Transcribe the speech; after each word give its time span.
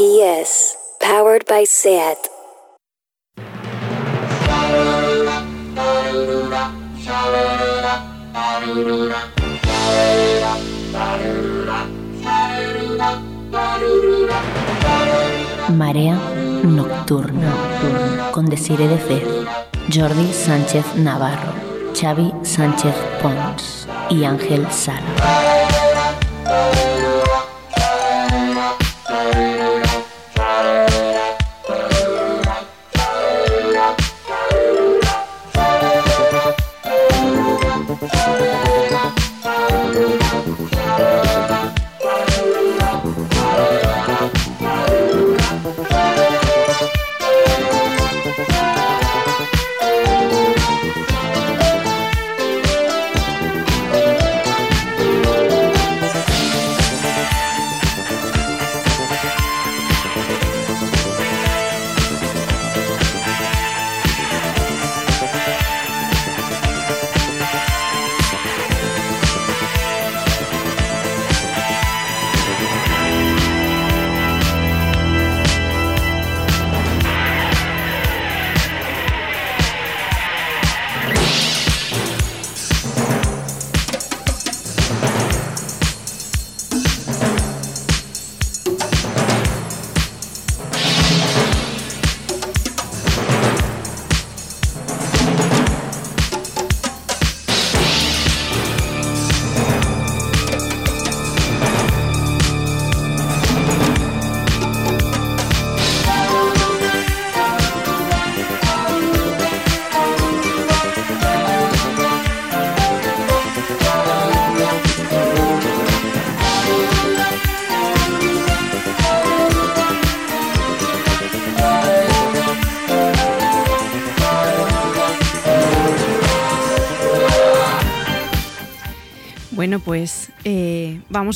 PS, 0.00 0.78
powered 0.98 1.44
by 1.46 1.66
SAT. 1.66 2.16
Marea 15.68 16.18
Nocturna 16.64 17.52
con 18.32 18.46
Desire 18.46 18.88
de 18.88 18.96
Fez, 18.96 19.22
Jordi 19.92 20.32
Sánchez 20.32 20.96
Navarro, 20.96 21.52
Xavi 21.92 22.32
Sánchez 22.42 22.94
Pons 23.20 23.86
y 24.08 24.24
Ángel 24.24 24.66
Sala. 24.70 25.49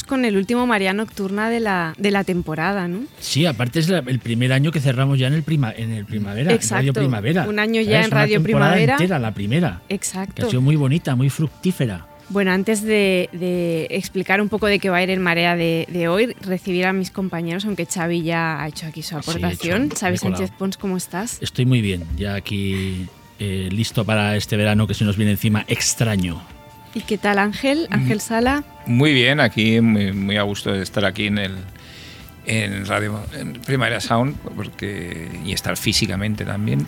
Con 0.02 0.24
el 0.24 0.36
último 0.36 0.66
María 0.66 0.92
Nocturna 0.92 1.48
de 1.50 1.60
la, 1.60 1.94
de 1.96 2.10
la 2.10 2.24
temporada, 2.24 2.88
¿no? 2.88 3.04
Sí, 3.20 3.46
aparte 3.46 3.78
es 3.78 3.88
la- 3.88 3.98
el 4.04 4.18
primer 4.18 4.52
año 4.52 4.72
que 4.72 4.80
cerramos 4.80 5.18
ya 5.18 5.28
en 5.28 5.34
el, 5.34 5.42
prima, 5.44 5.72
en 5.76 5.92
el 5.92 6.04
Primavera, 6.06 6.50
en 6.50 6.56
Exacto, 6.56 6.74
Radio 6.76 6.92
Primavera. 6.94 7.46
un 7.48 7.58
año 7.60 7.80
ya 7.82 8.00
en 8.00 8.06
una 8.06 8.16
Radio 8.22 8.42
temporada 8.42 8.70
Primavera. 8.72 8.92
entera, 8.94 9.18
la 9.20 9.32
primera. 9.34 9.82
Que 9.88 9.94
Exacto. 9.94 10.46
ha 10.46 10.50
sido 10.50 10.62
muy 10.62 10.74
bonita, 10.74 11.14
muy 11.14 11.30
fructífera. 11.30 12.06
Bueno, 12.30 12.52
antes 12.52 12.82
de, 12.82 13.28
de 13.32 13.86
explicar 13.90 14.40
un 14.40 14.48
poco 14.48 14.66
de 14.66 14.78
qué 14.78 14.88
va 14.88 14.96
a 14.96 15.02
ir 15.02 15.10
en 15.10 15.20
Marea 15.20 15.56
de, 15.56 15.86
de 15.90 16.08
hoy, 16.08 16.34
recibir 16.40 16.86
a 16.86 16.94
mis 16.94 17.10
compañeros, 17.10 17.66
aunque 17.66 17.84
Xavi 17.84 18.22
ya 18.22 18.62
ha 18.62 18.68
hecho 18.68 18.86
aquí 18.86 19.02
su 19.02 19.10
Sí, 19.10 19.14
he 19.14 19.18
aportación. 19.18 19.90
Xavi 19.90 20.12
me 20.12 20.16
he 20.16 20.18
colado. 20.20 20.36
Sánchez 20.38 20.56
Pons, 20.58 20.76
¿cómo 20.78 20.96
estás? 20.96 21.36
Estoy 21.42 21.66
muy 21.66 21.82
bien, 21.82 22.02
ya 22.16 22.34
aquí 22.34 23.06
eh, 23.38 23.68
listo 23.70 24.06
para 24.06 24.36
este 24.36 24.56
verano 24.56 24.86
que 24.86 24.94
se 24.94 25.04
nos 25.04 25.18
viene 25.18 25.32
encima 25.32 25.66
extraño. 25.68 26.40
¿Y 26.94 27.00
qué 27.00 27.18
tal 27.18 27.38
Ángel? 27.38 27.88
Ángel 27.90 28.20
Sala. 28.20 28.62
Muy 28.86 29.12
bien, 29.12 29.40
aquí 29.40 29.80
muy, 29.80 30.12
muy 30.12 30.36
a 30.36 30.42
gusto 30.42 30.72
de 30.72 30.82
estar 30.82 31.04
aquí 31.04 31.26
en 31.26 31.38
el 31.38 31.56
en 32.46 32.84
Radio 32.86 33.20
en 33.32 33.54
Primavera 33.54 34.00
Sound 34.00 34.36
porque 34.54 35.28
y 35.44 35.52
estar 35.52 35.76
físicamente 35.76 36.44
también. 36.44 36.86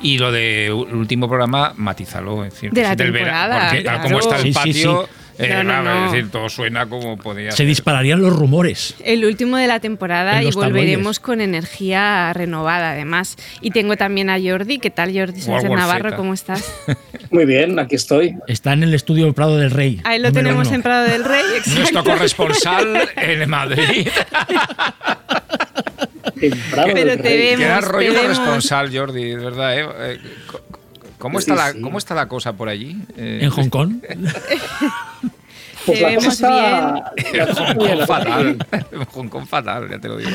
Y 0.00 0.18
lo 0.18 0.30
de 0.30 0.66
el 0.66 0.72
último 0.72 1.28
programa, 1.28 1.72
matízalo, 1.76 2.44
es 2.44 2.52
decir, 2.54 2.70
De 2.70 2.82
la 2.82 2.94
del 2.94 3.10
vera- 3.10 3.24
temporada, 3.24 3.60
porque 3.68 3.82
tal 3.82 3.94
claro. 3.94 4.02
como 4.02 4.18
está 4.20 4.36
el 4.36 4.42
Sí, 4.42 4.48
sí, 4.48 4.54
patio, 4.54 5.08
sí. 5.10 5.27
Eh, 5.38 5.48
No, 5.48 5.62
no, 5.64 5.82
no. 5.82 6.06
es 6.06 6.12
decir, 6.12 6.30
todo 6.30 6.48
suena 6.48 6.86
como 6.86 7.16
podía 7.16 7.50
Se 7.52 7.58
ser. 7.58 7.66
dispararían 7.66 8.20
los 8.20 8.34
rumores. 8.34 8.94
El 9.04 9.24
último 9.24 9.56
de 9.56 9.66
la 9.66 9.80
temporada 9.80 10.42
y 10.42 10.50
volveremos 10.50 11.16
tabloides. 11.16 11.20
con 11.20 11.40
energía 11.40 12.32
renovada 12.32 12.92
además. 12.92 13.36
Y 13.60 13.70
tengo 13.70 13.96
también 13.96 14.30
a 14.30 14.38
Jordi. 14.40 14.78
¿Qué 14.78 14.90
tal 14.90 15.12
Jordi 15.16 15.40
Sánchez 15.40 15.70
War 15.70 15.78
Navarro? 15.78 16.16
¿Cómo 16.16 16.34
estás? 16.34 16.64
Muy 17.30 17.44
bien, 17.46 17.78
aquí 17.78 17.94
estoy. 17.96 18.36
Está 18.46 18.72
en 18.72 18.82
el 18.82 18.94
estudio 18.94 19.32
Prado 19.32 19.56
del 19.58 19.70
Rey. 19.70 20.00
Ahí 20.04 20.18
lo 20.18 20.32
tenemos 20.32 20.66
uno. 20.66 20.76
en 20.76 20.82
Prado 20.82 21.04
del 21.04 21.24
Rey. 21.24 21.42
Nuestro 21.54 21.80
exacto. 21.82 22.10
corresponsal 22.10 23.08
en 23.16 23.48
Madrid. 23.50 24.08
En 26.40 26.50
Prado 26.70 26.88
Pero 26.94 27.16
te 27.16 27.36
vemos. 27.36 27.58
Queda 27.64 27.80
rollo 27.80 28.12
vemos. 28.12 28.38
corresponsal, 28.38 28.96
Jordi, 28.96 29.24
de 29.24 29.36
verdad. 29.36 29.78
¿eh? 29.78 30.18
¿Cómo, 31.18 31.40
Sí, 31.40 31.50
está 31.50 31.54
la, 31.66 31.72
sí. 31.72 31.80
¿Cómo 31.80 31.98
está 31.98 32.14
la 32.14 32.28
cosa 32.28 32.52
por 32.54 32.68
allí? 32.68 32.96
Eh, 33.16 33.40
En 33.42 33.50
Hong 33.50 33.68
Kong. 33.68 33.94
Pues 35.86 36.00
Te 36.00 36.02
la 36.02 36.08
vemos 36.10 36.24
cosa 36.24 37.12
está, 37.14 37.36
la 37.38 37.46
cosa 37.46 37.64
Hong 37.66 37.76
Kong 37.76 37.86
bien. 37.86 38.06
fatal. 38.06 38.58
Hong 39.12 39.28
Kong 39.28 39.46
fatal, 39.46 39.88
ya 39.88 39.98
te 39.98 40.08
lo 40.08 40.18
digo. 40.18 40.30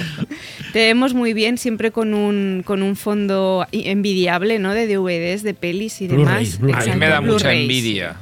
Te 0.72 0.80
vemos 0.88 1.14
muy 1.14 1.34
bien, 1.34 1.60
siempre 1.60 1.92
con 1.92 2.16
un, 2.16 2.64
con 2.66 2.82
un 2.82 2.96
fondo 2.96 3.68
envidiable, 3.72 4.58
¿no? 4.58 4.74
De 4.74 4.88
DVDs, 4.88 5.44
de 5.44 5.54
pelis 5.54 6.02
y 6.02 6.08
demás. 6.08 6.58
Blu-rays. 6.60 6.88
A 6.88 6.94
mí 6.94 7.00
me 7.00 7.08
da 7.08 7.22
mucha 7.22 7.54
envidia. 7.54 8.16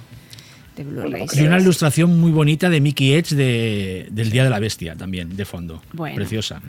De 0.83 0.91
Blu-rays. 0.91 1.35
Y 1.37 1.41
una 1.41 1.59
ilustración 1.59 2.19
muy 2.19 2.31
bonita 2.31 2.69
de 2.69 2.81
Mickey 2.81 3.13
Edge 3.13 3.35
de, 3.35 4.07
del 4.11 4.29
Día 4.31 4.43
de 4.43 4.49
la 4.49 4.59
Bestia 4.59 4.95
también, 4.95 5.35
de 5.35 5.45
fondo. 5.45 5.81
Bueno. 5.93 6.15
Preciosa. 6.15 6.61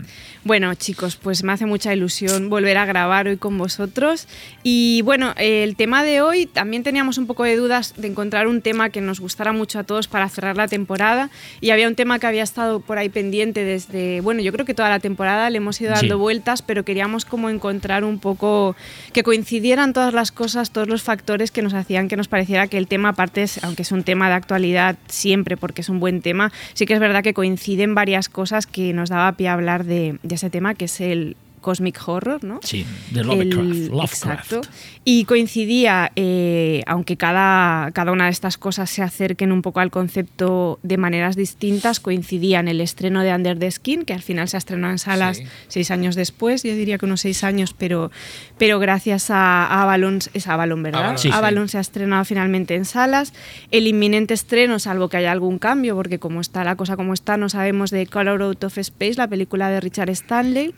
Bueno, 0.44 0.74
chicos, 0.74 1.16
pues 1.16 1.44
me 1.44 1.52
hace 1.52 1.66
mucha 1.66 1.94
ilusión 1.94 2.48
volver 2.50 2.76
a 2.78 2.84
grabar 2.86 3.28
hoy 3.28 3.36
con 3.36 3.56
vosotros. 3.58 4.26
Y 4.62 5.02
bueno, 5.02 5.34
el 5.36 5.76
tema 5.76 6.02
de 6.04 6.20
hoy 6.20 6.46
también 6.46 6.82
teníamos 6.82 7.18
un 7.18 7.26
poco 7.26 7.44
de 7.44 7.56
dudas 7.56 7.94
de 7.96 8.08
encontrar 8.08 8.46
un 8.48 8.60
tema 8.62 8.90
que 8.90 9.00
nos 9.00 9.20
gustara 9.20 9.52
mucho 9.52 9.78
a 9.78 9.84
todos 9.84 10.08
para 10.08 10.28
cerrar 10.28 10.56
la 10.56 10.68
temporada. 10.68 11.30
Y 11.60 11.70
había 11.70 11.88
un 11.88 11.94
tema 11.94 12.18
que 12.18 12.26
había 12.26 12.42
estado 12.42 12.80
por 12.80 12.98
ahí 12.98 13.08
pendiente 13.08 13.64
desde, 13.64 14.20
bueno, 14.20 14.40
yo 14.42 14.52
creo 14.52 14.66
que 14.66 14.74
toda 14.74 14.88
la 14.88 14.98
temporada 15.00 15.48
le 15.50 15.58
hemos 15.58 15.80
ido 15.80 15.90
dando 15.92 16.16
Sí. 16.16 16.20
vueltas, 16.20 16.62
pero 16.62 16.84
queríamos 16.84 17.24
como 17.24 17.48
encontrar 17.50 18.04
un 18.04 18.18
poco 18.18 18.74
que 19.12 19.22
coincidieran 19.22 19.92
todas 19.92 20.12
las 20.12 20.32
cosas, 20.32 20.70
todos 20.72 20.88
los 20.88 21.02
factores 21.02 21.50
que 21.50 21.62
nos 21.62 21.74
hacían 21.74 22.08
que 22.08 22.16
nos 22.16 22.28
pareciera 22.28 22.66
que 22.66 22.78
el 22.78 22.86
tema, 22.88 23.10
aparte, 23.10 23.42
es, 23.42 23.62
aunque 23.64 23.82
es 23.82 23.92
un 23.92 24.01
tema 24.04 24.28
de 24.28 24.34
actualidad 24.34 24.96
siempre, 25.08 25.56
porque 25.56 25.82
es 25.82 25.88
un 25.88 26.00
buen 26.00 26.22
tema, 26.22 26.52
sí 26.74 26.86
que 26.86 26.94
es 26.94 27.00
verdad 27.00 27.22
que 27.22 27.34
coinciden 27.34 27.94
varias 27.94 28.28
cosas 28.28 28.66
que 28.66 28.92
nos 28.92 29.08
daba 29.08 29.32
pie 29.32 29.48
a 29.48 29.54
hablar 29.54 29.84
de, 29.84 30.18
de 30.22 30.34
ese 30.34 30.50
tema, 30.50 30.74
que 30.74 30.86
es 30.86 31.00
el 31.00 31.36
cosmic 31.62 31.98
horror, 32.06 32.44
¿no? 32.44 32.60
Sí, 32.62 32.84
de 33.12 33.24
Lovecraft. 33.24 33.62
El- 33.70 33.88
Lovecraft. 33.88 34.12
Exacto. 34.24 34.60
Y 35.04 35.24
coincidía, 35.24 36.12
eh, 36.14 36.82
aunque 36.86 37.16
cada, 37.16 37.90
cada 37.92 38.12
una 38.12 38.26
de 38.26 38.30
estas 38.32 38.58
cosas 38.58 38.90
se 38.90 39.02
acerquen 39.02 39.50
un 39.52 39.62
poco 39.62 39.80
al 39.80 39.90
concepto 39.90 40.78
de 40.82 40.96
maneras 40.98 41.34
distintas, 41.34 41.98
coincidían 42.00 42.68
el 42.68 42.80
estreno 42.82 43.22
de 43.22 43.34
Under 43.34 43.58
the 43.58 43.70
Skin, 43.70 44.04
que 44.04 44.12
al 44.12 44.22
final 44.22 44.48
se 44.48 44.58
estrenó 44.58 44.90
en 44.90 44.98
salas 44.98 45.38
Sí. 45.38 45.44
seis 45.68 45.90
años 45.90 46.14
después, 46.14 46.62
yo 46.62 46.74
diría 46.74 46.98
que 46.98 47.06
unos 47.06 47.22
seis 47.22 47.42
años, 47.44 47.74
pero, 47.76 48.10
pero 48.58 48.78
gracias 48.78 49.30
a, 49.30 49.82
Avalon, 49.82 50.18
es 50.34 50.46
Avalon, 50.46 50.82
¿verdad? 50.82 51.00
Avalon, 51.00 51.18
Sí. 51.18 51.30
Avalon 51.32 51.68
se 51.68 51.78
ha 51.78 51.80
estrenado 51.80 52.24
finalmente 52.24 52.74
en 52.74 52.84
salas. 52.84 53.32
El 53.70 53.86
inminente 53.86 54.34
estreno, 54.34 54.78
salvo 54.78 55.08
que 55.08 55.16
haya 55.16 55.32
algún 55.32 55.58
cambio, 55.58 55.94
porque 55.96 56.18
como 56.18 56.40
está 56.40 56.64
la 56.64 56.76
cosa 56.76 56.96
como 56.96 57.14
está, 57.14 57.36
no 57.36 57.48
sabemos 57.48 57.90
de 57.90 58.06
Color 58.06 58.42
Out 58.42 58.64
of 58.64 58.78
Space, 58.78 59.14
la 59.14 59.28
película 59.28 59.68
de 59.70 59.80
Richard 59.80 60.10
Stanley 60.10 60.74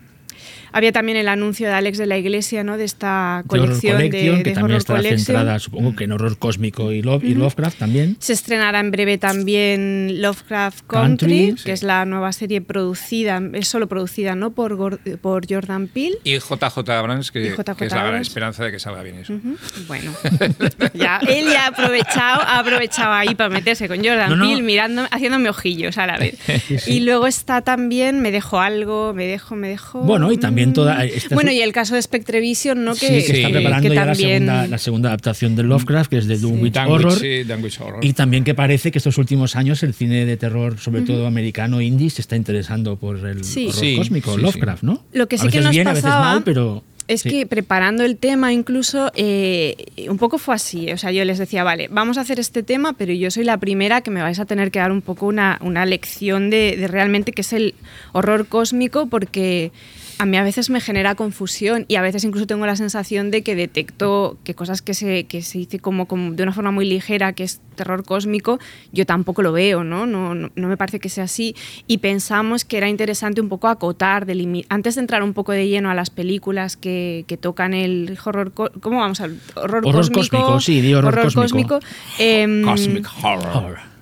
Había 0.74 0.90
también 0.90 1.16
el 1.16 1.28
anuncio 1.28 1.68
de 1.68 1.72
Alex 1.72 1.98
de 1.98 2.06
la 2.06 2.18
Iglesia, 2.18 2.64
¿no? 2.64 2.76
De 2.76 2.82
esta 2.84 3.44
colección 3.46 3.98
de, 3.98 4.10
Collection, 4.10 4.38
de 4.38 4.42
que 4.42 4.50
también 4.50 4.64
Horror 4.64 4.76
está 4.78 4.96
Collection. 4.96 5.18
centrada, 5.20 5.58
supongo 5.60 5.94
que 5.94 6.02
en 6.02 6.12
horror 6.12 6.36
cósmico 6.36 6.90
y, 6.90 7.00
Love, 7.00 7.22
y 7.22 7.34
Lovecraft 7.34 7.78
también. 7.78 8.16
Se 8.18 8.32
estrenará 8.32 8.80
en 8.80 8.90
breve 8.90 9.16
también 9.16 10.20
Lovecraft 10.20 10.84
Country, 10.88 11.46
Country, 11.46 11.54
que 11.62 11.62
sí. 11.62 11.70
es 11.70 11.82
la 11.84 12.04
nueva 12.04 12.32
serie 12.32 12.60
producida, 12.60 13.40
es 13.52 13.68
solo 13.68 13.86
producida, 13.86 14.34
¿no? 14.34 14.50
Por, 14.50 14.98
por 15.20 15.46
Jordan 15.48 15.86
Peele. 15.86 16.18
Y 16.24 16.38
JJ 16.38 16.90
Abrams, 16.90 17.30
que, 17.30 17.50
JJ 17.50 17.76
que 17.76 17.86
es 17.86 17.92
la 17.92 18.04
gran 18.04 18.20
esperanza 18.20 18.64
de 18.64 18.72
que 18.72 18.80
salga 18.80 19.04
bien 19.04 19.18
eso. 19.18 19.34
Ujú. 19.34 19.56
Bueno, 19.86 20.12
ya, 20.94 21.20
él 21.28 21.46
ya 21.52 21.66
ha 21.66 21.68
aprovechado, 21.68 22.42
ha 22.42 22.58
aprovechado 22.58 23.12
ahí 23.12 23.36
para 23.36 23.48
meterse 23.48 23.86
con 23.86 23.98
Jordan 23.98 24.30
No, 24.30 24.36
no. 24.36 24.46
Peele, 24.46 24.62
mirando, 24.62 25.06
haciéndome 25.10 25.48
ojillos 25.50 25.98
a 25.98 26.06
la 26.06 26.18
vez. 26.18 26.36
Y 26.86 27.00
luego 27.00 27.26
está 27.26 27.62
también 27.62 28.20
Me 28.20 28.30
dejo 28.30 28.58
algo, 28.58 29.12
me 29.14 29.26
dejo, 29.26 29.54
me 29.54 29.68
dejo. 29.68 30.00
Bueno, 30.00 30.32
y 30.32 30.38
también 30.38 30.63
toda- 30.72 31.04
esta- 31.04 31.34
Bueno, 31.34 31.50
y 31.52 31.60
el 31.60 31.72
caso 31.72 31.94
de 31.94 32.02
Spectrevision, 32.02 32.84
¿no? 32.84 32.94
Sí, 32.94 33.06
Que, 33.06 33.12
que 33.12 33.18
está 33.18 33.48
sí, 33.48 33.52
preparando 33.52 33.88
que 33.88 33.94
ya 33.94 34.04
la, 34.04 34.12
también. 34.12 34.30
segunda, 34.46 34.66
la 34.66 34.78
segunda 34.78 35.08
adaptación 35.10 35.56
de 35.56 35.62
Lovecraft, 35.64 36.10
que 36.10 36.18
es 36.18 36.26
de 36.26 36.38
Dunwich 36.38 36.74
Dunwich, 36.74 36.88
Horror. 36.90 37.18
sí, 37.18 37.42
Horror. 37.82 38.04
Y 38.04 38.12
también 38.14 38.44
que 38.44 38.54
parece 38.54 38.90
que 38.90 38.98
estos 38.98 39.18
últimos 39.18 39.56
años 39.56 39.82
el 39.82 39.94
cine 39.94 40.24
de 40.24 40.36
terror, 40.36 40.78
sobre 40.78 41.02
todo 41.02 41.26
americano 41.26 41.80
indie, 41.80 42.10
se 42.10 42.22
está 42.22 42.36
interesando 42.36 42.96
por 42.96 43.16
el 43.26 43.44
Sí. 43.44 43.66
horror 43.68 43.74
Sí, 43.80 43.96
cósmico, 43.96 44.34
sí, 44.36 44.40
Lovecraft, 44.40 44.82
¿no? 44.82 45.04
Lo 45.12 45.26
que 45.28 45.36
a 45.36 45.38
sí 45.38 45.42
que 45.44 45.48
veces 45.58 45.64
nos 45.64 45.70
bien, 45.72 45.86
a 45.88 45.90
veces 45.90 46.04
pasaba 46.04 46.24
mal, 46.34 46.42
pero 46.44 46.82
Es 47.06 47.20
sí. 47.20 47.28
que 47.28 47.46
preparando 47.46 48.02
el 48.02 48.16
tema 48.16 48.52
incluso, 48.54 49.12
eh, 49.14 49.76
un 50.08 50.16
poco 50.16 50.38
fue 50.38 50.54
así. 50.54 50.90
O 50.90 50.96
sea, 50.96 51.10
yo 51.12 51.22
les 51.26 51.36
decía, 51.36 51.62
vale, 51.62 51.88
vamos 51.90 52.16
a 52.16 52.22
hacer 52.22 52.40
este 52.40 52.62
tema, 52.62 52.94
pero 52.94 53.12
yo 53.12 53.30
soy 53.30 53.44
la 53.44 53.58
primera 53.58 54.00
que 54.00 54.10
me 54.10 54.22
vais 54.22 54.38
a 54.40 54.46
tener 54.46 54.70
que 54.70 54.78
dar 54.78 54.90
un 54.90 55.02
poco 55.02 55.26
una, 55.26 55.58
una 55.60 55.84
lección 55.84 56.48
de, 56.48 56.76
de 56.78 56.88
realmente 56.88 57.32
qué 57.32 57.42
es 57.42 57.52
el 57.52 57.74
horror 58.12 58.46
cósmico, 58.46 59.06
porque 59.06 59.70
a 60.18 60.26
mí 60.26 60.36
a 60.36 60.42
veces 60.42 60.70
me 60.70 60.80
genera 60.80 61.14
confusión 61.14 61.84
y 61.88 61.96
a 61.96 62.02
veces 62.02 62.24
incluso 62.24 62.46
tengo 62.46 62.66
la 62.66 62.76
sensación 62.76 63.30
de 63.30 63.42
que 63.42 63.54
detecto 63.54 64.38
que 64.44 64.54
cosas 64.54 64.82
que 64.82 64.94
se, 64.94 65.24
que 65.24 65.42
se 65.42 65.58
dice 65.58 65.78
como, 65.78 66.06
como 66.06 66.32
de 66.32 66.42
una 66.42 66.52
forma 66.52 66.70
muy 66.70 66.84
ligera, 66.84 67.32
que 67.32 67.44
es 67.44 67.60
terror 67.74 68.04
cósmico, 68.04 68.58
yo 68.92 69.04
tampoco 69.06 69.42
lo 69.42 69.52
veo, 69.52 69.82
¿no? 69.84 70.06
No, 70.06 70.34
no, 70.34 70.50
no 70.54 70.68
me 70.68 70.76
parece 70.76 71.00
que 71.00 71.08
sea 71.08 71.24
así. 71.24 71.56
Y 71.86 71.98
pensamos 71.98 72.64
que 72.64 72.76
era 72.76 72.88
interesante 72.88 73.40
un 73.40 73.48
poco 73.48 73.68
acotar, 73.68 74.26
antes 74.68 74.94
de 74.94 75.00
entrar 75.00 75.22
un 75.22 75.32
poco 75.32 75.52
de 75.52 75.68
lleno 75.68 75.90
a 75.90 75.94
las 75.94 76.10
películas 76.10 76.76
que, 76.76 77.24
que 77.26 77.36
tocan 77.36 77.74
el 77.74 78.18
horror, 78.24 78.52
¿cómo 78.52 79.00
vamos 79.00 79.20
a 79.20 79.28
horror, 79.56 79.82
Horror 79.86 80.12
cósmico, 80.12 80.60
sí, 80.60 80.80
di 80.80 80.94
horror 80.94 81.32
cósmico. 81.32 81.80
em, 82.18 82.62
Cosmic 82.62 83.08
Horror. 83.22 83.93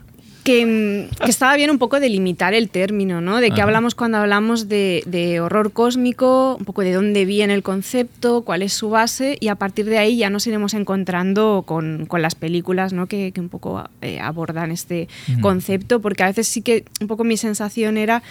Que, 0.44 0.66
mm, 0.66 1.24
que 1.24 1.30
estaba 1.30 1.54
bien 1.54 1.70
un 1.70 1.78
poco 1.78 2.00
delimitar 2.00 2.52
el 2.52 2.68
término, 2.68 3.20
¿no? 3.20 3.40
De 3.40 3.52
qué 3.52 3.62
hablamos 3.62 3.94
cuando 3.94 4.18
hablamos 4.18 4.68
de, 4.68 5.04
de 5.06 5.40
horror 5.40 5.72
cósmico, 5.72 6.56
un 6.58 6.64
poco 6.64 6.82
de 6.82 6.92
dónde 6.92 7.24
viene 7.24 7.54
el 7.54 7.62
concepto, 7.62 8.42
cuál 8.42 8.62
es 8.62 8.72
su 8.72 8.90
base, 8.90 9.36
y 9.38 9.48
a 9.48 9.54
partir 9.54 9.86
de 9.86 9.98
ahí 9.98 10.16
ya 10.16 10.30
nos 10.30 10.46
iremos 10.46 10.74
encontrando 10.74 11.62
con, 11.64 12.06
con 12.06 12.22
las 12.22 12.34
películas, 12.34 12.92
¿no? 12.92 13.06
Que, 13.06 13.30
que 13.30 13.40
un 13.40 13.48
poco 13.48 13.84
eh, 14.00 14.18
abordan 14.18 14.72
este 14.72 15.08
concepto, 15.40 16.00
porque 16.00 16.24
a 16.24 16.26
veces 16.26 16.48
sí 16.48 16.62
que 16.62 16.84
un 17.00 17.06
poco 17.06 17.22
mi 17.22 17.36
sensación 17.36 17.96
era 17.96 18.22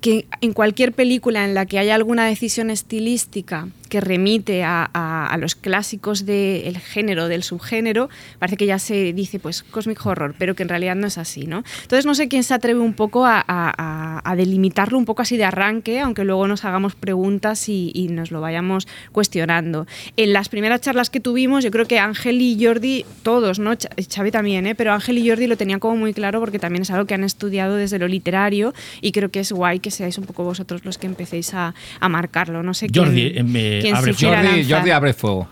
que 0.00 0.26
en 0.40 0.52
cualquier 0.52 0.92
película 0.92 1.44
en 1.44 1.54
la 1.54 1.66
que 1.66 1.78
haya 1.78 1.94
alguna 1.94 2.26
decisión 2.26 2.70
estilística 2.70 3.68
que 3.88 4.00
remite 4.00 4.62
a, 4.64 4.88
a- 4.92 5.26
a 5.28 5.36
los 5.38 5.54
clásicos 5.54 6.26
del 6.26 6.78
género, 6.78 7.28
del 7.28 7.42
subgénero, 7.42 8.08
parece 8.38 8.56
que 8.56 8.66
ya 8.66 8.78
se 8.78 9.12
dice 9.12 9.38
pues 9.38 9.62
cosmic 9.62 10.04
horror, 10.04 10.34
pero 10.38 10.54
que 10.54 10.62
en 10.62 10.68
realidad 10.68 10.94
no 10.96 11.06
es 11.06 11.18
así, 11.18 11.46
¿no? 11.46 11.62
Entonces 11.82 12.06
no 12.06 12.14
sé 12.14 12.28
quién 12.28 12.42
se 12.44 12.54
atreve 12.54 12.80
un 12.80 12.94
poco 12.94 13.24
a, 13.26 13.44
a- 13.48 14.36
delimitarlo 14.36 14.98
un 14.98 15.04
poco 15.06 15.22
así 15.22 15.36
de 15.38 15.44
arranque, 15.44 16.00
aunque 16.00 16.22
luego 16.24 16.46
nos 16.46 16.64
hagamos 16.64 16.94
preguntas 16.94 17.68
y, 17.70 17.90
y 17.94 18.08
nos 18.08 18.30
lo 18.30 18.40
vayamos 18.42 18.86
cuestionando. 19.12 19.86
En 20.16 20.32
las 20.34 20.48
primeras 20.50 20.82
charlas 20.82 21.08
que 21.10 21.20
tuvimos, 21.20 21.64
yo 21.64 21.70
creo 21.70 21.86
que 21.86 21.98
Ángel 21.98 22.40
y 22.42 22.62
Jordi, 22.62 23.04
todos, 23.22 23.58
¿no? 23.58 23.72
Ch- 23.72 23.88
Xavi 24.14 24.30
también, 24.30 24.66
¿eh? 24.66 24.74
Pero 24.74 24.92
Ángel 24.92 25.16
y 25.18 25.28
Jordi 25.28 25.46
lo 25.46 25.56
tenían 25.56 25.80
como 25.80 25.96
muy 25.96 26.12
claro 26.12 26.38
porque 26.40 26.58
también 26.58 26.82
es 26.82 26.90
algo 26.90 27.06
que 27.06 27.14
han 27.14 27.24
estudiado 27.24 27.76
desde 27.76 27.98
lo 27.98 28.08
literario 28.08 28.74
y 29.00 29.12
creo 29.12 29.30
que 29.30 29.40
es 29.40 29.52
guay 29.52 29.80
que 29.80 29.90
seáis 29.90 30.18
un 30.18 30.24
poco 30.26 30.44
vosotros 30.44 30.84
los 30.84 30.98
que 30.98 31.06
empecéis 31.06 31.54
a, 31.54 31.74
a 31.98 32.08
marcarlo. 32.10 32.62
No 32.62 32.74
sé 32.74 32.88
Jordi, 32.94 33.32
quién, 33.32 33.38
eh, 33.38 33.42
me 33.50 33.75
abre 33.94 34.12
Jordi, 34.12 34.26
lanzar. 34.26 34.78
Jordi 34.78 34.90
abre 34.90 35.12
fuego. 35.12 35.48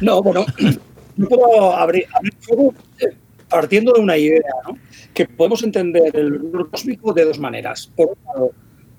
No, 0.00 0.22
bueno, 0.22 0.46
yo 1.16 1.28
puedo 1.28 1.76
abrir, 1.76 2.06
abrir 2.14 2.34
fuego 2.40 2.74
eh, 3.00 3.14
partiendo 3.48 3.92
de 3.92 4.00
una 4.00 4.16
idea, 4.16 4.42
¿no? 4.66 4.76
Que 5.12 5.26
podemos 5.26 5.62
entender 5.62 6.10
el 6.14 6.34
horror 6.34 6.70
cósmico 6.70 7.12
de 7.12 7.24
dos 7.24 7.38
maneras. 7.38 7.90
Por 7.94 8.08
un 8.08 8.16
lado, 8.26 8.50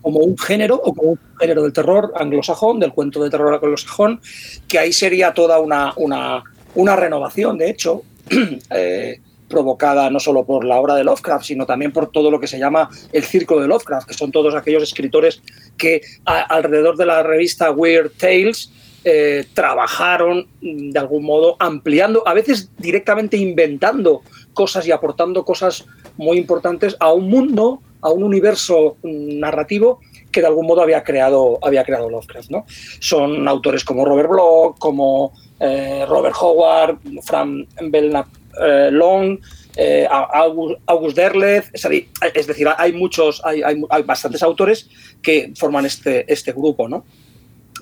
como 0.02 0.20
un 0.20 0.38
género 0.38 0.76
o 0.76 0.94
como 0.94 1.12
un 1.12 1.20
género 1.40 1.64
del 1.64 1.74
terror 1.74 2.14
anglosajón, 2.16 2.80
del 2.80 2.94
cuento 2.94 3.24
de 3.24 3.30
terror 3.30 3.54
anglosajón, 3.54 4.22
que 4.68 4.80
ahí 4.80 4.94
sería 4.94 5.34
toda 5.34 5.60
una, 5.60 5.94
una, 5.98 6.44
una 6.76 6.96
renovación, 6.96 7.58
de 7.58 7.70
hecho, 7.70 8.04
eh, 8.70 9.20
provocada 9.48 10.10
no 10.10 10.20
solo 10.20 10.46
por 10.46 10.66
la 10.66 10.80
obra 10.80 10.96
de 10.96 11.04
Lovecraft, 11.04 11.46
sino 11.46 11.66
también 11.66 11.92
por 11.92 12.12
todo 12.12 12.32
lo 12.32 12.40
que 12.40 12.48
se 12.48 12.60
llama 12.60 12.90
el 13.12 13.24
círculo 13.24 13.62
de 13.62 13.68
Lovecraft, 13.68 14.08
que 14.08 14.14
son 14.14 14.32
todos 14.32 14.56
aquellos 14.56 14.84
escritores 14.84 15.42
que 15.78 16.02
alrededor 16.26 16.98
de 16.98 17.06
la 17.06 17.24
revista 17.24 17.72
Weird 17.72 18.12
Tales 18.18 18.72
eh, 19.08 19.46
trabajaron 19.54 20.48
mm, 20.62 20.90
de 20.90 21.00
algún 21.00 21.24
modo 21.26 21.56
ampliando, 21.60 22.28
a 22.28 22.34
veces 22.34 22.72
directamente 22.78 23.38
inventando 23.38 24.24
cosas 24.54 24.88
y 24.88 24.92
aportando 24.92 25.46
cosas 25.46 25.86
muy 26.18 26.40
importantes 26.40 26.96
a 27.00 27.14
un 27.14 27.30
mundo, 27.30 27.82
a 28.02 28.10
un 28.10 28.24
universo 28.24 28.98
mm, 29.04 29.40
narrativo 29.40 30.00
que 30.32 30.42
de 30.42 30.48
algún 30.48 30.66
modo 30.66 30.82
había 30.82 31.04
creado, 31.04 31.60
había 31.62 31.84
creado 31.84 32.10
Lovecraft. 32.10 32.50
¿no? 32.50 32.66
Son 33.00 33.48
autores 33.48 33.86
como 33.86 34.06
Robert 34.06 34.28
Bloch, 34.30 34.78
como 34.80 35.34
eh, 35.60 36.04
Robert 36.08 36.36
Howard, 36.42 36.98
Fran 37.24 37.68
Belknap 37.82 38.28
eh, 38.60 38.90
Long, 38.92 39.40
eh, 39.76 40.08
August, 40.10 41.16
Derleth, 41.16 41.66
es 41.74 42.48
decir, 42.48 42.68
hay 42.78 42.94
muchos, 42.94 43.42
hay, 43.44 43.62
hay, 43.64 43.82
hay 43.90 44.04
bastantes 44.04 44.44
autores 44.44 44.90
que 45.22 45.54
forman 45.56 45.86
este, 45.86 46.32
este 46.32 46.52
grupo, 46.52 46.88
¿no? 46.88 47.06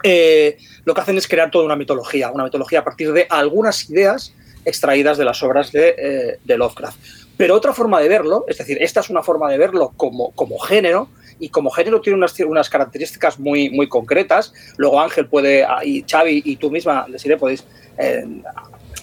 Eh, 0.04 0.58
lo 0.86 0.94
que 0.94 1.02
hacen 1.02 1.18
es 1.18 1.28
crear 1.28 1.52
toda 1.52 1.66
una 1.66 1.76
mitología, 1.76 2.32
una 2.32 2.44
mitología 2.44 2.80
a 2.80 2.84
partir 2.84 3.14
de 3.14 3.28
algunas 3.30 3.90
ideas 3.90 4.34
extraídas 4.66 5.18
de 5.18 5.26
las 5.26 5.42
obras 5.44 5.72
de, 5.72 5.96
eh, 5.98 6.40
de 6.44 6.58
Lovecraft. 6.58 6.98
Pero 7.38 7.56
otra 7.56 7.74
forma 7.74 8.00
de 8.00 8.10
verlo, 8.10 8.46
es 8.48 8.58
decir, 8.58 8.78
esta 8.82 9.00
es 9.00 9.10
una 9.10 9.24
forma 9.24 9.50
de 9.52 9.58
verlo 9.58 9.94
como, 9.96 10.32
como 10.32 10.60
género, 10.60 11.10
y 11.40 11.50
como 11.50 11.70
género 11.72 12.00
tiene 12.00 12.18
unas, 12.18 12.40
unas 12.40 12.70
características 12.70 13.40
muy, 13.40 13.70
muy 13.70 13.90
concretas. 13.90 14.54
Luego 14.78 15.02
Ángel 15.02 15.28
puede, 15.28 15.66
y 15.84 16.06
Xavi 16.10 16.42
y 16.46 16.56
tú 16.56 16.72
misma, 16.72 17.06
Desiree, 17.10 17.38
podéis 17.38 17.66
eh, 17.98 18.26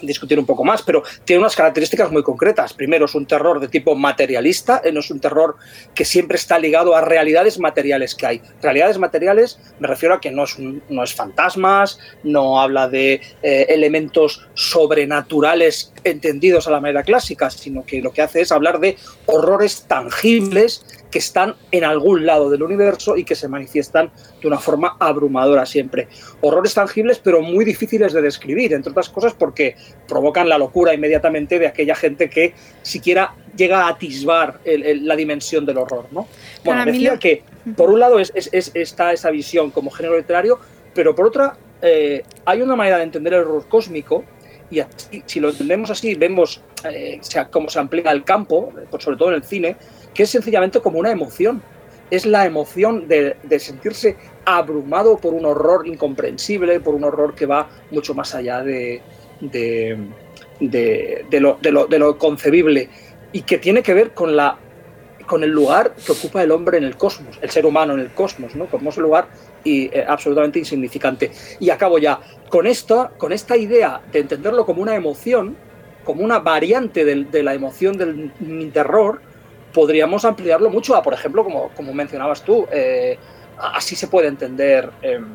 discutir 0.03 0.39
un 0.39 0.47
poco 0.47 0.65
más, 0.65 0.83
pero 0.83 1.03
tiene 1.25 1.41
unas 1.41 1.57
características 1.57 2.11
muy 2.11 2.23
concretas. 2.23 2.73
Primero, 2.75 3.05
es 3.07 3.15
un 3.15 3.27
terror 3.27 3.61
de 3.61 3.69
tipo 3.69 3.95
materialista, 3.95 4.81
eh, 4.85 4.93
no 4.93 5.01
es 5.01 5.11
un 5.11 5.21
terror 5.21 5.57
que 5.95 6.05
siempre 6.05 6.37
está 6.37 6.59
ligado 6.59 6.95
a 6.95 7.01
realidades 7.01 7.59
materiales 7.59 8.15
que 8.15 8.27
hay. 8.27 8.43
Realidades 8.63 8.99
materiales 8.99 9.59
me 9.79 9.89
refiero 9.89 10.15
a 10.15 10.21
que 10.21 10.31
no 10.31 10.45
es, 10.45 10.57
un- 10.59 10.83
no 10.89 11.03
es 11.03 11.15
fantasmas, 11.15 11.99
no 12.23 12.61
habla 12.61 12.89
de 12.89 13.21
eh, 13.43 13.67
elementos 13.69 14.47
sobrenaturales 14.55 15.93
entendidos 16.05 16.67
a 16.67 16.71
la 16.71 16.81
manera 16.81 17.03
clásica, 17.03 17.51
sino 17.51 17.85
que 17.85 18.01
lo 18.03 18.13
que 18.13 18.23
hace 18.23 18.41
es 18.43 18.53
hablar 18.53 18.81
de 18.81 18.97
horrores 19.27 19.85
tangibles 19.87 20.85
que 21.11 21.19
están 21.19 21.57
en 21.73 21.85
algún 21.85 22.25
lado 22.25 22.51
del 22.51 22.63
universo 22.63 23.17
y 23.17 23.25
que 23.25 23.35
se 23.35 23.49
manifiestan 23.49 24.11
de 24.41 24.47
una 24.47 24.59
forma 24.59 24.97
abrumadora 25.01 25.67
siempre. 25.67 26.09
Horrores 26.41 26.75
tangibles 26.75 27.19
pero 27.19 27.43
muy 27.43 27.65
difíciles 27.65 28.13
de 28.13 28.23
describir, 28.23 28.73
entre 28.73 28.91
otras 28.93 29.09
cosas 29.09 29.35
porque 29.35 29.75
provocan 30.07 30.49
la 30.49 30.59
locura 30.59 30.95
inmediatamente 30.95 31.59
de 31.59 31.67
aquella 31.67 31.95
gente 31.95 32.31
que 32.31 32.55
siquiera 32.83 33.35
llega 33.57 33.85
a 33.87 33.89
atisbar 33.89 34.61
el- 34.65 34.85
el- 34.85 35.07
la 35.07 35.17
dimensión 35.17 35.67
del 35.67 35.79
horror. 35.79 36.07
¿no? 36.13 36.29
Bueno, 36.65 36.81
Para 36.83 36.85
decía 36.93 37.15
lo- 37.15 37.19
que 37.19 37.43
por 37.77 37.91
un 37.91 37.99
lado 38.01 38.19
es, 38.21 38.31
es- 38.35 38.49
es- 38.53 38.71
está 38.75 39.13
esa 39.13 39.31
visión 39.31 39.71
como 39.71 39.91
género 39.91 40.17
literario, 40.17 40.59
pero 40.95 41.15
por 41.15 41.27
otra 41.27 41.57
eh, 41.83 42.23
hay 42.45 42.61
una 42.61 42.77
manera 42.77 42.99
de 42.99 43.05
entender 43.05 43.33
el 43.33 43.41
horror 43.41 43.67
cósmico 43.67 44.23
y 44.71 44.81
así, 44.81 45.23
si 45.27 45.41
lo 45.41 45.49
entendemos 45.49 45.91
así, 45.91 46.15
vemos 46.15 46.61
eh, 46.85 47.19
cómo 47.51 47.69
se 47.71 47.79
amplía 47.79 48.11
el 48.13 48.23
campo, 48.23 48.73
eh, 48.79 48.85
sobre 48.99 49.17
todo 49.17 49.31
en 49.31 49.35
el 49.37 49.43
cine, 49.45 49.77
que 50.15 50.25
es 50.25 50.31
sencillamente 50.31 50.81
como 50.81 50.99
una 50.99 51.11
emoción. 51.11 51.63
Es 52.11 52.27
la 52.27 52.45
emoción 52.45 53.07
de, 53.07 53.37
de 53.45 53.59
sentirse 53.61 54.17
abrumado 54.45 55.17
por 55.19 55.33
un 55.33 55.45
horror 55.45 55.87
incomprensible, 55.87 56.81
por 56.81 56.95
un 56.95 57.05
horror 57.05 57.35
que 57.37 57.47
va 57.47 57.69
mucho 57.93 58.15
más 58.15 58.35
allá 58.35 58.63
de, 58.63 59.01
de, 59.41 59.97
de- 60.59 61.25
de 61.31 61.41
lo, 61.41 61.59
de 61.63 61.71
lo- 61.71 61.87
de 61.87 61.99
lo 62.01 62.19
concebible 62.19 62.89
y 63.33 63.43
que 63.43 63.59
tiene 63.59 63.83
que 63.85 63.95
ver 63.95 64.11
con, 64.11 64.35
la, 64.35 64.57
con 65.29 65.45
el 65.45 65.51
lugar 65.51 65.95
que 66.05 66.11
ocupa 66.11 66.43
el 66.43 66.51
hombre 66.51 66.79
en 66.79 66.85
el 66.85 66.97
cosmos, 66.97 67.39
el 67.41 67.51
ser 67.51 67.65
humano 67.65 67.95
en 67.95 68.01
el 68.01 68.11
cosmos, 68.11 68.57
¿no? 68.57 68.67
como 68.67 68.91
es 68.91 68.97
un 68.97 69.05
lugar 69.05 69.29
y, 69.63 69.85
eh, 69.97 70.05
absolutamente 70.09 70.59
insignificante. 70.59 71.31
Y 71.61 71.71
acabo 71.71 71.99
ya. 71.99 72.19
Con 72.49 72.67
esta, 72.67 73.11
con 73.17 73.31
esta 73.33 73.57
idea 73.57 74.01
de 74.11 74.19
entenderlo 74.19 74.67
como 74.67 74.83
una 74.83 74.97
emoción, 74.97 75.57
como 76.05 76.25
una 76.25 76.41
variante 76.41 77.05
de, 77.05 77.43
la 77.45 77.55
emoción 77.55 77.97
del 77.97 78.33
terror, 78.73 79.21
podríamos 79.73 80.25
ampliarlo 80.25 80.71
mucho 80.71 80.97
a, 80.97 81.03
por 81.03 81.15
ejemplo, 81.15 81.45
como, 81.45 81.69
como 81.71 81.93
mencionabas 81.93 82.43
tú, 82.43 82.67
eh, 82.73 83.19
así 83.59 83.97
se 83.97 84.09
puede 84.09 84.29
entender 84.29 84.91
em, 85.03 85.27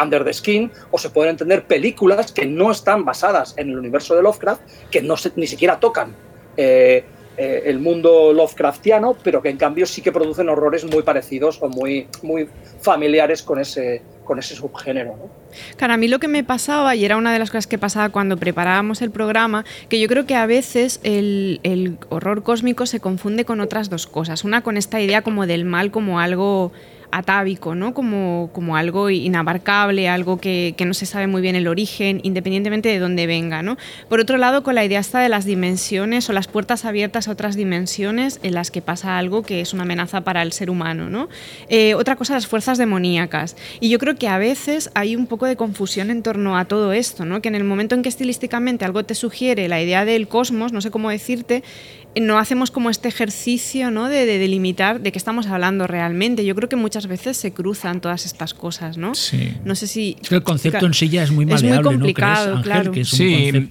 Under 0.00 0.24
the 0.24 0.32
Skin 0.32 0.70
o 0.90 0.98
se 0.98 1.10
pueden 1.10 1.30
entender 1.30 1.64
películas 1.64 2.32
que 2.32 2.46
no 2.46 2.70
están 2.70 3.04
basadas 3.04 3.54
en 3.56 3.70
el 3.70 3.78
universo 3.78 4.14
de 4.14 4.22
Lovecraft, 4.22 4.62
que 4.90 5.02
no 5.02 5.14
ni 5.36 5.46
siquiera 5.46 5.80
tocan 5.80 6.14
eh, 6.56 7.04
eh, 7.40 7.62
el 7.66 7.78
mundo 7.78 8.32
Lovecraftiano, 8.32 9.16
pero 9.22 9.40
que 9.40 9.48
en 9.48 9.56
cambio 9.56 9.86
sí 9.86 10.02
que 10.02 10.10
producen 10.10 10.48
horrores 10.48 10.84
muy 10.84 11.04
parecidos 11.04 11.62
o 11.62 11.68
muy, 11.68 12.08
muy 12.20 12.48
familiares 12.80 13.44
con 13.44 13.60
ese, 13.60 14.02
con 14.24 14.40
ese 14.40 14.56
subgénero. 14.56 15.16
¿no? 15.16 15.30
Claro, 15.76 15.94
a 15.94 15.96
mí 15.96 16.08
lo 16.08 16.18
que 16.18 16.26
me 16.26 16.42
pasaba, 16.42 16.96
y 16.96 17.04
era 17.04 17.16
una 17.16 17.32
de 17.32 17.38
las 17.38 17.50
cosas 17.50 17.68
que 17.68 17.78
pasaba 17.78 18.08
cuando 18.08 18.36
preparábamos 18.36 19.02
el 19.02 19.12
programa, 19.12 19.64
que 19.88 20.00
yo 20.00 20.08
creo 20.08 20.26
que 20.26 20.34
a 20.34 20.46
veces 20.46 20.98
el, 21.04 21.60
el 21.62 21.98
horror 22.08 22.42
cósmico 22.42 22.86
se 22.86 22.98
confunde 22.98 23.44
con 23.44 23.60
otras 23.60 23.88
dos 23.88 24.08
cosas. 24.08 24.42
Una 24.42 24.62
con 24.62 24.76
esta 24.76 25.00
idea 25.00 25.22
como 25.22 25.46
del 25.46 25.64
mal 25.64 25.92
como 25.92 26.18
algo 26.18 26.72
atávico, 27.10 27.74
¿no? 27.74 27.94
Como, 27.94 28.50
como 28.52 28.76
algo 28.76 29.10
inabarcable, 29.10 30.08
algo 30.08 30.38
que, 30.38 30.74
no 30.86 30.94
se 30.94 31.06
sabe 31.06 31.26
muy 31.26 31.42
bien 31.42 31.56
el 31.56 31.68
origen, 31.68 32.20
independientemente 32.22 32.88
de 32.88 32.98
dónde 32.98 33.26
venga. 33.26 33.62
¿no? 33.62 33.76
Por 34.08 34.20
otro 34.20 34.38
lado, 34.38 34.62
con 34.62 34.74
la 34.74 34.84
idea 34.84 35.00
esta 35.00 35.20
de 35.20 35.28
las 35.28 35.44
dimensiones 35.44 36.28
o 36.30 36.32
las 36.32 36.48
puertas 36.48 36.84
abiertas 36.84 37.28
a 37.28 37.32
otras 37.32 37.56
dimensiones 37.56 38.40
en 38.42 38.54
las 38.54 38.70
que 38.70 38.80
pasa 38.80 39.18
algo 39.18 39.42
que 39.42 39.60
es 39.60 39.74
una 39.74 39.82
amenaza 39.82 40.22
para 40.22 40.42
el 40.42 40.52
ser 40.52 40.70
humano. 40.70 41.10
¿no? 41.10 41.28
Eh, 41.68 41.94
otra 41.94 42.16
cosa, 42.16 42.34
las 42.34 42.46
fuerzas 42.46 42.78
demoníacas. 42.78 43.56
Y 43.80 43.90
yo 43.90 43.98
creo 43.98 44.16
que 44.16 44.28
a 44.28 44.38
veces 44.38 44.90
hay 44.94 45.16
un 45.16 45.26
poco 45.26 45.46
de 45.46 45.56
confusión 45.56 46.10
en 46.10 46.22
torno 46.22 46.56
a 46.56 46.66
todo 46.66 46.92
esto, 46.92 47.24
¿no? 47.24 47.42
que 47.42 47.48
en 47.48 47.54
el 47.54 47.64
momento 47.64 47.94
en 47.94 48.02
que 48.02 48.08
estilísticamente 48.08 48.84
algo 48.84 49.04
te 49.04 49.14
sugiere 49.14 49.68
la 49.68 49.82
idea 49.82 50.04
del 50.04 50.28
cosmos, 50.28 50.72
no 50.72 50.80
sé 50.80 50.90
cómo 50.90 51.10
decirte, 51.10 51.62
no 52.20 52.38
hacemos 52.38 52.70
como 52.70 52.90
este 52.90 53.08
ejercicio 53.08 53.90
¿no? 53.90 54.08
de, 54.08 54.26
delimitar 54.26 55.00
de 55.00 55.12
qué 55.12 55.18
estamos 55.18 55.46
hablando 55.46 55.86
realmente. 55.86 56.44
Yo 56.44 56.54
creo 56.54 56.68
que 56.68 56.76
muchas 56.76 57.06
veces 57.06 57.36
se 57.36 57.52
cruzan 57.52 58.00
todas 58.00 58.26
estas 58.26 58.54
cosas, 58.54 58.96
¿no? 58.96 59.14
Sí. 59.14 59.54
No 59.64 59.74
sé 59.74 59.86
si... 59.86 60.16
Es 60.20 60.28
que 60.28 60.34
el 60.34 60.42
concepto 60.42 60.86
en 60.86 60.94
sí 60.94 61.08
ya 61.08 61.22
es 61.22 61.30
muy 61.30 61.46
maleable, 61.46 61.76
es 61.76 61.84
muy 61.84 61.94
complicado, 61.94 62.56
¿no 62.56 62.62
claro. 62.62 62.92
sí, 63.04 63.68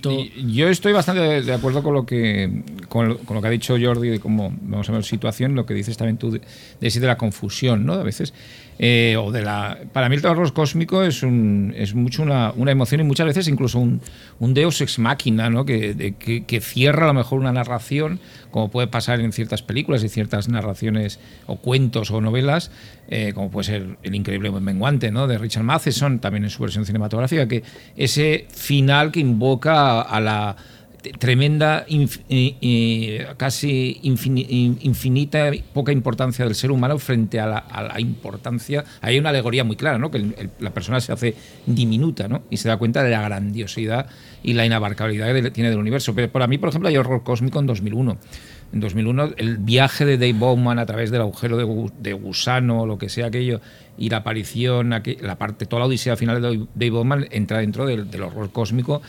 yo 0.47 0.69
estoy 0.69 0.93
bastante 0.93 1.41
de 1.41 1.53
acuerdo 1.53 1.83
con 1.83 1.93
lo 1.93 2.05
que 2.05 2.63
con 2.87 3.09
lo, 3.09 3.41
que 3.41 3.47
ha 3.47 3.51
dicho 3.51 3.75
Jordi 3.79 4.09
de 4.09 4.19
cómo 4.19 4.53
vamos 4.61 4.89
a 4.89 4.91
ver 4.93 5.03
situación, 5.03 5.55
lo 5.55 5.65
que 5.65 5.73
dices 5.73 5.97
también 5.97 6.17
tú 6.17 6.31
de, 6.31 6.41
de, 6.79 6.89
de 6.89 7.07
la 7.07 7.17
confusión, 7.17 7.85
¿no? 7.85 7.93
A 7.93 8.03
veces 8.03 8.33
eh, 8.79 9.15
o 9.17 9.31
de 9.31 9.41
la, 9.41 9.79
para 9.91 10.07
mí 10.07 10.15
el 10.15 10.21
terror 10.21 10.53
cósmico 10.53 11.03
es, 11.03 11.23
un, 11.23 11.73
es 11.75 11.95
mucho 11.95 12.21
una, 12.21 12.51
una, 12.55 12.71
emoción 12.71 13.01
y 13.01 13.03
muchas 13.03 13.25
veces 13.25 13.47
incluso 13.47 13.79
un, 13.79 14.01
un 14.39 14.53
deus 14.53 14.81
ex 14.81 14.99
machina, 14.99 15.49
¿no? 15.49 15.65
que, 15.65 16.13
que, 16.19 16.61
cierra 16.61 17.05
a 17.05 17.07
lo 17.07 17.13
mejor 17.15 17.39
una 17.39 17.51
narración, 17.51 18.19
como 18.51 18.69
puede 18.69 18.87
pasar 18.87 19.19
en 19.21 19.31
ciertas 19.31 19.63
películas 19.63 20.03
y 20.03 20.09
ciertas 20.09 20.47
narraciones 20.47 21.19
o 21.47 21.55
cuentos 21.57 22.11
o 22.11 22.21
novelas, 22.21 22.69
eh, 23.09 23.31
como 23.33 23.49
puede 23.49 23.65
ser 23.65 23.97
El 24.03 24.13
increíble 24.13 24.51
menguante 24.51 25.11
¿no? 25.11 25.27
de 25.27 25.37
Richard 25.37 25.63
Matheson, 25.63 26.19
también 26.19 26.43
en 26.43 26.49
su 26.49 26.61
versión 26.61 26.85
cinematográfica, 26.85 27.47
que 27.47 27.63
ese 27.95 28.47
final 28.49 29.11
que 29.11 29.19
invoca 29.19 30.01
a 30.01 30.19
la 30.19 30.55
tremenda, 31.17 31.85
casi 33.37 33.99
infinita, 34.03 35.51
poca 35.73 35.91
importancia 35.91 36.45
del 36.45 36.55
ser 36.55 36.71
humano 36.71 36.97
frente 36.99 37.39
a 37.39 37.47
la, 37.47 37.99
importancia. 37.99 38.83
Hay 39.01 39.19
una 39.19 39.29
alegoría 39.29 39.63
muy 39.63 39.75
clara, 39.75 39.97
¿no? 39.97 40.11
que 40.11 40.49
la 40.59 40.71
persona 40.71 40.99
se 40.99 41.11
hace 41.11 41.35
diminuta 41.65 42.27
¿no? 42.27 42.43
y 42.49 42.57
se 42.57 42.67
da 42.67 42.77
cuenta 42.77 43.03
de 43.03 43.11
la 43.11 43.21
grandiosidad 43.21 44.07
y 44.43 44.53
la 44.53 44.65
inabarcabilidad 44.65 45.33
que 45.33 45.51
tiene 45.51 45.69
del 45.69 45.79
universo. 45.79 46.13
Pero 46.15 46.31
para 46.31 46.47
mí, 46.47 46.57
por 46.57 46.69
ejemplo, 46.69 46.89
hay 46.89 46.97
horror 46.97 47.23
cósmico 47.23 47.59
en 47.59 47.65
2001. 47.65 48.17
En 48.73 48.81
2001, 48.81 49.29
el 49.37 49.57
viaje 49.57 50.05
de 50.05 50.17
Dave 50.17 50.33
Bowman 50.33 50.77
a 50.77 50.85
través 50.85 51.09
del 51.09 51.21
agujero 51.21 51.55
de, 51.55 52.13
gusano, 52.13 52.85
lo 52.85 52.97
que 52.97 53.07
sea 53.07 53.27
aquello, 53.27 53.61
y 53.97 54.09
la 54.09 54.17
aparición, 54.17 54.89
la 54.89 55.37
parte, 55.37 55.65
toda 55.65 55.81
la 55.81 55.85
odisea 55.85 56.17
final 56.17 56.41
de 56.41 56.65
Dave 56.75 56.89
Bowman 56.91 57.27
entra 57.31 57.59
dentro 57.59 57.85
del 57.85 58.21
horror 58.21 58.51
cósmico 58.51 59.01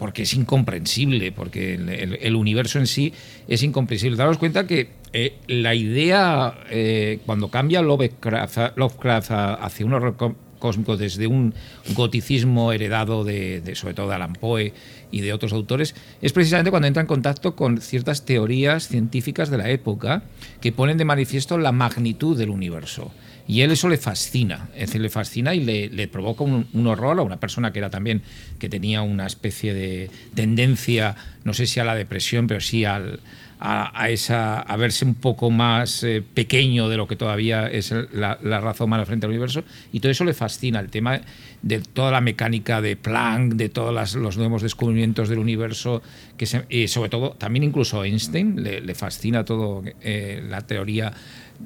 porque 0.00 0.22
es 0.22 0.32
incomprensible, 0.32 1.30
porque 1.30 1.74
el, 1.74 2.34
universo 2.34 2.78
en 2.78 2.86
sí 2.86 3.12
es 3.46 3.62
incomprensible. 3.62 4.16
Daros 4.16 4.38
cuenta 4.38 4.66
que 4.66 4.88
eh, 5.12 5.34
la 5.46 5.74
idea, 5.74 6.54
eh, 6.70 7.18
cuando 7.26 7.50
cambia 7.50 7.82
Lovecraft, 7.82 8.78
Lovecraft 8.78 9.30
hacia 9.30 9.84
un 9.84 9.92
horror 9.92 10.16
cósmico 10.58 10.96
desde 10.96 11.26
un 11.26 11.52
goticismo 11.94 12.72
heredado 12.72 13.24
de, 13.24 13.62
sobre 13.74 13.92
todo 13.92 14.08
de 14.08 14.14
Alan 14.14 14.32
Poe 14.32 14.72
y 15.10 15.20
de 15.20 15.34
otros 15.34 15.52
autores, 15.52 15.94
es 16.22 16.32
precisamente 16.32 16.70
cuando 16.70 16.88
entra 16.88 17.02
en 17.02 17.06
contacto 17.06 17.54
con 17.54 17.82
ciertas 17.82 18.24
teorías 18.24 18.88
científicas 18.88 19.50
de 19.50 19.58
la 19.58 19.68
época 19.68 20.22
que 20.62 20.72
ponen 20.72 20.96
de 20.96 21.04
manifiesto 21.04 21.58
la 21.58 21.72
magnitud 21.72 22.38
del 22.38 22.48
universo. 22.48 23.12
Y 23.50 23.62
él 23.62 23.72
eso 23.72 23.88
le 23.88 23.96
fascina, 23.96 24.68
es 24.74 24.82
decir, 24.82 25.00
le 25.00 25.10
fascina 25.10 25.56
y 25.56 25.64
le, 25.64 26.06
provoca 26.06 26.44
un, 26.44 26.86
horror 26.86 27.18
a 27.18 27.22
una 27.22 27.40
persona 27.40 27.72
que 27.72 27.80
era 27.80 27.90
también, 27.90 28.22
que 28.60 28.68
tenía 28.68 29.02
una 29.02 29.26
especie 29.26 29.74
de 29.74 30.08
tendencia, 30.36 31.16
no 31.42 31.52
sé 31.52 31.66
si 31.66 31.80
a 31.80 31.84
la 31.84 31.96
depresión, 31.96 32.46
pero 32.46 32.60
sí 32.60 32.84
al, 32.84 33.18
a, 33.58 34.08
esa, 34.08 34.60
a 34.60 34.76
verse 34.76 35.04
un 35.04 35.16
poco 35.16 35.50
más 35.50 36.04
eh, 36.04 36.22
pequeño 36.22 36.88
de 36.88 36.96
lo 36.96 37.08
que 37.08 37.16
todavía 37.16 37.66
es 37.66 37.92
la, 38.12 38.36
raza 38.36 38.84
humana 38.84 39.04
frente 39.04 39.26
al 39.26 39.30
universo. 39.30 39.64
Y 39.92 39.98
todo 39.98 40.12
eso 40.12 40.22
le 40.22 40.32
fascina, 40.32 40.78
el 40.78 40.88
tema 40.88 41.20
de 41.60 41.80
toda 41.80 42.12
la 42.12 42.20
mecánica 42.20 42.80
de 42.80 42.94
Planck, 42.94 43.54
de 43.54 43.68
todos 43.68 44.14
los 44.14 44.36
nuevos 44.36 44.62
descubrimientos 44.62 45.28
del 45.28 45.40
universo, 45.40 46.04
que 46.36 46.46
y 46.68 46.86
sobre 46.86 47.10
todo, 47.10 47.30
también 47.32 47.64
incluso 47.64 48.04
Einstein, 48.04 48.62
le, 48.62 48.94
fascina 48.94 49.44
todo 49.44 49.82
eh, 50.02 50.40
la 50.48 50.60
teoría, 50.60 51.12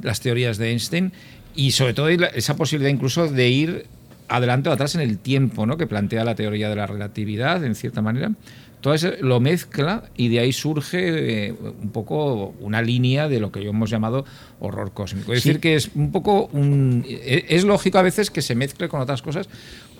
las 0.02 0.22
teorías 0.22 0.56
de 0.56 0.70
Einstein 0.70 1.12
y 1.54 1.72
sobre 1.72 1.94
todo 1.94 2.08
esa 2.08 2.56
posibilidad 2.56 2.90
incluso 2.90 3.28
de 3.28 3.48
ir 3.48 3.86
adelante 4.28 4.68
o 4.68 4.72
atrás 4.72 4.94
en 4.94 5.00
el 5.00 5.18
tiempo, 5.18 5.66
¿no? 5.66 5.76
que 5.76 5.86
plantea 5.86 6.24
la 6.24 6.34
teoría 6.34 6.68
de 6.68 6.76
la 6.76 6.86
relatividad, 6.86 7.64
en 7.64 7.74
cierta 7.74 8.02
manera. 8.02 8.32
Todo 8.80 8.92
eso 8.92 9.12
lo 9.20 9.40
mezcla 9.40 10.10
y 10.14 10.28
de 10.28 10.40
ahí 10.40 10.52
surge 10.52 11.46
eh, 11.46 11.54
un 11.82 11.88
poco 11.90 12.54
una 12.60 12.82
línea 12.82 13.28
de 13.28 13.40
lo 13.40 13.50
que 13.50 13.66
hemos 13.66 13.88
llamado 13.88 14.26
horror 14.60 14.92
cósmico. 14.92 15.32
Es 15.32 15.42
decir, 15.42 15.58
que 15.58 15.74
es 15.74 15.90
un 15.94 16.12
poco 16.12 16.50
un, 16.52 17.02
e, 17.08 17.46
es 17.48 17.64
lógico 17.64 17.96
a 17.96 18.02
veces 18.02 18.30
que 18.30 18.42
se 18.42 18.54
mezcle 18.54 18.90
con 18.90 19.00
otras 19.00 19.22
cosas 19.22 19.48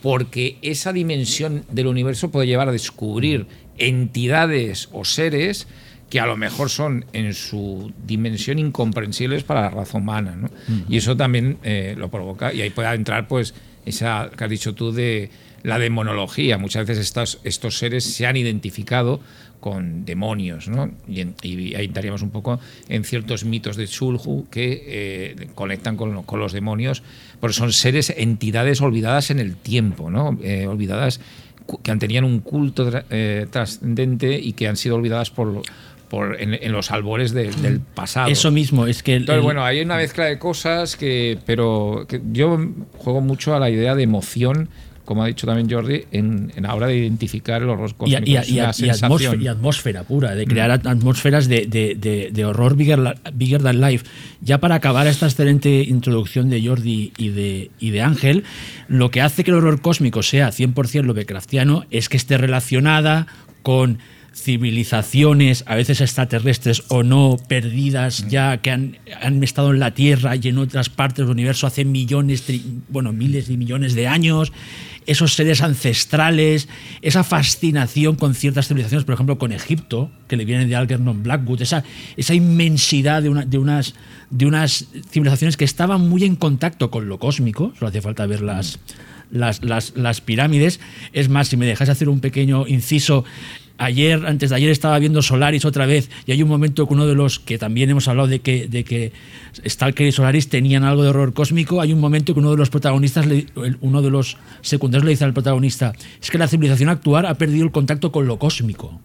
porque 0.03 0.59
esa 0.61 0.93
dimensión 0.93 1.65
del 1.71 1.87
universo 1.87 2.31
puede 2.31 2.47
llevar 2.47 2.69
a 2.69 2.73
descubrir 2.73 3.47
entidades 3.79 4.91
o 4.93 5.07
seres 5.07 5.67
que 6.15 6.21
a 6.21 6.27
lo 6.27 6.37
mejor 6.37 6.71
son 6.71 7.05
en 7.13 7.35
su 7.35 7.93
dimensión 8.07 8.61
incomprensibles 8.61 9.43
para 9.43 9.63
la 9.63 9.71
raza 9.71 9.99
humana. 9.99 10.37
¿no? 10.37 10.49
Y 10.89 10.99
eso 10.99 11.17
también 11.17 11.59
eh, 11.65 11.97
lo 11.99 12.09
provoca, 12.09 12.55
y 12.55 12.63
ahí 12.63 12.71
puede 12.71 12.95
entrar 12.95 13.27
pues 13.27 13.53
esa 13.85 14.31
que 14.39 14.45
has 14.45 14.49
dicho 14.49 14.77
tú 14.77 14.93
de 14.93 15.31
la 15.65 15.77
demonología. 15.81 16.57
Muchas 16.57 16.87
veces 16.87 17.07
estos, 17.07 17.41
estos 17.43 17.79
seres 17.79 18.05
se 18.05 18.27
han 18.27 18.37
identificado 18.37 19.19
con 19.59 20.05
demonios, 20.05 20.69
¿no? 20.69 20.89
Y, 21.09 21.23
ahí 21.75 21.87
entraríamos 21.87 22.23
un 22.23 22.31
poco 22.31 22.61
en 22.89 23.03
ciertos 23.03 23.45
mitos 23.45 23.75
de 23.75 23.89
Chulhu 23.89 24.47
que 24.53 24.85
eh, 24.87 25.49
conectan 25.57 25.97
con, 25.97 26.23
con, 26.23 26.39
los 26.39 26.53
demonios, 26.53 27.03
porque 27.41 27.55
son 27.55 27.73
seres, 27.73 28.15
entidades 28.17 28.81
olvidadas 28.81 29.33
en 29.33 29.41
el 29.41 29.57
tiempo, 29.57 30.11
¿no? 30.11 30.39
Eh, 30.45 30.69
olvidadas 30.69 31.21
que 31.83 31.97
tenían 31.97 32.25
un 32.25 32.41
culto 32.41 32.89
trascendente 33.51 34.39
y 34.39 34.53
que 34.53 34.69
han 34.69 34.77
sido 34.77 34.97
olvidadas 34.97 35.31
por, 35.31 35.63
en, 36.39 36.73
los 36.73 36.91
albores 36.91 37.33
del 37.33 37.81
pasado. 37.81 38.29
Eso 38.29 38.51
mismo, 38.51 38.87
es 38.87 39.03
que... 39.03 39.17
Entonces, 39.17 39.43
bueno, 39.43 39.65
hay 39.65 39.81
una 39.81 39.97
mezcla 39.97 40.25
de 40.25 40.39
cosas 40.39 40.97
que... 40.97 41.39
Pero 41.47 42.07
yo 42.33 42.59
juego 42.99 43.21
mucho 43.21 43.55
a 43.55 43.61
la 43.61 43.71
idea 43.71 43.95
de 43.95 44.03
emoción 44.03 44.69
como 45.05 45.23
ha 45.23 45.27
dicho 45.27 45.47
también 45.47 45.71
Jordi, 45.71 46.05
en, 46.13 46.53
la 46.57 46.75
hora 46.75 46.87
de 46.87 46.97
identificar 46.97 47.63
el 47.63 47.69
horror 47.69 47.95
cósmico. 47.95 48.23
Y, 48.25 48.37
y, 48.55 48.59
atmósfera, 49.49 50.05
pura, 50.05 50.35
de 50.35 50.47
crear 50.47 50.71
mm. 50.83 50.89
atmósferas 50.89 51.47
de, 51.47 52.45
horror 52.47 52.75
bigger, 52.77 53.63
than 53.63 53.81
life. 53.81 54.07
Ya 54.41 54.59
para 54.61 54.77
acabar 54.77 55.07
esta 55.07 55.27
excelente 55.27 55.83
introducción 55.83 56.49
de 56.49 56.67
Jordi 56.67 57.13
y 57.19 57.29
de, 57.29 57.71
y 57.79 57.91
de 57.91 58.03
Ángel, 58.03 58.45
lo 58.89 59.11
que 59.11 59.21
hace 59.21 59.45
que 59.45 59.51
el 59.51 59.59
horror 59.59 59.81
cósmico 59.81 60.23
sea 60.23 60.49
100% 60.49 61.03
Lovecraftiano 61.03 61.85
es 61.91 62.09
que 62.09 62.17
esté 62.17 62.39
relacionada 62.39 63.27
con 63.63 63.99
civilizaciones, 64.35 65.65
a 65.67 65.77
veces 65.77 66.01
extraterrestres 66.01 66.83
o 66.89 67.03
no, 67.03 67.37
perdidas 67.49 68.27
ya, 68.29 68.59
que 68.59 68.71
han, 68.71 68.99
estado 69.43 69.73
en 69.73 69.79
la 69.79 69.95
Tierra 69.95 70.37
y 70.37 70.49
en 70.49 70.59
otras 70.59 70.91
partes 70.91 71.25
del 71.25 71.31
universo 71.31 71.67
hace 71.67 71.85
millones, 71.85 72.45
bueno, 72.89 73.13
miles 73.13 73.49
de 73.49 73.57
millones 73.57 73.95
de 73.95 74.09
años, 74.09 74.53
esos 75.07 75.35
seres 75.35 75.63
ancestrales, 75.63 76.69
esa 77.03 77.25
fascinación 77.25 78.17
con 78.17 78.35
ciertas 78.35 78.69
civilizaciones, 78.69 79.05
por 79.05 79.15
ejemplo, 79.15 79.39
con 79.39 79.53
Egipto, 79.53 80.11
que 80.29 80.37
le 80.37 80.45
viene 80.45 80.67
de 80.67 80.75
Algernon 80.75 81.23
Blackwood, 81.23 81.63
esa, 81.63 81.85
esa 82.17 82.35
inmensidad 82.35 83.23
de, 83.23 83.29
una, 83.29 83.45
de, 83.45 83.59
unas, 83.59 83.95
de 84.31 84.47
unas 84.47 84.87
civilizaciones 85.11 85.57
que 85.57 85.65
estaban 85.65 86.09
muy 86.09 86.25
en 86.25 86.37
contacto 86.37 86.91
con 86.91 87.09
lo 87.09 87.19
cósmico, 87.19 87.73
solo 87.79 87.89
hace 87.89 88.01
falta 88.01 88.27
verlas 88.27 88.81
las, 89.31 89.63
las, 89.97 90.21
pirámides. 90.21 90.81
Es 91.13 91.29
más, 91.29 91.49
si 91.49 91.57
me 91.57 91.67
dejas 91.67 91.89
hacer 91.89 92.09
un 92.09 92.21
pequeño 92.21 92.67
inciso, 92.67 93.25
ayer, 93.79 94.25
antes 94.27 94.51
de 94.51 94.57
ayer 94.57 94.71
estaba 94.71 94.99
viendo 94.99 95.23
Solaris 95.23 95.65
otra 95.65 95.87
vez 95.87 96.11
y 96.27 96.33
hay 96.33 96.43
un 96.43 96.49
momento 96.49 96.87
que 96.87 96.95
uno 96.95 97.07
de 97.07 97.15
los 97.15 97.39
que 97.39 97.59
también 97.59 97.91
hemos 97.91 98.09
hablado 98.09 98.29
de 98.29 98.41
que, 98.41 98.69
de 98.69 98.85
que 98.85 99.13
Stalker 99.67 100.07
y 100.07 100.13
Solaris 100.13 100.49
tenían 100.49 100.85
algo 100.85 101.03
de 101.03 101.11
horror 101.11 101.33
cósmico, 101.33 101.81
hay 101.81 101.93
un 101.93 102.01
momento 102.01 102.35
que 102.35 102.41
uno 102.41 102.51
de 102.51 102.57
los 102.57 102.71
protagonistas, 102.71 103.27
uno 103.81 104.03
de 104.03 104.11
los 104.11 104.37
secundarios 104.61 105.05
le 105.05 105.11
dice 105.11 105.25
al 105.25 105.33
protagonista, 105.33 105.93
es 106.21 106.31
que 106.31 106.39
la 106.39 106.49
civilización 106.49 106.89
actual 106.89 107.27
ha 107.27 107.35
perdido 107.35 107.65
el 107.65 107.73
contacto 107.73 108.13
con 108.13 108.27
lo 108.27 108.39
cósmico. 108.39 109.01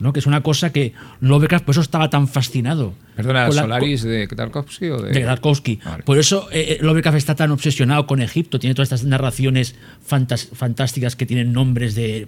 ¿No? 0.00 0.12
que 0.12 0.20
es 0.20 0.26
una 0.26 0.42
cosa 0.42 0.72
que 0.72 0.92
Lovecraft 1.20 1.64
por 1.64 1.74
eso 1.74 1.82
estaba 1.82 2.10
tan 2.10 2.26
fascinado. 2.26 2.94
Perdona, 3.14 3.50
¿Solaris 3.52 4.02
de 4.02 4.26
Tarkovsky 4.26 4.88
o 4.88 4.98
de...? 5.02 5.12
De 5.12 5.24
Tarkovsky. 5.24 5.78
Por 6.04 6.18
eso 6.18 6.48
eh, 6.50 6.78
eh, 6.80 6.82
Lovecraft 6.82 7.18
está 7.18 7.34
tan 7.34 7.50
obsesionado 7.50 8.06
con 8.06 8.22
Egipto, 8.22 8.58
tiene 8.58 8.74
todas 8.74 8.86
estas 8.90 9.04
narraciones 9.04 9.76
fantásticas 10.02 11.16
que 11.16 11.26
tienen 11.26 11.52
nombres 11.52 11.94
de... 11.94 12.26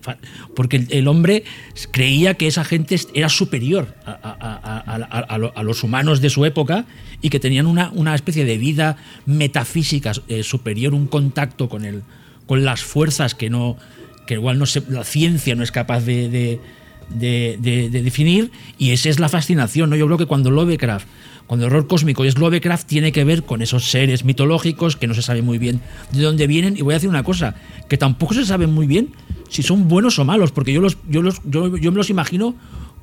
Porque 0.54 0.86
el, 0.90 1.08
hombre 1.08 1.44
creía 1.90 2.34
que 2.34 2.46
esa 2.46 2.64
gente 2.64 3.00
era 3.14 3.30
superior 3.30 3.94
a, 4.04 5.62
los 5.62 5.82
humanos 5.82 6.20
de 6.20 6.30
su 6.30 6.44
época 6.44 6.84
y 7.22 7.30
que 7.30 7.40
tenían 7.40 7.66
una, 7.66 7.90
una 7.92 8.14
especie 8.14 8.44
de 8.44 8.58
vida 8.58 8.96
metafísica 9.24 10.12
eh, 10.28 10.42
superior, 10.42 10.92
un 10.92 11.06
contacto 11.06 11.68
con, 11.68 11.84
el, 11.84 12.02
con 12.46 12.64
las 12.64 12.82
fuerzas 12.82 13.34
que 13.34 13.48
no 13.48 13.76
que 14.26 14.34
igual 14.34 14.58
no 14.58 14.66
se, 14.66 14.82
la 14.88 15.02
ciencia 15.02 15.54
no 15.56 15.64
es 15.64 15.72
capaz 15.72 16.00
de 16.02 16.28
de, 16.28 16.60
definir 17.14 18.50
y 18.78 18.90
esa 18.90 19.08
es 19.08 19.20
la 19.20 19.28
fascinación. 19.28 19.90
¿no? 19.90 19.96
Yo 19.96 20.06
creo 20.06 20.18
que 20.18 20.26
cuando 20.26 20.50
Lovecraft, 20.50 21.06
cuando 21.46 21.66
el 21.66 21.72
horror 21.72 21.86
cósmico 21.86 22.24
es 22.24 22.38
Lovecraft, 22.38 22.86
tiene 22.86 23.12
que 23.12 23.24
ver 23.24 23.42
con 23.44 23.62
esos 23.62 23.90
seres 23.90 24.24
mitológicos 24.24 24.96
que 24.96 25.06
no 25.06 25.14
se 25.14 25.22
sabe 25.22 25.42
muy 25.42 25.58
bien 25.58 25.80
de 26.12 26.22
dónde 26.22 26.46
vienen. 26.46 26.76
Y 26.76 26.82
voy 26.82 26.94
a 26.94 26.96
decir 26.96 27.10
una 27.10 27.24
cosa, 27.24 27.54
que 27.88 27.98
tampoco 27.98 28.34
se 28.34 28.46
sabe 28.46 28.66
muy 28.66 28.86
bien 28.86 29.10
si 29.52 29.62
son 29.62 29.86
buenos 29.86 30.18
o 30.18 30.24
malos, 30.24 30.50
porque 30.50 30.72
yo, 30.72 30.80
los, 30.80 30.96
yo, 31.08 31.20
los, 31.20 31.42
yo, 31.44 31.70
me 31.92 31.98
los 31.98 32.08
imagino 32.08 32.54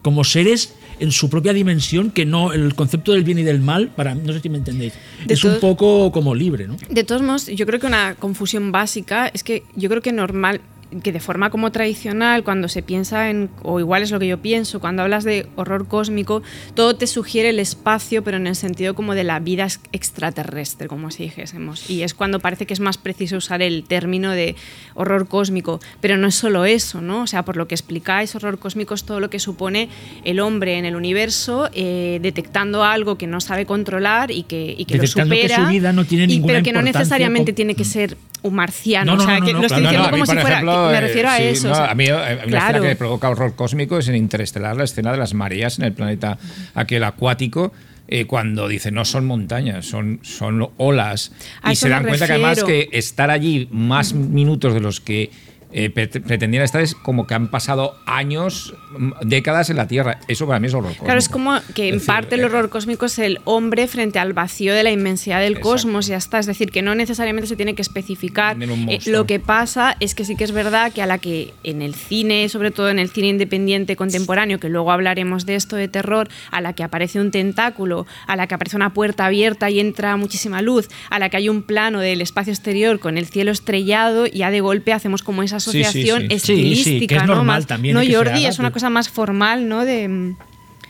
como 0.01 0.23
seres 0.23 0.75
en 0.99 1.11
su 1.11 1.29
propia 1.29 1.53
dimensión, 1.53 2.09
que 2.09 2.25
no, 2.25 2.53
el 2.53 2.73
concepto 2.73 3.11
del 3.11 3.23
bien 3.23 3.37
y 3.37 3.43
del 3.43 3.59
mal, 3.59 3.89
para 3.89 4.15
no 4.15 4.33
sé 4.33 4.39
si 4.39 4.49
me 4.49 4.57
entendéis, 4.57 4.93
es 5.27 5.43
un 5.43 5.59
poco 5.59 6.11
como 6.11 6.33
libre, 6.33 6.67
¿no? 6.67 6.77
De 6.89 7.03
todos 7.03 7.21
modos, 7.21 7.47
yo 7.47 7.65
creo 7.65 7.79
que 7.79 7.85
una 7.85 8.15
confusión 8.15 8.71
básica 8.71 9.27
es 9.27 9.43
que 9.43 9.63
yo 9.75 9.89
creo 9.89 10.01
que 10.01 10.11
normal, 10.11 10.61
que 11.03 11.11
de 11.11 11.19
forma 11.19 11.49
como 11.49 11.71
tradicional, 11.71 12.43
cuando 12.43 12.67
se 12.67 12.81
piensa 12.81 13.29
en, 13.29 13.49
o 13.61 13.79
igual 13.79 14.01
es 14.01 14.11
lo 14.11 14.19
que 14.19 14.27
yo 14.27 14.39
pienso, 14.39 14.79
cuando 14.79 15.03
hablas 15.03 15.23
de 15.23 15.47
horror 15.55 15.87
cósmico, 15.87 16.41
todo 16.73 16.95
te 16.95 17.05
sugiere 17.07 17.49
el 17.49 17.59
espacio, 17.59 18.23
pero 18.23 18.37
en 18.37 18.47
el 18.47 18.55
sentido 18.55 18.95
como 18.95 19.13
de 19.13 19.23
la 19.23 19.39
vida 19.39 19.67
extraterrestre, 19.91 20.87
como 20.87 21.11
si 21.11 21.23
dijésemos. 21.23 21.89
Y 21.89 22.01
es 22.03 22.13
cuando 22.13 22.39
parece 22.39 22.65
que 22.65 22.73
es 22.73 22.79
más 22.79 22.97
preciso 22.97 23.37
usar 23.37 23.61
el 23.61 23.83
término 23.83 24.31
de 24.31 24.55
horror 24.95 25.27
cósmico. 25.27 25.79
Pero 26.01 26.17
no 26.17 26.27
es 26.27 26.35
solo 26.35 26.65
eso, 26.65 27.01
¿no? 27.01 27.23
O 27.23 27.27
sea, 27.27 27.45
por 27.45 27.57
lo 27.57 27.67
que 27.67 27.75
explicáis, 27.75 28.35
horror 28.35 28.59
cósmico 28.59 28.93
es 28.93 29.03
todo 29.03 29.19
lo 29.19 29.29
que 29.29 29.39
supone 29.39 29.89
el 30.23 30.39
hombre 30.39 30.77
en 30.77 30.85
el 30.85 30.95
universo 30.95 31.69
eh, 31.73 32.19
detectando 32.21 32.83
algo 32.83 33.17
que 33.17 33.27
no 33.27 33.41
sabe 33.41 33.65
controlar 33.65 34.31
y 34.31 34.43
que, 34.43 34.75
y 34.77 34.85
que 34.85 34.97
lo 34.97 35.07
supera. 35.07 35.55
Que 35.55 35.61
su 35.63 35.67
vida 35.67 35.93
no 35.93 36.05
tiene 36.05 36.33
y, 36.33 36.41
pero 36.41 36.63
que 36.63 36.73
no 36.73 36.81
necesariamente 36.81 37.53
tiene 37.53 37.75
que 37.75 37.85
ser 37.85 38.17
un 38.41 38.55
marciano. 38.55 39.13
o 39.13 39.19
sea, 39.19 39.41
que 39.41 39.53
lo 39.53 39.61
estoy 39.61 39.81
diciendo 39.81 40.09
como 40.09 40.25
si 40.25 40.37
fuera. 40.37 40.61
me 40.61 41.01
refiero 41.01 41.29
a 41.29 41.39
eso. 41.39 41.73
a 41.73 41.93
mí, 41.95 42.07
la 42.07 42.43
escena 42.43 42.81
que 42.81 42.95
provoca 42.95 43.29
horror 43.29 43.55
cósmico 43.55 43.97
es 43.97 44.07
en 44.07 44.15
Interestelar, 44.15 44.75
la 44.75 44.83
escena 44.83 45.11
de 45.11 45.17
las 45.17 45.33
mareas 45.33 45.79
en 45.79 45.85
el 45.85 45.93
planeta 45.93 46.37
aquel 46.73 47.03
acuático. 47.03 47.73
Eh, 48.11 48.25
cuando 48.25 48.67
dice 48.67 48.89
no 48.89 49.05
son 49.05 49.27
montañas, 49.27 49.85
son, 49.85 50.19
son 50.23 50.67
olas. 50.77 51.31
y 51.69 51.75
se 51.75 51.89
dan 51.89 52.03
cuenta 52.03 52.25
que 52.25 52.33
además 52.33 52.63
que 52.63 52.89
estar 52.91 53.29
allí 53.29 53.67
más 53.71 54.13
minutos 54.13 54.73
de 54.73 54.79
los 54.79 54.99
que 54.99 55.29
eh, 55.71 55.91
pretendían 55.91 56.63
estar 56.63 56.81
es 56.81 56.95
como 56.95 57.27
que 57.27 57.35
han 57.35 57.49
pasado 57.49 57.95
años, 58.07 58.73
décadas 59.21 59.69
en 59.69 59.77
la 59.77 59.87
Tierra. 59.87 60.19
Eso 60.27 60.47
para 60.47 60.59
mí 60.59 60.65
es 60.65 60.73
horror 60.73 60.89
cósmico. 60.89 61.05
Claro, 61.05 61.19
es 61.19 61.29
como 61.29 61.59
que 61.75 61.89
en 61.89 62.03
parte 62.03 62.35
el 62.35 62.41
eh, 62.41 62.45
horror 62.45 62.69
cósmico 62.69 63.05
es 63.05 63.19
el 63.19 63.39
hombre 63.45 63.87
frente 63.87 64.17
al 64.17 64.33
vacío 64.33 64.73
de 64.73 64.81
la 64.81 64.89
inmensidad 64.89 65.41
del 65.41 65.59
cosmos 65.59 66.07
y 66.07 66.11
ya 66.11 66.17
está. 66.17 66.39
Es 66.39 66.47
decir, 66.47 66.71
que 66.71 66.81
no 66.81 66.95
necesariamente 66.95 67.47
se 67.47 67.55
tiene 67.55 67.75
que 67.75 67.83
especificar. 67.83 68.57
Eh, 68.61 68.99
lo 69.05 69.27
que 69.27 69.39
pasa 69.39 69.95
es 69.99 70.15
que 70.15 70.25
sí 70.25 70.35
que 70.35 70.43
es 70.43 70.51
verdad 70.51 70.91
que 70.91 71.03
a 71.03 71.05
la 71.05 71.19
que 71.19 71.53
en 71.63 71.83
el 71.83 71.93
cine, 71.93 72.49
sobre 72.49 72.71
todo 72.71 72.89
en 72.89 72.97
el 72.97 73.09
cine 73.11 73.27
independiente 73.27 73.95
contemporáneo, 73.95 74.59
que 74.59 74.69
luego 74.69 74.91
hablaremos 74.91 75.45
de 75.45 75.53
esto 75.53 75.75
de 75.75 75.87
terror, 75.87 76.29
a 76.49 76.61
la 76.61 76.73
que 76.73 76.83
aparece 76.83 77.19
un 77.19 77.29
tentáculo, 77.29 78.07
a 78.25 78.35
la 78.35 78.47
que 78.47 78.55
aparece 78.55 78.75
una 78.75 78.93
puerta 78.95 79.27
abierta 79.27 79.69
y 79.69 79.79
entra 79.79 80.17
muchísima 80.17 80.63
luz, 80.63 80.89
a 81.11 81.19
la 81.19 81.29
que 81.29 81.37
hay 81.37 81.49
un 81.49 81.61
plano 81.61 81.99
del 81.99 82.21
espacio 82.21 82.53
exterior 82.53 82.99
con 82.99 83.19
el 83.19 83.27
cielo 83.27 83.51
estrellado, 83.51 84.25
y 84.25 84.39
ya 84.39 84.49
de 84.49 84.61
golpe 84.61 84.93
hacemos 84.93 85.21
como 85.21 85.43
esa 85.43 85.58
asociación 85.59 86.31
estilística, 86.31 87.17
es 87.17 87.27
¿no? 87.27 87.35
normal 87.35 87.67
también. 87.67 87.95
No, 87.95 88.01
Jordi, 88.01 88.45
es 88.45 88.59
una 88.59 88.71
cosa 88.71 88.89
más 88.89 89.09
formal, 89.09 89.69
¿no? 89.69 89.85
De... 89.85 90.35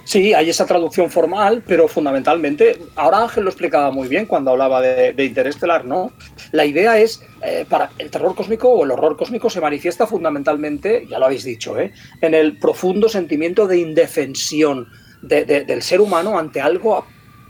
Sí, 0.09 0.33
hay 0.33 0.49
esa 0.49 0.65
traducción 0.65 1.11
formal, 1.11 1.61
pero 1.67 1.87
fundamentalmente, 1.87 2.81
ahora 2.95 3.21
Ángel 3.21 3.43
lo 3.43 3.51
explicaba 3.51 3.91
muy 3.91 4.07
bien 4.07 4.25
cuando 4.25 4.49
hablaba 4.49 4.81
de, 4.81 5.23
Interestelar, 5.23 5.85
¿no? 5.85 6.11
La 6.51 6.65
idea 6.65 6.97
es, 6.97 7.21
eh, 7.43 7.63
para 7.69 7.91
el 7.99 8.09
terror 8.09 8.33
cósmico 8.33 8.69
o 8.69 8.83
el 8.83 8.89
horror 8.89 9.15
cósmico 9.15 9.51
se 9.51 9.61
manifiesta 9.61 10.07
fundamentalmente, 10.07 11.05
ya 11.07 11.19
lo 11.19 11.25
habéis 11.25 11.43
dicho, 11.43 11.77
¿eh? 11.77 11.91
en 12.21 12.33
el 12.33 12.57
profundo 12.57 13.07
sentimiento 13.07 13.67
de 13.67 13.77
indefensión 13.77 14.87
del 15.21 15.81
ser 15.83 16.01
humano 16.01 16.39
ante 16.39 16.59
algo 16.59 17.05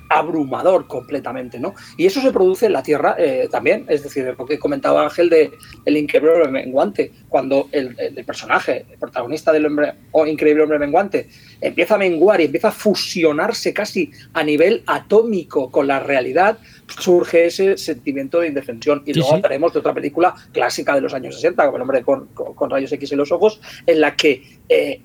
abrumador 0.10 0.88
completamente, 0.88 1.60
¿no? 1.60 1.76
Y 1.96 2.08
eso 2.08 2.20
se 2.20 2.32
produce 2.32 2.66
en 2.66 2.74
la 2.74 2.84
Tierra 2.84 3.16
eh, 3.18 3.48
también, 3.50 3.86
es 3.88 4.04
decir, 4.04 4.36
lo 4.38 4.46
que 4.46 4.58
comentaba 4.58 5.04
Ángel 5.04 5.30
de 5.30 5.52
El 5.86 5.98
increíble 5.98 6.32
hombre 6.32 6.52
menguante, 6.52 7.12
cuando 7.30 7.70
el, 7.72 7.96
personaje, 8.26 8.86
el 8.90 8.98
protagonista 8.98 9.52
del 9.54 9.68
hombre 9.68 9.94
o 10.12 10.26
increíble 10.26 10.64
hombre 10.64 10.80
menguante 10.80 11.30
empieza 11.62 11.96
a 11.96 11.98
menguar 12.00 12.42
y 12.42 12.46
empieza 12.46 12.70
a 12.70 12.72
fusionarse 12.72 13.74
casi 13.74 14.12
a 14.34 14.44
nivel 14.44 14.84
atómico 14.88 15.70
con 15.70 15.88
la 15.88 16.00
realidad, 16.00 16.58
surge 16.88 17.46
ese 17.46 17.78
sentimiento 17.78 18.40
de 18.40 18.48
indefensión. 18.48 19.04
Y 19.06 19.14
luego 19.14 19.36
hablaremos 19.36 19.74
de 19.74 19.80
otra 19.80 19.94
película 19.94 20.34
clásica 20.52 20.96
de 20.96 21.02
los 21.02 21.14
años 21.14 21.36
60, 21.36 21.66
como 21.66 21.78
El 21.78 21.82
hombre 21.84 22.04
con, 22.04 22.70
rayos 22.70 22.92
X 22.92 23.12
en 23.12 23.18
los 23.20 23.32
ojos, 23.32 23.62
en 23.86 24.02
la 24.02 24.16
que 24.16 24.60
eh, 24.68 25.02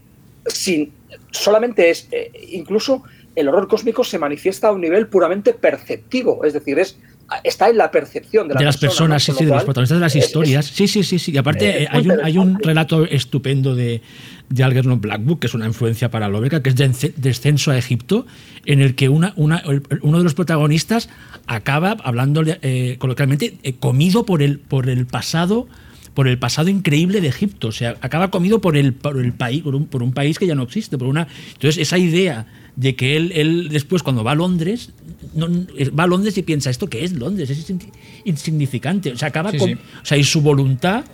sin, 0.47 0.93
solamente 1.31 1.91
es 1.91 2.09
eh, 2.11 2.31
incluso 2.51 3.03
el 3.37 3.49
horror 3.49 3.69
cósmico 3.69 4.05
se 4.05 4.19
manifiesta 4.19 4.69
a 4.69 4.73
un 4.73 4.81
nivel 4.81 5.09
puramente 5.09 5.55
perceptivo, 5.55 6.45
es 6.45 6.53
decir, 6.53 6.79
es 6.79 6.99
está 7.43 7.69
en 7.69 7.79
la 7.79 7.91
percepción 7.91 8.49
de, 8.49 8.55
de 8.55 8.65
las 8.65 8.77
personas, 8.77 9.23
sí, 9.23 9.33
sí, 9.33 9.45
de 9.45 9.51
los 9.51 9.65
protagonistas 9.65 9.99
de 9.99 10.01
las 10.01 10.17
historias. 10.17 10.67
sí, 10.67 10.87
sí, 10.87 11.03
sí, 11.03 11.19
sí. 11.19 11.33
Y 11.33 11.39
aparte 11.39 11.89
hay, 11.91 12.09
un, 12.09 12.21
hay 12.23 12.39
un 12.39 12.59
relato 12.59 13.05
estupendo 13.05 13.75
de, 13.75 14.03
de 14.49 14.65
Algernon 14.65 15.01
Blackbook, 15.01 15.41
que 15.41 15.47
es 15.47 15.55
una 15.55 15.67
influencia 15.67 16.11
para 16.11 16.29
Lovecraft, 16.29 16.63
que 16.63 16.71
es 16.71 16.77
de 16.77 17.15
Descenso 17.17 17.71
a 17.71 17.79
Egipto, 17.79 18.27
en 18.67 18.81
el 18.81 18.95
que 18.95 19.09
una, 19.09 19.33
una, 19.37 19.63
uno 20.03 20.19
de 20.19 20.25
los 20.25 20.35
protagonistas 20.35 21.09
acaba, 21.47 21.97
hablando 22.05 22.43
eh, 22.47 22.97
coloquialmente, 22.99 23.59
eh, 23.63 23.75
comido 23.75 24.27
por 24.27 24.43
el, 24.43 24.59
por 24.59 24.89
el 24.89 25.07
pasado 25.07 25.67
por 26.15 26.29
el 26.29 26.39
pasado 26.39 26.69
increíble 26.69 27.21
de 27.21 27.27
Egipto. 27.27 27.69
O 27.69 27.73
sea, 27.73 27.97
acaba 28.01 28.31
comido 28.31 28.61
por 28.61 28.77
el, 28.77 28.93
por 28.93 29.19
el 29.19 29.33
país, 29.33 29.63
por 29.65 29.75
un, 29.75 29.87
por 29.87 30.01
un 30.01 30.13
país 30.13 30.39
que 30.39 30.47
ya 30.47 30.55
no 30.55 30.63
existe. 30.63 30.97
Por 30.97 31.09
una, 31.09 31.27
entonces, 31.55 31.83
esa 31.83 31.99
idea 31.99 32.47
de 32.77 32.97
que 32.97 33.17
él, 33.17 33.33
él 33.35 33.69
después, 33.71 34.03
cuando 34.03 34.25
va 34.25 34.33
a 34.33 34.35
Londres, 34.35 34.91
no, 35.35 35.49
va 35.99 36.05
a 36.05 36.07
Londres 36.07 36.37
y 36.39 36.43
piensa, 36.43 36.71
¿esto 36.71 36.89
qué 36.89 37.05
es 37.05 37.13
Londres? 37.13 37.51
Es 37.51 37.73
insignificante. 38.25 39.13
O 39.13 39.17
sea, 39.17 39.29
acaba 39.29 39.53
con. 39.53 39.75
O 39.75 40.05
sea, 40.05 40.19
y 40.19 40.25
su 40.25 40.41
voluntad 40.41 41.05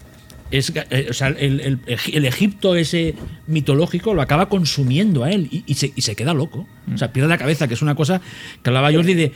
es, 0.51 0.73
eh, 0.75 1.07
o 1.09 1.13
sea, 1.13 1.29
el, 1.29 1.81
el, 1.87 2.25
Egipto 2.25 2.75
ese 2.75 3.15
mitológico 3.47 4.15
lo 4.15 4.23
acaba 4.23 4.49
consumiendo 4.49 5.23
a 5.23 5.31
él 5.31 5.49
y, 5.51 5.75
se, 5.75 5.93
y, 5.95 6.01
se, 6.01 6.17
queda 6.17 6.35
loco. 6.35 6.67
O 6.93 6.99
sea, 6.99 7.13
pierde 7.13 7.29
la 7.29 7.39
cabeza, 7.39 7.69
que 7.69 7.75
es 7.75 7.83
una 7.83 7.95
cosa 7.95 8.21
que 8.63 8.71
hablaba 8.71 8.93
Jordi 8.93 9.15
de. 9.15 9.25
Eh, 9.25 9.33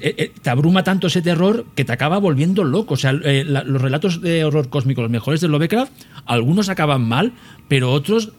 eh, 0.00 0.32
te 0.42 0.50
abruma 0.50 0.82
tanto 0.82 1.06
ese 1.06 1.22
terror 1.22 1.66
que 1.76 1.84
te 1.84 1.92
acaba 1.92 2.18
volviendo 2.18 2.64
loco. 2.64 2.94
O 2.94 2.96
sea, 2.96 3.12
los 3.12 3.80
relatos 3.80 4.20
de 4.20 4.44
horror 4.44 4.68
cósmico, 4.68 5.02
los 5.02 5.10
mejores 5.10 5.40
de 5.40 5.48
Lovecraft, 5.48 5.92
algunos 6.24 6.68
acaban 6.68 7.06
mal, 7.06 7.32
pero 7.68 7.92
otros 7.92 8.32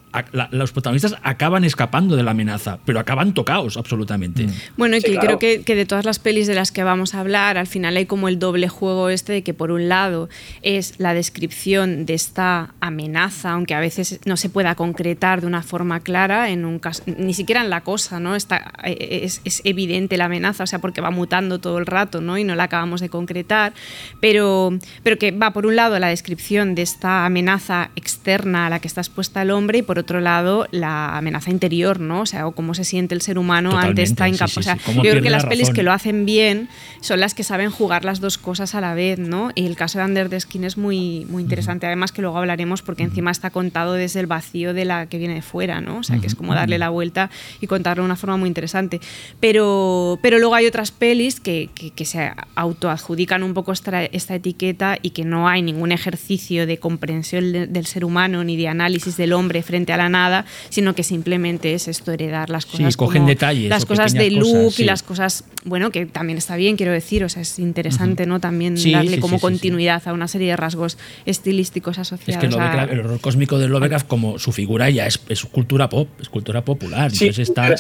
los 0.52 0.72
protagonistas 0.72 1.16
acaban 1.22 1.64
escapando 1.64 2.16
de 2.16 2.24
la 2.24 2.32
amenaza, 2.32 2.80
pero 2.86 3.00
acaban 3.00 3.34
tocados 3.34 3.78
absolutamente. 3.78 4.48
Mm. 4.48 4.52
Bueno, 4.78 4.98
y 4.98 5.02
que 5.02 5.18
creo 5.18 5.38
que, 5.38 5.60
de 5.64 5.86
todas 5.86 6.06
las 6.06 6.20
pelis 6.20 6.48
de 6.48 6.56
las 6.56 6.72
que 6.72 6.84
vamos 6.84 7.14
a 7.14 7.20
hablar, 7.20 7.58
al 7.58 7.68
final 7.68 7.98
hay 7.98 8.06
como 8.06 8.28
el 8.28 8.40
doble 8.40 8.68
juego 8.68 9.10
este 9.10 9.34
de 9.34 9.44
que 9.44 9.54
por 9.54 9.72
un 9.72 9.90
lado 9.90 10.30
es 10.62 10.96
la 10.98 11.14
descripción 11.14 12.06
de 12.06 12.14
esta 12.14 12.74
amenaza, 12.80 13.52
aunque 13.52 13.76
a 13.76 13.80
veces 13.80 14.20
no 14.26 14.38
se 14.38 14.50
pueda 14.50 14.76
concretar 14.76 15.42
de 15.42 15.48
una 15.48 15.62
forma 15.62 16.00
clara, 16.00 16.50
en 16.50 16.66
un 16.66 16.80
caso, 16.80 17.04
ni 17.06 17.34
siquiera 17.34 17.62
en 17.62 17.70
la 17.70 17.82
cosa, 17.82 18.20
¿no? 18.20 18.36
Está, 18.36 18.74
eh, 18.84 19.22
es, 19.24 19.42
es, 19.44 19.62
evidente 19.66 20.18
la 20.18 20.26
amenaza, 20.26 20.64
o 20.64 20.68
sea, 20.68 20.80
porque 20.80 21.02
va 21.02 21.12
mutando 21.12 21.60
todo 21.60 21.78
el 21.78 21.86
rato, 21.86 22.22
¿no? 22.22 22.38
Y 22.38 22.44
no 22.44 22.56
la 22.56 22.64
acabamos 22.64 23.02
de 23.02 23.10
concretar, 23.10 23.74
pero, 24.22 24.78
pero 25.04 25.18
que 25.18 25.32
va 25.32 25.52
por 25.52 25.66
un 25.66 25.76
lado 25.76 26.00
la 26.00 26.08
descripción 26.08 26.76
de 26.76 26.82
esta 26.82 27.26
amenaza 27.26 27.92
externa 27.96 28.68
a 28.68 28.70
la 28.70 28.80
que 28.80 28.88
está 28.88 29.02
expuesta 29.02 29.42
el 29.42 29.52
hombre 29.52 29.80
y 29.80 29.82
por 29.82 30.00
otro 30.00 30.07
otro 30.08 30.22
lado 30.22 30.68
la 30.72 31.18
amenaza 31.18 31.52
interior, 31.52 32.00
¿no? 32.00 32.22
O 32.22 32.26
sea, 32.26 32.48
o 32.48 32.54
cómo 32.54 32.74
se 32.74 32.86
siente 32.86 33.14
el 33.14 33.22
ser 33.22 33.38
humano 33.38 33.78
ante 33.78 34.04
esta 34.04 34.30
incapacidad. 34.30 34.78
yo 34.88 35.02
creo 35.02 35.22
que 35.22 35.30
las 35.30 35.46
pelis 35.46 35.70
que 35.72 35.84
lo 35.84 35.92
hacen 35.92 36.26
bien 36.26 36.70
son 37.02 37.20
las 37.20 37.34
que 37.34 37.44
saben 37.44 37.72
jugar 37.72 38.06
las 38.06 38.22
dos 38.22 38.38
cosas 38.38 38.74
a 38.74 38.80
la 38.80 38.94
vez, 38.94 39.20
¿no? 39.20 39.52
Y 39.54 39.66
el 39.66 39.76
caso 39.76 40.00
de 40.00 40.06
Under 40.06 40.30
the 40.30 40.40
Skin 40.40 40.64
es 40.64 40.78
muy, 40.78 41.26
muy 41.30 41.44
interesante, 41.44 41.88
además 41.88 42.14
que 42.14 42.22
luego 42.22 42.38
hablaremos 42.38 42.82
porque 42.82 43.04
encima 43.04 43.32
está 43.32 43.50
contado 43.50 43.94
desde 43.94 44.22
el 44.22 44.28
vacío 44.28 44.74
de 44.74 44.86
la 44.86 45.08
que 45.08 45.18
viene 45.18 45.34
de 45.34 45.42
fuera, 45.42 45.82
¿no? 45.82 45.98
O 45.98 46.04
sea, 46.04 46.20
que 46.20 46.28
es 46.28 46.36
como 46.36 46.56
darle 46.56 46.78
la 46.78 46.90
vuelta 46.90 47.30
y 47.60 47.68
contarlo 47.68 48.04
de 48.04 48.06
una 48.06 48.16
forma 48.16 48.38
muy 48.38 48.48
interesante. 48.48 49.02
Pero, 49.42 50.20
pero 50.22 50.40
luego 50.40 50.56
hay 50.56 50.68
otras 50.68 50.92
pelis 50.92 51.42
que, 51.42 51.70
que, 51.76 52.06
se 52.06 52.32
autoadjudican 52.56 53.44
un 53.44 53.54
poco 53.54 53.74
esta, 53.74 54.06
esta, 54.06 54.36
etiqueta 54.36 54.98
y 55.02 55.10
que 55.10 55.26
no 55.26 55.50
hay 55.50 55.62
ningún 55.62 55.92
ejercicio 55.92 56.66
de 56.66 56.78
comprensión 56.78 57.52
del 57.52 57.86
ser 57.86 58.06
humano 58.06 58.46
ni 58.46 58.56
de 58.56 58.70
análisis 58.70 59.18
del 59.18 59.34
hombre 59.34 59.62
frente 59.64 59.87
a 59.94 59.98
la 59.98 60.10
nada, 60.10 60.46
sino 60.70 60.96
que 60.96 61.04
simplemente 61.04 61.74
es 61.74 61.88
esto, 61.88 62.12
heredar 62.12 62.50
las 62.50 62.66
cosas. 62.66 62.94
Sí, 62.94 62.98
cogen 62.98 63.26
detalles. 63.26 63.70
Las 63.70 63.86
cosas 63.86 64.14
de 64.14 64.32
look 64.32 64.74
y 64.78 64.84
las 64.84 65.04
cosas, 65.04 65.44
bueno, 65.64 65.92
que 65.92 66.06
también 66.06 66.38
está 66.38 66.56
bien, 66.56 66.78
quiero 66.78 66.92
decir, 66.92 67.24
o 67.24 67.30
sea, 67.30 67.42
es 67.42 67.60
interesante, 67.60 68.26
¿no? 68.26 68.40
También 68.40 68.76
darle 68.92 69.20
como 69.20 69.40
continuidad 69.40 70.08
a 70.08 70.14
una 70.14 70.28
serie 70.28 70.52
de 70.52 70.58
rasgos 70.58 70.98
estilísticos 71.26 72.00
asociados. 72.00 72.44
Es 72.44 72.50
que 72.50 72.94
el 72.94 73.00
horror 73.00 73.20
cósmico 73.20 73.58
de 73.58 73.68
Lovecraft, 73.68 74.08
como 74.08 74.40
su 74.40 74.52
figura 74.52 74.90
ya 74.90 75.08
es, 75.08 75.20
es 75.30 75.44
cultura 75.46 75.90
pop, 75.90 76.10
es 76.20 76.30
cultura 76.30 76.64
popular. 76.64 77.12
Sí, 77.12 77.28
entonces 77.28 77.50
está... 77.50 77.76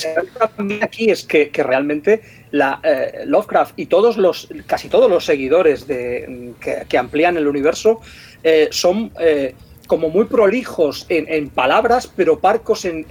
aquí 0.82 1.10
es 1.10 1.24
que, 1.24 1.50
que 1.50 1.63
realmente 1.63 2.22
la, 2.52 2.80
eh, 2.84 3.24
Lovecraft 3.26 3.78
y 3.78 3.88
todos 3.88 4.17
los, 4.17 4.48
casi 4.65 4.89
todos 4.89 5.10
los 5.10 5.26
seguidores 5.26 5.88
de, 5.88 6.54
que, 6.88 6.98
amplían 6.98 7.38
el 7.38 7.48
universo 7.48 8.02
eh, 8.43 8.70
son 8.72 9.12
eh, 9.20 9.54
como 9.88 10.10
muy 10.10 10.26
prolijos 10.26 11.06
en, 11.10 11.50
palabras, 11.50 12.12
pero 12.13 12.39
parcos 12.39 12.86
en, 12.86 13.06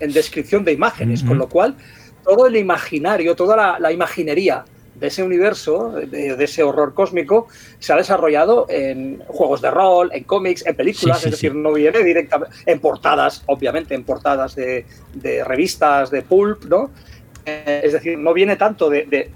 descripción 0.00 0.64
de 0.64 0.72
imágenes, 0.72 1.22
con 1.22 1.38
lo 1.38 1.48
cual 1.48 1.76
todo 2.24 2.46
el 2.46 2.56
imaginario, 2.56 3.36
toda 3.36 3.78
la, 3.78 3.92
imaginería 3.92 4.64
de 4.94 5.06
ese 5.08 5.22
universo, 5.22 5.90
de, 5.90 6.42
ese 6.42 6.62
horror 6.62 6.94
cósmico, 6.94 7.48
se 7.78 7.92
ha 7.92 7.96
desarrollado 7.96 8.66
en 8.68 9.22
juegos 9.26 9.60
de 9.60 9.70
rol, 9.70 10.10
en 10.12 10.24
cómics, 10.24 10.64
en 10.66 10.74
películas, 10.74 11.24
es 11.24 11.32
decir, 11.32 11.54
no 11.54 11.72
viene 11.72 12.02
directamente 12.02 12.56
en 12.66 12.80
portadas, 12.80 13.42
obviamente, 13.46 13.94
en 13.94 14.04
portadas 14.04 14.54
de, 14.54 14.86
de 15.14 15.44
revistas, 15.44 16.10
de 16.10 16.22
pulp, 16.22 16.64
¿no? 16.64 16.90
Eh, 17.44 17.80
es 17.84 17.92
decir, 17.92 18.18
no 18.18 18.32
viene 18.32 18.56
tanto 18.56 18.88
de, 18.88 19.30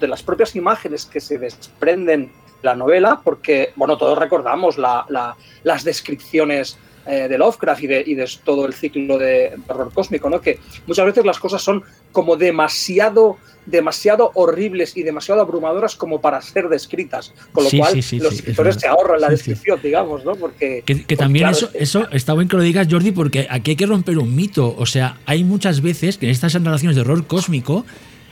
las 0.00 0.22
propias 0.22 0.56
imágenes 0.56 1.06
que 1.06 1.20
se 1.20 1.38
desprenden 1.38 2.32
la 2.64 2.74
novela, 2.74 3.20
porque, 3.22 3.72
bueno, 3.76 3.96
todos 3.96 4.18
recordamos 4.18 4.76
las 4.78 5.84
descripciones 5.84 6.78
eh, 7.06 7.28
de 7.28 7.36
Lovecraft 7.36 7.82
y 7.82 7.86
de, 8.14 8.30
todo 8.44 8.64
el 8.64 8.72
ciclo 8.72 9.18
de 9.18 9.52
horror 9.68 9.92
cósmico, 9.92 10.30
¿no? 10.30 10.40
Que 10.40 10.58
muchas 10.86 11.04
veces 11.04 11.26
las 11.26 11.38
cosas 11.38 11.60
son 11.62 11.84
como 12.12 12.36
demasiado 12.36 13.36
demasiado 13.66 14.30
horribles 14.34 14.96
y 14.96 15.02
demasiado 15.02 15.40
abrumadoras 15.40 15.96
como 15.96 16.20
para 16.20 16.40
ser 16.42 16.68
descritas. 16.68 17.32
Con 17.52 17.64
lo 17.64 17.70
cual, 17.70 17.94
los 17.96 18.34
escritores 18.34 18.76
se 18.76 18.86
ahorran 18.86 19.20
la 19.20 19.28
descripción, 19.28 19.80
digamos, 19.82 20.24
¿no? 20.24 20.34
Porque. 20.34 20.82
Que, 20.84 21.16
también 21.16 21.48
eso, 21.48 21.70
eso 21.74 22.08
está 22.10 22.34
bien 22.34 22.48
que 22.48 22.56
lo 22.56 22.62
digas, 22.62 22.88
Jordi, 22.90 23.12
porque 23.12 23.46
aquí 23.50 23.72
hay 23.72 23.76
que 23.76 23.86
romper 23.86 24.18
un 24.18 24.34
mito. 24.34 24.74
O 24.78 24.86
sea, 24.86 25.18
hay 25.26 25.44
muchas 25.44 25.80
veces 25.80 26.18
que 26.18 26.26
en 26.26 26.32
estas 26.32 26.60
narraciones 26.60 26.96
de 26.96 27.02
horror 27.02 27.26
cósmico 27.26 27.84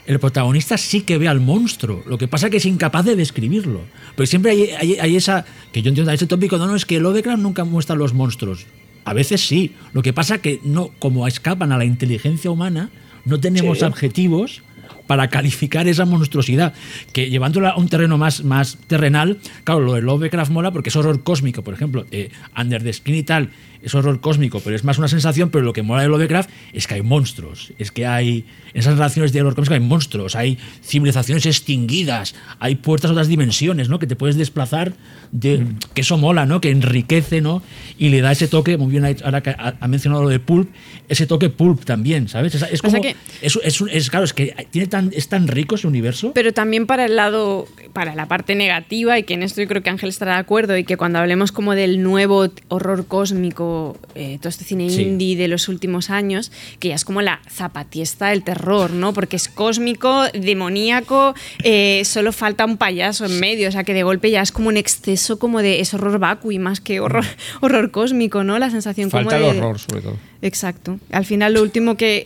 el 0.05 0.19
protagonista 0.19 0.77
sí 0.77 1.01
que 1.01 1.17
ve 1.17 1.27
al 1.27 1.39
monstruo. 1.39 2.03
Lo 2.05 2.17
que 2.17 2.27
pasa 2.27 2.47
es 2.47 2.51
que 2.51 2.57
es 2.57 2.65
incapaz 2.65 3.05
de 3.05 3.15
describirlo. 3.15 3.81
Pero 4.15 4.27
siempre 4.27 4.75
hay, 4.75 5.15
esa. 5.15 5.45
Que 5.71 5.81
yo 5.81 5.89
entiendo 5.89 6.11
ese 6.11 6.27
tópico, 6.27 6.57
no, 6.57 6.67
no, 6.67 6.75
es 6.75 6.85
que 6.85 6.99
Lovecraft 6.99 7.41
nunca 7.41 7.63
muestra 7.63 7.95
los 7.95 8.13
monstruos. 8.13 8.65
A 9.05 9.13
veces 9.13 9.45
sí. 9.45 9.73
Lo 9.93 10.01
que 10.01 10.13
pasa 10.13 10.35
es 10.35 10.41
que 10.41 10.59
no, 10.63 10.89
como 10.99 11.27
escapan 11.27 11.71
a 11.71 11.77
la 11.77 11.85
inteligencia 11.85 12.51
humana, 12.51 12.89
no 13.25 13.39
tenemos 13.39 13.81
objetivos 13.81 14.61
para 15.07 15.29
calificar 15.29 15.87
esa 15.87 16.05
monstruosidad. 16.05 16.73
Que 17.11 17.29
llevándola 17.29 17.69
a 17.69 17.77
un 17.77 17.87
terreno 17.87 18.17
más, 18.17 18.43
más 18.43 18.77
terrenal, 18.87 19.39
claro, 19.63 19.81
lo 19.81 19.93
de 19.93 20.01
Lovecraft 20.01 20.51
mola 20.51 20.71
porque 20.71 20.89
es 20.89 20.95
horror 20.95 21.23
cósmico, 21.23 21.63
por 21.63 21.73
ejemplo, 21.73 22.05
eh, 22.11 22.29
Under 22.57 22.83
the 22.83 22.93
Skin 22.93 23.15
y 23.15 23.23
tal, 23.23 23.49
es 23.83 23.93
horror 23.93 24.21
cósmico, 24.21 24.61
pero 24.61 24.75
es 24.75 24.83
más 24.83 24.97
una 24.97 25.07
sensación, 25.07 25.49
pero 25.49 25.63
lo 25.63 25.73
que 25.73 25.83
mola 25.83 26.01
de 26.01 26.07
Lovecraft 26.07 26.49
es 26.71 26.87
que 26.87 26.95
hay 26.95 27.01
monstruos, 27.01 27.73
es 27.77 27.91
que 27.91 28.07
hay, 28.07 28.45
en 28.73 28.79
esas 28.79 28.93
relaciones 28.93 29.33
de 29.33 29.41
horror 29.41 29.55
cósmico 29.55 29.73
hay 29.73 29.87
monstruos, 29.87 30.35
hay 30.35 30.57
civilizaciones 30.83 31.45
extinguidas, 31.45 32.33
hay 32.59 32.75
puertas 32.75 33.09
a 33.09 33.13
otras 33.13 33.27
dimensiones, 33.27 33.89
¿no? 33.89 33.99
Que 33.99 34.07
te 34.07 34.15
puedes 34.15 34.37
desplazar, 34.37 34.93
de, 35.31 35.59
mm. 35.59 35.79
que 35.93 36.01
eso 36.01 36.17
mola, 36.17 36.45
¿no? 36.45 36.61
Que 36.61 36.69
enriquece, 36.69 37.41
¿no? 37.41 37.61
Y 37.97 38.09
le 38.09 38.21
da 38.21 38.31
ese 38.31 38.47
toque, 38.47 38.77
muy 38.77 38.91
bien, 38.91 39.05
ahora 39.23 39.41
que 39.41 39.49
ha, 39.51 39.87
mencionado 39.87 40.23
lo 40.23 40.29
de 40.29 40.39
Pulp, 40.39 40.69
ese 41.09 41.27
toque 41.27 41.49
Pulp 41.49 41.83
también, 41.83 42.29
¿sabes? 42.29 42.55
Es, 42.55 42.81
como, 42.81 43.01
es, 43.41 44.09
claro, 44.09 44.25
es 44.25 44.33
que 44.33 44.55
tiene 44.71 44.87
tan, 44.87 45.11
es 45.13 45.27
tan 45.27 45.47
rico 45.47 45.75
ese 45.75 45.87
universo. 45.87 46.31
Pero 46.33 46.53
también 46.53 46.87
para 46.87 47.05
el 47.05 47.15
lado, 47.15 47.67
para 47.91 48.15
la 48.15 48.27
parte 48.27 48.55
negativa, 48.55 49.19
y 49.19 49.23
que 49.23 49.33
en 49.33 49.43
esto 49.43 49.61
yo 49.61 49.67
creo 49.67 49.83
que 49.83 49.89
Ángel 49.89 50.09
estará 50.09 50.35
de 50.35 50.39
acuerdo, 50.39 50.77
y 50.77 50.85
que 50.85 50.95
cuando 50.95 51.19
hablemos 51.19 51.51
como 51.51 51.75
del 51.75 52.01
nuevo 52.01 52.47
horror 52.69 53.05
cósmico, 53.07 53.72
eh, 54.15 54.37
todo 54.39 54.49
este 54.49 54.63
cine 54.65 54.85
indie 54.85 55.35
de 55.35 55.47
los 55.47 55.67
últimos 55.67 56.09
años, 56.09 56.51
que 56.79 56.89
ya 56.89 56.95
es 56.95 57.05
como 57.05 57.21
la 57.21 57.41
zapatiesta 57.49 58.27
del 58.27 58.43
terror, 58.43 58.91
¿no? 58.91 59.13
Porque 59.13 59.35
es 59.35 59.47
cósmico, 59.47 60.23
demoníaco, 60.33 61.33
eh, 61.63 62.03
solo 62.05 62.31
falta 62.31 62.65
un 62.65 62.77
payaso 62.77 63.25
en 63.25 63.39
medio, 63.39 63.69
o 63.69 63.71
sea 63.71 63.83
que 63.83 63.93
de 63.93 64.03
golpe 64.03 64.31
ya 64.31 64.41
es 64.41 64.51
como 64.51 64.69
un 64.69 64.77
exceso 64.77 65.39
como 65.39 65.61
de 65.61 65.79
es 65.79 65.93
horror 65.93 66.19
vacui 66.19 66.59
más 66.59 66.79
que 66.79 66.99
horror, 66.99 67.23
mm. 67.23 67.65
horror 67.65 67.91
cósmico, 67.91 68.43
¿no? 68.43 68.59
La 68.59 68.69
sensación 68.69 69.09
falta 69.09 69.39
como 69.39 69.51
el 69.51 69.57
horror 69.57 69.79
sobre 69.79 70.01
todo. 70.01 70.32
Exacto. 70.43 70.99
Al 71.09 71.23
final 71.23 71.53
lo 71.53 71.61
último 71.61 71.95
que 71.95 72.25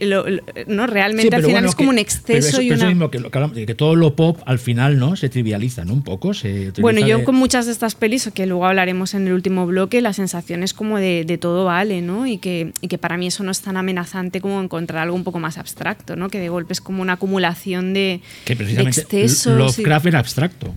no 0.65 0.88
realmente 0.88 1.36
al 1.36 1.43
final 1.43 1.65
es 1.65 1.75
como 1.75 1.91
un 1.91 1.99
exceso 1.99 2.63
y 2.63 2.71
una... 2.71 2.88
mismo 2.88 3.12
que, 3.12 3.21
que, 3.67 3.75
todo 3.75 3.95
lo 3.95 4.15
pop 4.15 4.41
al 4.47 4.58
final 4.58 4.97
no 4.97 5.15
se 5.15 5.30
trivializa, 5.30 5.86
¿no? 5.86 5.93
Un 5.93 6.01
poco 6.01 6.32
Bueno, 6.80 7.06
yo 7.06 7.23
con 7.23 7.36
muchas 7.36 7.67
de 7.67 7.71
estas 7.71 7.93
pelis 7.93 8.27
que 8.34 8.47
luego 8.47 8.65
hablaremos 8.65 9.13
en 9.13 9.27
el 9.27 9.34
último 9.34 9.67
bloque, 9.67 10.01
la 10.01 10.13
sensación 10.13 10.63
es 10.63 10.73
como 10.73 10.97
de, 10.97 11.25
de 11.25 11.38
todo 11.38 11.65
vale, 11.65 12.01
¿no? 12.01 12.25
Y 12.25 12.39
que, 12.39 12.73
y 12.82 12.88
que, 12.88 12.97
para 12.97 13.17
mí 13.17 13.27
eso 13.27 13.43
no 13.43 13.51
es 13.51 13.62
tan 13.62 13.77
amenazante 13.77 14.41
como 14.41 14.60
encontrar 14.62 15.03
algo 15.03 15.15
un 15.15 15.23
poco 15.23 15.38
más 15.38 15.60
abstracto, 15.60 16.15
¿no? 16.15 16.30
Que 16.30 16.39
de 16.39 16.49
golpe 16.49 16.73
es 16.73 16.82
como 16.82 17.03
una 17.03 17.13
acumulación 17.13 17.93
de, 17.93 18.21
que 18.45 18.56
precisamente 18.56 19.01
excesos. 19.01 19.56
Lovecraft 19.56 20.06
era 20.08 20.19
abstracto. 20.19 20.73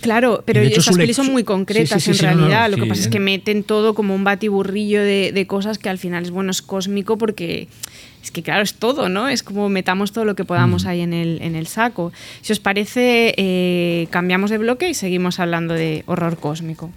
Claro, 0.00 0.42
pero 0.44 0.60
esas 0.60 0.96
pelis 0.96 1.16
son 1.16 1.32
muy 1.32 1.44
concretas 1.44 2.06
en 2.06 2.18
realidad. 2.18 2.70
Lo 2.70 2.76
que 2.76 2.86
pasa 2.86 3.00
es 3.00 3.08
que 3.08 3.20
meten 3.20 3.64
todo 3.64 3.94
como 3.94 4.14
un 4.14 4.24
batiburrillo 4.24 5.02
de, 5.02 5.32
de, 5.32 5.46
cosas 5.46 5.78
que 5.78 5.88
al 5.88 5.98
final 5.98 6.24
es 6.24 6.30
bueno, 6.30 6.50
es 6.50 6.62
cósmico 6.62 7.18
porque 7.18 7.68
es 8.22 8.30
que 8.30 8.42
claro, 8.42 8.62
es 8.62 8.74
todo, 8.74 9.08
¿no? 9.08 9.28
Es 9.28 9.42
como 9.42 9.68
metamos 9.68 10.12
todo 10.12 10.24
lo 10.24 10.34
que 10.34 10.44
podamos 10.44 10.84
ahí 10.86 11.00
en 11.00 11.12
el, 11.12 11.40
en 11.42 11.54
el 11.54 11.66
saco. 11.66 12.12
Si 12.42 12.52
os 12.52 12.58
parece, 12.58 13.34
eh, 13.36 14.08
cambiamos 14.10 14.50
de 14.50 14.58
bloque 14.58 14.88
y 14.88 14.94
seguimos 14.94 15.38
hablando 15.38 15.74
de 15.74 16.02
horror 16.06 16.36
cósmico. 16.36 16.90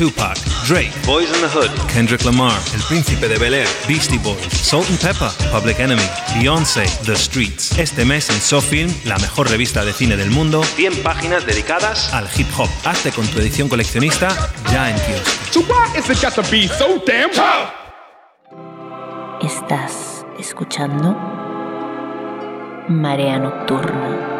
Tupac, 0.00 0.38
Drake, 0.70 0.92
Boys 1.04 1.28
in 1.34 1.40
the 1.40 1.48
Hood, 1.48 1.68
Kendrick 1.92 2.24
Lamar, 2.24 2.56
El 2.72 2.80
Príncipe 2.82 3.26
de 3.26 3.36
Bel 3.38 3.54
Air, 3.54 3.66
Beastie 3.88 4.18
Boys, 4.18 4.52
Salt 4.52 4.88
and 4.88 5.00
Pepper, 5.00 5.28
Public 5.50 5.80
Enemy, 5.80 6.00
Beyoncé, 6.36 6.84
The 7.04 7.16
Streets. 7.16 7.76
Este 7.76 8.04
mes 8.04 8.30
en 8.30 8.40
SoFilm, 8.40 8.88
la 9.04 9.18
mejor 9.18 9.50
revista 9.50 9.84
de 9.84 9.92
cine 9.92 10.16
del 10.16 10.30
mundo, 10.30 10.62
100 10.62 11.02
páginas 11.02 11.44
dedicadas 11.44 12.14
al 12.14 12.28
hip 12.36 12.46
hop. 12.56 12.68
Hazte 12.84 13.10
con 13.10 13.26
tu 13.26 13.40
edición 13.40 13.68
coleccionista 13.68 14.28
ya 14.70 14.90
en 14.90 14.96
kiosco. 15.00 15.28
Estás 19.42 20.24
escuchando 20.38 21.16
Marea 22.86 23.40
Nocturna. 23.40 24.39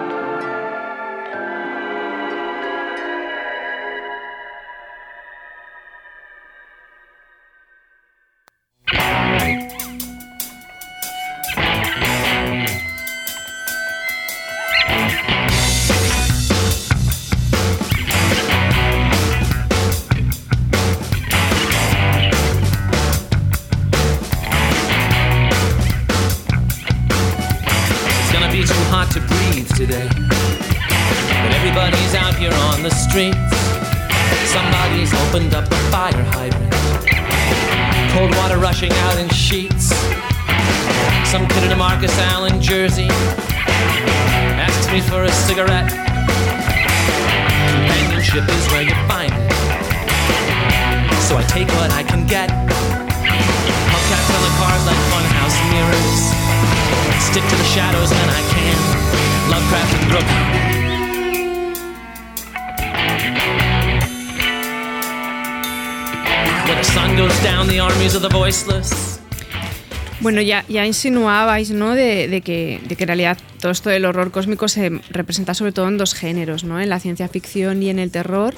Bueno, 70.30 70.42
ya, 70.42 70.64
ya 70.68 70.86
insinuabais, 70.86 71.72
¿no? 71.72 71.96
De, 71.96 72.40
que, 72.44 72.80
de, 72.86 72.94
que, 72.94 73.02
en 73.02 73.08
realidad 73.08 73.36
todo 73.58 73.72
esto 73.72 73.90
del 73.90 74.04
horror 74.04 74.30
cósmico 74.30 74.68
se 74.68 75.00
representa 75.10 75.54
sobre 75.54 75.72
todo 75.72 75.88
en 75.88 75.98
dos 75.98 76.14
géneros, 76.14 76.62
¿no? 76.62 76.80
En 76.80 76.88
la 76.88 77.00
ciencia 77.00 77.26
ficción 77.26 77.82
y 77.82 77.90
en 77.90 77.98
el 77.98 78.12
terror. 78.12 78.54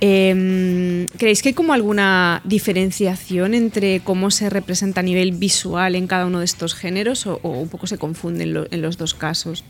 Em, 0.00 1.08
¿Creéis 1.18 1.42
que 1.42 1.48
hay 1.48 1.54
como 1.54 1.72
alguna 1.72 2.42
diferenciación 2.44 3.54
entre 3.54 3.98
cómo 4.04 4.30
se 4.30 4.50
representa 4.50 5.00
a 5.00 5.02
nivel 5.02 5.32
visual 5.32 5.96
en 5.96 6.06
cada 6.06 6.26
uno 6.26 6.38
de 6.38 6.44
estos 6.44 6.76
géneros 6.76 7.26
o, 7.26 7.40
un 7.42 7.68
poco 7.68 7.88
se 7.88 7.98
confunden 7.98 8.68
en 8.70 8.82
los 8.82 8.96
dos 8.96 9.14
casos? 9.14 9.64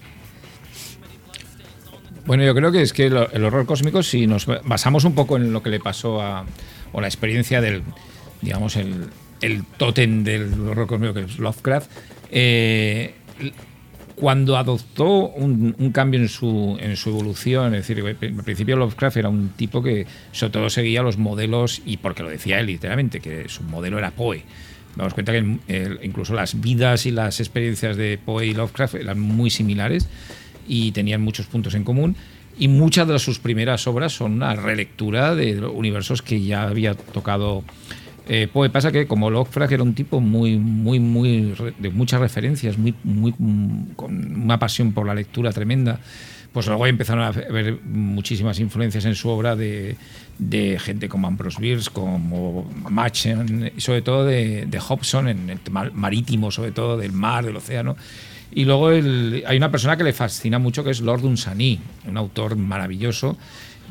Bueno, 2.27 2.45
yo 2.45 2.55
creo 2.55 2.71
que 2.71 2.83
es 2.83 2.93
que 2.93 3.07
el 3.07 3.45
horror 3.45 3.65
cósmico, 3.65 4.03
si 4.03 4.27
nos 4.27 4.45
basamos 4.45 5.05
un 5.05 5.15
poco 5.15 5.39
en 5.39 5.55
lo 5.55 5.63
que 5.63 5.71
le 5.71 5.81
pasó 5.81 6.21
a, 6.21 6.45
o 6.93 7.01
la 7.01 7.07
experiencia 7.07 7.63
del, 7.63 7.83
digamos, 8.43 8.77
el, 8.77 9.09
el 9.41 9.65
tótem 9.65 10.25
del 10.25 10.53
horror 10.69 10.87
cósmico 10.87 11.15
que 11.15 11.21
es 11.23 11.39
Lovecraft, 11.39 11.91
eh, 12.31 13.15
cuando 14.17 14.57
adoptó 14.57 15.29
un, 15.29 15.73
cambio 15.93 16.19
en 16.19 16.29
su, 16.29 16.79
en 16.81 16.97
su 16.97 17.11
evolución, 17.11 17.75
es 17.75 17.87
decir, 17.87 18.03
al 18.05 18.45
principio 18.45 18.77
Lovecraft 18.77 19.19
era 19.19 19.29
un 19.29 19.51
tipo 19.51 19.83
que 19.83 20.07
sobre 20.33 20.53
todo 20.53 20.71
seguía 20.71 21.03
los 21.03 21.19
modelos, 21.19 21.83
y 21.85 21.99
porque 21.99 22.23
lo 22.23 22.31
decía 22.31 22.59
él 22.59 22.67
literalmente, 22.67 23.21
que 23.21 23.49
su 23.49 23.63
modelo 23.65 23.99
era 23.99 24.11
Poe. 24.13 24.43
Damos 24.97 25.13
cuenta 25.13 25.33
que 25.33 25.99
incluso 26.03 26.33
las 26.33 26.59
vidas 26.59 27.05
y 27.05 27.11
las 27.11 27.41
experiencias 27.41 27.99
de 27.99 28.19
Poe 28.23 28.47
y 28.47 28.55
Lovecraft 28.55 28.95
eran 28.95 29.21
muy 29.21 29.51
similares 29.51 30.09
y 30.67 30.93
tenían 30.93 31.21
muchos 31.21 31.47
puntos 31.47 31.75
en 31.75 31.85
común. 31.85 32.17
Y 32.59 32.69
muchas 32.69 33.07
de 33.07 33.19
sus 33.19 33.39
primeras 33.39 33.87
obras 33.87 34.15
son 34.15 34.33
una 34.33 34.57
relectura 34.57 35.35
de 35.35 35.61
universos 35.61 36.23
que 36.23 36.41
ya 36.41 36.63
había 36.63 36.95
tocado 36.95 37.63
eh, 38.27 38.49
Poe. 38.53 38.71
Pasa 38.71 38.93
que 38.93 39.07
como 39.07 39.31
Lovecraft 39.31 39.73
era 39.73 39.83
un 39.83 39.95
tipo 39.95 40.21
muy, 40.21 40.57
muy, 40.57 41.01
muy 41.01 41.55
de 41.79 41.91
muchas 41.91 42.21
referencias, 42.21 42.79
muy, 42.79 42.95
muy, 43.05 43.33
con 43.97 44.43
una 44.43 44.59
pasión 44.59 44.93
por 44.93 45.07
la 45.07 45.15
lectura 45.15 45.53
tremenda, 45.53 46.01
pues 46.53 46.67
luego 46.67 46.87
empezaron 46.87 47.25
a 47.25 47.31
ver 47.31 47.79
muchísimas 47.85 48.59
influencias 48.61 49.05
en 49.05 49.15
su 49.15 49.29
obra 49.29 49.57
de, 49.57 49.97
de 50.39 50.79
gente 50.79 51.09
como 51.09 51.27
Ambrose 51.27 51.61
Bierce, 51.61 51.91
como 51.93 52.71
Machen, 52.89 53.73
y 53.77 53.81
sobre 53.81 54.03
todo 54.03 54.25
de, 54.25 54.67
de 54.67 54.81
Hobson, 54.81 55.29
en 55.29 55.51
el 55.51 55.61
tema 55.61 55.91
marítimo, 55.93 56.51
sobre 56.51 56.73
todo 56.73 56.97
del 56.97 57.13
mar, 57.13 57.45
del 57.45 57.57
océano. 57.57 57.97
Y 58.53 58.65
luego 58.65 58.89
hay 58.89 59.57
una 59.57 59.71
persona 59.71 59.97
que 59.97 60.05
le 60.05 60.15
fascina 60.15 60.59
mucho 60.59 60.83
que 60.83 60.91
es 60.91 61.01
Lord 61.01 61.21
Dunsany, 61.21 61.79
un 62.09 62.17
autor 62.17 62.57
maravilloso 62.57 63.37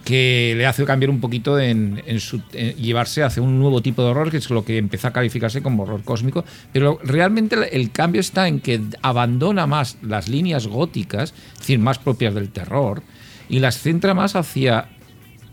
que 0.06 0.54
le 0.56 0.68
hace 0.68 0.86
cambiar 0.86 1.10
un 1.10 1.20
poquito 1.20 1.60
en, 1.60 2.00
su, 2.20 2.40
llevarse 2.52 3.24
hacia 3.24 3.42
un 3.42 3.60
nuevo 3.60 3.82
tipo 3.82 4.04
de 4.04 4.10
horror, 4.10 4.30
que 4.30 4.38
es 4.38 4.50
lo 4.52 4.64
que 4.64 4.78
empezó 4.78 5.08
a 5.08 5.12
calificarse 5.12 5.64
como 5.64 5.84
horror 5.84 6.04
cósmico. 6.04 6.46
Pero 6.72 7.00
realmente 7.04 7.76
el 7.76 7.92
cambio 7.92 8.22
está 8.22 8.48
en 8.48 8.60
que 8.60 8.80
abandona 9.02 9.66
más 9.66 9.98
las 10.04 10.30
líneas 10.30 10.68
góticas, 10.68 11.34
es 11.54 11.60
decir, 11.60 11.80
más 11.80 11.98
propias 11.98 12.36
del 12.36 12.50
terror, 12.50 13.02
y 13.50 13.60
las 13.60 13.80
centra 13.80 14.14
más 14.14 14.36
hacia, 14.36 14.90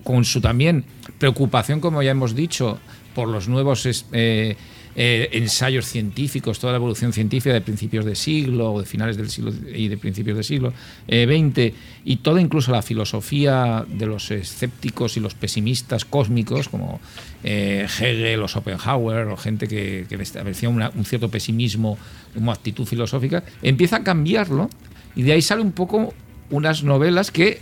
con 0.04 0.26
su 0.26 0.42
también 0.42 0.84
preocupación, 1.18 1.80
como 1.80 2.02
ya 2.02 2.10
hemos 2.10 2.34
dicho, 2.34 2.78
por 3.14 3.28
los 3.28 3.48
nuevos 3.48 4.06
eh, 4.12 4.56
eh, 4.94 5.30
ensayos 5.32 5.86
científicos, 5.86 6.58
toda 6.58 6.72
la 6.72 6.76
evolución 6.76 7.12
científica 7.12 7.54
de 7.54 7.60
principios 7.60 8.04
de 8.04 8.14
siglo, 8.14 8.74
o 8.74 8.80
de 8.80 8.86
finales 8.86 9.16
del 9.16 9.30
siglo 9.30 9.52
y 9.74 9.88
de 9.88 9.96
principios 9.96 10.36
del 10.36 10.44
siglo 10.44 10.72
XX, 11.06 11.58
eh, 11.58 11.74
y 12.04 12.16
toda 12.16 12.40
incluso 12.40 12.72
la 12.72 12.82
filosofía 12.82 13.84
de 13.88 14.06
los 14.06 14.30
escépticos 14.30 15.16
y 15.16 15.20
los 15.20 15.34
pesimistas 15.34 16.04
cósmicos, 16.04 16.68
como 16.68 17.00
eh, 17.42 17.86
Hegel 17.86 18.42
o 18.42 18.48
Schopenhauer, 18.48 19.28
o 19.28 19.36
gente 19.36 19.66
que, 19.66 20.06
que 20.08 20.14
establecía 20.16 20.68
un 20.68 21.04
cierto 21.04 21.30
pesimismo 21.30 21.96
como 22.34 22.52
actitud 22.52 22.86
filosófica, 22.86 23.44
empieza 23.62 23.96
a 23.96 24.02
cambiarlo, 24.04 24.68
y 25.16 25.22
de 25.22 25.32
ahí 25.32 25.42
sale 25.42 25.62
un 25.62 25.72
poco 25.72 26.12
unas 26.50 26.84
novelas 26.84 27.30
que 27.30 27.60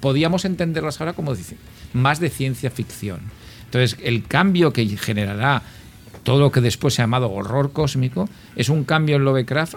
podíamos 0.00 0.44
entenderlas 0.44 1.00
ahora 1.00 1.12
como 1.12 1.34
más 1.92 2.20
de 2.20 2.30
ciencia 2.30 2.70
ficción. 2.70 3.20
Entonces, 3.64 3.98
el 4.02 4.24
cambio 4.24 4.72
que 4.72 4.86
generará 4.96 5.62
todo 6.24 6.40
lo 6.40 6.50
que 6.50 6.60
después 6.60 6.94
se 6.94 7.02
ha 7.02 7.04
llamado 7.04 7.30
horror 7.30 7.72
cósmico, 7.72 8.28
es 8.56 8.68
un 8.68 8.84
cambio 8.84 9.16
en 9.16 9.24
Lovecraft, 9.24 9.76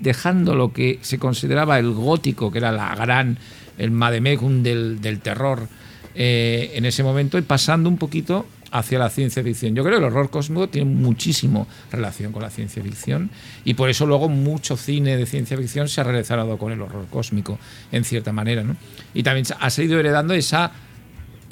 dejando 0.00 0.54
lo 0.54 0.72
que 0.72 0.98
se 1.02 1.18
consideraba 1.18 1.78
el 1.78 1.90
gótico, 1.90 2.50
que 2.50 2.58
era 2.58 2.72
la 2.72 2.94
gran, 2.94 3.36
el 3.76 3.90
Mademecum 3.90 4.62
del, 4.62 5.00
del 5.00 5.20
terror 5.20 5.68
eh, 6.14 6.72
en 6.74 6.84
ese 6.86 7.02
momento, 7.02 7.36
y 7.36 7.42
pasando 7.42 7.88
un 7.88 7.98
poquito 7.98 8.46
hacia 8.70 8.98
la 8.98 9.10
ciencia 9.10 9.42
ficción. 9.42 9.74
Yo 9.74 9.82
creo 9.82 9.98
que 9.98 10.06
el 10.06 10.12
horror 10.12 10.30
cósmico 10.30 10.68
tiene 10.68 10.90
muchísimo 10.90 11.66
relación 11.90 12.32
con 12.32 12.42
la 12.42 12.50
ciencia 12.50 12.82
ficción 12.82 13.30
y 13.64 13.74
por 13.74 13.90
eso 13.90 14.06
luego 14.06 14.28
mucho 14.28 14.76
cine 14.76 15.16
de 15.16 15.26
ciencia 15.26 15.56
ficción 15.56 15.88
se 15.88 16.00
ha 16.00 16.04
relacionado 16.04 16.56
con 16.56 16.72
el 16.72 16.80
horror 16.80 17.06
cósmico, 17.10 17.58
en 17.90 18.04
cierta 18.04 18.32
manera. 18.32 18.62
¿no? 18.62 18.76
Y 19.12 19.22
también 19.22 19.46
ha 19.58 19.70
seguido 19.70 19.98
heredando 19.98 20.34
esa 20.34 20.70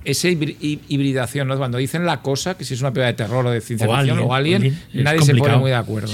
esa 0.04 0.28
hibridación, 0.28 1.48
¿no? 1.48 1.56
Cuando 1.56 1.78
dicen 1.78 2.06
la 2.06 2.22
cosa, 2.22 2.56
que 2.56 2.64
si 2.64 2.74
es 2.74 2.80
una 2.80 2.92
película 2.92 3.08
de 3.08 3.14
terror 3.14 3.46
o 3.46 3.50
de 3.50 3.60
ciencia 3.60 3.88
ficción 3.88 4.18
o 4.20 4.34
alguien, 4.34 4.78
nadie 4.94 5.22
se 5.22 5.34
pone 5.34 5.56
muy 5.56 5.70
de 5.70 5.76
acuerdo. 5.76 6.12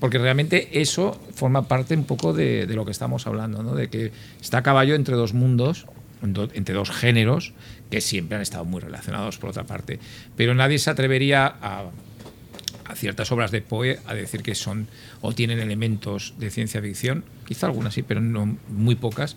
Porque 0.00 0.18
realmente 0.18 0.80
eso 0.80 1.20
forma 1.34 1.68
parte 1.68 1.94
un 1.94 2.04
poco 2.04 2.32
de, 2.32 2.66
lo 2.68 2.84
que 2.84 2.90
estamos 2.90 3.26
hablando, 3.26 3.62
¿no? 3.62 3.74
De 3.74 3.88
que 3.88 4.10
está 4.40 4.58
a 4.58 4.62
caballo 4.62 4.94
entre 4.94 5.14
dos 5.16 5.34
mundos, 5.34 5.86
entre 6.22 6.74
dos 6.74 6.90
géneros, 6.90 7.52
que 7.90 8.00
siempre 8.00 8.36
han 8.36 8.42
estado 8.42 8.64
muy 8.64 8.80
relacionados 8.80 9.38
por 9.38 9.50
otra 9.50 9.64
parte. 9.64 10.00
Pero 10.36 10.54
nadie 10.54 10.78
se 10.78 10.90
atrevería 10.90 11.46
a, 11.46 11.90
a 12.84 12.94
ciertas 12.94 13.30
obras 13.32 13.50
de 13.50 13.60
Poe 13.60 14.00
a 14.06 14.14
decir 14.14 14.42
que 14.42 14.54
son 14.54 14.88
o 15.20 15.32
tienen 15.32 15.60
elementos 15.60 16.34
de 16.38 16.50
ciencia 16.50 16.80
ficción, 16.80 17.24
quizá 17.46 17.66
algunas 17.66 17.94
sí, 17.94 18.02
pero 18.02 18.20
no 18.20 18.56
muy 18.68 18.94
pocas, 18.94 19.36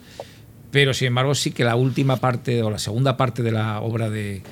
pero 0.70 0.94
sin 0.94 1.08
embargo 1.08 1.34
sí 1.34 1.50
que 1.50 1.64
la 1.64 1.76
última 1.76 2.16
parte 2.16 2.62
o 2.62 2.70
la 2.70 2.78
segunda 2.78 3.16
parte 3.16 3.42
de 3.42 3.52
la 3.52 3.80
obra 3.80 4.10
de, 4.10 4.42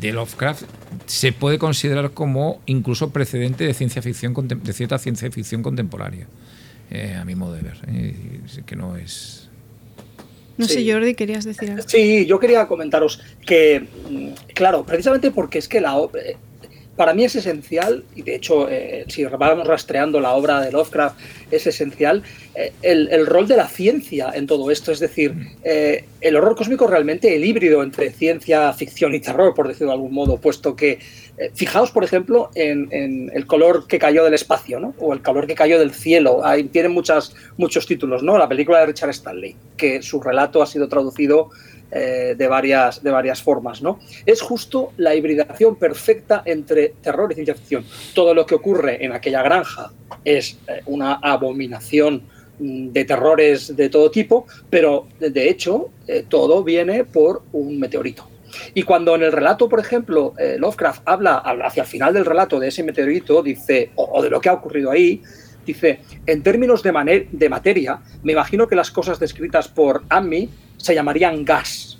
Lovecraft 0.00 0.62
se 1.06 1.32
puede 1.32 1.58
considerar 1.58 2.12
como 2.12 2.62
incluso 2.64 3.10
precedente 3.10 3.64
de 3.64 3.74
ciencia 3.74 4.00
ficción 4.00 4.34
de 4.34 4.72
cierta 4.72 4.98
ciencia 4.98 5.30
ficción 5.30 5.62
contemporánea 5.62 6.26
eh, 6.90 7.14
a 7.14 7.24
mi 7.26 7.34
modo 7.34 7.54
de 7.54 7.62
ver 7.62 7.78
eh, 7.88 8.14
que 8.64 8.74
no 8.74 8.96
es 8.96 9.50
no 10.56 10.66
sé 10.66 10.90
Jordi 10.90 11.14
querías 11.14 11.44
decir 11.44 11.70
algo. 11.70 11.82
sí 11.86 12.24
yo 12.24 12.38
quería 12.38 12.66
comentaros 12.66 13.20
que 13.44 13.86
mm, 14.10 14.28
claro 14.54 14.86
precisamente 14.86 15.30
porque 15.30 15.58
es 15.58 15.68
que 15.68 15.80
la 15.80 15.94
eh, 16.24 16.36
para 16.96 17.14
mí 17.14 17.24
es 17.24 17.34
esencial, 17.34 18.04
y 18.14 18.22
de 18.22 18.34
hecho, 18.34 18.68
eh, 18.68 19.06
si 19.08 19.24
vamos 19.24 19.66
rastreando 19.66 20.20
la 20.20 20.32
obra 20.32 20.60
de 20.60 20.70
Lovecraft, 20.70 21.18
es 21.50 21.66
esencial 21.66 22.22
eh, 22.54 22.72
el, 22.82 23.26
rol 23.26 23.48
de 23.48 23.56
la 23.56 23.66
ciencia 23.66 24.30
en 24.34 24.46
todo 24.46 24.70
esto. 24.70 24.92
Es 24.92 25.00
decir, 25.00 25.34
eh, 25.64 26.04
el 26.20 26.36
horror 26.36 26.54
cósmico 26.54 26.86
realmente 26.86 27.34
el 27.34 27.44
híbrido 27.44 27.82
entre 27.82 28.10
ciencia 28.10 28.72
ficción 28.74 29.14
y 29.14 29.20
terror, 29.20 29.54
por 29.54 29.68
decirlo 29.68 29.88
de 29.88 29.94
algún 29.94 30.12
modo, 30.12 30.36
puesto 30.36 30.76
que, 30.76 30.98
fijaos, 31.54 31.90
por 31.90 32.04
ejemplo, 32.04 32.50
en, 32.54 33.30
el 33.32 33.46
color 33.46 33.86
que 33.86 33.98
cayó 33.98 34.22
del 34.22 34.34
espacio, 34.34 34.78
¿no? 34.78 34.94
o 34.98 35.14
el 35.14 35.22
color 35.22 35.46
que 35.46 35.54
cayó 35.54 35.78
del 35.78 35.92
cielo. 35.92 36.44
Ahí 36.44 36.64
tienen 36.64 36.92
muchas, 36.92 37.34
muchos 37.56 37.86
títulos, 37.86 38.22
¿no? 38.22 38.36
La 38.36 38.48
película 38.48 38.80
de 38.80 38.86
Richard 38.86 39.10
Stanley, 39.10 39.56
que 39.76 40.02
su 40.02 40.20
relato 40.20 40.62
ha 40.62 40.66
sido 40.66 40.88
traducido 40.88 41.50
eh, 41.94 42.34
de, 42.38 42.48
varias, 42.48 43.02
de 43.02 43.10
varias 43.10 43.42
formas. 43.42 43.82
¿no? 43.82 43.98
Es 44.24 44.40
justo 44.40 44.94
la 44.96 45.14
hibridación 45.14 45.76
perfecta 45.76 46.42
entre 46.46 46.94
terror 47.02 47.30
y 47.30 47.34
ciencia 47.34 47.54
ficción. 47.54 47.84
Todo 48.14 48.32
lo 48.32 48.46
que 48.46 48.54
ocurre 48.54 49.04
en 49.04 49.12
aquella 49.12 49.42
granja 49.42 49.92
es 50.24 50.58
eh, 50.68 50.80
una 50.86 51.16
abominación 51.16 52.22
mm, 52.58 52.92
de 52.92 53.04
terrores 53.04 53.76
de 53.76 53.90
todo 53.90 54.10
tipo, 54.10 54.46
pero 54.70 55.06
de 55.20 55.50
hecho 55.50 55.90
eh, 56.06 56.24
todo 56.26 56.64
viene 56.64 57.04
por 57.04 57.42
un 57.52 57.78
meteorito. 57.78 58.26
Y 58.72 58.84
cuando 58.84 59.14
en 59.14 59.24
el 59.24 59.32
relato, 59.32 59.68
por 59.68 59.78
ejemplo, 59.78 60.34
Lovecraft 60.58 61.02
habla, 61.04 61.42
hacia 61.62 61.82
el 61.82 61.88
final 61.88 62.14
del 62.14 62.24
relato 62.24 62.58
de 62.58 62.68
ese 62.68 62.82
meteorito, 62.82 63.42
dice, 63.42 63.90
o, 63.96 64.22
de 64.22 64.30
lo 64.30 64.40
que 64.40 64.50
ha 64.50 64.54
ocurrido 64.54 64.90
ahí, 64.90 65.22
dice, 65.64 66.00
en 66.26 66.42
términos 66.42 66.82
de, 66.82 67.28
de 67.32 67.48
materia, 67.48 68.00
me 68.22 68.32
imagino 68.32 68.68
que 68.68 68.76
las 68.76 68.90
cosas 68.90 69.18
descritas 69.18 69.68
por 69.68 70.02
Ammi 70.10 70.50
se 70.82 70.96
llamarían 70.96 71.44
gas, 71.44 71.96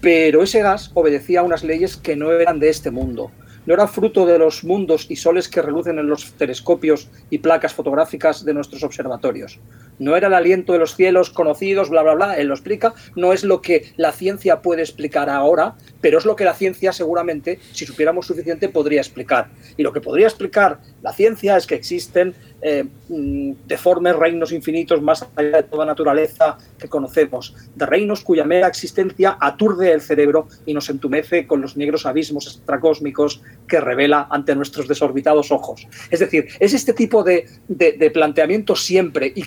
pero 0.00 0.44
ese 0.44 0.62
gas 0.62 0.92
obedecía 0.94 1.40
a 1.40 1.42
unas 1.42 1.64
leyes 1.64 1.96
que 1.96 2.14
no 2.14 2.30
eran 2.30 2.60
de 2.60 2.68
este 2.68 2.92
mundo. 2.92 3.32
No 3.66 3.74
era 3.74 3.88
fruto 3.88 4.24
de 4.26 4.38
los 4.38 4.62
mundos 4.62 5.06
y 5.08 5.16
soles 5.16 5.48
que 5.48 5.60
relucen 5.60 5.98
en 5.98 6.08
los 6.08 6.32
telescopios 6.32 7.08
y 7.30 7.38
placas 7.38 7.74
fotográficas 7.74 8.44
de 8.44 8.54
nuestros 8.54 8.84
observatorios. 8.84 9.58
No 9.98 10.16
era 10.16 10.28
el 10.28 10.34
aliento 10.34 10.72
de 10.72 10.78
los 10.78 10.96
cielos 10.96 11.30
conocidos, 11.30 11.90
bla, 11.90 12.02
bla, 12.02 12.14
bla, 12.14 12.36
él 12.36 12.48
lo 12.48 12.54
explica, 12.54 12.94
no 13.16 13.32
es 13.32 13.44
lo 13.44 13.60
que 13.60 13.92
la 13.96 14.12
ciencia 14.12 14.62
puede 14.62 14.82
explicar 14.82 15.30
ahora, 15.30 15.74
pero 16.00 16.18
es 16.18 16.24
lo 16.24 16.36
que 16.36 16.44
la 16.44 16.54
ciencia 16.54 16.92
seguramente, 16.92 17.58
si 17.72 17.86
supiéramos 17.86 18.26
suficiente, 18.26 18.68
podría 18.68 19.00
explicar. 19.00 19.48
Y 19.76 19.82
lo 19.82 19.92
que 19.92 20.00
podría 20.00 20.26
explicar 20.26 20.80
la 21.02 21.12
ciencia 21.12 21.56
es 21.56 21.66
que 21.66 21.74
existen 21.74 22.34
eh, 22.64 22.84
mm, 23.08 23.66
deformes 23.66 24.14
reinos 24.14 24.52
infinitos 24.52 25.02
más 25.02 25.26
allá 25.34 25.56
de 25.58 25.62
toda 25.64 25.84
naturaleza 25.84 26.58
que 26.78 26.88
conocemos, 26.88 27.56
de 27.74 27.86
reinos 27.86 28.22
cuya 28.22 28.44
mera 28.44 28.68
existencia 28.68 29.36
aturde 29.40 29.90
el 29.90 30.00
cerebro 30.00 30.46
y 30.64 30.72
nos 30.72 30.88
entumece 30.88 31.46
con 31.46 31.60
los 31.60 31.76
negros 31.76 32.06
abismos 32.06 32.46
extracósmicos 32.46 33.42
que 33.66 33.80
revela 33.80 34.28
ante 34.30 34.54
nuestros 34.54 34.86
desorbitados 34.86 35.50
ojos. 35.50 35.88
Es 36.10 36.20
decir, 36.20 36.48
es 36.60 36.72
este 36.72 36.92
tipo 36.92 37.24
de, 37.24 37.48
de, 37.68 38.10
planteamiento 38.10 38.76
siempre, 38.76 39.32
y 39.34 39.46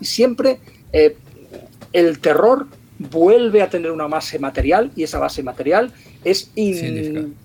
siempre 0.00 0.60
eh, 0.92 1.16
el 1.92 2.18
terror 2.18 2.66
vuelve 2.98 3.62
a 3.62 3.70
tener 3.70 3.92
una 3.92 4.06
base 4.06 4.38
material 4.38 4.90
y 4.96 5.04
esa 5.04 5.18
base 5.18 5.42
material 5.42 5.92
es 6.24 6.50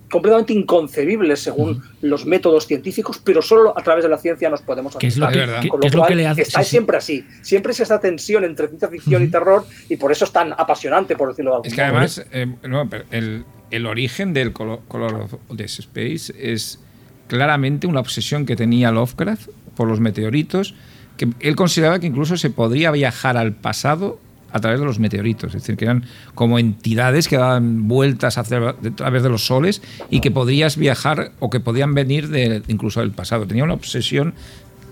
completamente 0.10 0.54
inconcebible 0.54 1.36
según 1.36 1.84
los 2.02 2.26
métodos 2.26 2.68
científicos, 2.68 3.20
pero 3.24 3.42
solo 3.42 3.78
a 3.78 3.82
través 3.84 4.04
de 4.04 4.10
la 4.10 4.18
ciencia 4.18 4.50
nos 4.50 4.62
podemos 4.62 4.96
hacer. 4.96 5.08
Es 5.08 5.18
lo 5.18 5.28
que, 5.28 6.16
le 6.16 6.28
hace, 6.28 6.42
está 6.42 6.64
siempre 6.64 6.98
así. 6.98 7.26
Siempre 7.42 7.72
es 7.72 7.80
esa 7.80 8.00
tensión 8.00 8.44
entre 8.44 8.68
ciencia 8.68 8.90
ficción 8.90 9.24
y 9.24 9.28
terror 9.28 9.66
y 9.90 9.98
por 9.98 10.12
eso 10.12 10.26
es 10.26 10.32
tan 10.32 10.54
apasionante, 10.54 11.16
por 11.16 11.30
decirlo 11.30 11.52
de 11.52 11.56
algún 11.56 11.68
Es 11.68 11.74
que 11.74 11.82
además 11.82 12.26
eh, 12.32 13.44
el, 13.72 13.86
origen 13.86 14.34
del 14.34 14.54
Color, 14.54 14.82
of 15.14 15.36
the 15.56 15.66
Space 15.66 16.34
es 16.40 16.80
claramente 17.28 17.88
una 17.88 18.00
obsesión 18.00 18.46
que 18.46 18.56
tenía 18.56 18.92
Lovecraft 18.92 19.50
por 19.76 19.88
los 19.88 20.00
meteoritos, 20.00 20.76
que 21.18 21.30
él 21.40 21.56
consideraba 21.56 22.00
que 22.00 22.08
incluso 22.08 22.38
se 22.38 22.50
podría 22.50 22.92
viajar 22.92 23.38
al 23.38 23.54
pasado 23.54 24.20
a 24.54 24.60
través 24.60 24.80
de 24.80 24.86
los 24.86 25.00
meteoritos, 25.00 25.56
es 25.56 25.64
decir, 25.64 25.76
que 25.76 25.86
eran 25.86 26.06
como 26.36 26.60
entidades 26.60 27.28
que 27.28 27.38
daban 27.38 27.88
vueltas 27.88 28.38
a 28.38 28.44
través 28.44 29.24
de 29.24 29.30
los 29.30 29.48
soles 29.48 29.82
y 30.12 30.20
que 30.20 30.30
podrías 30.30 30.78
viajar 30.78 31.32
o 31.40 31.50
que 31.50 31.60
podían 31.60 31.96
venir 31.96 32.30
de, 32.30 32.62
incluso 32.68 33.00
del 33.00 33.12
pasado. 33.12 33.48
Tenía 33.48 33.64
una 33.64 33.74
obsesión 33.74 34.36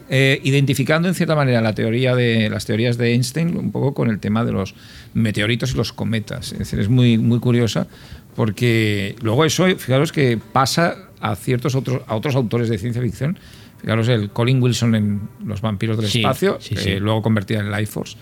eh, 0.09 0.41
identificando 0.43 1.07
en 1.07 1.13
cierta 1.13 1.35
manera 1.35 1.61
la 1.61 1.75
teoría 1.75 2.15
de 2.15 2.49
las 2.49 2.65
teorías 2.65 2.97
de 2.97 3.13
Einstein 3.13 3.55
un 3.55 3.71
poco 3.71 3.93
con 3.93 4.09
el 4.09 4.19
tema 4.19 4.43
de 4.43 4.51
los 4.51 4.73
meteoritos 5.13 5.73
y 5.73 5.77
los 5.77 5.93
cometas. 5.93 6.53
Es 6.53 6.59
decir, 6.59 6.79
es 6.79 6.89
muy, 6.89 7.19
muy 7.19 7.39
curiosa 7.39 7.87
porque 8.35 9.15
luego 9.21 9.45
eso, 9.45 9.65
fijaros 9.77 10.11
que 10.11 10.39
pasa 10.51 10.95
a 11.19 11.35
ciertos 11.35 11.75
otros, 11.75 12.01
a 12.07 12.15
otros 12.15 12.35
autores 12.35 12.67
de 12.67 12.77
ciencia 12.77 13.01
ficción. 13.01 13.37
Fijaros 13.81 14.07
el 14.09 14.29
Colin 14.29 14.61
Wilson 14.61 14.95
en 14.95 15.21
Los 15.45 15.61
vampiros 15.61 15.97
del 15.97 16.05
espacio, 16.05 16.59
luego 16.99 17.21
convertida 17.21 17.59
en 17.59 17.71
Life 17.71 17.87
Force 17.87 18.17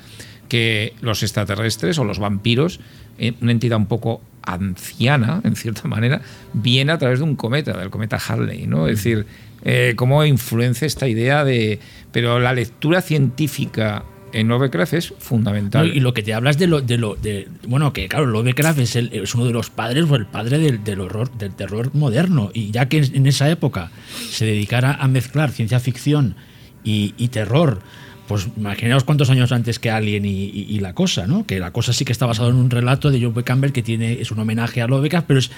que 0.50 0.94
los 1.00 1.24
extraterrestres 1.24 1.98
o 2.00 2.04
los 2.04 2.20
vampiros, 2.20 2.82
eh, 3.18 3.34
una 3.40 3.54
entidad 3.54 3.78
un 3.78 3.86
poco 3.86 4.22
anciana, 4.42 5.42
en 5.44 5.56
cierta 5.56 5.88
manera, 5.88 6.22
viene 6.54 6.92
a 6.92 6.98
través 6.98 7.20
de 7.20 7.26
un 7.26 7.36
cometa, 7.36 7.78
del 7.78 7.90
cometa 7.90 8.18
Halley, 8.18 8.68
¿no? 8.68 8.88
Es 8.88 8.98
decir, 8.98 9.26
eh, 9.64 9.94
cómo 9.96 10.26
influencia 10.26 10.88
esta 10.88 11.08
idea 11.08 11.46
de... 11.46 11.80
Pero 12.12 12.40
la 12.40 12.54
lectura 12.54 13.02
científica 13.02 14.04
en 14.34 14.48
Lovecraft 14.48 14.94
es 14.94 15.14
fundamental. 15.18 15.96
y 15.96 16.00
lo 16.00 16.14
que 16.14 16.24
te 16.24 16.34
hablas 16.34 16.58
de 16.58 16.68
lo, 16.68 16.82
de 16.82 16.98
lo 16.98 17.16
de, 17.16 17.48
bueno, 17.68 17.94
que 17.94 18.08
claro, 18.08 18.26
Lovecraft 18.26 18.80
es, 18.80 18.96
es 18.96 19.36
uno 19.36 19.46
de 19.46 19.54
los 19.54 19.70
padres 19.70 20.06
o 20.10 20.16
el 20.16 20.26
padre 20.26 20.60
del, 20.60 21.00
horror, 21.00 21.32
del 21.38 21.54
terror 21.54 21.94
moderno. 21.94 22.52
Y 22.54 22.72
ya 22.72 22.88
que 22.88 23.00
en 23.00 23.26
esa 23.28 23.50
época 23.50 23.92
se 24.30 24.46
dedicara 24.46 24.94
a 24.94 25.08
mezclar 25.08 25.52
ciencia 25.52 25.80
ficción 25.80 26.36
y 26.84 27.28
terror 27.28 27.82
pues 28.30 28.48
imaginaos 28.56 29.04
cuántos 29.06 29.32
años 29.32 29.52
antes 29.52 29.80
que 29.80 29.90
Alien 29.90 30.24
y, 30.24 30.80
La 30.82 30.94
Cosa, 30.94 31.26
¿no? 31.26 31.48
Que 31.48 31.60
La 31.60 31.74
Cosa 31.74 31.94
sí 31.94 32.06
que 32.06 32.12
está 32.12 32.28
basado 32.28 32.52
en 32.52 32.58
un 32.58 32.70
relato 32.70 33.10
de 33.10 33.20
John 33.20 33.34
B. 33.34 33.44
Campbell 33.44 33.72
que 33.72 33.82
tiene, 33.82 34.22
es 34.22 34.30
un 34.30 34.38
homenaje 34.38 34.84
a 34.84 34.88
Lovecraft, 34.88 35.26
pero 35.26 35.40
es, 35.40 35.50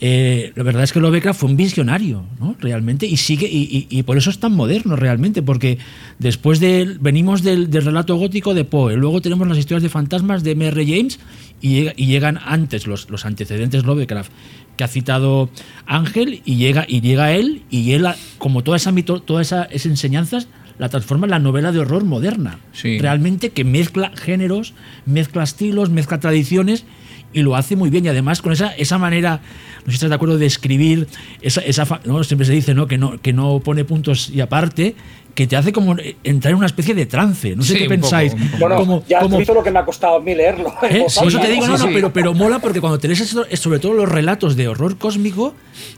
eh, 0.00 0.50
la 0.56 0.64
verdad 0.64 0.82
es 0.82 0.92
que 0.92 0.98
Lovecraft 0.98 1.38
fue 1.38 1.50
un 1.50 1.56
visionario, 1.56 2.24
¿no? 2.40 2.56
Realmente, 2.58 3.06
y 3.06 3.16
sigue, 3.16 3.48
y, 3.48 4.02
por 4.02 4.16
eso 4.16 4.30
es 4.30 4.40
tan 4.40 4.54
moderno 4.54 4.96
realmente, 4.96 5.40
porque 5.40 5.78
después 6.18 6.58
de, 6.58 6.96
venimos 6.98 7.44
del, 7.44 7.70
relato 7.70 8.16
gótico 8.16 8.54
de 8.54 8.64
Poe, 8.64 8.96
luego 8.96 9.20
tenemos 9.20 9.46
las 9.46 9.58
historias 9.58 9.84
de 9.84 9.88
fantasmas 9.88 10.42
de 10.42 10.50
M.R. 10.50 10.84
James, 10.84 11.20
y, 11.60 11.92
llegan 12.06 12.40
antes 12.44 12.88
los, 12.88 13.06
antecedentes 13.24 13.84
Lovecraft 13.84 14.32
que 14.76 14.82
ha 14.82 14.88
citado 14.88 15.48
Ángel, 15.86 16.42
y 16.44 16.56
llega, 16.56 16.86
y 16.88 17.02
llega 17.02 17.34
él, 17.34 17.62
y 17.70 17.92
él, 17.92 18.04
como 18.38 18.64
toda 18.64 18.78
esa, 18.78 18.92
todas 19.24 19.46
esas 19.46 19.86
enseñanzas, 19.86 20.48
la 20.78 20.88
transforma 20.88 21.26
en 21.26 21.30
la 21.30 21.38
novela 21.38 21.72
de 21.72 21.80
horror 21.80 22.04
moderna. 22.04 22.58
Realmente 22.82 23.50
que 23.50 23.64
mezcla 23.64 24.12
géneros, 24.14 24.74
mezcla 25.04 25.42
estilos, 25.42 25.90
mezcla 25.90 26.20
tradiciones 26.20 26.84
y 27.32 27.42
lo 27.42 27.56
hace 27.56 27.76
muy 27.76 27.90
bien. 27.90 28.04
Y 28.04 28.08
además 28.08 28.42
con 28.42 28.52
esa, 28.52 28.74
esa 28.76 28.98
manera, 28.98 29.40
no 29.80 29.86
sé 29.86 29.90
si 29.90 29.94
estás 29.94 30.10
de 30.10 30.14
acuerdo, 30.16 30.38
de 30.38 30.46
escribir, 30.46 31.06
esa, 31.42 31.60
esa 31.60 32.00
¿no? 32.04 32.22
siempre 32.24 32.46
se 32.46 32.52
dice 32.52 32.74
¿no? 32.74 32.86
Que, 32.86 32.98
no, 32.98 33.20
que 33.20 33.32
no 33.32 33.60
pone 33.60 33.84
puntos 33.84 34.30
y 34.30 34.40
aparte, 34.40 34.94
que 35.36 35.46
te 35.46 35.54
hace 35.54 35.70
como 35.70 35.94
entrar 36.24 36.52
en 36.52 36.56
una 36.56 36.66
especie 36.66 36.94
de 36.94 37.04
trance. 37.04 37.54
No 37.54 37.62
sé 37.62 37.76
qué 37.76 37.84
pensáis. 37.84 38.34
Bueno, 38.58 39.04
ya 39.06 39.18
has 39.18 39.36
visto 39.36 39.52
lo 39.52 39.62
que 39.62 39.70
me 39.70 39.78
ha 39.78 39.84
costado 39.84 40.16
a 40.16 40.20
mí 40.20 40.34
leerlo. 40.34 40.72
¿Eh? 40.82 41.04
eso 41.06 41.38
te 41.38 41.48
digo, 41.48 41.66
no, 41.66 41.76
no, 41.76 41.86
pero, 41.92 42.10
pero 42.10 42.32
mola 42.32 42.58
porque 42.58 42.80
cuando 42.80 42.98
te 42.98 43.06
lees 43.06 43.36
sobre 43.52 43.78
todo 43.78 43.92
los 43.92 44.08
relatos 44.08 44.56
de 44.56 44.66
horror 44.66 44.96
cósmico, 44.96 45.54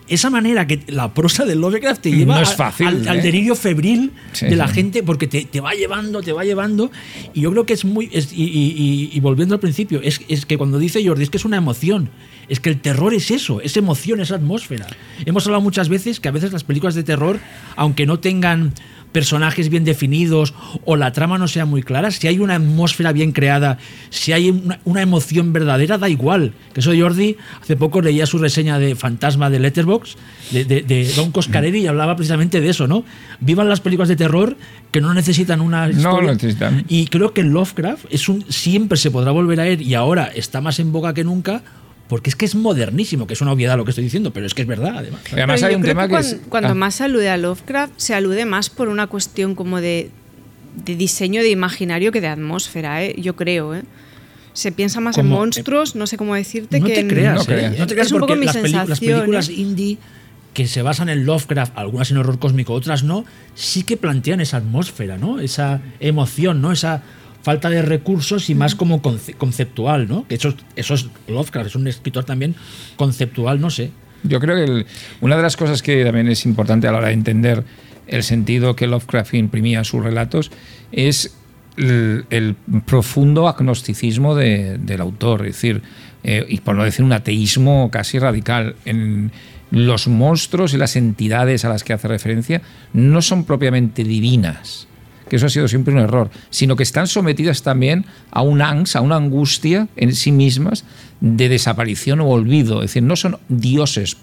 esa 0.09 0.29
manera 0.29 0.67
que 0.67 0.83
la 0.89 1.15
prosa 1.15 1.45
de 1.45 1.55
Lovecraft 1.55 2.03
te 2.03 2.11
lleva 2.11 2.39
al, 2.39 3.07
¿eh? 3.07 3.23
delirio 3.23 3.55
febril 3.55 4.13
de 4.41 4.57
la 4.57 4.67
gente 4.67 5.05
porque 5.05 5.29
te, 5.29 5.45
te, 5.45 5.61
va 5.61 5.73
llevando, 5.73 6.21
te 6.21 6.33
va 6.33 6.43
llevando. 6.43 6.91
Y 7.33 7.43
yo 7.43 7.53
creo 7.53 7.65
que 7.65 7.75
es 7.75 7.85
muy. 7.85 8.07
y, 8.07 9.11
y, 9.13 9.21
volviendo 9.21 9.55
al 9.55 9.61
principio, 9.61 10.01
es, 10.03 10.21
es 10.29 10.47
que 10.47 10.59
cuando 10.59 10.81
dice 10.81 11.07
Jordi, 11.07 11.23
es 11.23 11.31
que 11.31 11.37
es 11.37 11.45
una 11.45 11.59
emoción. 11.59 12.11
Es 12.49 12.61
que 12.61 12.71
el 12.71 12.81
terror 12.81 13.13
es 13.15 13.31
eso, 13.31 13.61
es 13.61 13.77
emoción, 13.77 14.21
es 14.21 14.33
atmósfera. 14.33 14.87
Hemos 15.27 15.47
hablado 15.47 15.61
muchas 15.61 15.89
veces 15.89 16.19
que 16.19 16.29
a 16.29 16.33
veces 16.33 16.53
las 16.53 16.65
películas 16.65 16.95
de 16.95 17.03
terror, 17.03 17.39
aunque 17.77 18.07
no 18.07 18.21
tengan 18.21 18.73
personajes 19.19 19.69
bien 19.69 19.83
definidos 19.83 20.55
o 20.85 20.95
la 20.95 21.13
trama 21.13 21.39
no 21.39 21.49
sea 21.49 21.67
muy 21.67 21.83
clara, 21.83 22.13
si 22.13 22.29
hay 22.29 22.39
una 22.39 22.55
atmósfera 22.55 23.11
bien 23.11 23.33
creada, 23.33 23.77
si 24.11 24.33
hay 24.33 24.49
una, 24.85 25.03
emoción 25.03 25.53
verdadera, 25.53 25.99
da 25.99 26.09
igual. 26.09 26.53
Que 26.73 26.79
eso 26.79 26.93
Jordi, 26.97 27.37
hace 27.61 27.75
poco 27.75 28.01
leía 28.01 28.27
su 28.27 28.39
reseña 28.39 28.79
de 28.79 28.95
Fantasma 28.95 29.51
de 29.51 29.59
Letterbox 29.59 30.17
de, 30.53 30.65
de, 30.65 31.13
Don 31.17 31.33
Coscarelli 31.33 31.81
y 31.81 31.87
hablaba 31.89 32.15
precisamente 32.15 32.61
de 32.61 32.69
eso, 32.69 32.87
¿no? 32.87 33.03
Vivan 33.41 33.69
las 33.69 33.81
películas 33.81 34.09
de 34.09 34.15
terror 34.15 34.57
que 34.93 35.01
no 35.01 35.13
necesitan 35.15 35.61
una 35.61 35.89
historia. 35.89 36.29
No 36.29 36.35
necesitan. 36.35 36.85
Y 36.89 37.09
creo 37.09 37.35
que 37.35 37.43
Lovecraft 37.43 38.05
es 38.11 38.29
un, 38.29 38.45
siempre 38.49 38.99
se 38.99 39.11
podrá 39.11 39.33
volver 39.33 39.59
a 39.59 39.67
él 39.67 39.83
y 39.83 39.95
ahora 39.95 40.31
está 40.33 40.61
más 40.61 40.79
en 40.79 40.93
boga 40.93 41.13
que 41.13 41.25
nunca 41.25 41.65
porque 42.09 42.31
es 42.31 42.37
que 42.37 42.47
es 42.47 42.55
modernísimo, 42.55 43.27
que 43.27 43.35
es 43.35 43.41
una 43.41 43.53
obviedad 43.53 43.77
lo 43.77 43.85
que 43.85 43.91
estoy 43.91 44.05
diciendo, 44.05 44.33
pero 44.33 44.47
es 44.47 44.55
que 44.55 44.63
es 44.63 44.69
verdad, 44.69 44.95
además. 44.99 45.21
además 45.31 45.63
hay 45.63 45.75
un 45.75 45.83
tema 45.83 46.09
que, 46.09 46.39
cuando, 46.49 46.71
ah. 46.71 46.75
más 46.75 46.97
se 46.97 47.05
alude 47.05 47.29
a 47.29 47.37
Lovecraft, 47.37 47.93
se 47.97 48.15
alude 48.15 48.45
más 48.47 48.71
por 48.71 48.89
una 48.89 49.07
cuestión 49.07 49.55
como 49.55 49.81
de, 49.81 50.11
diseño 50.85 51.43
de 51.43 51.51
imaginario 51.51 52.11
que 52.11 52.21
de 52.21 52.29
atmósfera, 52.29 53.05
¿eh? 53.05 53.15
yo 53.19 53.37
creo. 53.37 53.75
¿eh? 53.75 53.83
Se 54.55 54.73
piensa 54.73 55.01
más 55.01 55.19
en 55.19 55.29
monstruos, 55.29 55.95
no 55.95 56.07
sé 56.07 56.17
cómo 56.17 56.35
decirte 56.35 56.81
no 56.81 56.87
que. 56.87 56.95
Te 56.95 57.07
creas, 57.07 57.47
no, 57.47 57.55
¿eh? 57.55 57.75
no 57.79 57.87
te 57.87 57.95
creas, 57.95 58.07
es 58.09 58.13
un 58.13 58.21
poco 58.21 58.37
mi 58.37 58.47
las, 58.47 58.57
las 58.89 59.01
películas 59.01 59.51
indie 59.51 59.99
que 60.55 60.67
se 60.67 60.83
basan 60.83 61.09
en 61.09 61.25
Lovecraft, 61.25 61.77
algunas 61.77 62.11
en 62.11 62.17
horror 62.17 62.39
cósmico, 62.39 62.73
otras 62.73 63.05
no, 63.05 63.25
sí 63.55 63.85
que 63.85 63.97
plantean 63.97 64.41
esa 64.41 64.57
atmósfera, 64.57 65.17
¿no? 65.17 65.39
Esa 65.39 65.81
emoción, 66.01 66.61
¿no? 66.61 66.73
Esa 66.73 67.03
falta 67.43 67.71
de 67.71 67.83
recursos 67.83 68.51
y 68.51 68.55
más 68.55 68.75
como 68.75 69.01
conceptual, 69.03 70.09
¿no? 70.09 70.27
Que 70.29 70.35
eso, 70.35 70.55
eso 70.77 70.95
es 70.95 71.07
Lovecraft, 71.29 71.69
es 71.69 71.77
un 71.77 71.87
escritor 71.87 72.25
también 72.25 72.55
conceptual, 72.97 73.61
no 73.61 73.71
sé. 73.71 73.91
Yo 74.25 74.41
creo 74.41 74.57
que 74.57 74.87
una 75.21 75.37
de 75.37 75.43
las 75.43 75.57
cosas 75.57 75.83
que 75.83 76.05
también 76.05 76.29
es 76.29 76.45
importante 76.45 76.89
a 76.89 76.93
la 76.93 76.99
hora 76.99 77.09
de 77.09 77.15
entender 77.15 77.65
el 78.07 78.23
sentido 78.23 78.75
que 78.75 78.87
Lovecraft 78.87 79.35
imprimía 79.35 79.81
a 79.81 79.85
sus 79.85 80.03
relatos 80.03 80.51
es 80.93 81.37
el, 81.77 82.57
profundo 82.87 83.47
agnosticismo 83.47 84.35
del 84.35 85.01
autor, 85.01 85.47
es 85.47 85.55
decir, 85.55 85.83
eh, 86.25 86.45
y 86.49 86.59
por 86.61 86.75
no 86.75 86.83
decir 86.83 87.05
un 87.05 87.13
ateísmo 87.13 87.91
casi 87.91 88.19
radical. 88.19 88.75
En, 88.85 89.31
los 89.71 90.09
monstruos 90.09 90.73
y 90.73 90.79
las 90.79 90.97
entidades 90.97 91.65
a 91.65 91.69
las 91.69 91.85
que 91.85 91.93
hace 91.93 92.09
referencia 92.09 92.63
no 92.95 93.21
son 93.21 93.45
propiamente 93.45 94.03
divinas 94.03 94.89
que 95.29 95.37
eso 95.37 95.47
ha 95.47 95.51
sido 95.51 95.69
siempre 95.69 95.95
un 95.95 96.01
error, 96.01 96.31
sino 96.51 96.77
que 96.77 96.83
están 96.83 97.07
sometidas 97.07 97.63
también 97.63 98.07
a 98.31 98.43
un 98.43 98.63
angst, 98.63 98.97
a 98.97 99.01
una 99.01 99.17
angustia 99.17 99.89
en 99.97 100.15
sí 100.15 100.33
mismas 100.33 100.85
de 101.21 101.49
desaparición 101.49 102.21
o 102.21 102.29
olvido. 102.29 102.77
Es 102.83 102.91
decir, 102.91 103.03
no 103.03 103.17
son 103.17 103.39
dioses 103.49 104.17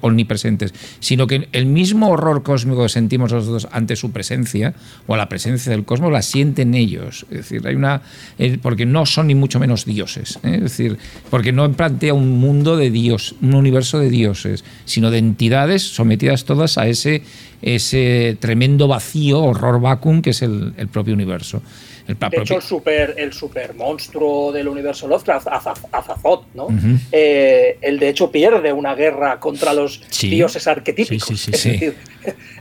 omnipresentes, 0.00 0.72
sino 1.00 1.26
que 1.26 1.48
el 1.52 1.66
mismo 1.66 2.08
horror 2.10 2.42
cósmico 2.42 2.82
que 2.82 2.88
sentimos 2.88 3.32
nosotros 3.32 3.68
ante 3.70 3.96
su 3.96 4.10
presencia 4.12 4.74
o 5.06 5.14
a 5.14 5.16
la 5.16 5.28
presencia 5.28 5.70
del 5.70 5.84
cosmos 5.84 6.12
la 6.12 6.22
sienten 6.22 6.74
ellos. 6.74 7.26
Es 7.30 7.38
decir, 7.38 7.66
hay 7.66 7.74
una 7.74 8.02
eh, 8.38 8.58
porque 8.60 8.86
no 8.86 9.06
son 9.06 9.28
ni 9.28 9.34
mucho 9.34 9.58
menos 9.58 9.84
dioses, 9.84 10.38
¿eh? 10.42 10.56
es 10.56 10.62
decir, 10.62 10.98
porque 11.30 11.52
no 11.52 11.70
plantea 11.72 12.14
un 12.14 12.38
mundo 12.38 12.76
de 12.76 12.90
dios, 12.90 13.34
un 13.42 13.54
universo 13.54 13.98
de 13.98 14.10
dioses, 14.10 14.64
sino 14.84 15.10
de 15.10 15.18
entidades 15.18 15.82
sometidas 15.82 16.44
todas 16.44 16.78
a 16.78 16.88
ese 16.88 17.22
ese 17.62 18.36
tremendo 18.40 18.88
vacío, 18.88 19.42
horror 19.42 19.80
vacuum 19.80 20.22
que 20.22 20.30
es 20.30 20.42
el, 20.42 20.72
propio 20.92 21.14
universo. 21.14 21.62
El 22.08 22.18
De 22.18 22.38
hecho, 22.38 22.54
el 22.56 22.62
super, 22.62 23.14
el 23.18 23.34
super 23.34 23.74
monstruo 23.74 24.50
del 24.50 24.66
universo 24.66 25.06
Lovecraft, 25.06 25.46
Azaz- 25.48 25.86
Azathoth, 25.92 26.46
¿no? 26.54 26.68
Eh, 27.12 27.76
él 27.82 27.98
de 27.98 28.08
hecho 28.08 28.30
pierde 28.30 28.72
una 28.72 28.94
guerra 28.94 29.38
contra 29.38 29.74
los 29.74 30.02
Sí. 30.08 30.30
dioses 30.30 30.66
arquetípicos. 30.66 31.28
Sí, 31.28 31.36
sí, 31.36 31.52
sí, 31.52 31.68
Es 31.68 31.80
decir, 31.80 31.94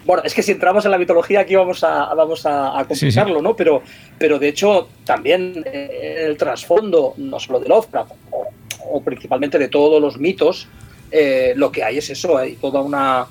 bueno, 0.05 0.23
es 0.25 0.33
que 0.33 0.43
si 0.43 0.51
entramos 0.51 0.83
en 0.83 0.91
la 0.91 0.97
mitología 0.97 1.39
aquí 1.39 1.55
vamos 1.55 1.81
a, 1.85 2.13
vamos 2.13 2.45
a, 2.45 2.77
a 2.77 2.85
complicarlo, 2.85 3.41
¿no? 3.41 3.55
Pero, 3.55 3.81
pero 4.17 4.37
de 4.37 4.49
hecho 4.49 4.89
también 5.05 5.63
eh, 5.65 6.25
el 6.27 6.35
trasfondo, 6.37 7.13
no 7.15 7.39
solo 7.39 7.61
de 7.61 7.69
Lovecraft, 7.69 8.11
o, 8.31 8.47
o 8.91 9.01
principalmente 9.01 9.57
de 9.57 9.69
todos 9.69 10.01
los 10.01 10.17
mitos, 10.19 10.67
eh, 11.09 11.53
lo 11.55 11.71
que 11.71 11.85
hay 11.85 11.99
es 11.99 12.09
eso, 12.09 12.37
hay 12.37 12.55
toda 12.57 12.81
una, 12.81 13.25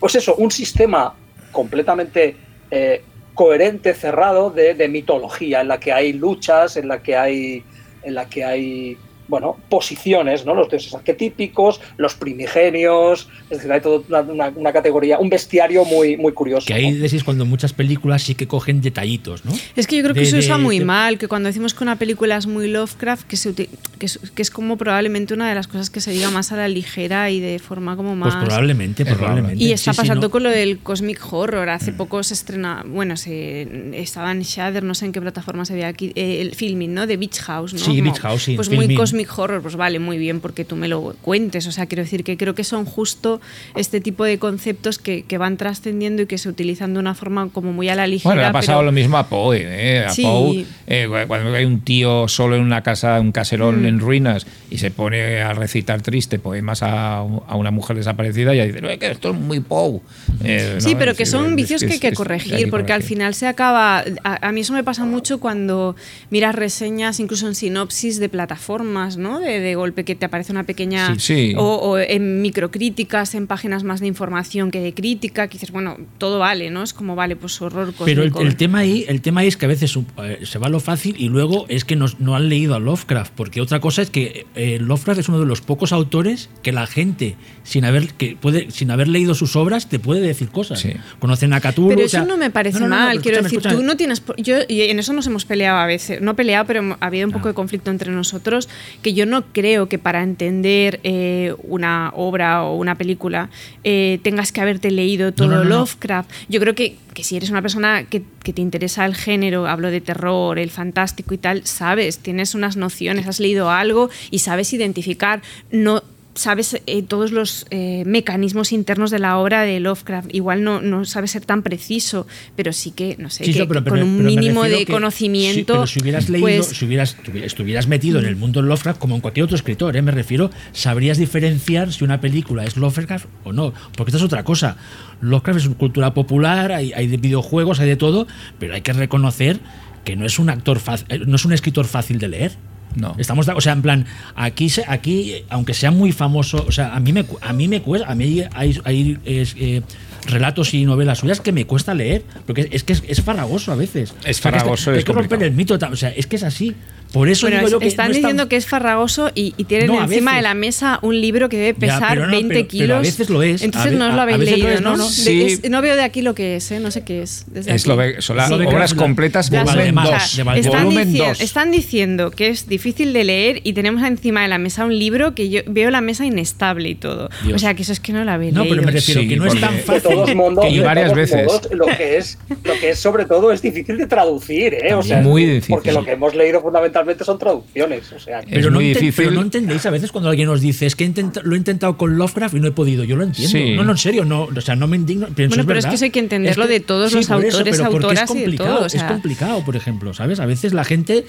pues 0.00 0.14
eso, 0.14 0.34
un 0.36 0.50
sistema 0.50 1.14
completamente 1.52 2.36
eh, 2.70 3.02
coherente, 3.38 3.94
cerrado 3.94 4.50
de, 4.50 4.74
de 4.74 4.88
mitología, 4.88 5.60
en 5.60 5.68
la 5.68 5.78
que 5.78 5.92
hay 5.92 6.12
luchas, 6.12 6.76
en 6.76 6.88
la 6.88 7.04
que 7.04 7.16
hay, 7.16 7.62
en 8.02 8.14
la 8.16 8.28
que 8.28 8.44
hay 8.44 8.98
bueno, 9.28 9.56
posiciones, 9.68 10.44
¿no? 10.46 10.54
Los 10.54 10.68
dioses 10.70 10.94
arquetípicos, 10.94 11.80
los 11.98 12.14
primigenios, 12.14 13.28
es 13.50 13.58
decir, 13.58 13.70
hay 13.72 13.80
toda 13.80 14.00
una, 14.08 14.20
una- 14.20 14.52
una 14.56 14.72
categoría, 14.72 15.18
un 15.18 15.28
bestiario 15.28 15.84
muy, 15.84 16.16
muy 16.16 16.32
curioso. 16.32 16.66
Que 16.66 16.74
ahí 16.74 16.90
¿no? 16.92 17.02
decís 17.02 17.24
cuando 17.24 17.44
muchas 17.44 17.72
películas 17.72 18.22
sí 18.22 18.34
que 18.34 18.46
cogen 18.46 18.80
detallitos, 18.80 19.44
¿no? 19.44 19.52
Es 19.76 19.86
que 19.86 19.96
yo 19.96 20.02
creo 20.02 20.14
que 20.14 20.20
De- 20.20 20.26
eso 20.26 20.36
de- 20.36 20.40
está 20.42 20.58
muy 20.58 20.78
de- 20.78 20.84
mal, 20.84 21.18
que 21.18 21.28
cuando 21.28 21.48
decimos 21.48 21.74
que 21.74 21.84
una 21.84 21.96
película 21.96 22.36
es 22.36 22.46
muy 22.46 22.68
Lovecraft, 22.68 23.26
que, 23.26 23.36
se 23.36 23.54
que, 23.54 23.68
es, 24.00 24.18
que 24.34 24.42
es 24.42 24.50
como 24.50 24.76
probablemente 24.76 25.34
una 25.34 25.48
de 25.48 25.54
las 25.54 25.68
cosas 25.68 25.90
que 25.90 26.00
se 26.00 26.10
diga 26.10 26.30
más 26.30 26.52
a 26.52 26.56
la 26.56 26.68
ligera 26.68 27.30
y 27.30 27.40
de 27.40 27.58
forma 27.58 27.96
como 27.96 28.16
más... 28.16 28.34
Pues 28.34 28.46
probablemente, 28.46 29.02
Es 29.02 29.14
probablemente. 29.14 29.62
Y 29.62 29.72
está 29.72 29.92
Sí, 29.92 29.96
sí, 29.96 30.02
pasando 30.02 30.26
¿no? 30.28 30.30
con 30.30 30.42
lo 30.42 30.50
del 30.50 30.78
Cosmic 30.78 31.20
Horror. 31.32 31.66
Mm. 31.66 31.70
Hace 31.70 31.92
poco 31.92 32.22
se 32.22 32.34
estrena, 32.34 32.84
bueno, 32.86 33.16
se 33.16 33.68
estaba 34.00 34.32
en 34.32 34.42
Shudder, 34.42 34.82
no 34.82 34.94
sé 34.94 35.06
en 35.06 35.12
qué 35.12 35.20
plataforma 35.20 35.64
se 35.64 35.74
ve 35.74 35.84
aquí, 35.84 36.12
eh, 36.14 36.40
el 36.40 36.54
filming, 36.54 36.94
¿no? 36.94 37.06
De 37.06 37.16
Beach 37.16 37.38
House, 37.40 37.72
¿no? 37.74 37.78
Sí, 37.78 38.00
Beach 38.00 38.18
House, 38.20 38.42
sí, 38.44 38.56
Pues 38.56 38.68
muy. 38.70 38.86
Cosmic 39.26 39.38
Horror, 39.38 39.62
pues 39.62 39.74
vale, 39.74 39.98
muy 39.98 40.16
bien, 40.16 40.40
porque 40.40 40.64
tú 40.64 40.76
me 40.76 40.86
lo 40.86 41.16
cuentes. 41.22 41.66
O 41.66 41.72
sea, 41.72 41.86
quiero 41.86 42.04
decir 42.04 42.22
que 42.22 42.36
creo 42.36 42.54
que 42.54 42.62
son 42.62 42.84
justo 42.84 43.40
este 43.74 44.00
tipo 44.00 44.22
de 44.24 44.38
conceptos 44.38 44.98
que, 44.98 45.22
que 45.24 45.38
van 45.38 45.56
trascendiendo 45.56 46.22
y 46.22 46.26
que 46.26 46.38
se 46.38 46.48
utilizan 46.48 46.94
de 46.94 47.00
una 47.00 47.14
forma 47.16 47.48
como 47.50 47.72
muy 47.72 47.88
a 47.88 47.96
la 47.96 48.06
ligera. 48.06 48.34
Bueno, 48.34 48.48
ha 48.48 48.52
pasado 48.52 48.78
pero- 48.78 48.86
lo 48.86 48.92
mismo 48.92 49.18
a 49.18 49.28
Poe. 49.28 49.60
¿eh? 49.64 50.04
A 50.04 50.10
Sí. 50.10 50.22
Poe, 50.22 50.64
eh, 50.86 51.06
cu- 51.08 51.26
cuando 51.26 51.52
hay 51.52 51.64
un 51.64 51.80
tío 51.80 52.28
solo 52.28 52.54
en 52.54 52.62
una 52.62 52.82
casa, 52.84 53.18
un 53.20 53.32
caserón 53.32 53.82
Mm. 53.82 53.86
en 53.86 53.98
ruinas, 53.98 54.46
y 54.70 54.78
se 54.78 54.90
pone 54.92 55.40
a 55.42 55.52
recitar 55.52 56.00
triste 56.02 56.38
poemas 56.38 56.82
a, 56.84 57.16
a 57.18 57.56
una 57.56 57.70
mujer 57.72 57.96
desaparecida, 57.96 58.54
y 58.54 58.64
dice, 58.68 58.80
"No, 58.80 58.88
que 58.98 59.10
esto 59.10 59.30
es 59.30 59.36
muy 59.36 59.58
Poe. 59.60 60.00
Eh, 60.44 60.76
Sí, 60.78 60.92
¿no? 60.92 60.98
pero 61.00 61.14
que 61.14 61.26
son 61.26 61.46
es- 61.50 61.56
vicios 61.56 61.82
que 61.82 61.94
hay 61.94 61.98
que 61.98 62.08
es- 62.08 62.14
corregir, 62.14 62.54
hay 62.54 62.64
que 62.64 62.70
porque 62.70 62.92
al 62.92 63.02
final 63.02 63.34
se 63.34 63.48
acaba. 63.48 64.04
A, 64.22 64.46
a 64.48 64.52
mí 64.52 64.60
eso 64.60 64.72
me 64.74 64.84
pasa 64.84 65.04
mucho 65.04 65.40
cuando 65.40 65.96
miras 66.30 66.54
reseñas, 66.54 67.18
incluso 67.18 67.48
en 67.48 67.54
sinopsis 67.56 68.20
de 68.20 68.28
plataformas, 68.28 69.07
¿no? 69.16 69.40
De, 69.40 69.60
de 69.60 69.74
golpe 69.74 70.04
que 70.04 70.14
te 70.14 70.26
aparece 70.26 70.52
una 70.52 70.64
pequeña. 70.64 71.14
Sí, 71.14 71.20
sí. 71.20 71.54
O, 71.56 71.62
o 71.76 71.98
en 71.98 72.42
microcríticas, 72.42 73.34
en 73.34 73.46
páginas 73.46 73.84
más 73.84 74.00
de 74.00 74.06
información 74.06 74.70
que 74.70 74.80
de 74.80 74.92
crítica, 74.94 75.48
que 75.48 75.54
dices, 75.54 75.70
bueno, 75.70 75.96
todo 76.18 76.38
vale, 76.38 76.70
¿no? 76.70 76.82
Es 76.82 76.92
como, 76.92 77.14
vale, 77.16 77.36
pues 77.36 77.60
horror 77.62 77.94
Pero 78.04 78.22
el, 78.22 78.30
cósmico. 78.30 78.48
el 78.50 78.56
tema 78.56 78.78
ahí, 78.80 79.04
el 79.08 79.20
tema 79.20 79.40
ahí 79.40 79.48
es 79.48 79.56
que 79.56 79.64
a 79.66 79.68
veces 79.68 79.96
eh, 79.96 80.40
se 80.44 80.58
va 80.58 80.66
a 80.66 80.70
lo 80.70 80.80
fácil 80.80 81.16
y 81.18 81.28
luego 81.28 81.66
es 81.68 81.84
que 81.84 81.96
no, 81.96 82.06
no 82.18 82.36
han 82.36 82.48
leído 82.48 82.74
a 82.74 82.78
Lovecraft, 82.78 83.32
porque 83.34 83.60
otra 83.60 83.80
cosa 83.80 84.02
es 84.02 84.10
que 84.10 84.46
eh, 84.54 84.78
Lovecraft 84.80 85.20
es 85.20 85.28
uno 85.28 85.40
de 85.40 85.46
los 85.46 85.60
pocos 85.60 85.92
autores 85.92 86.50
que 86.62 86.72
la 86.72 86.86
gente 86.86 87.36
sin 87.64 87.84
haber 87.84 88.08
que 88.14 88.36
puede 88.40 88.70
sin 88.70 88.90
haber 88.90 89.08
leído 89.08 89.34
sus 89.34 89.54
obras 89.56 89.88
te 89.88 89.98
puede 89.98 90.20
decir 90.20 90.48
cosas. 90.48 90.80
Sí. 90.80 90.92
Conocen 91.18 91.52
a 91.52 91.60
Cthulhu. 91.60 91.88
Pero 91.90 92.00
o 92.02 92.04
eso 92.04 92.10
sea- 92.18 92.24
no 92.24 92.36
me 92.36 92.50
parece 92.50 92.80
No, 92.80 92.88
no, 92.88 92.96
no, 92.96 93.04
mal, 93.06 93.20
quiero 93.22 93.38
decir, 93.42 93.58
escúchame. 93.58 93.76
tú 93.80 93.82
no 93.86 93.96
tienes... 93.96 94.22
Yo, 94.38 94.56
y 94.68 94.82
en 94.82 94.98
eso 94.98 95.12
nos 95.12 95.26
hemos 95.26 95.44
peleado 95.44 95.78
a 95.78 95.86
veces, 95.86 96.20
no 96.20 96.34
peleado, 96.34 96.66
pero 96.66 96.96
ha 97.00 97.06
habido 97.06 97.26
un 97.26 97.32
poco 97.32 97.48
de 97.48 97.54
conflicto 97.54 97.90
entre 97.90 98.10
nosotros, 98.10 98.68
que 99.02 99.14
yo 99.14 99.26
no 99.26 99.44
creo 99.52 99.88
que 99.88 99.98
para 99.98 100.22
entender 100.22 101.00
eh, 101.02 101.54
una 101.62 102.12
obra 102.14 102.64
o 102.64 102.76
una 102.76 102.96
película 102.96 103.50
eh, 103.84 104.18
tengas 104.22 104.52
que 104.52 104.60
haberte 104.60 104.90
leído 104.90 105.32
todo 105.32 105.48
no, 105.48 105.56
no, 105.58 105.64
no. 105.64 105.70
Lovecraft. 105.80 106.30
Yo 106.48 106.60
creo 106.60 106.74
que, 106.74 106.96
que 107.14 107.24
si 107.24 107.36
eres 107.36 107.50
una 107.50 107.62
persona 107.62 108.04
que, 108.04 108.22
que 108.42 108.52
te 108.52 108.62
interesa 108.62 109.06
el 109.06 109.14
género, 109.14 109.66
hablo 109.66 109.90
de 109.90 110.00
terror, 110.00 110.58
el 110.58 110.70
fantástico 110.70 111.34
y 111.34 111.38
tal, 111.38 111.66
sabes, 111.66 112.18
tienes 112.18 112.54
unas 112.54 112.76
nociones, 112.76 113.26
has 113.26 113.40
leído 113.40 113.70
algo 113.70 114.10
y 114.30 114.40
sabes 114.40 114.72
identificar, 114.72 115.42
no 115.70 116.02
sabes 116.38 116.80
eh, 116.86 117.02
todos 117.02 117.32
los 117.32 117.66
eh, 117.70 118.02
mecanismos 118.06 118.72
internos 118.72 119.10
de 119.10 119.18
la 119.18 119.38
obra 119.38 119.62
de 119.62 119.80
Lovecraft. 119.80 120.32
Igual 120.34 120.62
no, 120.64 120.80
no 120.80 121.04
sabes 121.04 121.32
ser 121.32 121.44
tan 121.44 121.62
preciso, 121.62 122.26
pero 122.56 122.72
sí 122.72 122.92
que, 122.92 123.16
no 123.18 123.28
sé, 123.30 123.44
Sí, 123.44 123.52
que 123.52 123.60
sí, 123.60 123.66
pero- 123.68 123.84
con 123.84 124.02
un 124.02 124.24
mínimo 124.24 124.62
de 124.64 124.86
conocimiento. 124.86 125.56
sí, 125.56 125.64
pero 125.66 125.86
si 125.86 126.00
hubieras 126.00 126.28
leído, 126.28 126.46
pues, 126.46 126.66
si 126.68 126.84
hubieras, 126.84 127.16
tuvi- 127.22 127.42
estuvieras 127.42 127.86
metido 127.88 128.18
en 128.18 128.26
el 128.26 128.36
mundo 128.36 128.62
de 128.62 128.68
Lovecraft, 128.68 128.98
como 128.98 129.14
en 129.16 129.20
cualquier 129.20 129.44
otro 129.44 129.56
escritor, 129.56 129.96
¿eh? 129.96 130.02
me 130.02 130.12
refiero, 130.12 130.50
sabrías 130.72 131.18
diferenciar 131.18 131.92
si 131.92 132.04
una 132.04 132.20
película 132.20 132.64
es 132.64 132.76
Lovecraft 132.76 133.26
o 133.44 133.52
no. 133.52 133.72
Porque 133.96 134.10
esta 134.10 134.18
es 134.18 134.24
otra 134.24 134.44
cosa. 134.44 134.76
Lovecraft 135.20 135.60
es 135.60 135.66
una 135.66 135.76
cultura 135.76 136.14
popular, 136.14 136.72
hay, 136.72 136.92
hay 136.92 137.06
de 137.08 137.16
videojuegos, 137.16 137.80
hay 137.80 137.88
de 137.88 137.96
todo, 137.96 138.26
pero 138.58 138.74
hay 138.74 138.82
que 138.82 138.92
reconocer 138.92 139.58
que 140.04 140.16
no 140.16 140.24
es 140.24 140.38
un 140.38 140.48
actor 140.48 140.78
fácil, 140.78 141.24
no 141.26 141.36
es 141.36 141.44
un 141.44 141.52
escritor 141.52 141.86
fácil 141.86 142.18
de 142.18 142.28
leer. 142.28 142.52
No. 143.00 143.14
Estamos, 143.18 143.48
o 143.48 143.60
sea, 143.60 143.72
en 143.72 143.82
plan, 143.82 144.06
aquí, 144.34 144.68
se- 144.68 144.84
aquí, 144.88 145.44
aunque 145.50 145.72
sea 145.74 145.90
muy 145.90 146.12
famoso, 146.12 146.64
o 146.66 146.72
sea, 146.72 146.94
a 146.94 147.00
mí 147.00 147.12
me, 147.12 147.24
a 147.40 147.52
mí 147.52 147.68
me 147.68 147.80
cuesta, 147.80 148.10
a 148.10 148.14
mí 148.14 148.42
hay, 148.52 148.80
hay, 148.84 149.18
es, 149.24 149.54
eh, 149.58 149.82
relatos 150.26 150.74
y 150.74 150.84
novelas 150.84 151.18
suyas 151.18 151.40
que 151.40 151.52
me 151.52 151.64
cuesta 151.64 151.94
leer, 151.94 152.24
porque 152.46 152.68
es 152.72 152.82
que 152.84 152.92
es, 152.94 153.02
es 153.06 153.22
farragoso 153.22 153.72
a 153.72 153.76
veces. 153.76 154.12
Es 154.24 154.38
O 154.40 154.42
sea, 154.42 154.50
que 154.52 154.58
farragoso, 154.58 154.90
Hay 154.90 154.98
es 154.98 155.04
que 155.04 155.12
romper 155.12 155.42
el 155.44 155.52
mito, 155.52 155.78
o 155.80 155.96
sea, 155.96 156.10
es 156.10 156.26
que 156.26 156.36
es 156.36 156.42
así. 156.42 156.74
Por 157.12 157.28
eso 157.28 157.46
bueno, 157.46 157.58
digo 157.58 157.70
yo 157.70 157.78
que 157.78 157.86
están 157.88 158.08
no 158.08 158.12
es 158.12 158.16
tan- 158.16 158.22
diciendo 158.22 158.48
que 158.48 158.56
es 158.56 158.66
farragoso 158.66 159.30
y, 159.34 159.54
y 159.56 159.64
tienen 159.64 159.86
No, 159.88 160.02
encima 160.02 160.32
veces. 160.32 160.36
de 160.36 160.42
la 160.42 160.54
mesa 160.54 160.98
un 161.02 161.20
libro 161.20 161.48
que 161.48 161.56
debe 161.56 161.72
Ya, 161.72 161.78
pesar 161.94 162.08
pero 162.10 162.26
no, 162.26 162.32
20 162.32 162.54
pero- 162.54 162.68
kilos. 162.68 162.84
pero 162.86 162.96
a 162.96 163.00
veces 163.00 163.30
lo 163.30 163.42
es. 163.42 163.62
Entonces 163.62 163.92
ve- 163.92 163.98
no 163.98 164.08
os 164.08 164.14
lo 164.14 164.20
habéis 164.22 164.38
leído, 164.38 164.68
es, 164.68 164.80
¿no? 164.82 164.90
no, 164.92 164.96
no. 164.98 165.06
De- 165.06 165.12
Sí. 165.12 165.42
es- 165.42 165.70
no 165.70 165.80
veo 165.82 165.96
de 165.96 166.02
aquí 166.02 166.22
lo 166.22 166.34
que 166.34 166.56
es, 166.56 166.70
¿eh? 166.70 166.80
no 166.80 166.90
sé 166.90 167.02
qué 167.04 167.22
es. 167.22 167.44
desde 167.46 167.74
Es 167.74 167.82
aquí. 167.82 167.88
lo 167.88 167.96
ve- 167.96 168.16
son 168.20 168.36
las 168.36 168.48
de 168.50 168.66
obras 168.66 168.94
completas, 168.94 169.50
de 169.50 169.58
volumen 169.62 169.94
Valdemar, 169.94 170.20
2. 170.20 170.36
de 170.36 170.42
Valdemar. 170.42 170.66
Están, 170.72 170.84
Volumen 170.84 171.14
dici- 171.14 171.26
2. 171.28 171.40
están 171.40 171.70
diciendo 171.70 172.30
que 172.30 172.48
es 172.48 172.68
difícil 172.68 173.12
de 173.12 173.24
leer 173.24 173.60
y 173.64 173.72
tenemos 173.72 174.02
encima 174.02 174.42
de 174.42 174.48
la 174.48 174.58
mesa 174.58 174.84
un 174.84 174.98
libro 174.98 175.34
que 175.34 175.48
yo 175.48 175.60
veo 175.66 175.90
la 175.90 176.00
mesa 176.00 176.26
inestable 176.26 176.90
y 176.90 176.94
todo. 176.94 177.30
Dios. 177.42 177.56
O 177.56 177.58
sea, 177.58 177.74
que 177.74 177.82
eso 177.82 177.92
es 177.92 178.00
que 178.00 178.12
no 178.12 178.22
la 178.24 178.34
habéis 178.34 178.52
No, 178.52 178.64
leído. 178.64 178.76
pero 178.76 178.86
me 178.86 178.92
refiero 178.92 179.22
Sí, 179.22 179.28
que 179.28 179.36
no 179.36 179.46
es 179.46 179.58
tan 179.60 179.76
De 179.76 179.82
fácil. 179.82 180.02
todos 180.02 180.34
modos, 180.34 180.64
que- 180.66 180.70
y 180.70 180.78
de 180.78 180.84
varias 180.84 181.14
veces. 181.14 181.46
lo 181.72 181.86
que 181.86 182.18
es, 182.18 182.38
lo 182.64 182.74
que 182.78 182.90
es 182.90 182.98
sobre 182.98 183.24
todo 183.24 183.50
es 183.50 183.62
difícil 183.62 183.96
de 183.96 184.06
traducir, 184.06 184.74
¿eh? 184.74 184.92
O 184.94 185.02
sea, 185.02 185.22
Muy 185.22 185.44
difícil. 185.46 185.74
Porque 185.74 185.92
lo 185.92 186.04
que 186.04 186.12
hemos 186.12 186.34
leído 186.34 186.60
fundamentalmente 186.60 186.97
son 187.24 187.38
traducciones. 187.38 188.12
O 188.12 188.18
sea, 188.18 188.40
Es 188.40 188.46
Pero 188.50 188.70
no, 188.70 188.78
difícil. 188.78 189.12
pero 189.16 189.30
no 189.30 189.42
entendéis 189.42 189.84
a 189.86 189.90
veces 189.90 190.10
cuando 190.12 190.30
alguien 190.30 190.48
nos 190.48 190.60
dice 190.60 190.86
es 190.86 190.94
que 190.96 191.04
intenta- 191.04 191.40
lo 191.42 191.54
he 191.54 191.58
intentado 191.58 191.96
con 191.96 192.16
Lovecraft 192.18 192.54
y 192.54 192.60
no 192.60 192.68
he 192.68 192.72
podido. 192.72 193.04
Yo 193.04 193.16
lo 193.16 193.24
entiendo. 193.24 193.50
Sí. 193.58 193.74
No, 193.74 193.84
no, 193.84 193.92
en 193.92 193.98
serio, 193.98 194.24
no, 194.24 194.44
o 194.44 194.60
sea, 194.60 194.76
no 194.76 194.86
me 194.86 194.96
indigno. 194.96 195.26
Pienso, 195.28 195.56
Bueno, 195.56 195.66
pero 195.66 195.78
es 195.80 195.86
que 195.86 195.94
eso 195.96 196.04
hay 196.04 196.10
que 196.10 196.20
entenderlo 196.20 196.66
de 196.66 196.80
todos 196.80 197.12
los 197.12 197.24
eso, 197.24 197.34
autores, 197.34 197.54
pero 197.78 197.90
porque 197.90 198.06
autoras 198.06 198.22
es 198.30 198.30
y 198.30 198.38
de 198.38 198.42
complicado, 198.44 198.76
todo, 198.76 198.86
o 198.86 198.88
sea. 198.88 199.00
Es 199.06 199.12
complicado, 199.12 199.64
por 199.64 199.76
ejemplo, 199.76 200.14
¿sabes? 200.14 200.40
A 200.40 200.46
veces 200.46 200.72
la 200.72 200.84
gente, 200.84 201.24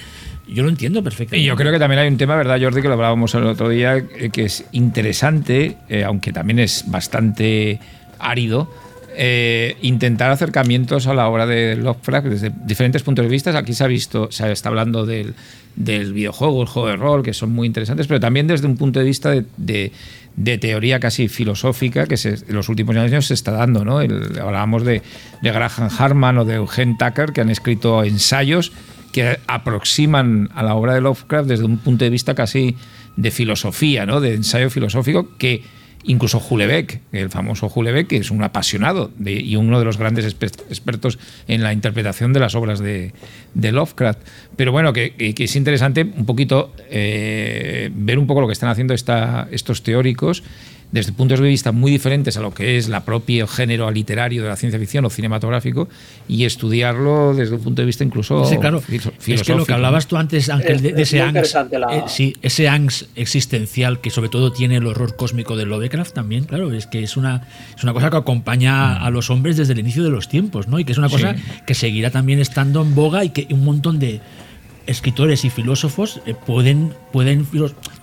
yo 0.47 0.63
lo 0.63 0.70
entiendo 0.70 1.03
perfectamente. 1.03 1.43
Y 1.43 1.45
yo 1.47 1.55
creo 1.55 1.72
que 1.72 1.80
también 1.80 1.99
hay 1.99 2.07
un 2.07 2.17
tema, 2.17 2.36
¿verdad, 2.36 2.59
Jordi? 2.61 2.82
Que 2.82 2.88
lo 2.88 2.93
hablábamos 2.95 3.34
el 3.36 3.43
otro 3.45 3.70
día, 3.70 3.97
eh, 3.97 4.30
que 4.32 4.45
es 4.45 4.65
interesante, 4.72 5.78
eh, 5.89 6.03
aunque 6.03 6.32
también 6.34 6.59
es 6.59 6.84
bastante 6.88 7.80
árido, 8.20 8.70
eh, 9.22 9.76
intentar 9.82 10.32
acercamientos 10.32 11.05
a 11.07 11.13
la 11.13 11.28
obra 11.28 11.45
de 11.45 11.76
Lovecraft 11.76 12.28
desde 12.28 12.51
diferentes 12.65 13.03
puntos 13.03 13.26
de 13.26 13.30
vista. 13.30 13.57
Aquí 13.57 13.74
se 13.74 13.84
ha 13.84 13.88
visto, 13.88 14.32
se 14.32 14.49
está 14.49 14.70
hablando 14.70 15.05
del, 15.05 15.34
del 15.76 16.13
videojuego, 16.13 16.61
el 16.61 16.70
juego 16.70 16.88
de 16.88 16.95
rol, 16.95 17.22
que 17.22 17.34
son 17.34 17.51
muy 17.51 17.67
interesantes, 17.67 18.07
pero 18.07 18.22
también 18.22 18.47
desde 18.47 18.65
un 18.65 18.78
punto 18.78 18.99
de 18.99 19.05
vista 19.05 19.30
de, 19.32 19.45
de- 19.57 19.91
de 20.38 20.57
teoría 20.57 21.01
casi 21.01 21.28
filosófica 21.28 22.05
que 22.05 22.15
en 22.24 22.55
los 22.55 22.70
últimos 22.70 22.95
años 22.95 23.26
se 23.26 23.34
está 23.34 23.51
dando. 23.51 23.84
¿no? 23.84 23.99
El- 23.99 24.39
hablábamos 24.39 24.86
de, 24.86 25.01
de 25.41 25.51
Graham 25.51 25.89
Harman 25.97 26.38
o 26.38 26.45
de 26.45 26.53
Eugene 26.55 26.95
Tucker, 26.97 27.34
que 27.34 27.41
han 27.41 27.49
escrito 27.49 28.05
ensayos 28.05 28.72
que 29.11 29.38
aproximan 29.47 30.49
a 30.55 30.63
la 30.63 30.76
obra 30.76 30.93
de 30.93 31.01
Lovecraft 31.01 31.49
desde 31.49 31.65
un 31.65 31.78
punto 31.80 32.05
de 32.05 32.09
vista 32.09 32.36
casi 32.36 32.78
de 33.17 33.32
filosofía, 33.32 34.05
¿no? 34.05 34.22
de 34.22 34.36
ensayo 34.36 34.70
filosófico 34.70 35.28
que 35.38 35.63
incluso 36.04 36.41
Hulebeck, 36.50 37.02
el 37.12 37.30
famoso 37.30 37.72
Hulebeck, 37.74 38.08
que 38.08 38.18
es 38.18 38.32
un 38.32 38.43
apasionado 38.43 39.12
y 39.24 39.56
uno 39.56 39.80
de 39.80 39.86
los 39.86 39.97
grandes 39.97 40.26
expertos 40.26 41.20
en 41.47 41.64
la 41.64 41.74
interpretación 41.74 42.34
de 42.34 42.39
las 42.39 42.56
obras 42.56 42.80
de, 42.80 43.14
Lovecraft. 43.56 44.20
Pero 44.56 44.72
bueno, 44.72 44.93
que, 44.93 45.14
es 45.18 45.56
interesante 45.56 46.04
un 46.04 46.26
poquito 46.26 46.74
eh, 46.89 47.89
ver 47.93 48.20
un 48.20 48.28
poco 48.28 48.41
lo 48.41 48.47
que 48.47 48.54
están 48.54 48.70
haciendo 48.70 48.93
estos 48.93 49.84
teóricos 49.84 50.43
desde 50.92 51.14
puntos 51.14 51.40
de 51.40 51.48
vista 51.48 51.72
muy 51.72 51.92
diferentes 51.92 52.36
a 52.38 52.42
lo 52.42 52.52
que 52.52 52.78
es 52.78 52.90
la 52.90 53.06
propio 53.06 53.46
género 53.48 53.92
literario 53.92 54.42
de 54.42 54.50
la 54.50 54.56
ciencia 54.56 54.80
ficción 54.80 55.06
o 55.06 55.10
cinematográfico 55.12 55.88
y 56.28 56.46
estudiarlo 56.46 57.36
desde 57.36 57.56
un 57.56 57.62
punto 57.62 57.82
de 57.82 57.86
vista 57.86 58.04
incluso 58.04 58.44
Sí, 58.46 58.58
claro. 58.58 58.82
filosófico. 58.82 59.34
Es 59.36 59.44
que 59.44 59.54
lo 59.56 59.66
que 59.66 59.74
hablabas 59.74 60.08
tú 60.08 60.18
antes, 60.18 60.50
Ángel, 60.50 60.82
de, 60.82 60.90
Es- 60.90 60.96
de 60.96 61.02
es 61.04 61.08
ese 61.10 61.16
muy 61.18 61.22
angst, 61.22 61.30
interesante 61.36 61.80
la- 61.80 61.96
eh, 61.96 62.04
sí, 62.08 62.36
ese 62.42 62.68
angst 62.68 63.04
existencial 63.16 64.02
que 64.02 64.10
sobre 64.10 64.30
todo 64.30 64.52
tiene 64.52 64.78
el 64.78 64.88
horror 64.88 65.16
cósmico 65.16 65.56
de 65.56 65.66
Lovecraft 65.66 66.14
también, 66.14 66.46
claro, 66.46 66.72
es 66.74 66.88
que 66.88 67.04
es 67.04 67.18
una, 67.18 67.44
es 67.78 67.84
una 67.84 67.94
cosa 67.94 68.10
que 68.10 68.18
acompaña 68.18 68.98
a 68.98 69.10
los 69.12 69.30
hombres 69.30 69.58
desde 69.58 69.74
el 69.74 69.80
inicio 69.80 70.04
de 70.04 70.10
los 70.10 70.28
tiempos, 70.28 70.68
¿no? 70.68 70.80
Y 70.80 70.86
que 70.86 70.92
es 70.94 70.98
una 70.98 71.10
cosa 71.10 71.36
Sí. 71.36 71.42
que 71.68 71.76
seguirá 71.76 72.10
también 72.10 72.40
estando 72.40 72.82
en 72.82 72.96
boga 72.96 73.24
y 73.24 73.30
que 73.30 73.48
un 73.52 73.64
montón 73.64 74.00
de 74.00 74.22
escritores 74.90 75.46
y 75.46 75.50
filósofos 75.50 76.22
eh, 76.26 76.34
pueden, 76.34 76.94
pueden 77.12 77.46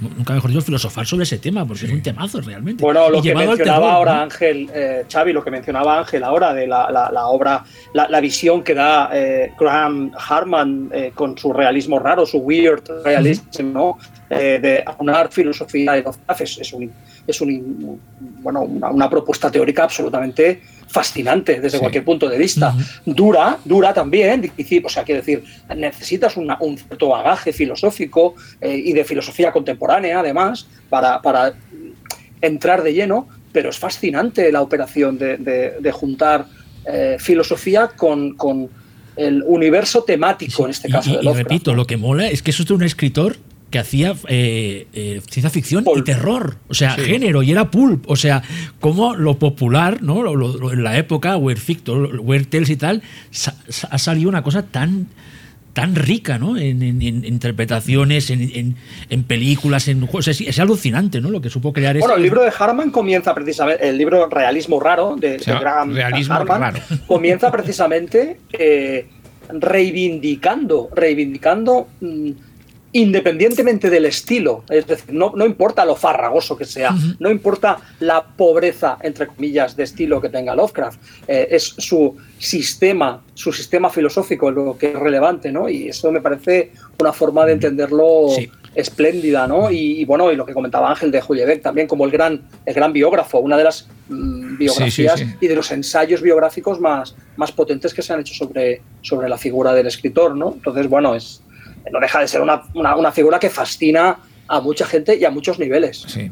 nunca 0.01 0.34
mejor 0.34 0.51
dicho, 0.51 0.62
filosofar 0.62 1.07
sobre 1.07 1.24
ese 1.24 1.39
tema, 1.39 1.66
porque 1.66 1.87
es 1.87 1.93
un 1.93 2.03
temazo 2.03 2.41
realmente. 2.41 2.82
Bueno, 2.82 3.11
lo 3.11 3.18
Y 3.18 3.22
que 3.22 3.34
mencionaba 3.34 3.57
terror, 3.57 3.91
ahora 3.91 4.14
¿no? 4.14 4.20
Ángel, 4.22 4.70
eh, 4.72 5.05
Xavi, 5.11 5.32
lo 5.32 5.43
que 5.45 5.51
mencionaba 5.51 5.99
Ángel 5.99 6.22
ahora 6.24 6.55
de 6.55 6.66
la, 6.66 6.91
la- 6.91 7.11
la 7.12 7.26
obra, 7.26 7.64
la, 7.93 8.09
la 8.09 8.20
visión 8.20 8.62
que 8.62 8.74
da 8.74 9.11
eh, 9.12 9.53
Graham 9.59 10.12
Harman 10.28 10.91
eh, 10.93 11.12
con 11.14 11.37
su 11.37 11.53
realismo 11.53 11.99
raro, 11.99 12.24
su 12.24 12.39
weird 12.39 12.82
realism, 13.05 13.72
¿no? 13.72 13.99
Eh, 14.28 14.59
de 14.61 14.82
aunar 14.84 15.30
filosofía 15.30 15.99
y 15.99 16.05
es, 16.41 16.59
es 16.59 16.72
un, 16.72 16.91
es 17.26 17.41
un, 17.41 18.01
bueno, 18.43 18.62
una, 18.62 18.91
una 18.91 19.09
propuesta 19.09 19.51
teórica 19.51 19.84
absolutamente 19.84 20.61
fascinante 20.89 21.55
desde 21.61 21.76
Sí. 21.76 21.78
cualquier 21.80 22.05
punto 22.05 22.28
de 22.28 22.39
vista. 22.39 22.74
Dura, 23.05 23.59
dura 23.64 23.93
también, 23.93 24.41
difícil, 24.41 24.82
o 24.84 24.89
sea, 24.89 25.03
quiero 25.05 25.20
decir, 25.20 25.43
necesitas 25.76 26.37
una- 26.37 26.57
un 26.61 26.78
cierto 26.78 27.09
bagaje 27.09 27.53
filosófico 27.53 28.34
eh, 28.61 28.76
y 28.84 28.93
de 28.93 29.05
filosofía 29.05 29.53
contemporánea, 29.53 30.20
además, 30.20 30.66
para, 30.89 31.20
para 31.22 31.55
entrar 32.41 32.82
de 32.82 32.93
lleno, 32.95 33.28
pero 33.53 33.70
es 33.70 33.78
fascinante 33.78 34.51
la 34.53 34.62
operación 34.62 35.18
de, 35.18 35.37
de- 35.39 35.72
de 35.80 35.93
juntar 35.93 36.47
eh, 36.84 37.16
filosofía 37.18 37.89
con, 37.89 38.34
con 38.37 38.68
el 39.16 39.43
universo 39.45 40.05
temático, 40.05 40.64
en 40.66 40.70
este 40.70 40.89
caso 40.89 41.11
y, 41.11 41.16
de 41.16 41.30
y 41.30 41.34
repito, 41.34 41.74
lo 41.74 41.84
que 41.87 41.97
mola 41.97 42.28
es 42.28 42.43
que 42.43 42.51
eso 42.53 42.62
es 42.62 42.68
de 42.68 42.74
un 42.74 42.82
escritor 42.84 43.37
que 43.76 43.80
hacía 43.80 44.14
eh, 44.28 44.86
eh, 44.94 45.20
ciencia 45.30 45.50
ficción 45.50 45.84
y 45.94 46.00
terror, 46.02 46.56
o 46.68 46.72
sea, 46.72 46.94
Sí. 46.94 47.02
género, 47.02 47.42
y 47.42 47.50
era 47.52 47.70
pulp, 47.70 48.08
o 48.08 48.16
sea, 48.16 48.42
como 48.80 49.14
lo 49.14 49.38
popular, 49.38 50.02
¿no? 50.02 50.22
Lo- 50.22 50.34
lo- 50.34 50.56
lo- 50.56 50.72
en 50.72 50.82
la 50.82 50.96
época, 50.96 51.36
Weird 51.36 51.58
Fictor, 51.60 52.18
Weird 52.20 52.46
Tales 52.46 52.70
y 52.70 52.76
tal, 52.76 53.02
sa- 53.30 53.54
sa- 53.68 53.88
ha 53.88 53.98
salido 53.98 54.30
una 54.30 54.42
cosa 54.42 54.62
tan 54.62 55.08
tan 55.74 55.94
rica, 55.94 56.38
¿no? 56.38 56.56
En, 56.56 56.82
en- 56.82 57.02
en 57.02 57.22
interpretaciones, 57.26 58.30
en, 58.30 58.40
en- 58.54 58.76
en 59.10 59.24
películas, 59.24 59.88
en 59.88 60.00
juegos. 60.06 60.26
Es, 60.28 60.40
es 60.40 60.58
alucinante, 60.58 61.20
¿no? 61.20 61.28
Lo 61.28 61.42
que 61.42 61.50
supo 61.50 61.74
crear 61.74 61.92
Bueno, 61.98 62.06
este- 62.14 62.16
el 62.16 62.22
libro 62.22 62.42
de 62.42 62.50
Harman 62.58 62.90
comienza 62.90 63.34
precisamente, 63.34 63.86
el 63.86 63.98
libro 63.98 64.26
Realismo 64.30 64.80
Raro 64.80 65.16
de, 65.20 65.36
Graham 65.36 65.92
Realismo 65.92 66.34
Harman 66.34 66.60
Raro. 66.62 66.78
comienza 67.06 67.52
precisamente 67.52 68.40
eh, 68.58 69.06
reivindicando, 69.50 70.88
reivindicando 70.94 71.88
mm, 72.00 72.30
independientemente 72.93 73.91
del 73.91 74.07
estilo, 74.07 74.64
es 74.70 74.87
decir, 74.87 75.12
no, 75.14 75.32
no 75.37 75.45
importa 75.45 75.84
lo 75.84 75.97
farragoso 75.97 76.57
que 76.57 76.64
sea, 76.64 76.95
no 77.18 77.30
importa 77.30 77.78
la 78.01 78.24
pobreza, 78.24 78.97
entre 79.03 79.26
comillas, 79.26 79.76
de 79.76 79.84
estilo 79.84 80.20
que 80.20 80.28
tenga 80.28 80.55
Lovecraft, 80.55 80.99
eh, 81.28 81.49
es 81.51 81.64
su 81.76 82.16
sistema, 82.39 83.22
su 83.34 83.53
sistema 83.53 83.91
filosófico 83.91 84.51
lo 84.51 84.78
que 84.78 84.89
es 84.93 84.99
relevante, 84.99 85.53
¿no? 85.53 85.68
Y 85.68 85.89
eso 85.89 86.11
me 86.11 86.20
parece 86.20 86.72
una 87.01 87.12
forma 87.12 87.45
de 87.45 87.53
entenderlo 87.53 88.28
Sí. 88.34 88.51
espléndida, 88.74 89.47
¿no? 89.47 89.70
Y, 89.70 90.01
y 90.01 90.05
bueno, 90.05 90.30
y 90.32 90.37
lo 90.37 90.45
que 90.47 90.53
comentaba 90.55 90.91
Ángel 90.91 91.11
de 91.11 91.20
Julievec 91.20 91.62
también 91.62 91.87
como 91.87 92.05
el 92.05 92.11
gran, 92.11 92.43
el 92.64 92.74
gran 92.74 92.93
biógrafo, 92.93 93.39
una 93.39 93.57
de 93.57 93.64
las 93.64 93.89
mm, 94.09 94.59
biografías 94.59 95.18
Sí, 95.18 95.24
sí, 95.24 95.30
sí. 95.32 95.37
y 95.41 95.49
de 95.49 95.57
los 95.57 95.70
ensayos 95.70 96.22
biográficos 96.22 96.80
más, 96.80 97.14
más 97.37 97.53
potentes 97.53 97.93
que 97.95 98.03
se 98.03 98.12
han 98.12 98.20
hecho 98.20 98.34
sobre, 98.34 98.82
sobre 99.03 99.28
la 99.28 99.39
figura 99.39 99.72
del 99.74 99.87
escritor, 99.87 100.34
¿no? 100.37 100.53
Entonces, 100.55 100.89
bueno, 100.89 101.14
es, 101.14 101.43
no 101.93 102.01
deja 102.01 102.20
de 102.20 102.28
ser 102.28 102.41
una, 102.41 102.62
una- 102.74 102.97
una 102.97 103.12
figura 103.12 103.39
que 103.39 103.51
fascina 103.51 104.18
a 104.49 104.61
mucha 104.61 104.87
gente 104.87 105.16
y 105.16 105.24
a 105.24 105.30
muchos 105.30 105.59
niveles. 105.59 106.05
Sí. 106.07 106.30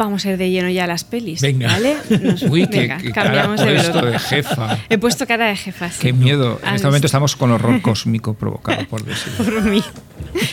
Vamos 0.00 0.24
a 0.24 0.30
ir 0.30 0.38
de 0.38 0.48
lleno 0.50 0.70
ya 0.70 0.84
a 0.84 0.86
las 0.86 1.04
pelis. 1.04 1.42
Venga. 1.42 1.68
¿Vale? 1.68 1.94
Nos- 2.22 2.42
Uy, 2.44 2.66
qué, 2.68 2.80
venga, 2.80 2.96
qué 2.96 3.12
cara 3.12 3.26
cambiamos 3.32 3.60
ha 3.60 3.64
de 3.66 3.88
bloque. 3.90 4.06
de 4.12 4.18
jefa. 4.18 4.78
He 4.88 4.96
puesto 4.96 5.26
cara 5.26 5.46
de 5.48 5.56
jefa. 5.56 5.90
sí. 5.90 5.98
Qué 6.00 6.12
miedo. 6.14 6.58
En 6.62 6.68
¿Has 6.68 6.74
este 6.76 6.86
momento 6.86 7.06
estamos 7.06 7.36
con 7.36 7.50
horror 7.50 7.82
cósmico 7.82 8.32
provocado 8.32 8.86
por 8.88 9.04
decir. 9.04 9.30
Por 9.36 9.60
mí. 9.62 9.84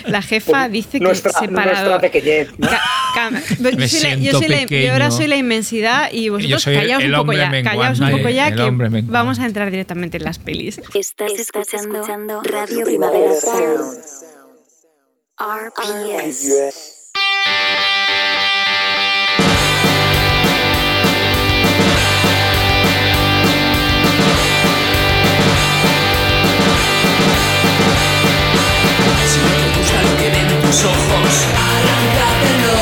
La 0.07 0.21
jefa 0.21 0.63
Por 0.63 0.71
dice 0.71 0.97
que 0.99 1.03
nuestra, 1.05 1.31
separado. 1.31 1.89
nuestra 1.89 2.01
pequeñez, 2.01 2.49
¿no? 2.57 2.67
Yo, 2.67 3.87
soy 3.87 4.01
la- 4.01 4.15
yo 4.15 4.31
soy 4.39 4.47
la- 4.49 4.65
yo 4.65 4.91
ahora 4.93 5.11
soy 5.11 5.27
la 5.27 5.37
inmensidad 5.37 6.11
y 6.11 6.27
vosotros 6.29 6.65
callaos 6.65 7.03
un 7.03 7.11
poco 7.13 7.33
ya. 7.33 7.49
Callaos 7.63 7.99
un 8.01 8.11
poco 8.11 8.29
ya 8.29 8.51
que 8.51 8.71
vamos 9.05 9.39
a 9.39 9.45
entrar 9.45 9.71
directamente 9.71 10.17
en 10.17 10.23
las 10.25 10.39
pelis. 10.39 10.81
Estás, 10.93 11.31
escuchando, 11.39 12.41
Radio 12.43 12.83
Primavera 12.85 13.31
Sound. 13.39 13.97
RPS. 15.39 16.33
Si 16.33 17.86
ojos, 30.83 31.47
arráncatelos. 31.57 32.77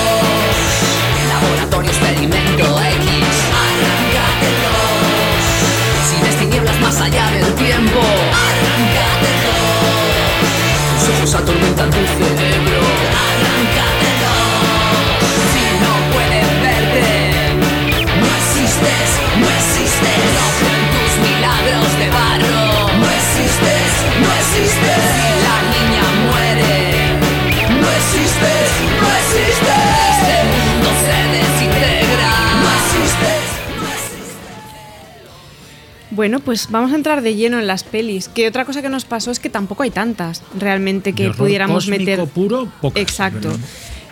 Laboratorio 1.30 1.92
experimento 1.92 2.64
X, 2.64 3.10
arráncatelos. 3.66 5.44
Si 6.08 6.16
tinieblas 6.40 6.80
más 6.82 7.00
allá 7.00 7.30
del 7.32 7.54
tiempo, 7.56 8.00
arráncatelos. 8.48 9.56
Tus 11.00 11.10
ojos 11.16 11.36
atormentan 11.36 11.90
tu 11.90 12.04
cerebro, 12.20 12.82
arráncatelos. 13.28 14.44
Si 15.54 15.64
no 15.84 15.92
puedes 16.12 16.48
verte, 16.66 17.10
no 18.20 18.28
existes, 18.42 19.08
no 19.40 19.48
existes. 19.62 20.20
No 20.36 20.46
tus 20.94 21.14
milagros 21.24 21.90
de 22.00 22.08
barro. 22.10 22.66
No 23.00 23.08
existes, 23.10 23.90
no 24.20 24.30
existes. 24.42 25.15
Bueno, 36.16 36.40
pues 36.40 36.70
vamos 36.72 36.94
a 36.94 36.96
entrar 36.96 37.22
de 37.22 37.36
lleno 37.36 37.60
en 37.60 37.68
las 37.68 37.84
pelis. 37.84 38.30
Que 38.30 38.48
otra 38.48 38.64
cosa 38.64 38.82
que 38.82 38.90
nos 38.90 39.04
pasó 39.04 39.32
es 39.32 39.40
que 39.40 39.50
tampoco 39.50 39.84
hay 39.84 39.92
tantas 39.92 40.42
realmente 40.58 41.14
que 41.14 41.32
pudiéramos 41.32 41.88
meter. 41.88 42.26
puro, 42.28 42.72
pocas, 42.82 43.02
Exacto. 43.02 43.52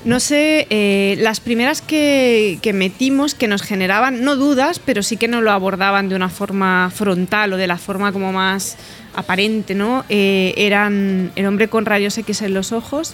No 0.04 0.20
sé, 0.20 0.68
eh, 0.70 1.16
las 1.20 1.40
primeras 1.40 1.82
que, 1.82 2.60
que 2.62 2.74
metimos 2.74 3.36
que 3.36 3.48
nos 3.48 3.62
generaban, 3.62 4.22
no 4.26 4.36
dudas, 4.36 4.80
pero 4.80 5.02
sí 5.02 5.16
que 5.16 5.30
nos 5.30 5.42
lo 5.44 5.52
abordaban 5.52 6.10
de 6.10 6.16
una 6.16 6.28
forma 6.28 6.92
frontal 6.94 7.54
o 7.54 7.58
de 7.58 7.68
la 7.68 7.78
forma 7.78 8.12
como 8.12 8.34
más 8.34 8.76
aparente, 9.16 9.76
¿no? 9.76 10.04
Eh, 10.10 10.54
eran 10.58 11.32
El 11.36 11.46
hombre 11.46 11.70
con 11.70 11.86
rayos 11.86 12.18
X 12.18 12.42
en 12.42 12.54
los 12.54 12.74
ojos, 12.74 13.14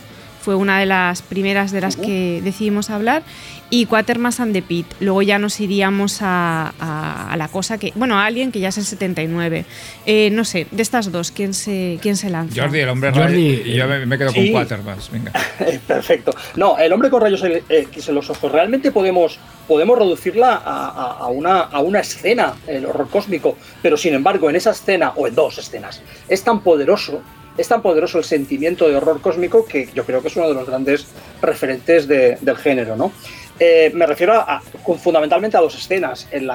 fue 0.50 0.56
una 0.56 0.80
de 0.80 0.88
las 0.88 1.22
primeras 1.22 1.72
de 1.72 1.80
las 1.80 1.96
que 1.96 2.42
decidimos 2.44 2.90
hablar, 2.90 3.22
y 3.70 3.86
Quatermass 3.86 4.40
and 4.40 4.52
the 4.52 4.64
Pit. 4.64 4.88
Luego 5.00 5.22
ya 5.22 5.38
nos 5.38 5.60
iríamos 5.60 6.24
a, 6.24 6.74
a- 6.80 7.32
a 7.32 7.38
la 7.38 7.50
cosa 7.50 7.78
que, 7.78 7.94
bueno, 7.94 8.18
a 8.18 8.26
alguien 8.26 8.52
que 8.52 8.60
ya 8.60 8.70
es 8.70 8.80
el 8.80 8.84
79. 8.84 9.64
Eh, 10.08 10.32
no 10.32 10.44
sé, 10.46 10.66
de 10.72 10.82
estas 10.82 11.12
dos, 11.12 11.30
¿quién 11.30 11.54
se, 11.54 12.00
quién 12.02 12.18
se 12.18 12.32
lanza? 12.32 12.60
Jordi, 12.64 12.80
el 12.80 12.90
hombre 12.90 13.12
Jordi, 13.12 13.76
Yo 13.76 13.88
me, 13.88 14.08
me 14.08 14.18
quedo 14.18 14.32
sí. 14.32 14.52
con 14.52 14.64
Quatermass. 14.64 15.12
Venga. 15.12 15.32
Perfecto. 15.88 16.34
No, 16.56 16.80
el 16.80 16.92
hombre 16.94 17.12
con 17.12 17.22
rayos 17.22 17.44
X 17.70 18.10
en 18.10 18.16
los 18.16 18.28
ojos. 18.32 18.52
Realmente 18.52 18.92
podemos, 18.92 19.38
podemos 19.68 20.00
reducirla 20.00 20.54
a, 20.66 20.88
a- 20.88 21.18
a 21.20 21.28
una, 21.28 21.60
a 21.60 21.80
una 21.82 22.00
escena, 22.00 22.56
el 22.66 22.88
horror 22.88 23.08
cósmico. 23.08 23.56
Pero 23.84 23.98
sin 23.98 24.16
embargo, 24.16 24.50
en 24.50 24.56
esa 24.56 24.72
escena, 24.72 25.14
o 25.16 25.28
en 25.28 25.36
dos 25.36 25.60
escenas, 25.60 26.02
es 26.28 26.44
tan 26.44 26.62
poderoso, 26.62 27.22
es 27.60 27.68
tan 27.68 27.82
poderoso 27.82 28.18
el 28.18 28.24
sentimiento 28.24 28.88
de 28.88 28.96
horror 28.96 29.22
cósmico 29.22 29.66
que 29.66 29.90
yo 29.94 30.04
creo 30.06 30.22
que 30.22 30.30
es 30.30 30.36
uno 30.36 30.48
de 30.48 30.54
los 30.56 30.66
grandes 30.68 31.06
referentes 31.42 32.08
de- 32.08 32.38
del 32.42 32.56
género, 32.58 32.96
¿no? 32.96 33.12
Eh, 33.60 33.92
me 33.94 34.06
refiero 34.06 34.34
a, 34.34 34.56
a- 34.56 34.62
fundamentalmente 34.98 35.58
a 35.58 35.60
dos 35.60 35.76
escenas. 35.76 36.28
Eh, 36.32 36.48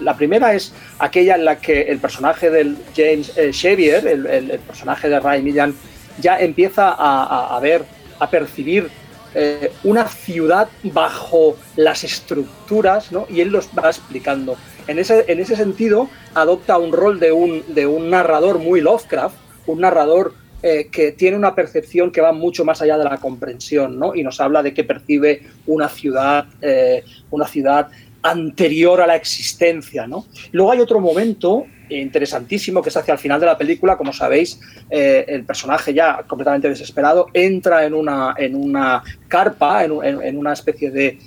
la 0.00 0.16
primera 0.16 0.54
es 0.54 0.72
aquella 1.00 1.34
en 1.34 1.44
la 1.44 1.58
que 1.58 1.82
el 1.82 1.98
personaje 1.98 2.48
del 2.50 2.76
James 2.96 3.32
eh, 3.36 3.50
el, 3.52 4.58
personaje 4.60 5.08
de 5.08 5.18
Ray 5.20 5.42
Millan, 5.42 5.74
ya 6.20 6.38
empieza 6.38 6.90
a, 6.90 7.24
a- 7.24 7.56
a 7.56 7.60
ver, 7.60 7.84
a 8.20 8.30
percibir 8.30 8.88
eh, 9.34 9.72
una 9.82 10.06
ciudad 10.06 10.68
bajo 10.84 11.56
las 11.74 12.04
estructuras, 12.04 13.10
¿no? 13.10 13.26
Y 13.28 13.40
él 13.40 13.48
los 13.48 13.68
va 13.76 13.88
explicando. 13.90 14.56
En 14.86 15.00
ese, 15.00 15.24
en 15.26 15.40
ese 15.40 15.56
sentido, 15.56 16.08
adopta 16.34 16.78
un 16.78 16.92
rol 16.92 17.18
de 17.18 17.32
un, 17.32 17.64
de 17.74 17.86
un 17.88 18.10
narrador 18.10 18.58
muy 18.60 18.80
Lovecraft, 18.80 19.34
un 19.66 19.80
narrador 19.80 20.34
eh, 20.66 20.88
que 20.90 21.12
tiene 21.12 21.36
una 21.36 21.54
percepción 21.54 22.10
que 22.10 22.22
va 22.22 22.32
mucho 22.32 22.64
más 22.64 22.80
allá 22.80 22.96
de 22.96 23.04
la 23.04 23.18
comprensión, 23.18 23.98
¿no? 23.98 24.14
Y 24.14 24.22
nos 24.22 24.40
habla 24.40 24.62
de 24.62 24.72
que 24.72 24.82
percibe 24.82 25.42
una 25.66 25.90
ciudad, 25.90 26.46
eh, 26.62 27.04
una 27.30 27.46
ciudad 27.46 27.88
anterior 28.22 29.02
a 29.02 29.06
la 29.06 29.16
existencia, 29.16 30.06
¿no? 30.06 30.24
Luego 30.52 30.72
hay 30.72 30.80
otro 30.80 31.00
momento 31.00 31.66
interesantísimo 31.90 32.80
que 32.80 32.88
es 32.88 32.96
hacia 32.96 33.12
el 33.12 33.18
final 33.18 33.38
de 33.40 33.44
la 33.46 33.58
película, 33.58 33.98
como 33.98 34.14
sabéis, 34.14 34.58
eh, 34.88 35.26
el 35.28 35.44
personaje 35.44 35.92
ya 35.92 36.22
completamente 36.26 36.66
desesperado 36.70 37.26
entra 37.34 37.84
en 37.84 37.92
una, 37.92 38.34
en 38.38 38.54
una 38.56 39.02
carpa, 39.28 39.84
en, 39.84 39.92
en- 40.22 40.38
una 40.38 40.54
especie 40.54 40.90
de, 40.90 41.18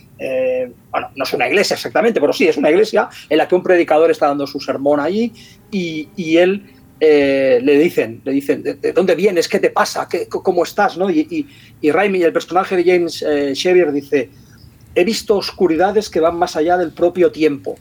bueno, 0.90 1.12
no 1.16 1.24
es 1.24 1.34
una 1.34 1.48
iglesia 1.48 1.76
exactamente, 1.76 2.20
pero 2.20 2.34
sí, 2.34 2.48
es 2.48 2.58
una 2.58 2.72
iglesia 2.72 3.08
en 3.30 3.38
la 3.38 3.48
que 3.48 3.54
un 3.54 3.62
predicador 3.62 4.10
está 4.10 4.30
dando 4.30 4.48
su 4.48 4.60
sermón 4.60 5.00
allí 5.00 5.32
y 5.70 6.38
él 6.38 6.64
eh, 7.00 7.60
le 7.62 7.78
dicen, 7.78 8.22
le 8.24 8.32
dicen, 8.32 8.64
¿de, 8.64 8.74
de 8.74 8.91
dónde 8.91 9.14
vienes? 9.16 9.48
¿Qué 9.48 9.60
te 9.60 9.70
pasa? 9.70 10.08
¿Qué, 10.10 10.28
¿Cómo 10.28 10.64
estás? 10.64 10.98
¿no? 10.98 11.10
Y, 11.10 11.20
y, 11.30 11.48
y 11.82 11.91
Raimi, 11.91 12.24
el 12.24 12.34
personaje 12.34 12.76
de 12.76 12.84
James 12.84 13.22
eh, 13.22 13.54
dice, 13.93 14.30
he 14.95 15.04
visto 15.04 15.38
oscuridades 15.38 16.10
que 16.10 16.20
van 16.20 16.38
más 16.38 16.56
allá 16.56 16.78
del 16.78 16.91
propio 16.91 17.32
tiempo 17.32 17.78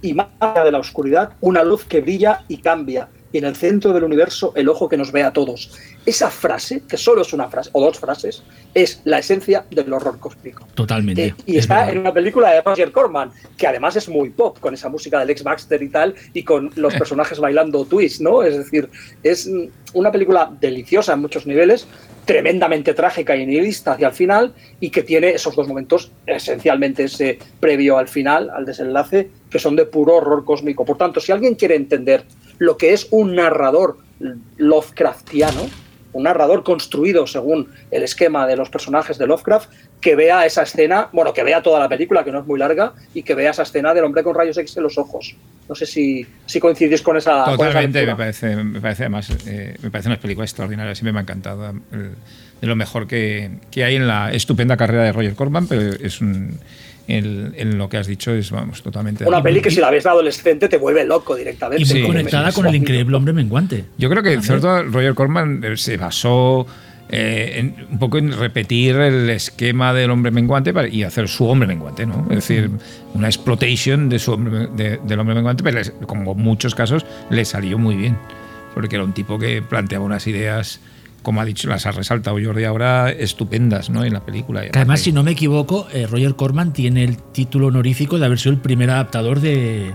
y 0.00 0.14
más 0.14 0.28
allá 0.38 0.64
de 0.64 0.72
la 0.72 0.78
oscuridad, 0.78 1.32
una 1.40 1.64
luz 1.64 1.84
que 1.84 2.00
brilla 2.00 2.44
y 2.46 2.58
cambia. 2.58 3.08
Y 3.36 3.38
en 3.38 3.44
el 3.44 3.54
centro 3.54 3.92
del 3.92 4.02
universo, 4.02 4.54
el 4.56 4.66
ojo 4.66 4.88
que 4.88 4.96
nos 4.96 5.12
ve 5.12 5.22
a 5.22 5.30
todos. 5.30 5.70
Esa 6.06 6.30
frase, 6.30 6.84
que 6.88 6.96
solo 6.96 7.20
es 7.20 7.34
una 7.34 7.50
frase, 7.50 7.68
o 7.74 7.84
dos 7.84 7.98
frases, 7.98 8.42
es 8.72 9.02
la 9.04 9.18
esencia 9.18 9.66
del 9.70 9.92
horror 9.92 10.18
cósmico. 10.18 10.66
Totalmente. 10.74 11.26
Eh, 11.26 11.34
y 11.44 11.56
es 11.58 11.64
está 11.64 11.80
verdad. 11.80 11.92
en 11.92 11.98
una 11.98 12.14
película 12.14 12.50
de 12.50 12.62
Roger 12.62 12.90
Corman, 12.92 13.32
que 13.58 13.66
además 13.66 13.94
es 13.94 14.08
muy 14.08 14.30
pop, 14.30 14.58
con 14.58 14.72
esa 14.72 14.88
música 14.88 15.18
del 15.18 15.28
ex 15.28 15.42
Baxter 15.42 15.82
y 15.82 15.90
tal, 15.90 16.14
y 16.32 16.44
con 16.44 16.70
los 16.76 16.94
personajes 16.94 17.38
bailando 17.38 17.84
twist, 17.84 18.22
¿no? 18.22 18.42
Es 18.42 18.56
decir, 18.56 18.88
es 19.22 19.50
una 19.92 20.10
película 20.10 20.50
deliciosa 20.58 21.12
en 21.12 21.20
muchos 21.20 21.44
niveles, 21.46 21.86
tremendamente 22.24 22.94
trágica 22.94 23.36
y 23.36 23.44
nihilista 23.44 23.92
hacia 23.92 24.08
el 24.08 24.14
final, 24.14 24.54
y 24.80 24.88
que 24.88 25.02
tiene 25.02 25.32
esos 25.32 25.54
dos 25.54 25.68
momentos, 25.68 26.10
esencialmente 26.24 27.04
ese 27.04 27.38
previo 27.60 27.98
al 27.98 28.08
final, 28.08 28.48
al 28.48 28.64
desenlace, 28.64 29.28
que 29.50 29.58
son 29.58 29.76
de 29.76 29.84
puro 29.84 30.16
horror 30.16 30.42
cósmico. 30.46 30.86
Por 30.86 30.96
tanto, 30.96 31.20
si 31.20 31.32
alguien 31.32 31.54
quiere 31.54 31.76
entender 31.76 32.24
lo 32.58 32.76
que 32.76 32.92
es 32.92 33.08
un 33.10 33.34
narrador 33.34 33.98
Lovecraftiano, 34.56 35.68
un 36.12 36.22
narrador 36.22 36.62
construido 36.62 37.26
según 37.26 37.68
el 37.90 38.02
esquema 38.02 38.46
de 38.46 38.56
los 38.56 38.70
personajes 38.70 39.18
de 39.18 39.26
Lovecraft, 39.26 39.70
que 40.00 40.16
vea 40.16 40.46
esa 40.46 40.62
escena, 40.62 41.08
bueno, 41.12 41.34
que 41.34 41.42
vea 41.44 41.62
toda 41.62 41.78
la 41.78 41.88
película, 41.88 42.24
que 42.24 42.32
no 42.32 42.40
es 42.40 42.46
muy 42.46 42.58
larga, 42.58 42.94
y 43.12 43.22
que 43.22 43.34
vea 43.34 43.50
esa 43.50 43.62
escena 43.64 43.92
del 43.92 44.04
hombre 44.04 44.22
con 44.22 44.34
rayos 44.34 44.56
X 44.56 44.76
en 44.78 44.82
los 44.84 44.96
ojos. 44.98 45.34
No 45.68 45.74
sé 45.74 45.84
si, 45.84 46.26
si 46.46 46.58
coincidís 46.60 47.02
con 47.02 47.16
esa. 47.16 47.44
con 47.44 47.54
esa 47.54 47.56
Totalmente, 47.56 48.06
me 48.06 48.16
parece, 48.16 48.56
me 48.56 48.80
parece 48.80 49.02
además, 49.04 49.28
eh, 49.46 49.76
me 49.82 49.90
parece 49.90 50.08
una 50.08 50.18
película 50.20 50.44
extraordinaria, 50.44 50.94
siempre 50.94 51.12
me 51.12 51.18
ha 51.18 51.22
encantado. 51.22 51.70
el- 51.92 52.12
de 52.58 52.66
lo 52.66 52.74
mejor 52.74 53.06
que, 53.06 53.50
que 53.70 53.84
hay 53.84 53.96
en 53.96 54.06
la 54.08 54.32
estupenda 54.32 54.78
carrera 54.78 55.02
de 55.02 55.12
Roger 55.12 55.34
Corman, 55.34 55.66
pero 55.66 55.92
es 56.00 56.22
un, 56.22 56.58
el- 57.08 57.52
en 57.56 57.78
lo 57.78 57.88
que 57.88 57.96
has 57.98 58.06
dicho 58.06 58.32
es, 58.32 58.50
vamos, 58.50 58.82
totalmente. 58.82 59.24
Una 59.24 59.42
peli 59.42 59.60
que 59.60 59.70
si 59.70 59.80
la 59.80 59.90
ves 59.90 60.04
de 60.04 60.10
adolescente 60.10 60.68
te 60.68 60.76
vuelve 60.76 61.04
loco 61.04 61.34
directamente. 61.36 61.82
Y 61.82 61.86
muy 61.86 62.00
Sí, 62.00 62.06
conectada 62.06 62.52
con 62.52 62.66
el 62.66 62.74
increíble 62.74 63.16
hombre 63.16 63.32
menguante. 63.32 63.84
Yo 63.98 64.08
creo 64.10 64.22
que 64.22 64.32
en 64.32 64.42
cierto 64.42 64.82
Roger 64.84 65.14
Corman 65.14 65.62
eh, 65.64 65.76
se 65.76 65.96
basó 65.96 66.66
eh, 67.08 67.52
en- 67.60 67.86
un 67.92 68.00
poco 68.00 68.18
en 68.18 68.32
repetir 68.36 68.96
el 68.96 69.30
esquema 69.30 69.94
del 69.94 70.10
hombre 70.10 70.32
menguante 70.32 70.74
para- 70.74 70.88
y 70.88 71.04
hacer 71.04 71.28
su 71.28 71.46
hombre 71.46 71.68
menguante, 71.68 72.04
¿no? 72.04 72.26
Es 72.30 72.36
decir, 72.48 72.68
una 73.14 73.28
exploitation 73.28 74.08
de 74.08 74.18
su 74.18 74.32
hombre, 74.32 74.66
de- 74.74 74.98
del 75.06 75.20
hombre 75.20 75.36
menguante, 75.36 75.62
pero 75.62 75.78
les- 75.78 75.92
como 76.06 76.32
en 76.32 76.38
muchos 76.38 76.74
casos 76.74 77.06
le 77.30 77.44
salió 77.44 77.78
muy 77.78 77.94
bien, 77.94 78.18
porque 78.74 78.96
era 78.96 79.04
un 79.04 79.12
tipo 79.12 79.38
que 79.38 79.62
planteaba 79.62 80.04
unas 80.04 80.26
ideas, 80.26 80.80
como 81.22 81.40
ha 81.40 81.44
dicho, 81.44 81.68
las 81.68 81.86
ha 81.86 81.90
resaltado 81.90 82.36
Jordi 82.42 82.64
ahora, 82.64 83.10
estupendas, 83.10 83.90
¿no? 83.90 84.04
En 84.04 84.12
la 84.12 84.24
película. 84.24 84.62
Que 84.62 84.78
además, 84.78 85.00
si 85.00 85.12
no 85.12 85.22
me 85.22 85.32
equivoco, 85.32 85.88
eh, 85.92 86.06
Roger 86.06 86.36
Corman 86.36 86.72
tiene 86.72 87.04
el 87.04 87.18
título 87.18 87.66
honorífico 87.68 88.18
de 88.18 88.26
haber 88.26 88.38
sido 88.38 88.52
el 88.52 88.60
primer 88.60 88.90
adaptador 88.90 89.40
de, 89.40 89.92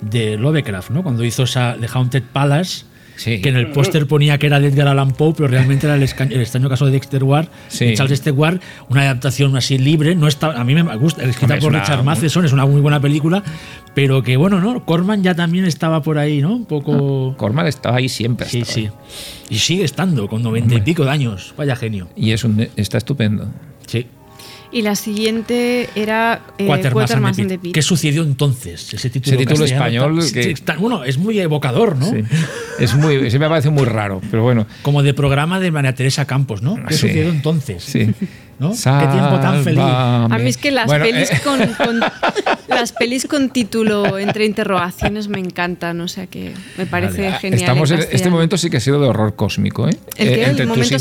de 0.00 0.36
Lovecraft, 0.36 0.90
¿no? 0.90 1.02
Cuando 1.02 1.24
hizo 1.24 1.44
esa 1.44 1.76
The 1.78 1.88
Haunted 1.92 2.24
Palace, 2.32 2.86
Sí. 3.16 3.40
que 3.40 3.48
en 3.48 3.56
el 3.56 3.70
póster 3.70 4.06
ponía 4.06 4.38
que 4.38 4.46
era 4.46 4.58
de 4.58 4.68
Edgar 4.68 4.88
Allan 4.88 5.12
Poe, 5.12 5.34
pero 5.36 5.48
realmente 5.48 5.86
era 5.86 5.94
el, 5.94 6.02
el 6.02 6.40
extraño 6.40 6.68
caso 6.68 6.86
de 6.86 6.92
Dexter 6.92 7.22
Ward, 7.22 7.46
Sí. 7.68 7.86
de 7.86 7.94
Charles 7.94 8.18
Stewart, 8.18 8.60
una 8.88 9.02
adaptación 9.02 9.56
así 9.56 9.78
libre. 9.78 10.14
No 10.16 10.26
está, 10.26 10.48
a 10.60 10.64
mí 10.64 10.74
me 10.74 10.82
gusta, 10.96 11.22
escrita 11.24 11.58
por 11.58 11.72
Richard 11.72 12.02
Matheson, 12.02 12.44
es 12.44 12.52
una 12.52 12.66
muy 12.66 12.80
buena 12.80 13.00
película, 13.00 13.42
pero 13.94 14.22
que 14.22 14.36
bueno, 14.36 14.60
¿no? 14.60 14.84
Corman 14.84 15.22
ya 15.22 15.34
también 15.34 15.64
estaba 15.64 16.02
por 16.02 16.18
ahí, 16.18 16.40
¿no? 16.42 16.54
Un 16.56 16.64
poco. 16.66 17.34
Corman 17.36 17.66
estaba 17.66 17.96
ahí 17.98 18.08
siempre. 18.08 18.48
Sí, 18.48 18.64
sí. 18.64 18.86
ahí. 18.86 18.90
Y 19.50 19.58
sigue 19.58 19.84
estando, 19.84 20.26
con 20.28 20.42
noventa 20.42 20.74
y 20.74 20.80
pico 20.80 21.04
de 21.04 21.10
años. 21.10 21.54
Vaya 21.56 21.76
genio. 21.76 22.08
Y 22.16 22.32
es 22.32 22.42
un, 22.44 22.68
está 22.76 22.98
estupendo. 22.98 23.46
Sí. 23.86 24.06
Y 24.74 24.82
la 24.82 24.96
siguiente 24.96 25.88
era 25.94 26.42
eh, 26.58 26.66
Quatermass 26.66 27.12
and 27.12 27.22
the 27.22 27.26
and 27.28 27.36
Pit. 27.36 27.48
the 27.48 27.58
Pit. 27.58 27.74
¿Qué 27.74 27.80
sucedió 27.82 28.22
entonces? 28.24 28.92
Ese 28.92 29.08
título, 29.08 29.36
Ese 29.36 29.46
título 29.46 29.64
español 29.64 30.18
tan- 30.18 30.32
que- 30.32 30.50
está- 30.50 30.76
bueno, 30.76 31.04
es 31.04 31.16
muy 31.16 31.38
evocador, 31.38 31.96
¿no? 31.96 32.10
Sí. 32.10 32.22
Es 32.80 32.92
muy, 32.96 33.30
sí 33.30 33.38
me 33.38 33.48
parece 33.48 33.70
muy 33.70 33.84
raro, 33.84 34.20
pero 34.32 34.42
bueno. 34.42 34.66
Como 34.82 35.04
de 35.04 35.14
programa 35.14 35.60
de 35.60 35.70
María 35.70 35.94
Teresa 35.94 36.24
Campos, 36.24 36.60
¿no? 36.60 36.74
¿Qué 36.88 36.94
Sí. 36.94 37.06
sucedió 37.06 37.28
entonces? 37.30 37.84
Sí. 37.84 38.10
¿No? 38.58 38.70
Qué 38.72 39.06
tiempo 39.06 39.38
tan 39.40 39.64
feliz. 39.64 39.80
A 39.80 40.38
mí 40.38 40.48
es 40.48 40.56
que 40.56 40.70
las 40.70 40.86
Bueno, 40.86 41.04
pelis 41.04 41.30
eh, 41.30 41.40
con, 41.42 41.58
con- 41.74 42.00
las 42.68 42.92
pelis 42.92 43.26
con 43.26 43.50
título 43.50 44.18
entre 44.18 44.44
interrogaciones 44.46 45.28
me 45.28 45.38
encantan, 45.40 46.00
o 46.00 46.08
sea 46.08 46.26
que 46.26 46.52
me 46.78 46.86
parece 46.86 47.32
genial. 47.32 47.60
Estamos 47.60 47.90
en, 47.90 48.00
este 48.10 48.30
momento 48.30 48.56
sí 48.56 48.70
que 48.70 48.76
ha 48.76 48.80
sido 48.80 49.00
de 49.00 49.08
horror 49.08 49.34
cósmico, 49.34 49.88
¿eh? 49.88 49.96
¿El 50.16 50.28
Eh, 50.28 50.44
entre 50.44 50.64
El 50.64 50.72
tus 50.72 50.86
Sálvame. 50.88 50.98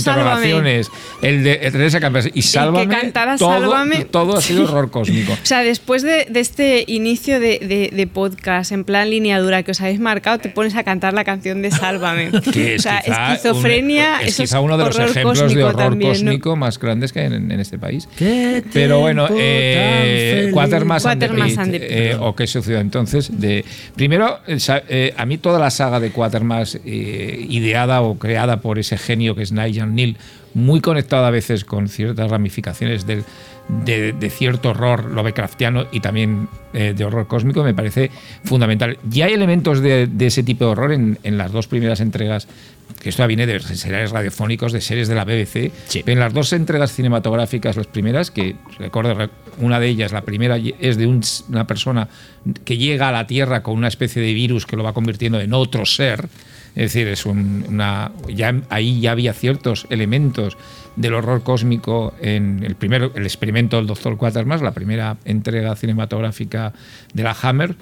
interrogaciones, 0.47 0.89
el 1.21 1.43
de 1.43 1.55
Teresa 1.71 1.99
Campos 1.99 2.29
y 2.33 2.41
Sálvame, 2.41 2.87
cantara 2.95 3.37
todo, 3.37 3.51
Sálvame. 3.51 4.05
todo 4.05 4.37
ha 4.37 4.41
sido 4.41 4.63
horror 4.63 4.89
cósmico. 4.91 5.33
O 5.33 5.37
sea, 5.45 5.63
después 5.63 6.01
de, 6.03 6.25
de 6.29 6.39
este 6.39 6.83
inicio 6.87 7.39
de, 7.39 7.59
de- 7.59 7.91
de 7.95 8.07
podcast 8.07 8.71
en 8.71 8.83
plan 8.83 9.09
línea 9.09 9.39
dura 9.39 9.63
que 9.63 9.71
os 9.71 9.81
habéis 9.81 9.99
marcado, 9.99 10.39
te 10.39 10.49
pones 10.49 10.75
a 10.75 10.83
cantar 10.83 11.13
la 11.13 11.23
canción 11.23 11.61
de 11.61 11.71
Sálvame. 11.71 12.31
Que 12.51 12.75
o 12.75 12.79
sea, 12.79 12.99
esquizofrenia, 12.99 14.19
un- 14.21 14.27
es 14.27 14.37
quizá 14.37 14.59
uno 14.59 14.77
de 14.77 14.85
los 14.85 14.97
ejemplos 14.97 15.37
de 15.39 15.43
cósmico 15.45 15.67
horror 15.67 15.75
también, 15.77 16.11
¿no? 16.11 16.17
cósmico 16.31 16.55
más 16.55 16.79
grandes 16.79 17.11
que 17.13 17.19
hay 17.21 17.25
en, 17.27 17.42
en 17.51 17.59
este 17.59 17.77
país. 17.77 18.07
Qué 18.17 18.63
Pero 18.73 18.99
bueno, 18.99 19.27
eh. 19.31 20.49
Quatermass 20.53 21.05
and 21.05 21.19
the 21.21 21.27
Quatermass 21.27 21.49
Pit, 21.49 21.59
and 21.59 21.71
the 21.71 21.79
Pit. 21.79 21.89
eh, 21.91 22.15
o 22.19 22.35
qué 22.35 22.47
sucedió 22.47 22.79
entonces. 22.79 23.39
De, 23.39 23.63
primero, 23.95 24.39
eh, 24.47 24.57
eh, 24.89 25.13
a 25.17 25.25
mí 25.25 25.37
toda 25.37 25.59
la 25.59 25.69
saga 25.69 25.99
de 25.99 26.11
Quatermass, 26.11 26.79
eh, 26.85 27.45
ideada 27.49 28.01
o 28.01 28.17
creada 28.17 28.61
por 28.61 28.79
ese 28.79 28.97
genio 28.97 29.35
que 29.35 29.43
es 29.43 29.51
Nigel 29.51 29.93
Neal, 29.93 30.17
muy 30.53 30.81
conectada 30.81 31.27
a 31.27 31.31
veces 31.31 31.65
con 31.65 31.87
ciertas 31.87 32.29
ramificaciones 32.29 33.05
del- 33.07 33.23
de, 33.85 34.11
de 34.11 34.29
cierto 34.29 34.71
horror 34.71 35.05
Lovecraftiano 35.11 35.85
y 35.91 36.01
también 36.01 36.49
eh, 36.73 36.93
de 36.95 37.05
horror 37.05 37.27
cósmico, 37.27 37.63
me 37.63 37.73
parece 37.73 38.11
fundamental. 38.43 38.97
Ya 39.09 39.25
hay 39.27 39.33
elementos 39.33 39.79
de, 39.81 40.05
de 40.07 40.25
ese 40.27 40.43
tipo 40.43 40.65
de 40.65 40.71
horror 40.71 40.91
en, 40.91 41.17
en 41.23 41.37
las 41.37 41.51
dos 41.53 41.67
primeras 41.67 42.01
entregas 42.01 42.47
que 43.01 43.09
esto 43.09 43.25
viene 43.27 43.45
de 43.45 43.59
seriales 43.59 44.11
radiofónicos, 44.11 44.71
de 44.71 44.79
series 44.81 45.07
de 45.07 45.15
la 45.15 45.25
BBC. 45.25 45.71
Sí. 45.87 46.03
En 46.05 46.19
las 46.19 46.33
dos 46.33 46.53
entregas 46.53 46.93
cinematográficas, 46.93 47.75
las 47.75 47.87
primeras, 47.87 48.31
que 48.31 48.55
recuerdo, 48.79 49.13
re- 49.13 49.29
una 49.59 49.79
de 49.79 49.87
ellas, 49.89 50.11
la 50.11 50.21
primera 50.21 50.57
es 50.79 50.97
de 50.97 51.07
un 51.07 51.21
una 51.49 51.67
persona 51.67 52.07
que 52.65 52.77
llega 52.77 53.09
a 53.09 53.11
la 53.11 53.27
Tierra 53.27 53.61
con 53.63 53.75
una 53.77 53.87
especie 53.87 54.21
de 54.21 54.33
virus 54.33 54.65
que 54.65 54.75
lo 54.77 54.83
va 54.83 54.93
convirtiendo 54.93 55.39
en 55.41 55.53
otro 55.53 55.85
ser. 55.85 56.27
Es 56.75 56.93
decir, 56.93 57.07
es 57.07 57.25
un- 57.25 57.65
una, 57.67 58.11
ya, 58.33 58.55
ahí 58.69 58.99
ya 59.01 59.11
había 59.11 59.33
ciertos 59.33 59.85
elementos 59.89 60.57
del 60.95 61.13
horror 61.13 61.43
cósmico 61.43 62.13
en 62.21 62.63
el 62.63 62.75
primero, 62.75 63.11
el 63.15 63.23
experimento 63.23 63.77
del 63.77 63.87
Doctor 63.87 64.17
Quatermass, 64.17 64.61
la 64.61 64.73
primera 64.73 65.17
entrega 65.25 65.75
cinematográfica 65.75 66.73
de 67.13 67.23
la 67.23 67.35
Hammer, 67.41 67.75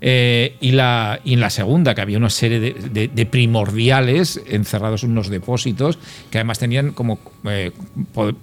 eh, 0.00 0.56
y, 0.60 0.72
la, 0.72 1.20
y 1.24 1.34
en 1.34 1.40
la 1.40 1.50
segunda, 1.50 1.94
que 1.94 2.00
había 2.00 2.18
una 2.18 2.30
serie 2.30 2.60
de, 2.60 3.26
primordiales 3.26 4.40
encerrados 4.46 5.04
en 5.04 5.12
unos 5.12 5.28
depósitos 5.28 5.98
que 6.30 6.38
además 6.38 6.58
tenían 6.58 6.92
como 6.92 7.18
eh, 7.44 7.72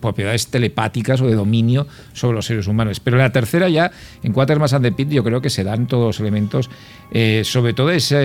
propiedades 0.02 0.48
telepáticas 0.48 1.22
o 1.22 1.28
de 1.28 1.36
dominio 1.36 1.88
sobre 2.14 2.36
los 2.36 2.46
seres 2.46 2.68
humanos. 2.68 3.00
Pero 3.00 3.18
en 3.18 3.24
la 3.24 3.32
tercera 3.32 3.70
ya, 3.70 3.92
en 4.24 4.34
Quatermass 4.34 4.74
and 4.74 4.86
the 4.86 4.92
Pit, 4.92 5.10
yo 5.10 5.24
creo 5.24 5.42
que 5.42 5.50
se 5.50 5.64
dan 5.64 5.88
todos 5.88 6.06
los 6.06 6.20
elementos, 6.20 6.70
eh, 7.12 7.42
sobre 7.46 7.74
todo 7.74 7.92
esa 7.92 8.20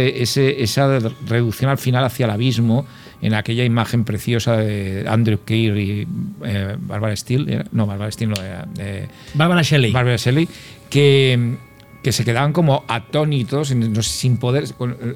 reducción 1.27 1.71
al 1.71 1.79
final 1.79 2.05
hacia 2.05 2.25
el 2.25 2.31
abismo, 2.31 2.87
en 3.21 3.35
aquella 3.35 3.65
imagen 3.65 4.05
preciosa 4.05 4.57
de 4.57 5.05
Andrew 5.09 5.41
Keir 5.45 5.77
y 5.77 6.09
eh, 6.45 6.77
Barbara 6.79 7.17
Steele, 7.17 7.65
no, 7.73 7.87
Barbara 7.87 8.11
Steele 8.11 8.35
no 8.37 8.43
era, 8.43 8.69
eh, 8.79 9.09
Bárbara 9.35 9.63
Shelley. 9.63 9.93
Barbara 9.93 10.17
Shelley, 10.17 10.49
que, 10.89 11.57
que 12.03 12.13
se 12.13 12.25
quedaban 12.25 12.53
como 12.53 12.85
atónitos, 12.87 13.69
sin, 14.03 14.37
poder, 14.37 14.65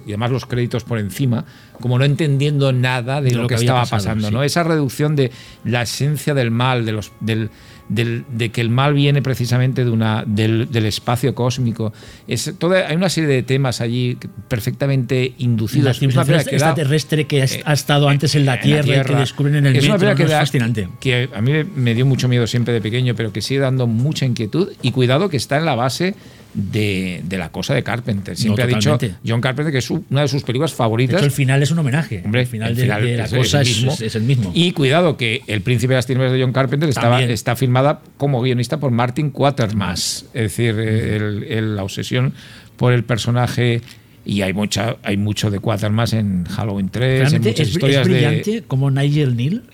y 0.04 0.10
además 0.10 0.30
los 0.32 0.46
créditos 0.46 0.84
por 0.84 0.98
encima, 0.98 1.44
como 1.80 1.98
no 1.98 2.04
entendiendo 2.04 2.72
nada 2.72 3.20
de, 3.20 3.30
De 3.30 3.36
lo, 3.36 3.42
lo 3.42 3.48
que, 3.48 3.54
estaba 3.54 3.80
pasado, 3.80 4.02
pasando. 4.02 4.28
sí. 4.28 4.34
¿no? 4.34 4.42
Esa 4.42 4.64
reducción 4.64 5.14
de 5.14 5.30
la 5.64 5.82
esencia 5.82 6.34
del 6.34 6.50
mal, 6.50 6.84
de 6.84 6.92
los, 6.92 7.12
del, 7.20 7.50
del- 7.88 8.24
de 8.32 8.50
que 8.50 8.60
el 8.60 8.70
mal 8.70 8.94
viene 8.94 9.22
precisamente 9.22 9.84
de 9.84 9.90
una, 9.90 10.24
del, 10.26 10.70
del 10.70 10.86
espacio 10.86 11.34
cósmico. 11.34 11.92
Es, 12.28 12.54
toda, 12.58 12.88
hay 12.88 12.96
una 12.96 13.08
serie 13.08 13.28
de 13.28 13.42
temas 13.42 13.80
allí 13.80 14.16
perfectamente 14.48 15.34
La 15.38 15.44
inducidos. 15.44 15.96
Es 15.96 16.02
una 16.02 16.24
civilización 16.24 16.26
película 16.26 16.44
que 16.50 16.58
da- 16.58 16.66
extraterrestre 16.68 17.26
que 17.26 17.42
ha, 17.42 17.44
eh, 17.44 17.62
ha 17.64 17.72
estado 17.72 18.08
antes 18.08 18.34
en 18.34 18.46
la, 18.46 18.54
en 18.56 18.60
tierra, 18.60 18.96
y 19.02 19.04
que 19.04 19.14
descubren 19.16 19.56
en 19.56 19.66
el 19.66 19.76
es 19.76 19.84
una 19.84 19.94
que 20.14 20.22
¿no? 20.24 20.28
es 20.28 20.30
da- 20.30 20.40
fascinante. 20.40 20.88
que 21.00 21.28
a 21.34 21.40
mí 21.40 21.52
me 21.76 21.94
dio 21.94 22.06
mucho 22.06 22.28
miedo 22.28 22.46
siempre 22.46 22.72
de 22.74 22.80
pequeño, 22.80 23.14
pero 23.14 23.32
que 23.32 23.40
sigue 23.42 23.60
dando 23.60 23.86
mucha 23.86 24.24
inquietud 24.26 24.70
y 24.82 24.90
cuidado 24.92 25.28
que 25.28 25.36
está 25.36 25.56
en 25.58 25.64
la 25.64 25.74
base 25.74 26.14
de, 26.54 27.22
de 27.24 27.38
la 27.38 27.50
cosa 27.50 27.74
de 27.74 27.82
Carpenter. 27.82 28.36
Siempre 28.36 28.64
ha 28.64 28.66
dicho. 28.66 28.98
John 29.26 29.40
Carpenter 29.40 29.72
que 29.72 29.78
es 29.78 29.90
una 29.90 30.20
de 30.22 30.28
sus 30.28 30.42
películas 30.42 30.70
De 30.72 30.76
favoritas. 30.76 31.16
hecho, 31.16 31.24
el 31.26 31.30
final 31.32 31.62
es 31.62 31.70
un 31.70 31.78
homenaje. 31.78 32.22
Hombre, 32.24 32.42
el 32.42 32.46
final, 32.46 32.70
el 32.70 32.76
de- 32.76 32.82
final 32.82 33.02
de, 33.04 33.16
la 33.16 33.24
es- 33.24 33.32
cosa 33.34 33.60
es 33.62 33.68
es, 33.68 33.74
el 33.74 33.80
mismo. 33.80 33.92
es- 33.94 34.00
es 34.02 34.14
el 34.16 34.22
mismo. 34.22 34.50
Y 34.54 34.72
cuidado 34.72 35.16
que 35.16 35.42
El 35.46 35.62
Príncipe 35.62 35.92
de 35.94 35.98
las 35.98 36.06
Tinieblas 36.06 36.32
de 36.32 36.42
John 36.42 36.52
Carpenter 36.52 36.88
estaba, 36.88 37.22
está 37.22 37.56
filmada 37.56 38.00
como 38.16 38.40
guionista 38.42 38.78
por 38.78 38.90
Martin 38.90 39.30
Quatermass. 39.30 40.26
Es 40.34 40.42
decir, 40.42 40.78
el- 40.78 41.44
el- 41.44 41.76
la 41.76 41.84
obsesión 41.84 42.32
por 42.76 42.92
el 42.92 43.04
personaje. 43.04 43.80
Y 44.24 44.42
hay 44.42 44.52
mucha, 44.52 44.96
hay 45.02 45.16
mucho 45.16 45.50
de 45.50 45.58
Quatermass 45.58 46.12
en 46.12 46.44
Halloween 46.44 46.88
3, 46.90 47.10
en 47.12 47.20
Realmente 47.22 47.48
muchas 47.50 47.66
es, 47.68 47.74
historias 47.74 48.02
es 48.02 48.06
de. 48.06 48.12
brillante 48.14 48.62
como 48.68 48.88
Nigel 48.90 49.36
Neal 49.36 49.64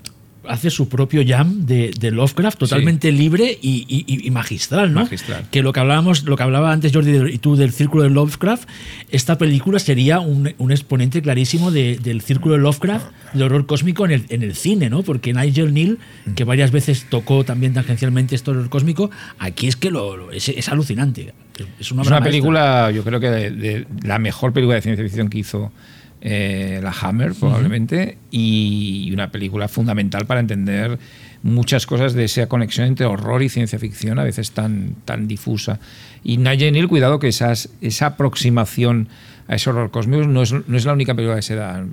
hace 0.48 0.70
su 0.70 0.88
propio 0.88 1.22
jam 1.26 1.66
de, 1.66 1.90
de 1.98 2.10
Lovecraft 2.10 2.58
totalmente 2.58 3.12
libre 3.12 3.58
y, 3.62 3.84
y- 3.88 4.26
y 4.26 4.30
magistral, 4.30 4.92
¿no? 4.92 5.02
Magistral. 5.02 5.44
Que 5.50 5.62
lo 5.62 5.72
que 5.72 5.80
hablábamos, 5.80 6.24
lo 6.24 6.36
que 6.36 6.42
hablaba 6.42 6.72
antes 6.72 6.92
Jordi 6.92 7.32
y 7.32 7.38
tú 7.38 7.56
del 7.56 7.72
círculo 7.72 8.02
de 8.04 8.10
Lovecraft, 8.10 8.68
esta 9.10 9.38
película 9.38 9.78
sería 9.78 10.20
un, 10.20 10.54
un 10.58 10.70
exponente 10.72 11.22
clarísimo 11.22 11.70
de- 11.70 11.98
del 11.98 12.20
círculo 12.22 12.54
de 12.56 12.60
Lovecraft, 12.62 13.06
de 13.34 13.44
horror 13.44 13.66
cósmico 13.66 14.04
en 14.04 14.10
el, 14.12 14.24
en 14.30 14.42
el 14.42 14.54
cine, 14.54 14.90
¿no? 14.90 15.02
Porque 15.02 15.32
Nigel 15.32 15.72
Neal, 15.74 15.98
que 16.34 16.44
varias 16.44 16.70
veces 16.72 17.06
tocó 17.10 17.44
también 17.44 17.74
tangencialmente 17.74 18.34
este 18.34 18.50
horror 18.50 18.68
cósmico, 18.68 19.10
aquí 19.38 19.68
es 19.68 19.76
que 19.76 19.90
lo, 19.90 20.16
lo- 20.16 20.32
es, 20.32 20.48
es 20.48 20.68
alucinante. 20.68 21.34
Es, 21.80 21.90
una, 21.92 22.02
Es 22.02 22.08
película, 22.22 22.90
yo 22.92 23.02
creo 23.02 23.18
que 23.18 23.28
de, 23.30 23.50
de 23.50 23.86
la 24.04 24.18
mejor 24.18 24.52
película 24.52 24.76
de 24.76 24.82
ciencia 24.82 25.04
ficción 25.04 25.28
que 25.28 25.38
hizo 25.38 25.72
eh, 26.20 26.80
la 26.82 26.90
Hammer, 26.90 27.34
probablemente, 27.34 28.18
y 28.30 29.10
una 29.12 29.30
película 29.30 29.68
fundamental 29.68 30.26
para 30.26 30.40
entender 30.40 30.98
muchas 31.42 31.86
cosas 31.86 32.14
de 32.14 32.24
esa 32.24 32.46
conexión 32.48 32.86
entre 32.86 33.06
horror 33.06 33.42
y 33.42 33.48
ciencia 33.48 33.78
ficción, 33.78 34.18
a 34.18 34.24
veces 34.24 34.50
tan, 34.52 34.96
tan 35.04 35.28
difusa. 35.28 35.78
Y 36.24 36.38
Nigel 36.38 36.72
Neal, 36.72 36.88
cuidado 36.88 37.18
que 37.18 37.28
esas, 37.28 37.70
esa 37.80 38.06
aproximación 38.06 39.08
a 39.46 39.54
ese 39.54 39.70
horror 39.70 39.90
cósmico 39.90 40.26
no 40.26 40.42
es, 40.42 40.52
no 40.52 40.76
es 40.76 40.84
la 40.84 40.92
única 40.92 41.14
película 41.14 41.36
que 41.36 41.42
se 41.42 41.54
da. 41.54 41.84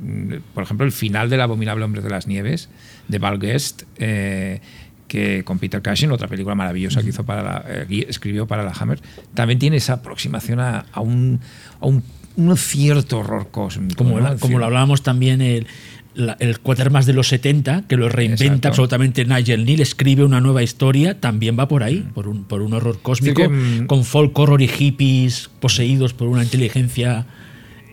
Por 0.53 0.63
ejemplo, 0.63 0.85
el 0.85 0.91
final 0.91 1.29
del 1.29 1.41
Abominable 1.41 1.85
Hombre 1.85 2.01
de 2.01 2.09
las 2.09 2.27
Nieves, 2.27 2.69
de 3.07 3.19
Val 3.19 3.39
Guest, 3.39 3.83
eh, 3.97 4.59
que 5.07 5.43
con 5.43 5.59
Peter 5.59 5.81
Cushing, 5.81 6.11
otra 6.11 6.27
película 6.27 6.55
maravillosa 6.55 7.01
que 7.01 7.09
hizo 7.09 7.23
para 7.23 7.43
la, 7.43 7.65
eh, 7.67 8.05
escribió 8.09 8.47
para 8.47 8.63
la 8.63 8.71
Hammer, 8.71 8.99
también 9.33 9.59
tiene 9.59 9.77
esa 9.77 9.93
aproximación 9.93 10.59
a, 10.59 10.85
a 10.91 10.99
un, 10.99 11.39
a 11.79 11.85
un, 11.85 12.03
un 12.37 12.55
cierto 12.57 13.19
horror 13.19 13.49
cósmico. 13.51 13.95
como, 13.95 14.19
¿no? 14.19 14.29
la- 14.29 14.35
como 14.37 14.59
lo 14.59 14.65
hablábamos 14.65 15.01
también 15.03 15.41
el, 15.41 15.67
la- 16.15 16.37
el 16.39 16.59
Quatermass 16.59 17.05
de 17.05 17.13
los 17.13 17.27
70, 17.27 17.83
que 17.87 17.97
lo 17.97 18.07
reinventa 18.09 18.45
Exacto. 18.45 18.67
absolutamente 18.69 19.25
Nigel 19.25 19.65
Neal, 19.65 19.81
escribe 19.81 20.23
una 20.23 20.41
nueva 20.41 20.63
historia, 20.63 21.19
también 21.19 21.57
va 21.59 21.67
por 21.67 21.83
ahí, 21.83 22.05
por, 22.13 22.27
un, 22.27 22.43
por 22.45 22.61
un 22.61 22.73
horror 22.73 22.99
cósmico, 23.01 23.41
que, 23.43 23.49
mm, 23.49 23.87
con 23.87 24.03
folk 24.05 24.37
horror 24.37 24.61
y 24.61 24.67
hippies 24.67 25.49
poseídos 25.59 26.13
por 26.13 26.27
una 26.27 26.43
inteligencia 26.43 27.25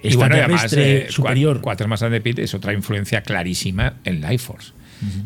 y 0.05 0.16
bueno, 0.16 0.34
además, 0.34 0.64
extraterrestre 0.64 1.09
eh, 1.09 1.12
superior. 1.12 1.61
And 1.64 2.12
the 2.12 2.20
Pit 2.20 2.38
es 2.40 2.55
otra 2.55 2.72
influencia 2.72 3.22
clarísima 3.22 3.95
en 4.05 4.20
Life 4.20 4.38
Force. 4.38 4.72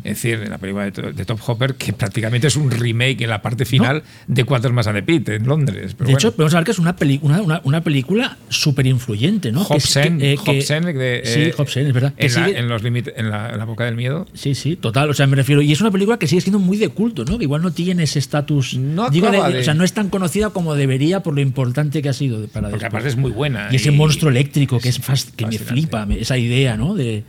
Es 0.03 0.21
decir, 0.21 0.47
la 0.49 0.57
película 0.57 0.89
de, 0.89 1.13
de 1.13 1.25
Top 1.25 1.39
Hopper, 1.45 1.75
que 1.75 1.93
prácticamente 1.93 2.47
es 2.47 2.55
un 2.55 2.71
remake 2.71 3.21
en 3.23 3.29
la 3.29 3.41
parte 3.41 3.65
final 3.65 4.03
de 4.27 4.43
Quatermass 4.43 4.87
and 4.87 4.97
the 4.97 5.03
Pit 5.03 5.29
en 5.29 5.45
Londres. 5.45 5.93
Pero 5.97 6.07
de 6.07 6.13
bueno. 6.13 6.17
hecho, 6.17 6.35
podemos 6.35 6.53
hablar 6.53 6.65
que 6.65 6.71
es 6.71 6.79
una, 6.79 6.95
una, 7.21 7.41
una, 7.41 7.61
una 7.63 7.81
película 7.83 8.37
súper 8.49 8.87
influyente, 8.87 9.51
¿no? 9.51 9.61
Hobson, 9.63 10.17
que- 10.19 10.33
eh, 10.33 10.37
que- 10.43 10.51
Hobson 10.59 10.85
de, 10.85 11.21
sí, 11.25 11.39
eh, 11.41 11.53
Hobson, 11.57 11.85
es 11.87 11.93
verdad. 11.93 12.13
En, 12.17 12.33
la, 12.33 12.49
en 12.49 12.67
los 12.69 12.83
límites, 12.83 13.13
en 13.17 13.29
la, 13.29 13.49
en 13.51 13.57
la 13.57 13.65
boca 13.65 13.85
del 13.85 13.95
miedo. 13.95 14.25
Sí, 14.33 14.55
sí, 14.55 14.75
total. 14.75 15.09
O 15.09 15.13
sea, 15.13 15.27
me 15.27 15.35
refiero. 15.35 15.61
Y 15.61 15.71
es 15.71 15.81
una 15.81 15.91
película 15.91 16.17
que 16.17 16.27
sigue 16.27 16.41
siendo 16.41 16.59
muy 16.59 16.77
de 16.77 16.89
culto, 16.89 17.25
¿no? 17.25 17.37
Que 17.37 17.43
igual 17.43 17.61
no 17.61 17.71
tiene 17.71 18.03
ese 18.03 18.19
estatus. 18.19 18.75
No 18.77 19.09
digo, 19.09 19.27
acaba 19.27 19.49
de- 19.49 19.59
O 19.59 19.63
sea, 19.63 19.73
no 19.73 19.83
es 19.83 19.93
tan 19.93 20.09
conocida 20.09 20.49
como 20.51 20.75
debería 20.75 21.21
por 21.21 21.33
lo 21.35 21.41
importante 21.41 22.01
que 22.01 22.09
ha 22.09 22.13
sido 22.13 22.41
de- 22.41 22.47
para 22.47 22.69
Porque 22.69 22.83
después. 22.85 22.89
aparte 22.89 23.09
es 23.09 23.15
muy 23.17 23.31
buena. 23.31 23.67
Y 23.71 23.75
ese 23.75 23.91
monstruo 23.91 24.31
eléctrico 24.31 24.79
que 24.79 24.89
es 24.89 24.99
fas- 25.01 25.31
que 25.35 25.45
me 25.45 25.57
flipa, 25.57 26.07
esa 26.17 26.37
idea, 26.37 26.77
¿no? 26.77 26.95
De, 26.95 27.23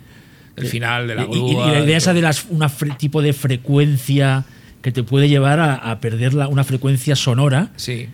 El 0.61 0.67
final 0.67 1.09
de 1.09 1.15
la 1.15 1.23
y- 1.23 1.27
y- 1.27 1.29
y, 1.29 1.51
grúa. 1.55 1.67
la 1.67 1.73
idea 1.81 1.83
de 1.87 1.97
esa 1.97 2.13
de 2.15 2.23
las 2.23 2.47
una 2.51 2.69
fre- 2.69 2.97
tipo 2.97 3.23
de 3.23 3.33
frecuencia 3.33 4.45
que 4.83 4.93
te 4.93 5.03
puede 5.03 5.29
llevar 5.29 5.59
a, 5.61 5.75
a 5.75 6.01
perder 6.01 6.35
la- 6.35 6.49
una 6.49 6.65
frecuencia 6.65 7.17
sonora 7.17 7.71
Sí. 7.77 8.07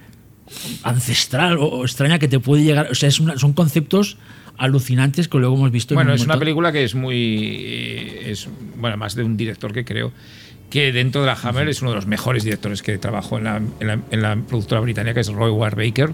ancestral 0.82 1.59
o, 1.59 1.64
o 1.66 1.84
extraña 1.84 2.18
que 2.18 2.28
te 2.28 2.40
puede 2.40 2.62
llegar. 2.64 2.88
O 2.90 2.95
sea, 2.95 3.09
es 3.09 3.20
una- 3.20 3.36
son 3.38 3.53
conceptos 3.53 4.16
alucinantes 4.57 5.28
que 5.28 5.38
luego 5.38 5.57
hemos 5.57 5.70
visto 5.72 5.95
en 5.95 5.97
Bueno, 5.97 6.11
un 6.12 6.16
es 6.16 6.24
una 6.24 6.38
película 6.38 6.70
que 6.72 6.84
es 6.84 6.95
muy. 6.95 7.16
eh, 7.66 8.30
es 8.30 8.49
Bueno, 8.76 8.97
más 8.97 9.14
de 9.14 9.24
un 9.24 9.36
director 9.36 9.72
que 9.72 9.84
creo 9.84 10.12
que 10.70 10.92
dentro 10.92 11.20
de 11.20 11.26
la 11.28 11.34
Hammer 11.40 11.68
es 11.68 11.82
uno 11.82 11.90
de 11.90 11.97
los 11.97 12.07
mejores 12.07 12.42
directores 12.45 12.82
que 12.82 12.99
trabajó 12.99 13.38
en 13.38 13.45
la, 13.45 13.57
en 13.80 13.86
la, 13.86 13.99
en 14.11 14.22
la 14.22 14.34
productora 14.36 14.80
británica, 14.80 15.14
que 15.14 15.20
es 15.20 15.28
Roy 15.28 15.51
Ward 15.51 15.76
Baker. 15.76 16.12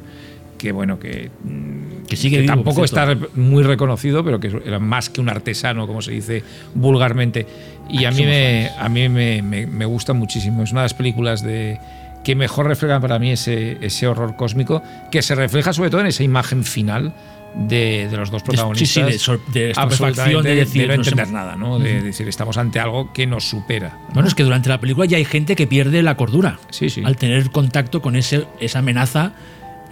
Que 0.60 0.72
bueno, 0.72 0.98
que. 0.98 1.30
mm, 1.42 2.04
Que 2.06 2.16
sigue 2.16 2.40
vivo, 2.42 2.52
tampoco 2.54 2.84
está 2.84 3.16
muy 3.34 3.62
reconocido, 3.62 4.22
pero 4.22 4.38
que 4.40 4.48
era 4.66 4.78
más 4.78 5.08
que 5.08 5.20
un 5.22 5.28
artesano, 5.30 5.86
como 5.86 6.02
se 6.02 6.10
dice 6.12 6.42
vulgarmente. 6.74 7.46
Y 7.88 8.04
a 8.04 8.10
mí, 8.10 8.24
me, 8.24 8.70
a 8.78 8.88
mí 8.90 9.08
me, 9.08 9.40
me- 9.42 9.66
me 9.66 9.84
gusta 9.86 10.12
muchísimo. 10.12 10.62
Es 10.62 10.72
una 10.72 10.82
de 10.82 10.84
las 10.86 10.94
películas 10.94 11.42
de 11.42 11.78
que 12.24 12.34
mejor 12.34 12.66
reflejan 12.66 13.00
para 13.00 13.18
mí 13.18 13.30
ese, 13.30 13.78
ese 13.80 14.06
horror 14.06 14.36
cósmico, 14.36 14.82
que 15.10 15.22
se 15.22 15.34
refleja 15.34 15.72
sobre 15.72 15.88
todo 15.88 16.02
en 16.02 16.08
esa 16.08 16.22
imagen 16.22 16.62
final 16.64 17.14
de, 17.56 18.06
de 18.10 18.16
los 18.18 18.30
dos 18.30 18.42
sí, 18.42 18.46
protagonistas. 18.46 18.88
sí, 18.90 19.02
de 19.02 19.18
sor- 19.18 19.40
de 19.46 19.70
estupefacción, 19.70 20.08
Absolutamente, 20.08 20.48
de 20.50 20.54
decir, 20.56 20.88
no 20.88 20.96
nos 20.98 21.06
entender 21.08 21.24
hemos- 21.28 21.32
nada, 21.32 21.56
¿no? 21.56 21.78
De 21.78 22.02
decir, 22.02 22.28
estamos 22.28 22.58
ante 22.58 22.78
algo 22.80 23.12
que 23.14 23.26
nos 23.26 23.48
supera. 23.48 23.96
Bueno, 24.12 24.28
es 24.28 24.34
que 24.34 24.42
durante 24.44 24.68
la 24.68 24.78
película 24.78 25.06
ya 25.06 25.16
hay 25.16 25.24
gente 25.24 25.56
que 25.56 25.66
pierde 25.66 26.02
la 26.02 26.16
cordura 26.16 26.58
Sí, 26.68 26.90
sí. 26.90 27.00
al 27.04 27.16
tener 27.16 27.50
contacto 27.50 28.02
con 28.02 28.14
ese, 28.14 28.44
esa 28.60 28.80
amenaza 28.80 29.32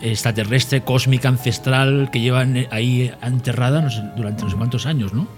extraterrestre, 0.02 0.82
cósmica, 0.82 1.28
ancestral 1.28 2.10
que 2.12 2.20
llevan 2.20 2.66
ahí 2.70 3.12
enterrada 3.22 3.80
no 3.82 3.90
sé, 3.90 4.02
durante 4.16 4.44
no 4.44 4.50
sé 4.50 4.56
cuántos 4.56 4.86
años, 4.86 5.12
¿no? 5.12 5.28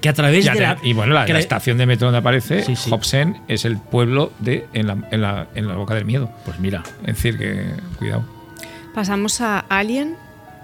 Que 0.00 0.08
a 0.08 0.12
través 0.12 0.44
Ya 0.44 0.52
de 0.52 0.58
te- 0.58 0.64
la, 0.64 0.78
y 0.82 0.92
bueno, 0.92 1.12
la, 1.14 1.24
estación 1.38 1.76
de 1.78 1.86
metro 1.86 2.06
donde 2.06 2.18
aparece, 2.18 2.62
Sí, 2.62 2.76
sí. 2.76 2.90
Hobson, 2.90 3.38
es 3.48 3.64
el 3.64 3.78
pueblo 3.78 4.32
de 4.38 4.66
en 4.72 4.86
la, 4.86 4.96
en 5.10 5.20
la- 5.22 5.48
en 5.54 5.66
la 5.66 5.74
boca 5.74 5.94
del 5.94 6.04
miedo. 6.04 6.30
Pues 6.44 6.58
mira. 6.60 6.82
Es 7.02 7.16
decir, 7.16 7.36
que 7.36 7.64
cuidado. 7.98 8.24
Pasamos 8.94 9.40
a 9.40 9.58
Alien. 9.68 10.16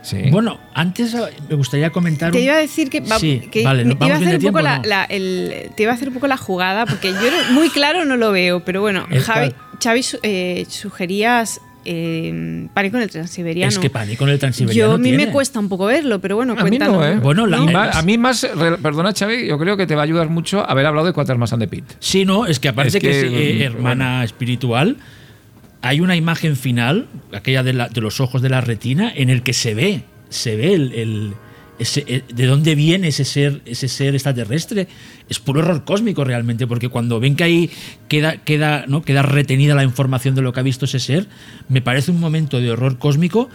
Sí. 0.03 0.19
Bueno, 0.31 0.59
antes 0.75 1.15
me 1.49 1.57
gustaría 1.57 1.89
comentar. 1.91 2.31
Te 2.31 2.41
iba 2.41 2.55
a 2.55 2.59
decir 2.59 2.91
que, 2.91 3.01
va- 3.01 3.19
Sí, 3.19 3.41
que 3.51 3.65
vale, 3.65 3.85
me 3.85 3.95
¿nos 3.95 4.07
iba 4.07 4.15
a 4.15 4.19
hacer 4.19 4.29
bien 4.29 4.37
un 4.37 4.43
de 4.43 4.49
poco 4.53 4.61
la, 4.63 4.71
tiempo, 4.83 4.89
la- 4.89 5.05
el- 5.05 5.71
te 5.75 5.83
iba 5.83 5.93
a 5.93 5.95
hacer 5.95 6.09
un 6.09 6.15
poco 6.15 6.27
la 6.27 6.37
jugada 6.37 6.85
porque 6.87 7.09
yo 7.13 7.19
no- 7.19 7.53
muy 7.55 7.71
claro 7.71 8.05
no 8.05 8.17
lo 8.17 8.31
veo, 8.31 8.61
pero 8.65 8.83
bueno, 8.83 9.07
¿El 9.11 9.23
Javi? 9.23 9.55
Xavi 9.83 10.05
eh, 10.23 10.67
sugerías 10.69 11.61
eh, 11.85 12.67
Pánico 12.75 12.97
en 12.97 13.03
el 13.05 13.11
Transiberiano. 13.11 13.69
Es 13.71 13.79
que 13.79 13.91
pánico 13.91 14.25
en 14.25 14.31
el 14.31 14.39
Transiberiano. 14.39 14.91
yo 14.91 14.95
a 14.95 14.99
mí 14.99 15.09
tiene. 15.11 15.27
me 15.27 15.33
cuesta 15.33 15.59
un 15.61 15.69
poco 15.69 15.87
verlo, 15.87 16.21
pero 16.21 16.37
bueno, 16.37 16.53
a 16.53 16.57
mí 16.65 16.69
cuéntanos. 16.71 16.97
no, 16.97 17.07
¿eh? 17.07 17.17
Bueno, 17.17 17.47
la- 17.47 17.59
Y 17.59 17.67
¿No? 17.67 17.73
más- 17.73 17.97
a 17.97 18.03
mí 18.03 18.19
más, 18.19 18.47
perdona 18.83 19.13
Xavi, 19.13 19.47
yo 19.47 19.59
creo 19.59 19.77
que 19.77 19.87
te 19.87 19.95
va 19.95 20.03
a 20.03 20.05
ayudar 20.05 20.29
mucho 20.29 20.69
haber 20.69 20.87
hablado 20.87 21.07
de 21.07 21.13
Quatermass 21.13 21.53
and 21.53 21.63
the 21.63 21.69
Pit. 21.69 21.85
Sí, 21.99 22.25
no, 22.25 22.47
es 22.47 22.59
que 22.61 22.69
aparte 22.69 22.89
Es 22.89 22.95
que, 22.95 23.01
que, 23.11 23.19
es 23.21 23.25
eh, 23.25 23.59
mm, 23.59 23.63
hermana 23.63 24.25
espiritual, 24.25 24.97
hay 25.83 26.01
una 26.01 26.17
imagen 26.17 26.57
final, 26.57 27.07
aquella 27.33 27.63
de, 27.63 27.73
la- 27.75 27.89
de 27.89 28.01
los 28.01 28.21
ojos 28.21 28.41
de 28.43 28.49
la 28.49 28.61
retina, 28.61 29.13
en 29.15 29.29
el 29.31 29.43
que 29.43 29.53
se 29.53 29.75
ve, 29.75 30.03
se 30.31 30.57
ve 30.57 30.75
el, 30.75 30.93
el- 30.95 31.35
eh, 31.79 32.23
de 32.33 32.47
dónde 32.47 32.75
viene 32.75 33.09
ese 33.09 33.25
ser, 33.25 33.63
ese 33.67 33.89
ser 33.89 34.15
extraterrestre. 34.15 34.87
Es 35.29 35.41
puro 35.41 35.61
error 35.61 35.85
cósmico 35.85 36.25
realmente, 36.25 36.67
porque 36.67 36.89
cuando 36.89 37.21
ven 37.21 37.37
que 37.37 37.45
ahí 37.45 37.71
queda, 38.09 38.37
queda, 38.39 38.85
¿no? 38.87 39.03
queda 39.03 39.23
retenida 39.23 39.75
la 39.75 39.85
información 39.85 40.35
de 40.35 40.43
lo 40.43 40.53
que 40.53 40.61
ha 40.61 40.63
visto 40.63 40.85
ese 40.85 41.01
ser, 41.01 41.27
me 41.69 41.83
parece 41.83 42.11
un 42.11 42.21
momento 42.21 42.61
de 42.61 42.71
horror 42.71 42.99
cósmico. 42.99 43.49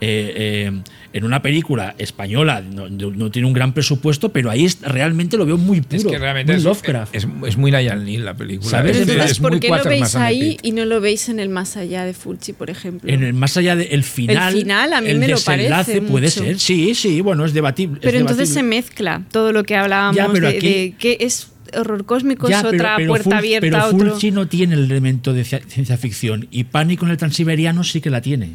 Eh, 0.00 0.68
eh, 0.70 0.80
en 1.14 1.24
una 1.24 1.40
película 1.40 1.94
española 1.96 2.60
no, 2.60 2.90
no- 2.90 3.10
no 3.10 3.30
tiene 3.30 3.48
un 3.48 3.54
gran 3.54 3.72
presupuesto, 3.72 4.28
pero 4.30 4.50
ahí 4.50 4.66
es- 4.66 4.80
realmente 4.82 5.38
lo 5.38 5.46
veo 5.46 5.56
muy 5.56 5.80
puro, 5.80 5.96
Es 5.96 6.04
que 6.04 6.18
realmente 6.18 6.52
muy 6.52 6.58
es, 6.58 6.64
Lovecraft. 6.64 7.14
es, 7.16 7.26
es 7.46 7.56
muy 7.56 7.70
Nayal 7.70 8.04
Neal 8.04 8.24
la 8.26 8.34
película. 8.34 8.70
¿Sabes? 8.70 8.96
Es, 8.98 9.06
Pero 9.06 9.12
Entonces, 9.12 9.14
entonces, 9.14 9.32
es 9.32 9.40
¿por 9.40 9.50
muy 9.52 9.60
qué 9.60 9.68
lo 9.68 9.84
veis 9.84 10.14
ahí 10.16 10.58
y 10.62 10.72
no 10.72 10.84
lo 10.84 11.00
veis 11.00 11.30
en 11.30 11.40
el 11.40 11.48
más 11.48 11.78
allá 11.78 12.04
de 12.04 12.12
Fulci, 12.12 12.52
por 12.52 12.68
ejemplo? 12.68 13.10
En 13.10 13.22
el 13.22 13.32
más 13.32 13.56
allá 13.56 13.74
del 13.76 14.04
final. 14.04 14.52
El 14.54 14.60
final 14.60 14.92
a 14.92 15.00
mí 15.00 15.08
el 15.08 15.18
me 15.18 15.28
lo 15.28 15.38
parece 15.40 16.02
puede 16.02 16.26
mucho. 16.26 16.44
ser. 16.44 16.58
Sí, 16.60 16.94
sí, 16.94 17.22
bueno, 17.22 17.46
es 17.46 17.54
debatible. 17.54 17.98
pero 18.02 18.16
es 18.16 18.20
entonces 18.20 18.48
se 18.50 18.56
debatible. 18.56 18.76
mezcla 18.82 19.22
todo 19.32 19.52
lo 19.52 19.64
que 19.64 19.76
hablábamos 19.76 20.16
Ya, 20.16 20.28
pero 20.30 20.48
de, 20.50 20.56
aquí- 20.58 20.68
de 20.68 20.94
que 20.98 21.16
es 21.20 21.50
horror 21.74 22.04
cósmico, 22.04 22.48
Ya, 22.50 22.58
es 22.58 22.64
pero- 22.64 22.76
otra 22.76 22.94
pero 22.98 23.08
puerta 23.08 23.30
Ful- 23.30 23.38
abierta 23.38 23.66
pero 23.66 23.76
a 23.78 23.86
otro. 23.86 23.98
Fulci 24.10 24.30
no 24.30 24.46
tiene 24.46 24.74
el 24.74 24.84
elemento 24.84 25.32
de 25.32 25.42
cia- 25.44 25.62
ciencia 25.66 25.96
ficción 25.96 26.46
y 26.50 26.64
Pánico 26.64 27.06
en 27.06 27.12
el 27.12 27.16
Transiberiano 27.16 27.82
sí 27.82 28.02
que 28.02 28.10
la 28.10 28.20
tiene. 28.20 28.50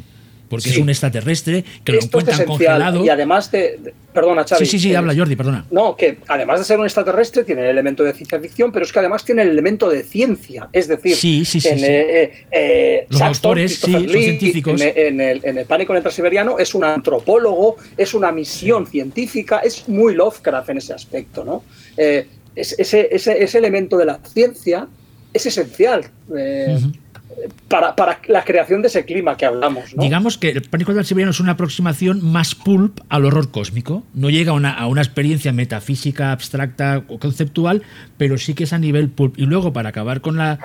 Porque 0.52 0.68
Sí. 0.68 0.74
es 0.74 0.82
un 0.82 0.90
extraterrestre 0.90 1.64
que 1.82 1.92
lo 1.92 1.98
Esto 1.98 2.18
encuentran 2.20 2.46
congelado. 2.46 3.02
Y 3.02 3.08
además 3.08 3.50
de. 3.50 3.78
de- 3.82 3.94
perdona, 4.12 4.44
Xavi. 4.44 4.66
Sí, 4.66 4.72
sí, 4.72 4.78
sí, 4.78 4.92
eh, 4.92 4.96
habla 4.98 5.14
Jordi, 5.16 5.34
perdona. 5.36 5.64
No, 5.70 5.96
que 5.96 6.18
además 6.28 6.58
de 6.58 6.66
ser 6.66 6.78
un 6.78 6.84
extraterrestre, 6.84 7.44
tiene 7.44 7.62
el 7.62 7.68
elemento 7.68 8.02
de 8.04 8.12
ciencia 8.12 8.38
ficción, 8.38 8.70
pero 8.70 8.84
es 8.84 8.92
que 8.92 8.98
además 8.98 9.24
tiene 9.24 9.40
el 9.40 9.48
elemento 9.48 9.88
de 9.88 10.02
ciencia. 10.02 10.68
Es 10.74 10.86
decir, 10.86 11.16
Sí, 11.16 11.46
sí, 11.46 11.58
sí, 11.62 11.68
en, 11.68 11.78
sí. 11.78 11.84
eh, 11.88 12.32
eh, 12.50 13.06
Los 13.08 13.18
Saxton, 13.20 13.48
autores, 13.52 13.78
son 13.78 14.06
Lee, 14.06 14.22
científicos. 14.24 14.78
En, 14.82 14.92
en 14.98 15.20
el, 15.22 15.40
en 15.42 15.56
el 15.56 15.64
Pánico 15.64 15.94
en 15.94 15.96
el 15.96 16.02
Transiberiano 16.02 16.58
es 16.58 16.74
un 16.74 16.84
antropólogo, 16.84 17.76
es 17.96 18.12
una 18.12 18.30
misión 18.32 18.86
científica, 18.86 19.60
es 19.60 19.88
muy 19.88 20.14
Lovecraft 20.14 20.68
en 20.68 20.76
ese 20.76 20.92
aspecto, 20.92 21.42
¿no? 21.42 21.64
Es- 21.96 22.74
ese, 22.78 23.08
ese, 23.10 23.42
ese 23.42 23.56
elemento 23.56 23.96
de 23.96 24.04
la 24.04 24.18
ciencia 24.22 24.86
es 25.32 25.46
esencial. 25.46 26.04
eh, 26.36 26.76
Para, 27.68 27.96
para 27.96 28.20
la 28.28 28.44
creación 28.44 28.82
de 28.82 28.88
ese 28.88 29.04
clima 29.04 29.36
que 29.36 29.46
hablamos. 29.46 29.94
¿no? 29.96 30.02
Digamos 30.02 30.36
que 30.38 30.50
el 30.50 30.62
pánico 30.62 30.92
del 30.94 31.04
siberiano 31.04 31.30
es 31.30 31.40
una 31.40 31.52
aproximación 31.52 32.22
más 32.24 32.54
pulp 32.54 33.00
al 33.08 33.24
horror 33.24 33.50
cósmico. 33.50 34.04
No 34.14 34.28
llega 34.30 34.52
a 34.52 34.54
una, 34.54 34.72
a 34.72 34.86
una 34.86 35.00
experiencia 35.00 35.52
metafísica, 35.52 36.32
abstracta 36.32 37.04
o 37.08 37.18
conceptual, 37.18 37.82
pero 38.18 38.36
sí 38.38 38.54
que 38.54 38.64
es 38.64 38.72
a 38.72 38.78
nivel 38.78 39.08
pulp. 39.08 39.38
Y 39.38 39.46
luego, 39.46 39.72
para 39.72 39.88
acabar 39.88 40.20
con 40.20 40.36
la 40.36 40.58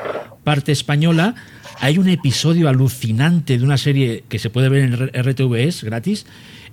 parte 0.44 0.72
española, 0.72 1.36
hay 1.80 1.98
un 1.98 2.10
episodio 2.10 2.68
alucinante 2.70 3.58
de 3.58 3.64
una 3.64 3.78
serie 3.78 4.24
que 4.28 4.40
se 4.40 4.50
puede 4.50 4.70
ver 4.70 4.84
en 4.84 5.24
RTVS 5.24 5.84
gratis. 5.84 6.26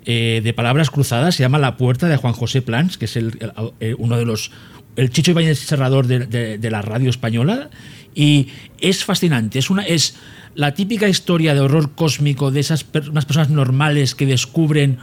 eh, 0.07 0.42
de 0.45 0.53
palabras 0.53 0.90
cruzadas, 0.90 1.34
se 1.34 1.42
llama 1.45 1.59
La 1.59 1.78
Puerta 1.78 2.09
de 2.09 2.18
Juan 2.18 2.34
José 2.34 2.61
Plans, 2.61 2.99
que 2.99 3.07
es 3.07 3.16
el- 3.16 3.38
el- 3.40 3.53
eh, 3.80 3.95
uno 3.97 4.18
de 4.18 4.26
los 4.26 4.51
el 4.97 5.09
Chicho 5.09 5.30
Ibáñez 5.30 5.59
Serrador 5.61 6.07
de, 6.07 6.26
de- 6.26 6.59
de 6.59 6.70
la 6.70 6.82
radio 6.82 7.09
española 7.09 7.70
y 8.14 8.48
es 8.80 9.04
fascinante. 9.04 9.58
Es, 9.58 9.70
una, 9.70 9.82
es 9.82 10.16
la 10.54 10.74
típica 10.74 11.08
historia 11.08 11.54
de 11.54 11.60
horror 11.60 11.94
cósmico 11.94 12.50
de 12.50 12.60
esas 12.60 12.84
per- 12.84 13.10
unas 13.10 13.24
personas 13.24 13.50
normales 13.50 14.14
que 14.14 14.26
descubren 14.26 14.98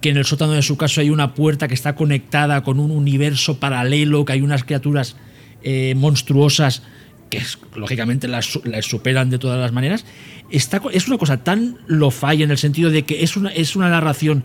que 0.00 0.10
en 0.10 0.16
el 0.16 0.24
sótano 0.24 0.52
de 0.52 0.62
su 0.62 0.76
casa 0.76 1.00
hay 1.00 1.10
una 1.10 1.34
puerta 1.34 1.68
que 1.68 1.74
está 1.74 1.94
conectada 1.94 2.62
con 2.62 2.78
un 2.78 2.90
universo 2.90 3.58
paralelo, 3.58 4.24
que 4.24 4.32
hay 4.32 4.42
unas 4.42 4.64
criaturas 4.64 5.16
eh, 5.62 5.94
monstruosas 5.96 6.82
que 7.30 7.42
lógicamente 7.74 8.26
las, 8.26 8.58
las 8.64 8.86
superan 8.86 9.28
de 9.28 9.38
todas 9.38 9.60
las 9.60 9.72
maneras. 9.72 10.04
Está, 10.50 10.80
es 10.92 11.08
una 11.08 11.18
cosa 11.18 11.44
tan 11.44 11.78
lo 11.86 12.10
falla 12.10 12.44
en 12.44 12.50
el 12.50 12.58
sentido 12.58 12.90
de 12.90 13.04
que 13.04 13.22
es 13.22 13.36
una, 13.36 13.50
es 13.50 13.76
una 13.76 13.90
narración 13.90 14.44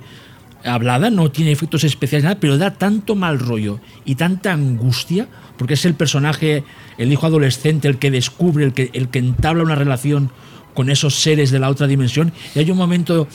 hablada, 0.63 1.09
no 1.09 1.31
tiene 1.31 1.51
efectos 1.51 1.83
especiales, 1.83 2.23
nada, 2.23 2.39
pero 2.39 2.57
da 2.57 2.73
tanto 2.73 3.15
mal 3.15 3.39
rollo 3.39 3.79
y 4.05 4.15
tanta 4.15 4.53
angustia, 4.53 5.27
porque 5.57 5.75
es 5.75 5.85
el 5.85 5.93
personaje, 5.93 6.63
el 6.97 7.11
hijo 7.11 7.25
adolescente, 7.25 7.87
el 7.87 7.97
que 7.97 8.11
descubre, 8.11 8.65
el 8.65 8.73
que, 8.73 8.89
el 8.93 9.09
que 9.09 9.19
entabla 9.19 9.63
una 9.63 9.75
relación 9.75 10.31
con 10.73 10.89
esos 10.89 11.15
seres 11.15 11.51
de 11.51 11.59
la 11.59 11.69
otra 11.69 11.87
dimensión. 11.87 12.33
Y 12.55 12.59
hay 12.59 12.71
un 12.71 12.77
momento, 12.77 13.27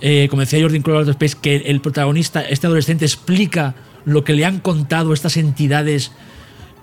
eh, 0.00 0.28
como 0.28 0.40
decía 0.40 0.60
Jordan 0.60 0.82
Clover 0.82 1.08
Space, 1.10 1.36
que 1.40 1.56
el 1.56 1.80
protagonista, 1.80 2.42
este 2.42 2.66
adolescente, 2.66 3.04
explica 3.04 3.74
lo 4.04 4.24
que 4.24 4.34
le 4.34 4.44
han 4.44 4.60
contado 4.60 5.12
estas 5.12 5.36
entidades 5.36 6.12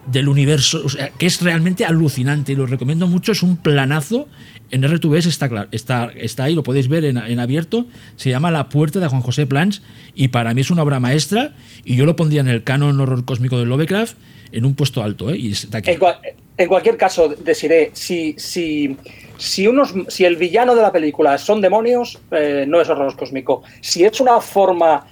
del 0.07 0.27
universo, 0.29 0.81
o 0.83 0.89
sea, 0.89 1.09
que 1.09 1.25
es 1.25 1.41
realmente 1.41 1.85
alucinante 1.85 2.53
y 2.53 2.55
lo 2.55 2.65
recomiendo 2.65 3.07
mucho, 3.07 3.31
es 3.31 3.43
un 3.43 3.57
planazo, 3.57 4.27
en 4.71 4.83
RTVS 4.87 5.27
está, 5.27 5.47
claro, 5.49 5.67
está, 5.71 6.11
está 6.15 6.45
ahí, 6.45 6.55
lo 6.55 6.63
podéis 6.63 6.87
ver 6.87 7.05
en, 7.05 7.17
en 7.17 7.39
abierto, 7.39 7.85
se 8.15 8.29
llama 8.29 8.51
La 8.51 8.69
Puerta 8.69 8.99
de 8.99 9.07
Juan 9.07 9.21
José 9.21 9.45
Plans 9.45 9.81
y 10.15 10.29
para 10.29 10.53
mí 10.53 10.61
es 10.61 10.71
una 10.71 10.83
obra 10.83 10.99
maestra 10.99 11.53
y 11.83 11.95
yo 11.95 12.05
lo 12.05 12.15
pondría 12.15 12.41
en 12.41 12.47
el 12.47 12.63
canon 12.63 12.99
horror 12.99 13.25
cósmico 13.25 13.59
de 13.59 13.65
Lovecraft 13.65 14.15
en 14.51 14.65
un 14.65 14.75
puesto 14.75 15.03
alto, 15.03 15.29
¿eh? 15.29 15.37
y 15.37 15.51
está 15.51 15.77
aquí. 15.77 15.91
En, 15.91 15.99
cua- 15.99 16.19
en 16.57 16.67
cualquier 16.67 16.97
caso, 16.97 17.29
deciré, 17.29 17.91
si, 17.93 18.35
si, 18.37 18.97
si, 19.37 19.67
unos, 19.67 19.93
si 20.09 20.25
el 20.25 20.35
villano 20.35 20.75
de 20.75 20.81
la 20.81 20.91
película 20.91 21.37
son 21.37 21.61
demonios, 21.61 22.19
eh, 22.31 22.65
no 22.67 22.81
es 22.81 22.89
horror 22.89 23.15
cósmico. 23.15 23.63
Si 23.81 24.03
es 24.03 24.19
una 24.19 24.41
forma 24.41 25.05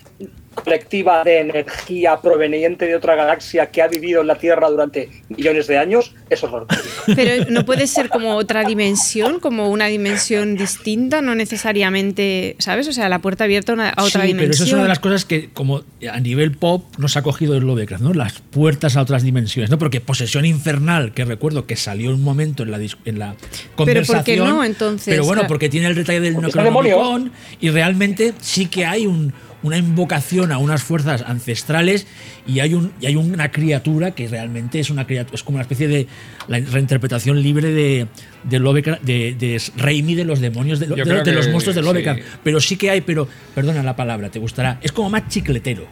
colectiva 0.62 1.24
de 1.24 1.40
energía 1.40 2.18
proveniente 2.22 2.86
de 2.86 2.96
otra 2.96 3.16
galaxia 3.16 3.68
que 3.68 3.82
ha 3.82 3.88
vivido 3.88 4.22
en 4.22 4.28
la 4.28 4.36
Tierra 4.36 4.70
durante 4.70 5.10
millones 5.30 5.68
de 5.68 5.78
años, 5.78 6.14
es 6.30 6.44
horror. 6.44 6.68
Pero 7.16 7.46
no 7.50 7.66
puede 7.66 7.88
ser 7.88 8.10
como 8.10 8.36
otra 8.36 8.64
dimensión, 8.64 9.40
como 9.40 9.70
una 9.70 9.88
dimensión 9.88 10.56
distinta, 10.56 11.22
no 11.22 11.36
necesariamente, 11.36 12.56
¿sabes? 12.60 12.88
O 12.88 12.94
sea, 12.94 13.10
la 13.10 13.20
puerta 13.20 13.44
abierta 13.46 13.72
a 13.72 13.76
una- 13.76 13.90
a 13.90 14.04
otra 14.04 14.22
sí, 14.22 14.28
dimensión. 14.28 14.38
pero 14.40 14.52
eso 14.54 14.64
es 14.66 14.74
una 14.74 14.84
de 14.84 14.88
las 14.90 15.00
cosas 15.00 15.26
que, 15.26 15.50
como 15.52 15.84
a 16.12 16.20
nivel 16.20 16.52
pop, 16.52 16.84
nos 16.98 17.18
ha 17.18 17.22
cogido 17.22 17.56
el 17.56 17.64
Lovecraft, 17.66 18.04
¿no? 18.04 18.14
Las 18.14 18.40
puertas 18.40 18.98
a 18.98 19.02
otras 19.02 19.24
dimensiones, 19.24 19.70
¿no? 19.70 19.78
Porque 19.78 20.02
Posesión 20.02 20.46
Infernal, 20.46 21.14
que 21.14 21.26
recuerdo 21.26 21.66
que 21.66 21.76
salió 21.76 22.10
un 22.12 22.22
momento 22.24 22.64
en 22.64 22.72
la, 22.72 22.80
dis- 22.80 22.98
en 23.06 23.20
la 23.20 23.34
¿por 23.76 23.88
qué 23.88 23.94
conversación. 23.94 24.48
no, 24.50 24.64
entonces? 24.64 25.06
Pero 25.12 25.24
bueno, 25.24 25.42
Claro. 25.42 25.48
porque 25.48 25.70
tiene 25.70 25.88
el 25.88 25.96
detalle 25.96 26.20
del. 26.20 26.36
Necronomicon 26.40 27.32
y 27.62 27.70
realmente 27.70 28.34
sí 28.42 28.66
que 28.68 28.86
hay 28.86 29.06
un- 29.06 29.34
una 29.62 29.78
invocación 29.78 30.52
a 30.52 30.58
unas 30.58 30.84
fuerzas 30.84 31.22
ancestrales 31.22 32.08
y 32.48 32.60
hay, 32.62 32.74
un, 32.74 32.92
y 33.02 33.08
hay 33.08 33.16
una 33.18 33.52
criatura 33.52 34.12
que 34.12 34.28
realmente 34.28 34.80
es 34.80 34.90
una 34.90 35.06
criatura, 35.06 35.36
es 35.36 35.44
como 35.44 35.56
una 35.58 35.64
especie 35.64 35.88
de 35.88 36.08
la 36.48 36.60
reinterpretación 36.60 37.42
libre 37.44 37.70
de, 37.72 38.08
de 38.44 38.60
Lovecraft, 38.60 39.02
de, 39.04 39.36
de 39.38 39.62
Raimi 39.78 40.16
de 40.16 40.24
los 40.24 40.40
demonios, 40.40 40.80
de, 40.80 40.88
de- 40.88 41.24
de 41.24 41.32
los 41.34 41.50
monstruos 41.50 41.76
de 41.76 41.82
sí. 41.82 41.88
Lovecraft. 41.88 42.22
Pero 42.44 42.60
sí 42.62 42.78
que 42.78 42.90
hay, 42.90 43.02
pero 43.02 43.28
perdona 43.54 43.84
la 43.84 43.96
palabra, 43.96 44.30
te 44.30 44.40
gustará. 44.40 44.80
Es 44.82 44.92
como 44.94 45.10
más 45.10 45.28
chicletero. 45.28 45.86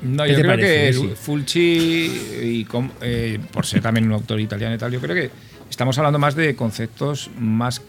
No, 0.00 0.24
¿Qué 0.24 0.30
yo 0.30 0.36
creo 0.38 0.50
parece, 0.50 0.68
que 0.74 0.82
Desi? 0.86 1.08
Fulci, 1.14 2.12
y 2.42 2.64
com- 2.64 2.90
eh, 3.02 3.38
por 3.52 3.64
ser 3.66 3.80
también 3.82 4.06
un 4.06 4.12
autor 4.12 4.40
italiano 4.40 4.74
y 4.74 4.78
tal, 4.78 4.90
yo 4.90 5.00
creo 5.00 5.14
que 5.14 5.30
estamos 5.70 5.96
hablando 5.98 6.18
más 6.18 6.34
de 6.34 6.56
conceptos 6.56 7.30
más 7.38 7.82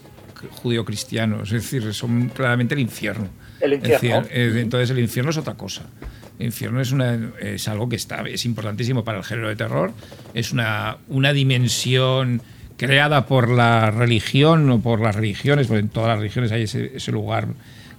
judío-cristianos, 0.52 1.52
es 1.54 1.64
decir, 1.72 1.94
son 1.94 2.30
claramente 2.30 2.74
el 2.76 2.82
infierno. 2.82 3.30
El 3.64 3.74
infierno. 3.74 4.28
Entonces 4.32 4.90
el 4.92 5.00
infierno 5.00 5.32
es 5.32 5.38
otra 5.38 5.56
cosa. 5.56 5.84
El 6.40 6.48
infierno 6.48 6.82
es, 6.82 6.92
una, 6.92 7.32
es 7.40 7.68
algo 7.68 7.88
que 7.90 7.96
está, 7.96 8.22
es 8.22 8.46
importantísimo 8.46 9.04
para 9.04 9.20
el 9.20 9.24
género 9.24 9.50
de 9.50 9.56
terror, 9.56 9.92
es 10.34 10.52
una, 10.52 10.98
una 11.08 11.32
dimensión 11.32 12.42
creada 12.76 13.28
por 13.28 13.50
la 13.50 13.92
religión 13.92 14.70
o 14.72 14.82
por 14.82 15.00
las 15.00 15.16
religiones, 15.16 15.68
porque 15.68 15.82
en 15.82 15.90
todas 15.90 16.10
las 16.10 16.18
religiones 16.18 16.52
hay 16.52 16.64
ese, 16.64 16.92
ese 16.96 17.12
lugar 17.12 17.48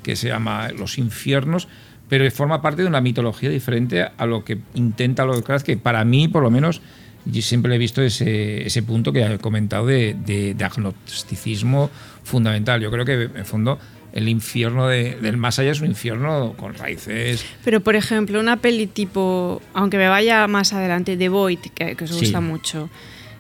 que 0.03 0.17
se 0.17 0.29
llama 0.29 0.69
los 0.77 0.99
infiernos, 0.99 1.69
pero 2.09 2.29
forma 2.33 2.61
parte 2.61 2.83
de 2.83 2.89
una 2.89 3.01
mitología 3.01 3.49
diferente 3.51 4.03
a 4.17 4.27
lo 4.27 4.45
que 4.45 4.59
intenta 4.75 5.25
Lovecraft, 5.25 5.65
que 5.65 5.77
para 5.77 6.05
mí, 6.05 6.27
por 6.29 6.43
lo 6.43 6.51
menos, 6.51 6.83
yo 7.25 7.41
siempre 7.41 7.75
he 7.75 7.79
visto 7.79 8.03
ese, 8.03 8.67
ese 8.67 8.83
punto 8.83 9.13
que 9.13 9.23
he 9.25 9.39
comentado 9.39 9.87
de, 9.87 10.15
de- 10.27 10.53
de 10.55 10.65
agnosticismo 10.65 11.89
fundamental. 12.25 12.81
Yo 12.83 12.91
creo 12.91 13.05
que, 13.07 13.31
en 13.35 13.47
fondo, 13.47 13.79
el 14.15 14.29
infierno 14.29 14.89
de- 14.89 15.17
del 15.21 15.37
más 15.37 15.59
allá 15.59 15.73
es 15.73 15.81
un 15.81 15.89
infierno 15.89 16.55
con 16.57 16.73
raíces. 16.75 17.45
Pero, 17.65 17.81
por 17.81 17.97
ejemplo, 17.97 18.41
una 18.41 18.57
peli 18.59 18.87
tipo, 18.87 19.61
aunque 19.75 19.99
me 19.99 20.09
vaya 20.09 20.47
más 20.47 20.73
adelante, 20.73 21.17
The 21.17 21.29
Void, 21.29 21.59
que, 21.75 21.97
que 21.97 22.05
os 22.05 22.11
Sí. 22.11 22.21
gusta 22.21 22.41
mucho, 22.41 22.89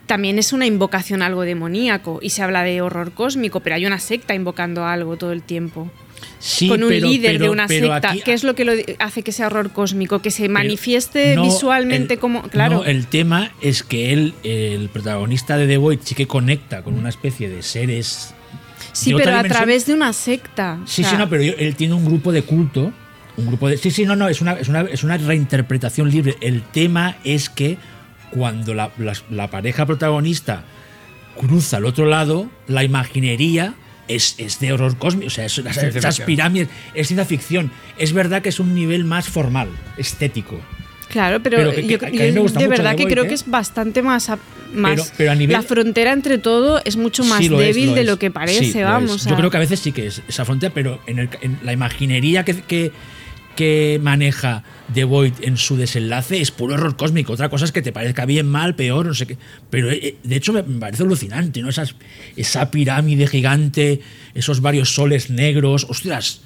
también 0.07 0.39
es 0.39 0.53
una 0.53 0.66
invocación 0.66 1.22
a 1.22 1.27
algo 1.27 1.43
demoníaco 1.43 2.18
y 2.20 2.31
se 2.31 2.43
habla 2.43 2.62
de 2.64 2.83
horror 2.83 3.12
cósmico, 3.12 3.61
pero 3.61 3.77
hay 3.77 3.87
una 3.87 3.99
secta 3.99 4.35
invocando 4.35 4.85
algo 4.85 5.16
todo 5.16 5.33
el 5.33 5.43
tiempo. 5.43 5.91
Sí, 6.41 6.68
con 6.68 6.83
un 6.83 6.89
pero- 6.91 7.07
líder 7.07 7.39
de 7.39 7.49
una 7.49 7.68
secta. 7.68 8.11
aquí- 8.11 8.20
¿Qué 8.22 8.33
es 8.35 8.45
lo 8.45 8.55
que 8.55 8.64
lo 8.66 8.72
hace 8.99 9.22
que 9.22 9.33
sea 9.33 9.47
horror 9.47 9.70
cósmico? 9.72 10.20
Que 10.20 10.31
se 10.31 10.49
manifieste 10.49 11.37
no, 11.37 11.43
visualmente 11.45 12.14
el- 12.14 12.20
como. 12.20 12.43
Claro. 12.43 12.77
no, 12.79 12.85
el 12.85 13.07
tema 13.07 13.53
es 13.62 13.83
que 13.83 14.12
él, 14.12 14.35
el 14.43 14.89
protagonista 14.91 15.57
de 15.57 15.66
The 15.66 15.77
Void, 15.79 16.01
sí 16.03 16.14
que 16.14 16.27
conecta 16.27 16.83
con 16.83 16.95
una 16.95 17.09
especie 17.09 17.49
de 17.49 17.62
seres. 17.62 18.35
Sí, 18.95 19.12
pero 19.14 19.30
a 19.30 19.36
dimensión. 19.42 19.53
través 19.57 19.86
de 19.86 19.95
una 19.95 20.12
secta. 20.12 20.78
Sí, 20.86 21.03
O 21.03 21.05
sea, 21.05 21.11
sí, 21.12 21.16
no, 21.18 21.28
pero 21.28 21.42
yo- 21.42 21.53
él 21.59 21.74
tiene 21.76 21.95
un 21.95 22.05
grupo 22.05 22.32
de 22.32 22.42
culto. 22.42 22.92
Un 23.36 23.47
grupo 23.47 23.68
de. 23.68 23.76
Sí, 23.76 23.90
sí, 23.90 24.05
no, 24.05 24.14
no, 24.16 24.28
es 24.28 24.40
una, 24.40 24.53
es 24.53 24.68
una, 24.68 24.82
es 24.82 25.03
una 25.05 25.16
reinterpretación 25.18 26.09
libre. 26.11 26.36
El 26.40 26.62
tema 26.62 27.16
es 27.24 27.51
que 27.51 27.76
cuando 28.30 28.74
la, 28.74 28.90
la 29.30 29.49
pareja 29.51 29.84
protagonista 29.86 30.64
cruza 31.38 31.78
al 31.78 31.84
otro 31.84 32.07
lado, 32.07 32.49
la 32.68 32.84
imaginería 32.84 33.74
es, 34.07 34.36
es 34.38 34.61
de 34.61 34.72
horror 34.72 34.97
cósmico. 34.99 35.26
O 35.26 35.30
sea, 35.30 35.45
es- 35.47 35.59
las- 35.59 35.76
esas 35.78 36.20
pirámides 36.20 36.68
es 36.95 37.09
ciencia 37.09 37.24
ficción. 37.24 37.72
Es 37.99 38.12
verdad 38.12 38.40
que 38.42 38.49
es 38.51 38.61
un 38.61 38.74
nivel 38.74 39.05
más 39.05 39.28
formal, 39.28 39.68
estético. 39.97 40.61
Claro, 41.14 41.40
pero, 41.42 41.56
Pero 41.58 41.70
que- 41.70 41.82
que- 41.82 41.88
yo, 41.92 41.98
que 42.00 42.32
yo 42.34 42.44
de 42.58 42.66
verdad 42.68 42.96
que 42.96 43.06
creo 43.06 43.22
¿eh? 43.24 43.28
que 43.28 43.34
es 43.34 43.46
bastante 43.48 44.02
más. 44.02 44.28
a- 44.30 44.38
más 44.74 44.94
Pero- 45.00 45.04
pero 45.16 45.30
a 45.30 45.34
nivel- 45.36 45.52
la 45.52 45.62
frontera 45.62 46.12
entre 46.12 46.38
todo 46.38 46.82
es 46.84 46.96
mucho 46.96 47.22
más 47.22 47.38
Sí, 47.38 47.48
lo 47.48 47.60
es, 47.60 47.68
débil 47.68 47.90
lo 47.90 47.94
de 47.94 48.00
es. 48.00 48.06
lo 48.08 48.18
que 48.18 48.32
parece, 48.32 48.64
Sí, 48.72 48.82
vamos. 48.82 49.24
Yo 49.24 49.36
creo 49.36 49.48
que 49.48 49.56
a 49.56 49.60
veces 49.60 49.78
sí 49.78 49.92
que 49.92 50.08
es 50.08 50.20
esa 50.28 50.44
frontera, 50.44 50.74
pero 50.74 51.00
en, 51.06 51.20
el- 51.20 51.28
en 51.40 51.58
la 51.62 51.72
imaginería 51.72 52.44
que, 52.44 52.90
maneja 54.02 54.64
The 54.92 55.04
Void 55.04 55.34
en 55.42 55.56
su 55.56 55.76
desenlace 55.76 56.40
es 56.40 56.50
puro 56.50 56.74
error 56.74 56.96
cósmico. 56.96 57.32
Otra 57.34 57.48
cosa 57.48 57.64
es 57.64 57.70
que 57.70 57.82
te 57.82 57.92
parezca 57.92 58.26
bien, 58.26 58.46
mal, 58.48 58.74
peor, 58.74 59.06
no 59.06 59.14
sé 59.14 59.26
qué. 59.28 59.38
Pero 59.70 59.92
eh, 59.92 60.16
de 60.24 60.34
hecho 60.36 60.52
me 60.52 60.64
me 60.64 60.80
parece 60.80 61.04
alucinante, 61.04 61.62
¿no? 61.62 61.68
Esas, 61.68 61.94
esa 62.36 62.72
pirámide 62.72 63.28
gigante, 63.28 64.00
esos 64.34 64.60
varios 64.60 64.92
soles 64.92 65.30
negros. 65.30 65.86
Ostras, 65.88 66.40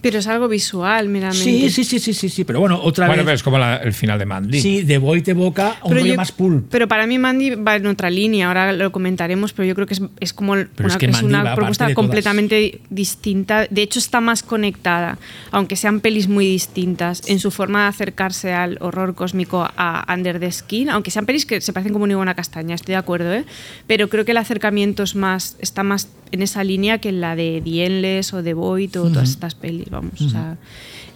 Pero 0.00 0.18
es 0.18 0.26
algo 0.26 0.48
visual, 0.48 1.08
meramente. 1.10 1.44
Sí, 1.44 1.68
sí, 1.68 1.84
sí, 1.84 1.98
sí, 1.98 2.14
sí, 2.14 2.28
sí, 2.30 2.44
pero 2.44 2.60
bueno, 2.60 2.80
otra 2.82 3.06
Bueno, 3.06 3.20
vez. 3.20 3.26
pero 3.26 3.34
es 3.36 3.42
como 3.42 3.58
la- 3.58 3.76
el 3.76 3.92
final 3.92 4.18
de 4.18 4.24
Mandy. 4.24 4.60
Sí, 4.60 4.82
de 4.82 4.96
boy 4.96 5.20
te 5.20 5.34
boca 5.34 5.76
un 5.84 5.92
rollo 5.92 6.06
yo- 6.06 6.16
más 6.16 6.32
pulp. 6.32 6.66
Pero 6.70 6.88
para 6.88 7.06
mí 7.06 7.18
Mandy 7.18 7.50
va 7.56 7.76
en 7.76 7.86
otra 7.86 8.08
línea, 8.08 8.48
ahora 8.48 8.72
lo 8.72 8.90
comentaremos, 8.92 9.52
pero 9.52 9.68
yo 9.68 9.74
creo 9.74 9.86
que 9.86 9.94
es, 9.94 10.02
es 10.20 10.32
como 10.32 10.54
Pero 10.54 10.68
una, 10.78 10.88
es 10.88 10.96
que 10.96 11.06
es 11.06 11.22
una 11.22 11.54
propuesta 11.54 11.86
de 11.86 11.92
todas. 11.94 12.06
completamente 12.06 12.80
distinta. 12.88 13.66
De 13.68 13.82
hecho, 13.82 13.98
está 13.98 14.20
más 14.20 14.42
conectada, 14.42 15.18
aunque 15.50 15.76
sean 15.76 16.00
pelis 16.00 16.28
muy 16.28 16.46
distintas, 16.46 17.22
en 17.28 17.38
su 17.38 17.50
forma 17.50 17.82
de 17.82 17.88
acercarse 17.88 18.52
al 18.54 18.78
horror 18.80 19.14
cósmico 19.14 19.68
a 19.76 20.06
Under 20.12 20.40
the 20.40 20.50
Skin, 20.50 20.88
aunque 20.90 21.10
sean 21.10 21.26
pelis 21.26 21.44
que 21.44 21.60
se 21.60 21.72
parecen 21.72 21.92
como 21.92 22.04
una 22.04 22.16
buena 22.16 22.34
castaña, 22.34 22.74
estoy 22.74 22.92
de 22.94 22.96
acuerdo, 22.96 23.32
¿eh? 23.34 23.44
pero 23.86 24.08
creo 24.08 24.24
que 24.24 24.30
el 24.30 24.38
acercamiento 24.38 25.02
es 25.02 25.14
más, 25.14 25.56
está 25.60 25.82
más 25.82 26.08
en 26.30 26.42
esa 26.42 26.62
línea 26.62 26.98
que 26.98 27.08
en 27.08 27.20
la 27.22 27.36
de 27.36 27.62
The 27.64 27.86
Endless 27.86 28.34
o 28.34 28.42
The 28.42 28.52
Void 28.54 28.98
o 29.00 29.08
todas 29.10 29.30
estas 29.30 29.54
pelis, 29.60 29.88
vamos. 29.90 30.20
o 30.20 30.28
sea, 30.28 30.56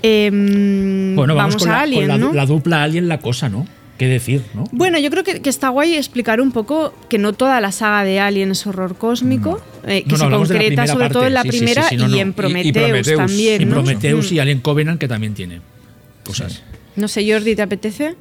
em, 0.02 1.14
Bueno, 1.16 1.34
vamos, 1.34 1.56
con, 1.56 1.68
a 1.68 1.72
la, 1.72 1.78
con 1.78 1.82
Alien, 1.84 2.08
la, 2.08 2.18
¿no? 2.18 2.32
la 2.32 2.46
dupla 2.46 2.82
Alien, 2.82 3.08
la 3.08 3.18
cosa, 3.18 3.48
¿no? 3.48 3.66
¿Qué 3.98 4.06
decir, 4.08 4.42
no? 4.54 4.64
Bueno, 4.72 4.98
yo 4.98 5.10
creo 5.10 5.22
que, 5.22 5.40
que 5.42 5.50
está 5.50 5.68
guay 5.68 5.94
explicar 5.94 6.40
un 6.40 6.50
poco 6.50 6.92
que 7.08 7.18
no 7.18 7.34
toda 7.34 7.60
la 7.60 7.70
saga 7.70 8.02
de 8.02 8.18
Alien 8.18 8.50
es 8.50 8.66
horror 8.66 8.96
cósmico, 8.96 9.62
eh, 9.86 10.02
que 10.02 10.06
No, 10.08 10.12
no, 10.12 10.16
se 10.18 10.24
hablamos 10.24 10.48
de 10.48 10.54
la 10.54 10.60
concreta 10.60 10.86
sobre 10.88 11.10
todo 11.10 11.26
en 11.26 11.34
la 11.34 11.42
sí, 11.42 11.48
primera 11.50 11.82
sí, 11.84 11.88
sí, 11.90 11.96
no, 11.96 12.08
y 12.08 12.18
en 12.18 12.28
Y- 12.28 12.30
y 12.30 12.32
Prometheus, 12.32 12.72
Prometheus. 12.74 13.16
también. 13.18 13.62
Y 13.62 13.64
¿no? 13.66 13.70
Prometheus 13.74 14.32
Mm. 14.32 14.34
y 14.34 14.38
Alien 14.40 14.60
Covenant, 14.60 14.98
que 15.00 15.06
también 15.08 15.34
tiene 15.34 15.60
cosas. 16.24 16.62
No 16.96 17.06
sé, 17.06 17.30
Jordi, 17.30 17.54
¿te 17.54 17.62
apetece? 17.62 18.16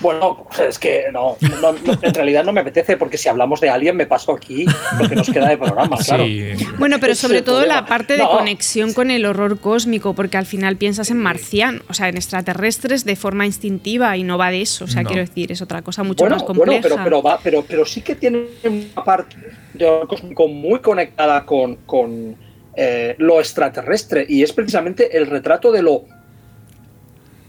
Bueno, 0.00 0.46
es 0.68 0.78
que 0.78 1.04
no, 1.12 1.36
no- 1.60 1.72
no, 1.72 1.98
en 2.02 2.14
realidad 2.14 2.44
no 2.44 2.52
me 2.52 2.60
apetece 2.60 2.96
porque 2.96 3.18
si 3.18 3.28
hablamos 3.28 3.60
de 3.60 3.68
Alien 3.68 3.96
me 3.96 4.06
paso 4.06 4.32
aquí 4.32 4.64
lo 5.00 5.08
que 5.08 5.16
nos 5.16 5.28
queda 5.30 5.48
de 5.48 5.58
programa, 5.58 5.96
claro. 5.98 6.24
Sí. 6.24 6.52
Bueno, 6.78 6.98
pero 7.00 7.14
sobre 7.16 7.42
todo 7.42 7.56
problema. 7.58 7.80
la 7.80 7.86
parte 7.86 8.12
de 8.14 8.20
No. 8.20 8.30
conexión 8.30 8.92
con 8.92 9.10
el 9.10 9.26
horror 9.26 9.58
cósmico, 9.58 10.14
porque 10.14 10.36
al 10.36 10.46
final 10.46 10.76
piensas 10.76 11.10
en 11.10 11.18
marcianos, 11.18 11.82
o 11.88 11.94
sea, 11.94 12.08
en 12.08 12.16
extraterrestres 12.16 13.04
de 13.04 13.16
forma 13.16 13.44
instintiva 13.46 14.16
y 14.16 14.22
no 14.22 14.38
va 14.38 14.50
de 14.50 14.62
eso. 14.62 14.84
O 14.84 14.88
sea, 14.88 15.02
No. 15.02 15.08
quiero 15.08 15.22
decir, 15.24 15.50
es 15.50 15.62
otra 15.62 15.82
cosa 15.82 16.02
mucho 16.04 16.22
Bueno, 16.24 16.36
más 16.36 16.44
compleja. 16.44 16.70
bueno, 16.70 16.82
pero, 16.82 17.04
pero, 17.04 17.22
va, 17.22 17.40
pero, 17.42 17.64
pero 17.66 17.84
sí 17.84 18.00
que 18.02 18.14
tiene 18.14 18.44
una 18.64 19.04
parte 19.04 19.36
de 19.74 19.84
horror 19.86 20.06
cósmico 20.08 20.46
muy 20.48 20.78
conectada 20.80 21.44
con, 21.44 21.76
con 21.86 22.36
eh, 22.76 23.16
lo 23.18 23.40
extraterrestre 23.40 24.24
y 24.28 24.44
es 24.44 24.52
precisamente 24.52 25.16
el 25.16 25.26
retrato 25.26 25.72
de 25.72 25.82
lo 25.82 26.04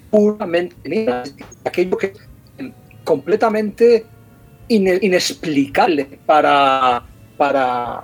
puramente 0.09 1.05
aquello 1.63 1.97
que 1.97 2.13
completamente 3.13 4.05
ine- 4.67 4.99
inexplicable 5.01 6.03
para, 6.27 7.01
para 7.37 7.99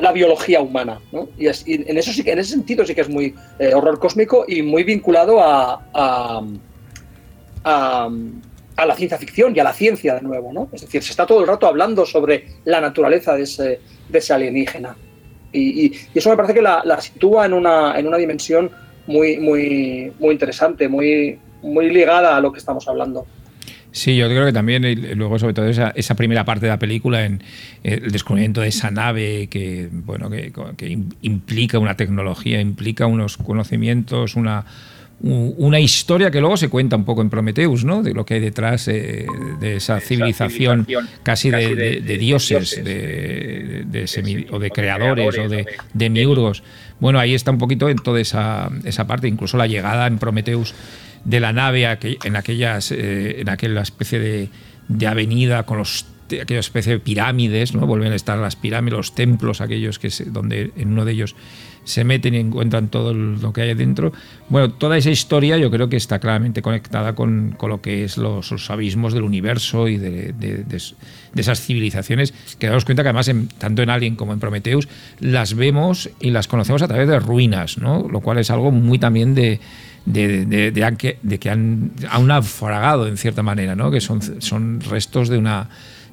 la 0.00 0.10
biología 0.12 0.62
humana. 0.62 0.94
¿no? 1.12 1.28
Y, 1.36 1.46
es- 1.48 1.64
en, 1.66 1.96
eso 1.98 2.10
sí 2.12 2.22
en 2.24 2.38
ese 2.38 2.52
sentido 2.52 2.80
sí 2.86 2.94
que 2.94 3.02
es 3.02 3.10
muy 3.10 3.34
eh, 3.58 3.74
horror 3.74 3.98
cósmico 3.98 4.46
y 4.48 4.62
muy 4.62 4.84
vinculado 4.84 5.34
a- 5.42 5.82
a, 5.92 6.40
a, 7.64 8.86
la 8.86 8.94
ciencia 8.96 9.18
ficción 9.18 9.54
y 9.54 9.60
a 9.60 9.64
la 9.64 9.74
ciencia 9.74 10.14
de 10.14 10.22
nuevo, 10.22 10.50
¿no? 10.52 10.68
Es 10.72 10.80
decir, 10.80 11.02
se 11.02 11.10
está 11.10 11.26
todo 11.26 11.40
el 11.42 11.46
rato 11.46 11.66
hablando 11.66 12.06
sobre 12.06 12.46
la 12.64 12.80
naturaleza 12.80 13.34
de 13.36 13.42
ese, 13.42 13.80
de 14.08 14.18
ese 14.18 14.32
alienígena. 14.32 14.96
Y 15.54 15.92
eso 16.14 16.30
me 16.30 16.36
parece 16.36 16.54
que 16.54 16.62
la, 16.62 16.80
la 16.84 16.98
sitúa 16.98 17.44
en 17.44 17.52
una, 17.52 17.98
en 17.98 18.06
una 18.06 18.16
dimensión 18.16 18.70
muy, 19.06 19.36
muy, 19.38 20.10
muy 20.18 20.32
interesante, 20.32 20.88
muy, 20.88 21.38
muy 21.62 21.90
ligada 21.90 22.34
a 22.34 22.40
lo 22.40 22.50
que 22.50 22.58
estamos 22.58 22.88
hablando. 22.88 23.26
Sí, 23.92 24.16
yo 24.16 24.26
creo 24.28 24.46
que 24.46 24.52
también, 24.52 24.84
y 24.84 24.94
luego 25.14 25.38
sobre 25.38 25.52
todo 25.54 25.68
esa, 25.68 25.90
esa 25.94 26.14
primera 26.14 26.44
parte 26.44 26.66
de 26.66 26.70
la 26.70 26.78
película, 26.78 27.24
en 27.26 27.42
eh, 27.84 28.00
el 28.02 28.10
descubrimiento 28.10 28.62
de 28.62 28.68
esa 28.68 28.90
nave 28.90 29.48
que, 29.48 29.88
bueno, 29.92 30.30
que, 30.30 30.50
que 30.76 30.90
im- 30.90 31.12
implica 31.20 31.78
una 31.78 31.94
tecnología, 31.96 32.60
implica 32.60 33.06
unos 33.06 33.36
conocimientos, 33.36 34.34
una, 34.34 34.64
una 35.20 35.78
historia 35.78 36.30
que 36.32 36.40
luego 36.40 36.56
se 36.56 36.68
cuenta 36.68 36.96
un 36.96 37.04
poco 37.04 37.22
en 37.22 37.30
Prometheus, 37.30 37.84
¿no? 37.84 38.02
De 38.02 38.12
lo 38.12 38.24
que 38.26 38.34
hay 38.34 38.40
detrás 38.40 38.88
eh, 38.88 39.26
de 39.60 39.76
esa 39.76 40.00
civilización 40.00 40.86
casi 41.22 41.50
de, 41.50 41.76
de- 41.76 42.00
de 42.00 42.18
dioses, 42.18 42.82
de, 42.84 43.84
de 43.86 44.04
semi- 44.08 44.46
o 44.50 44.58
de 44.58 44.70
creadores 44.70 45.38
o 45.38 45.48
de 45.48 45.66
demiurgos. 45.94 46.62
Bueno, 46.98 47.20
ahí 47.20 47.34
está 47.34 47.50
un 47.52 47.58
poquito 47.58 47.88
en 47.88 47.98
toda 47.98 48.20
esa, 48.20 48.68
esa 48.84 49.06
parte, 49.06 49.28
incluso 49.28 49.56
la 49.58 49.66
llegada 49.66 50.06
en 50.06 50.18
Prometheus 50.18 50.74
de 51.24 51.40
la 51.40 51.52
nave 51.52 51.86
en 52.24 52.36
aquellas 52.36 52.90
eh, 52.92 53.40
en 53.40 53.48
aquella 53.48 53.82
especie 53.82 54.18
de, 54.18 54.48
de 54.88 55.06
avenida 55.06 55.64
con 55.64 55.78
los 55.78 56.06
aquella 56.40 56.60
especie 56.60 56.94
de 56.94 56.98
pirámides, 56.98 57.74
¿no? 57.74 57.86
Vuelven 57.86 58.12
a 58.12 58.14
estar 58.14 58.38
las 58.38 58.56
pirámides, 58.56 58.96
los 58.96 59.14
templos, 59.14 59.60
aquellos 59.60 59.98
que 59.98 60.08
se- 60.10 60.24
donde 60.24 60.72
en 60.76 60.92
uno 60.92 61.04
de 61.04 61.12
ellos 61.12 61.36
se 61.84 62.04
meten 62.04 62.34
y 62.34 62.38
encuentran 62.38 62.88
todo 62.88 63.12
lo 63.12 63.52
que 63.52 63.60
hay 63.60 63.74
dentro. 63.74 64.12
Bueno, 64.48 64.70
toda 64.70 64.96
esa 64.96 65.10
historia 65.10 65.58
yo 65.58 65.70
creo 65.70 65.90
que 65.90 65.96
está 65.98 66.20
claramente 66.20 66.62
conectada 66.62 67.14
con, 67.14 67.54
con 67.58 67.68
lo 67.68 67.82
que 67.82 68.04
es 68.04 68.16
los, 68.16 68.50
los 68.50 68.70
abismos 68.70 69.12
del 69.12 69.24
universo 69.24 69.88
y 69.88 69.98
de- 69.98 70.32
de 70.32 70.64
esas 71.36 71.60
civilizaciones 71.60 72.32
que 72.58 72.66
damos 72.68 72.86
cuenta 72.86 73.02
que 73.02 73.10
además 73.10 73.28
en- 73.28 73.48
tanto 73.48 73.82
en 73.82 73.90
Alien 73.90 74.16
como 74.16 74.32
en 74.32 74.40
Prometheus 74.40 74.88
las 75.20 75.54
vemos 75.54 76.08
y 76.20 76.30
las 76.30 76.48
conocemos 76.48 76.80
a 76.82 76.88
través 76.88 77.08
de 77.08 77.18
ruinas, 77.18 77.76
¿no? 77.76 78.08
Lo 78.10 78.20
cual 78.20 78.38
es 78.38 78.50
algo 78.50 78.70
muy 78.70 78.98
también 78.98 79.34
de 79.34 79.60
de, 80.06 80.44
de- 80.46 80.70
de 80.72 81.16
de 81.22 81.38
que 81.38 81.50
han, 81.50 81.92
han 82.10 82.26
naufragado 82.26 83.06
en 83.06 83.16
cierta 83.16 83.42
manera, 83.42 83.74
¿no? 83.76 83.90
que 83.90 84.00
son, 84.00 84.20
son 84.42 84.80
restos 84.80 85.28
de, 85.28 85.38
una, 85.38 85.68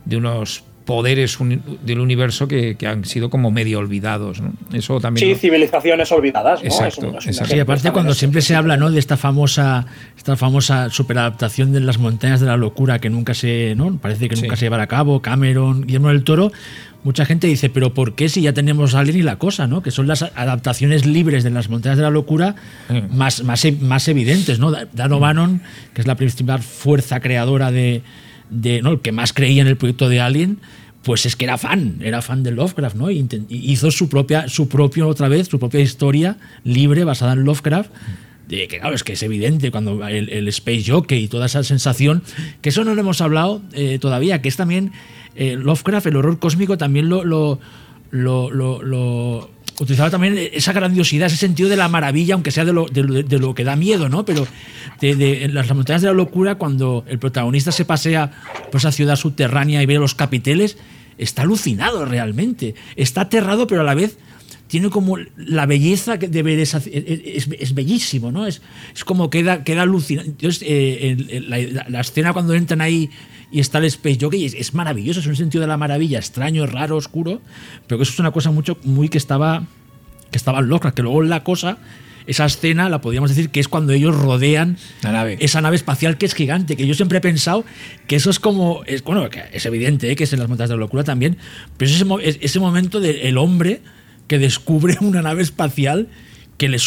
de 0.06 0.18
unos 0.18 0.64
poderes 0.86 1.40
uni- 1.40 1.62
del 1.86 2.00
universo 2.00 2.48
que, 2.48 2.76
que 2.76 2.88
han 2.88 3.06
sido 3.06 3.30
como 3.30 3.52
medio 3.52 3.78
olvidados. 3.78 4.42
¿no? 4.42 4.54
Eso 4.74 5.00
también. 5.00 5.28
Sí, 5.28 5.34
lo- 5.34 5.40
civilizaciones 5.40 6.12
olvidadas, 6.12 6.62
¿no? 6.64 6.66
Exacto, 6.68 7.02
Es 7.18 7.26
un- 7.26 7.30
es 7.30 7.38
un 7.40 7.46
ejemplo 7.46 7.62
aparte 7.64 7.92
cuando 7.92 8.14
siempre 8.16 8.42
se 8.42 8.56
habla 8.56 8.76
¿no? 8.78 8.90
de 8.90 8.98
esta 9.00 9.16
famosa, 9.18 9.86
esta 10.18 10.36
famosa 10.36 10.90
superadaptación 10.90 11.74
de 11.74 11.82
las 11.82 12.00
montañas 12.00 12.40
de 12.40 12.48
la 12.48 12.58
locura 12.58 12.98
que 13.00 13.10
nunca 13.12 13.34
se, 13.36 13.76
¿no? 13.76 13.98
parece 13.98 14.30
que 14.30 14.36
nunca 14.36 14.56
Sí. 14.56 14.62
se 14.62 14.66
llevará 14.66 14.84
a 14.84 14.88
cabo, 14.88 15.22
Cameron, 15.22 15.82
Guillermo 15.86 16.08
del 16.08 16.24
Toro, 16.24 16.52
mucha 17.04 17.26
gente 17.26 17.48
dice, 17.48 17.70
pero 17.70 17.94
¿por 17.94 18.16
qué 18.16 18.30
si 18.30 18.42
ya 18.42 18.54
tenemos 18.54 18.94
Alien 18.96 19.18
y 19.20 19.22
la 19.22 19.38
cosa, 19.38 19.68
¿no? 19.68 19.82
Que 19.82 19.92
son 19.92 20.08
las 20.08 20.24
adaptaciones 20.24 21.06
libres 21.06 21.44
de 21.44 21.50
las 21.50 21.70
montañas 21.70 21.98
de 21.98 22.04
la 22.04 22.10
locura 22.10 22.56
más, 23.12 23.44
más, 23.44 23.64
e- 23.66 23.72
más 23.72 24.08
evidentes, 24.08 24.60
¿no? 24.60 24.72
Dan 24.72 25.12
O'Bannon, 25.14 25.62
que 25.94 26.02
es 26.02 26.08
la 26.08 26.16
principal 26.16 26.62
fuerza 26.62 27.20
creadora 27.20 27.72
de, 27.72 28.02
de 28.50 28.82
¿no? 28.82 28.92
el 28.92 29.00
que 29.02 29.12
más 29.12 29.34
creía 29.34 29.62
en 29.62 29.68
el 29.68 29.78
proyecto 29.78 30.10
de 30.10 30.20
Alien, 30.20 30.60
pues 31.04 31.26
es 31.26 31.36
que 31.38 31.46
era 31.46 31.58
fan, 31.58 32.00
era 32.04 32.22
fan 32.22 32.44
de 32.44 32.52
Lovecraft, 32.52 32.96
¿no? 32.98 33.10
Y 33.10 33.26
hizo 33.50 33.90
su 33.92 34.10
propia, 34.10 34.50
su 34.50 34.68
propio, 34.68 35.08
otra 35.08 35.30
vez, 35.30 35.48
su 35.48 35.58
propia 35.58 35.80
historia 35.80 36.38
libre 36.66 37.06
basada 37.06 37.34
en 37.34 37.46
Lovecraft. 37.46 37.90
De 38.50 38.68
que 38.68 38.80
claro, 38.80 38.96
es 38.96 39.04
que 39.04 39.14
es 39.14 39.22
evidente 39.24 39.70
cuando 39.70 40.06
el, 40.08 40.28
el 40.30 40.48
Space 40.48 40.84
Jockey 40.88 41.24
y 41.24 41.28
toda 41.28 41.46
esa 41.46 41.64
sensación, 41.64 42.24
que 42.62 42.70
eso 42.70 42.84
no 42.84 42.96
lo 42.96 43.02
hemos 43.02 43.22
hablado 43.22 43.62
eh, 43.74 44.00
todavía, 44.00 44.42
que 44.42 44.50
es 44.50 44.58
también 44.58 44.92
eh, 45.36 45.56
Lovecraft, 45.56 46.08
el 46.08 46.18
horror 46.18 46.40
cósmico 46.40 46.78
también 46.78 47.10
lo, 47.10 47.60
utilizaba 49.80 50.10
también 50.10 50.36
esa 50.38 50.74
grandiosidad, 50.74 51.28
ese 51.28 51.38
sentido 51.38 51.70
de 51.70 51.78
la 51.78 51.88
maravilla, 51.88 52.34
aunque 52.34 52.52
sea 52.52 52.66
de 52.66 52.74
lo, 52.74 53.56
que 53.56 53.64
da 53.64 53.76
miedo, 53.76 54.10
¿no? 54.10 54.26
Pero 54.26 54.48
de, 55.00 55.48
las 55.52 55.74
montañas 55.74 56.02
de 56.02 56.08
la 56.08 56.14
locura, 56.14 56.56
cuando 56.56 57.06
el 57.08 57.20
protagonista 57.20 57.72
se 57.72 57.86
pasea 57.86 58.32
por 58.72 58.80
esa 58.80 58.92
ciudad 58.92 59.16
subterránea 59.16 59.82
y 59.82 59.86
ve 59.86 59.96
los 59.96 60.16
capiteles, 60.16 60.78
está 61.18 61.44
alucinado 61.44 62.06
realmente. 62.06 62.76
Está 62.96 63.22
aterrado, 63.22 63.68
pero 63.68 63.82
a 63.82 63.84
la 63.86 63.94
vez 63.94 64.18
tiene 64.68 64.90
como 64.90 65.18
la 65.36 65.66
belleza 65.66 66.18
de 66.18 66.44
ver 66.44 66.60
esa. 66.60 66.78
Es, 66.78 67.48
es 67.58 67.74
bellísimo, 67.74 68.32
¿no? 68.32 68.46
Es, 68.46 68.62
como 69.06 69.30
queda, 69.30 69.64
queda 69.64 69.84
alucinante. 69.84 70.48
Eh, 70.62 71.86
la 71.88 72.02
escena 72.02 72.34
cuando 72.34 72.54
entran 72.54 72.82
ahí 72.82 73.10
y 73.52 73.60
está 73.60 73.80
el 73.80 73.86
Space 73.86 74.18
Jockey 74.22 74.46
es, 74.46 74.54
es 74.54 74.74
maravilloso, 74.74 75.20
es 75.20 75.28
un 75.28 75.36
sentido 75.36 75.62
de 75.62 75.68
la 75.68 75.78
maravilla, 75.78 76.20
extraño, 76.20 76.66
raro, 76.68 76.98
oscuro, 76.98 77.42
pero 77.88 77.98
que 77.98 78.04
eso 78.04 78.14
es 78.14 78.20
una 78.20 78.32
cosa 78.32 78.52
mucho 78.52 78.78
muy 78.84 79.10
que 79.10 79.18
estaba 79.18 79.66
que 80.32 80.38
estaba 80.38 80.62
Lovecraft, 80.62 80.96
que 80.96 81.02
luego 81.02 81.24
la 81.24 81.44
cosa, 81.44 81.80
esa 82.28 82.46
escena 82.46 82.88
la 82.90 83.02
podríamos 83.02 83.32
decir 83.32 83.50
que 83.50 83.60
es 83.60 83.68
cuando 83.68 83.94
ellos 83.94 84.16
rodean 84.16 84.78
La 85.02 85.12
nave. 85.12 85.38
esa 85.40 85.60
nave 85.62 85.76
espacial 85.76 86.20
que 86.20 86.28
es 86.28 86.36
gigante, 86.36 86.76
que 86.78 86.86
yo 86.86 86.94
siempre 86.94 87.18
he 87.18 87.22
pensado 87.22 87.66
que 88.06 88.16
eso 88.18 88.30
es 88.30 88.40
como, 88.40 88.84
es, 88.86 89.04
bueno, 89.04 89.28
que 89.32 89.42
es 89.52 89.66
evidente 89.66 90.12
¿eh? 90.12 90.16
que 90.16 90.26
es 90.26 90.34
en 90.34 90.38
las 90.40 90.48
montañas 90.48 90.70
de 90.70 90.76
la 90.76 90.82
locura 90.82 91.04
también, 91.04 91.38
pero 91.78 91.90
es 91.90 91.96
ese, 91.96 92.06
mo- 92.06 92.20
es- 92.20 92.38
ese 92.42 92.60
momento 92.60 93.00
del 93.00 93.36
hombre 93.40 93.82
que 94.28 94.38
descubre 94.38 94.96
una 95.02 95.24
nave 95.24 95.42
espacial 95.42 96.08
que, 96.60 96.70
le, 96.70 96.78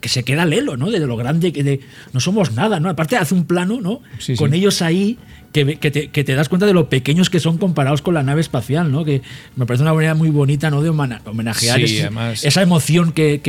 que 0.00 0.08
se 0.08 0.22
queda 0.22 0.46
lelo, 0.46 0.78
¿no? 0.78 0.90
De 0.90 1.00
lo 1.00 1.16
grande 1.18 1.52
que 1.52 1.62
de, 1.62 1.80
no 2.14 2.20
somos 2.20 2.52
nada, 2.52 2.80
¿no? 2.80 2.88
Aparte 2.88 3.16
hace 3.18 3.34
un 3.34 3.44
plano, 3.44 3.80
¿no? 3.82 4.00
Sí, 4.18 4.36
Con 4.36 4.52
sí. 4.52 4.56
ellos 4.56 4.80
ahí 4.80 5.18
que, 5.52 5.76
que, 5.76 5.90
te, 5.90 6.08
que 6.08 6.24
te 6.24 6.34
das 6.34 6.48
cuenta 6.48 6.64
de 6.66 6.72
lo 6.72 6.88
pequeños 6.88 7.28
que 7.28 7.38
son 7.40 7.58
comparados 7.58 8.00
con 8.02 8.14
la 8.14 8.22
nave 8.22 8.40
espacial, 8.40 8.90
¿no? 8.90 9.04
Que 9.04 9.20
me 9.56 9.66
parece 9.66 9.82
una 9.82 9.92
manera 9.94 10.14
muy 10.14 10.30
bonita, 10.30 10.70
¿no? 10.70 10.80
De 10.80 10.88
homenajear 10.88 11.78
Sí, 11.78 11.84
ese- 11.84 12.00
además- 12.02 12.44
esa 12.44 12.62
emoción 12.62 13.12
que, 13.12 13.40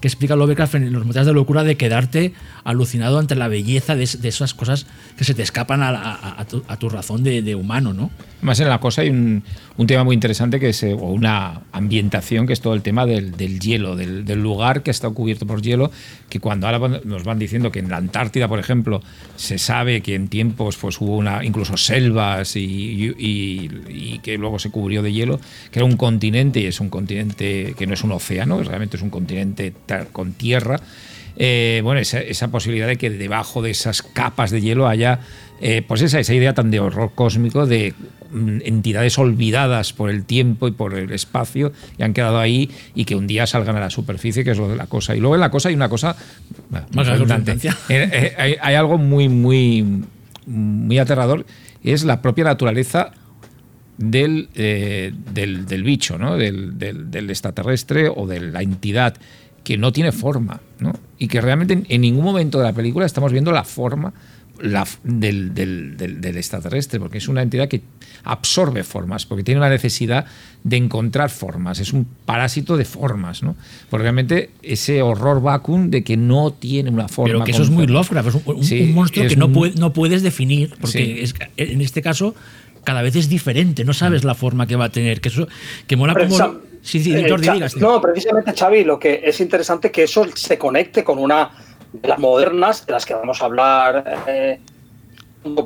que- 0.00 0.08
explica 0.08 0.36
Lovecraft 0.36 0.76
en 0.76 0.92
los 0.92 1.04
motivos 1.04 1.26
de 1.26 1.32
locura 1.32 1.64
de 1.64 1.76
quedarte 1.76 2.32
alucinado 2.64 3.18
ante 3.18 3.34
la 3.34 3.48
belleza 3.48 3.96
de, 3.96 4.06
de 4.06 4.28
esas 4.28 4.54
cosas 4.54 4.86
que 5.16 5.24
se 5.24 5.34
te 5.34 5.42
escapan 5.42 5.82
a, 5.82 6.36
a, 6.38 6.76
tu, 6.78 6.88
razón 6.88 7.22
de, 7.22 7.42
de, 7.42 7.54
humano, 7.54 7.92
¿no? 7.92 8.10
Más 8.42 8.60
en 8.60 8.68
la 8.68 8.78
cosa 8.78 9.02
hay 9.02 9.10
un, 9.10 9.42
un 9.76 9.86
tema 9.86 10.04
muy 10.04 10.14
interesante 10.14 10.60
que 10.60 10.68
es 10.68 10.82
o 10.82 10.94
una 10.96 11.62
ambientación 11.72 12.46
que 12.46 12.52
es 12.52 12.60
todo 12.60 12.74
el 12.74 12.82
tema 12.82 13.06
del, 13.06 13.32
del 13.36 13.58
hielo, 13.60 13.96
del, 13.96 14.24
del, 14.24 14.42
lugar 14.42 14.82
que 14.82 14.90
está 14.90 15.08
cubierto 15.10 15.46
por 15.46 15.62
hielo, 15.62 15.90
que 16.28 16.38
cuando 16.38 16.66
ahora 16.66 17.00
nos 17.04 17.24
van 17.24 17.38
diciendo 17.38 17.72
que 17.72 17.78
en 17.78 17.88
la 17.88 17.96
Antártida, 17.96 18.46
por 18.46 18.58
ejemplo, 18.58 19.02
se 19.36 19.58
sabe 19.58 20.02
que 20.02 20.14
en 20.14 20.28
tiempos 20.28 20.76
pues 20.76 21.00
hubo 21.00 21.16
una 21.16 21.44
incluso 21.44 21.76
selvas 21.76 22.56
y, 22.56 23.14
y, 23.18 23.70
y 23.88 24.18
que 24.20 24.38
luego 24.38 24.58
se 24.58 24.70
cubrió 24.70 25.02
de 25.02 25.12
hielo, 25.12 25.40
que 25.70 25.78
era 25.80 25.86
un 25.86 25.96
continente 25.96 26.60
y 26.60 26.66
es 26.66 26.80
un 26.80 26.90
continente 26.90 27.74
que 27.76 27.86
no 27.86 27.94
es 27.94 28.04
un 28.04 28.12
océano, 28.12 28.62
realmente 28.62 28.96
es 28.96 29.02
un 29.02 29.10
continente 29.10 29.72
con 30.04 30.32
tierra. 30.32 30.80
Eh, 31.38 31.80
bueno, 31.84 32.00
esa, 32.00 32.20
esa, 32.20 32.48
posibilidad 32.48 32.86
de 32.86 32.96
que 32.96 33.10
debajo 33.10 33.60
de 33.60 33.70
esas 33.70 34.02
capas 34.02 34.50
de 34.50 34.62
hielo 34.62 34.88
haya, 34.88 35.20
eh, 35.60 35.82
pues 35.86 36.00
esa, 36.02 36.18
esa 36.18 36.34
idea 36.34 36.54
tan 36.54 36.70
de 36.70 36.80
horror 36.80 37.12
cósmico 37.14 37.66
de 37.66 37.92
mm, 38.30 38.60
entidades 38.64 39.18
olvidadas 39.18 39.92
por 39.92 40.08
el 40.08 40.24
tiempo 40.24 40.66
y 40.66 40.70
por 40.70 40.94
el 40.94 41.12
espacio 41.12 41.72
y 41.98 42.02
han 42.02 42.14
quedado 42.14 42.38
ahí 42.38 42.70
y 42.94 43.04
que 43.04 43.16
un 43.16 43.26
día 43.26 43.46
salgan 43.46 43.76
a 43.76 43.80
la 43.80 43.90
superficie, 43.90 44.44
que 44.44 44.52
es 44.52 44.58
lo 44.58 44.68
de 44.68 44.76
la 44.76 44.86
cosa. 44.86 45.14
Y 45.14 45.20
luego 45.20 45.34
en 45.34 45.42
la 45.42 45.50
cosa 45.50 45.68
hay 45.68 45.74
una 45.74 45.90
cosa 45.90 46.16
más 46.70 47.08
importante. 47.08 47.56
Eh, 47.90 48.34
hay, 48.38 48.56
hay, 48.60 48.74
algo 48.74 48.96
muy, 48.96 49.28
muy, 49.28 50.04
muy 50.46 50.98
aterrador, 50.98 51.44
es 51.82 52.04
la 52.04 52.22
propia 52.22 52.44
naturaleza 52.44 53.12
del, 53.98 54.48
eh, 54.54 55.12
del, 55.32 55.66
del, 55.66 55.82
bicho, 55.82 56.18
¿no? 56.18 56.36
del, 56.36 56.78
del, 56.78 57.10
del, 57.10 57.30
extraterrestre 57.30 58.08
o 58.14 58.26
de 58.26 58.40
la 58.40 58.62
entidad 58.62 59.14
que 59.66 59.76
no 59.76 59.92
tiene 59.92 60.12
forma, 60.12 60.60
¿no? 60.78 60.92
y 61.18 61.26
que 61.26 61.40
realmente 61.40 61.74
en, 61.74 61.86
en, 61.88 62.00
ningún 62.02 62.24
momento 62.24 62.58
de 62.58 62.64
la 62.66 62.72
película 62.72 63.04
estamos 63.04 63.32
viendo 63.32 63.50
la 63.50 63.64
forma 63.64 64.14
la, 64.60 64.86
del, 65.02 65.52
del, 65.54 66.36
extraterrestre, 66.36 67.00
porque 67.00 67.18
es 67.18 67.26
una 67.26 67.42
entidad 67.42 67.66
que 67.66 67.82
absorbe 68.22 68.84
formas, 68.84 69.26
porque 69.26 69.42
tiene 69.42 69.58
una 69.58 69.68
necesidad 69.68 70.24
de 70.62 70.76
encontrar 70.76 71.30
formas, 71.30 71.80
es 71.80 71.92
un 71.92 72.06
parásito 72.24 72.76
de 72.76 72.84
formas, 72.84 73.42
¿no? 73.42 73.56
Porque 73.90 74.02
realmente 74.02 74.50
ese 74.62 75.02
horror 75.02 75.42
vacuum 75.42 75.90
de 75.90 76.04
que 76.04 76.16
no 76.16 76.52
tiene 76.52 76.90
una 76.90 77.08
forma. 77.08 77.32
Pero 77.32 77.44
que 77.44 77.50
eso 77.50 77.64
es 77.64 77.70
muy 77.70 77.88
Lovecraft, 77.88 78.28
es 78.28 78.34
un, 78.36 78.42
un, 78.46 78.64
sí, 78.64 78.82
un 78.82 78.94
monstruo 78.94 79.26
que 79.26 79.34
no, 79.34 79.52
puede, 79.52 79.74
no 79.74 79.92
puedes 79.92 80.22
definir, 80.22 80.76
porque 80.80 80.92
sí. 80.92 81.16
es, 81.18 81.34
en 81.56 81.80
este 81.80 82.02
caso 82.02 82.36
cada 82.84 83.02
vez 83.02 83.16
es 83.16 83.28
diferente, 83.28 83.84
no 83.84 83.92
sabes 83.92 84.22
la 84.22 84.36
forma 84.36 84.68
que 84.68 84.76
va 84.76 84.84
a 84.84 84.90
tener, 84.90 85.20
que 85.20 85.28
eso 85.28 85.48
que 85.88 85.96
mola 85.96 86.14
como 86.14 86.60
sí, 86.86 87.02
sí, 87.02 87.14
eh, 87.14 87.36
digas, 87.38 87.76
No, 87.76 88.00
precisamente 88.00 88.52
Xavi, 88.52 88.84
lo 88.84 88.98
que 88.98 89.20
es 89.24 89.40
interesante 89.40 89.90
que 89.90 90.04
eso 90.04 90.26
se 90.34 90.56
conecte 90.56 91.02
con 91.02 91.18
una 91.18 91.50
de 91.92 92.08
las 92.08 92.18
modernas 92.18 92.86
de 92.86 92.92
las 92.92 93.04
que 93.04 93.14
vamos 93.14 93.42
a 93.42 93.46
hablar 93.46 94.22
eh, 94.26 94.60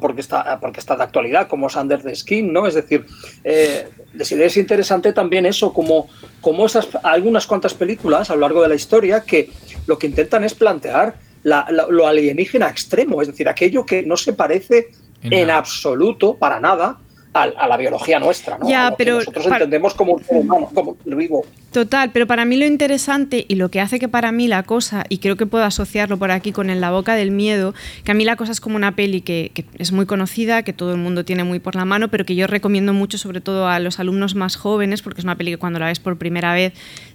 porque 0.00 0.20
está 0.20 0.58
porque 0.60 0.80
está 0.80 0.96
de 0.96 1.02
actualidad, 1.02 1.48
como 1.48 1.68
Sanders 1.68 2.04
de 2.04 2.14
Skin, 2.14 2.52
¿no? 2.52 2.66
Es 2.66 2.74
decir, 2.74 3.06
eh, 3.44 3.88
es 4.18 4.56
interesante 4.56 5.12
también 5.12 5.46
eso, 5.46 5.72
como, 5.72 6.08
como 6.40 6.66
esas 6.66 6.88
algunas 7.02 7.46
cuantas 7.46 7.74
películas 7.74 8.30
a 8.30 8.34
lo 8.34 8.40
largo 8.40 8.62
de 8.62 8.68
la 8.68 8.74
historia 8.74 9.20
que 9.22 9.50
lo 9.86 9.98
que 9.98 10.06
intentan 10.06 10.44
es 10.44 10.54
plantear 10.54 11.14
la, 11.42 11.66
la, 11.70 11.86
lo 11.88 12.06
alienígena 12.06 12.68
extremo, 12.68 13.22
es 13.22 13.28
decir, 13.28 13.48
aquello 13.48 13.86
que 13.86 14.02
no 14.02 14.16
se 14.16 14.32
parece 14.32 14.90
en, 15.22 15.32
en 15.32 15.50
absoluto, 15.50 16.36
para 16.36 16.60
nada, 16.60 16.98
a, 17.32 17.42
a, 17.42 17.68
la 17.68 17.76
biología 17.76 18.18
nuestra, 18.18 18.58
¿no? 18.58 18.68
Ya, 18.68 18.94
pero 18.96 19.16
nosotros 19.16 19.44
para... 19.44 19.56
entendemos 19.56 19.94
como 19.94 20.14
un 20.14 20.24
ser 20.24 20.38
humano, 20.38 20.70
como 20.74 20.96
vivo. 21.04 21.44
Total, 21.72 22.10
pero 22.12 22.26
para 22.26 22.44
mí 22.44 22.56
lo 22.56 22.66
interesante 22.66 23.44
y 23.46 23.54
lo 23.54 23.68
que 23.70 23.80
hace 23.80 24.00
que 24.00 24.08
para 24.08 24.32
mí 24.32 24.48
la 24.48 24.64
cosa, 24.64 25.04
y 25.08 25.18
creo 25.18 25.36
que 25.36 25.46
puedo 25.46 25.64
asociarlo 25.64 26.18
por 26.18 26.32
aquí 26.32 26.50
con 26.50 26.70
En 26.70 26.80
la 26.80 26.90
boca 26.90 27.14
del 27.14 27.30
miedo, 27.30 27.74
que 28.02 28.10
a 28.10 28.14
mí 28.14 28.24
la 28.24 28.34
cosa 28.34 28.50
es 28.50 28.60
como 28.60 28.74
una 28.74 28.96
peli 28.96 29.20
que, 29.20 29.52
que 29.54 29.64
es 29.78 29.92
muy 29.92 30.06
conocida, 30.06 30.64
que 30.64 30.72
todo 30.72 30.90
el 30.90 30.98
mundo 30.98 31.24
tiene 31.24 31.44
muy 31.44 31.60
por 31.60 31.76
la 31.76 31.84
mano, 31.84 32.08
pero 32.08 32.24
que 32.24 32.34
yo 32.34 32.48
recomiendo 32.48 32.92
mucho 32.92 33.18
sobre 33.18 33.40
todo 33.40 33.68
a 33.68 33.78
los 33.78 34.00
alumnos 34.00 34.34
más 34.34 34.56
jóvenes, 34.56 35.02
porque 35.02 35.20
es 35.20 35.24
una 35.24 35.36
peli 35.36 35.52
que 35.52 35.58
cuando 35.58 35.78
la 35.78 35.86
ves 35.86 36.00
por 36.00 36.18
primera 36.18 36.52
vez 36.52 36.72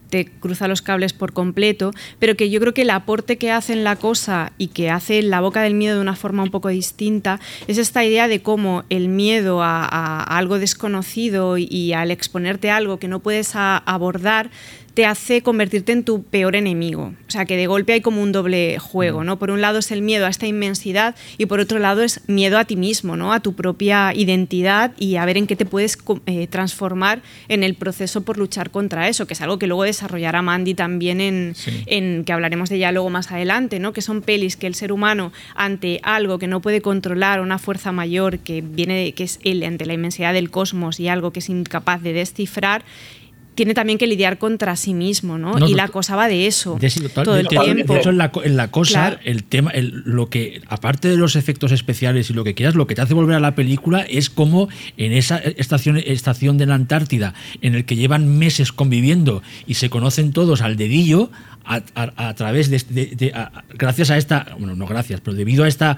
te 0.10 0.26
cruza 0.26 0.68
los 0.68 0.82
cables 0.82 1.14
por 1.14 1.34
completo, 1.34 1.92
pero 2.20 2.36
que 2.36 2.50
yo 2.50 2.60
creo 2.60 2.74
que 2.74 2.84
el 2.84 2.90
aporte 2.90 3.38
que 3.38 3.52
hace 3.52 3.74
en 3.74 3.84
la 3.84 3.96
cosa 3.96 4.54
y 4.58 4.68
que 4.68 4.90
hace 4.90 5.20
en 5.20 5.30
la 5.30 5.42
boca 5.42 5.62
del 5.62 5.74
miedo 5.74 5.96
de 5.96 6.02
una 6.02 6.16
forma 6.16 6.44
un 6.44 6.52
poco 6.52 6.70
distinta 6.70 7.40
es 7.68 7.78
esta 7.78 8.04
idea 8.04 8.28
de 8.28 8.42
cómo 8.42 8.84
el 8.90 9.10
miedo 9.10 9.62
a, 9.62 10.24
algo 10.24 10.60
desconocido 10.60 11.58
y, 11.58 11.94
al 11.94 12.12
exponerte 12.12 12.70
a 12.72 12.78
algo 12.78 13.00
que 13.00 13.08
no 13.08 13.20
puedes 13.20 13.56
abordar 13.56 14.50
te 14.96 15.06
hace 15.06 15.42
convertirte 15.42 15.92
en 15.92 16.06
tu 16.06 16.24
peor 16.24 16.56
enemigo. 16.56 17.14
O 17.28 17.32
sea, 17.32 17.46
que 17.46 17.58
de 17.58 17.68
golpe 17.68 17.92
hay 17.92 18.02
como 18.02 18.22
un 18.22 18.32
doble 18.32 18.80
juego, 18.80 19.26
¿no? 19.26 19.38
Por 19.38 19.52
un 19.52 19.60
lado 19.60 19.80
es 19.80 19.92
el 19.92 20.02
miedo 20.02 20.26
a 20.26 20.30
esta 20.30 20.48
inmensidad 20.48 21.16
y 21.38 21.48
por 21.48 21.60
otro 21.60 21.80
lado 21.80 22.02
es 22.02 22.22
miedo 22.28 22.58
a 22.58 22.64
ti 22.64 22.78
mismo, 22.78 23.18
¿no? 23.18 23.34
A 23.34 23.42
tu 23.42 23.54
propia 23.54 24.14
identidad 24.16 24.94
y 24.98 25.18
a 25.18 25.26
ver 25.26 25.36
en 25.36 25.48
qué 25.48 25.58
te 25.58 25.66
puedes 25.66 25.98
eh, 26.28 26.48
transformar 26.48 27.22
en 27.50 27.64
el 27.64 27.76
proceso 27.76 28.22
por 28.22 28.38
luchar 28.38 28.72
contra 28.72 29.10
eso, 29.10 29.28
que 29.28 29.34
es 29.34 29.42
algo 29.42 29.60
que 29.60 29.68
luego 29.68 29.84
desarrollará 29.84 30.42
Mandy 30.42 30.76
también 30.76 31.20
en, 31.20 31.56
sí. 31.56 31.84
en 31.88 32.24
que 32.24 32.32
hablaremos 32.32 32.70
de 32.70 32.78
ella 32.78 32.94
luego 32.94 33.10
más 33.10 33.30
adelante, 33.34 33.80
¿no? 33.80 33.92
Que 33.92 34.02
son 34.02 34.22
pelis 34.22 34.56
que 34.56 34.66
el 34.66 34.76
ser 34.76 34.94
humano 34.94 35.34
ante 35.56 36.00
algo 36.04 36.40
que 36.40 36.48
no 36.48 36.62
puede 36.62 36.80
controlar, 36.80 37.42
una 37.42 37.60
fuerza 37.60 37.92
mayor 37.92 38.40
que 38.40 38.62
viene 38.62 39.12
que 39.12 39.26
es 39.26 39.42
él 39.44 39.62
ante 39.64 39.86
la 39.86 39.94
inmensidad 39.94 40.34
del 40.34 40.50
cosmos 40.50 41.02
y 41.02 41.10
algo 41.10 41.32
que 41.32 41.40
es 41.40 41.50
incapaz 41.50 42.02
de 42.02 42.14
descifrar, 42.14 42.86
tiene 43.56 43.74
también 43.74 43.98
que 43.98 44.06
lidiar 44.08 44.38
contra 44.38 44.76
sí 44.76 44.94
mismo, 44.94 45.38
¿no? 45.38 45.58
no 45.58 45.68
y 45.68 45.74
la 45.74 45.88
cosa 45.88 46.16
va 46.16 46.28
de 46.28 46.46
eso 46.46 46.78
de, 46.80 46.90
todo 47.10 47.38
el 47.38 47.48
de, 47.48 47.50
tiempo. 47.50 47.94
De 47.94 48.00
hecho, 48.00 48.10
en 48.10 48.18
la, 48.18 48.32
en 48.44 48.58
la 48.58 48.70
cosa, 48.70 49.08
claro. 49.08 49.20
el 49.24 49.44
tema, 49.44 49.72
el, 49.72 50.04
lo 50.06 50.30
que, 50.30 50.62
aparte 50.68 51.08
de 51.08 51.18
los 51.18 51.36
efectos 51.36 51.72
especiales 51.72 52.30
y 52.30 52.34
lo 52.34 52.44
que 52.44 52.54
quieras, 52.54 52.76
lo 52.76 52.86
que 52.88 52.96
te 52.96 53.02
hace 53.02 53.14
volver 53.14 53.36
a 53.36 53.40
la 53.40 53.56
película 53.56 54.02
es 54.02 54.30
como 54.30 54.70
en 54.98 55.14
esa 55.14 55.38
estación, 55.38 55.98
estación 55.98 56.58
de 56.58 56.66
la 56.66 56.76
Antártida, 56.76 57.34
en 57.62 57.76
el 57.76 57.86
que 57.86 57.96
llevan 57.96 58.38
meses 58.38 58.72
conviviendo 58.72 59.42
y 59.66 59.76
se 59.76 59.90
conocen 59.90 60.34
todos 60.34 60.62
al 60.62 60.76
dedillo, 60.76 61.32
a, 61.64 61.82
a, 61.96 62.30
a 62.30 62.34
través 62.36 62.70
de, 62.70 63.34
gracias 63.74 64.12
a 64.12 64.18
esta, 64.18 64.56
bueno, 64.60 64.76
no 64.76 64.86
gracias, 64.86 65.22
pero 65.22 65.36
debido 65.36 65.64
a 65.64 65.68
esta 65.68 65.98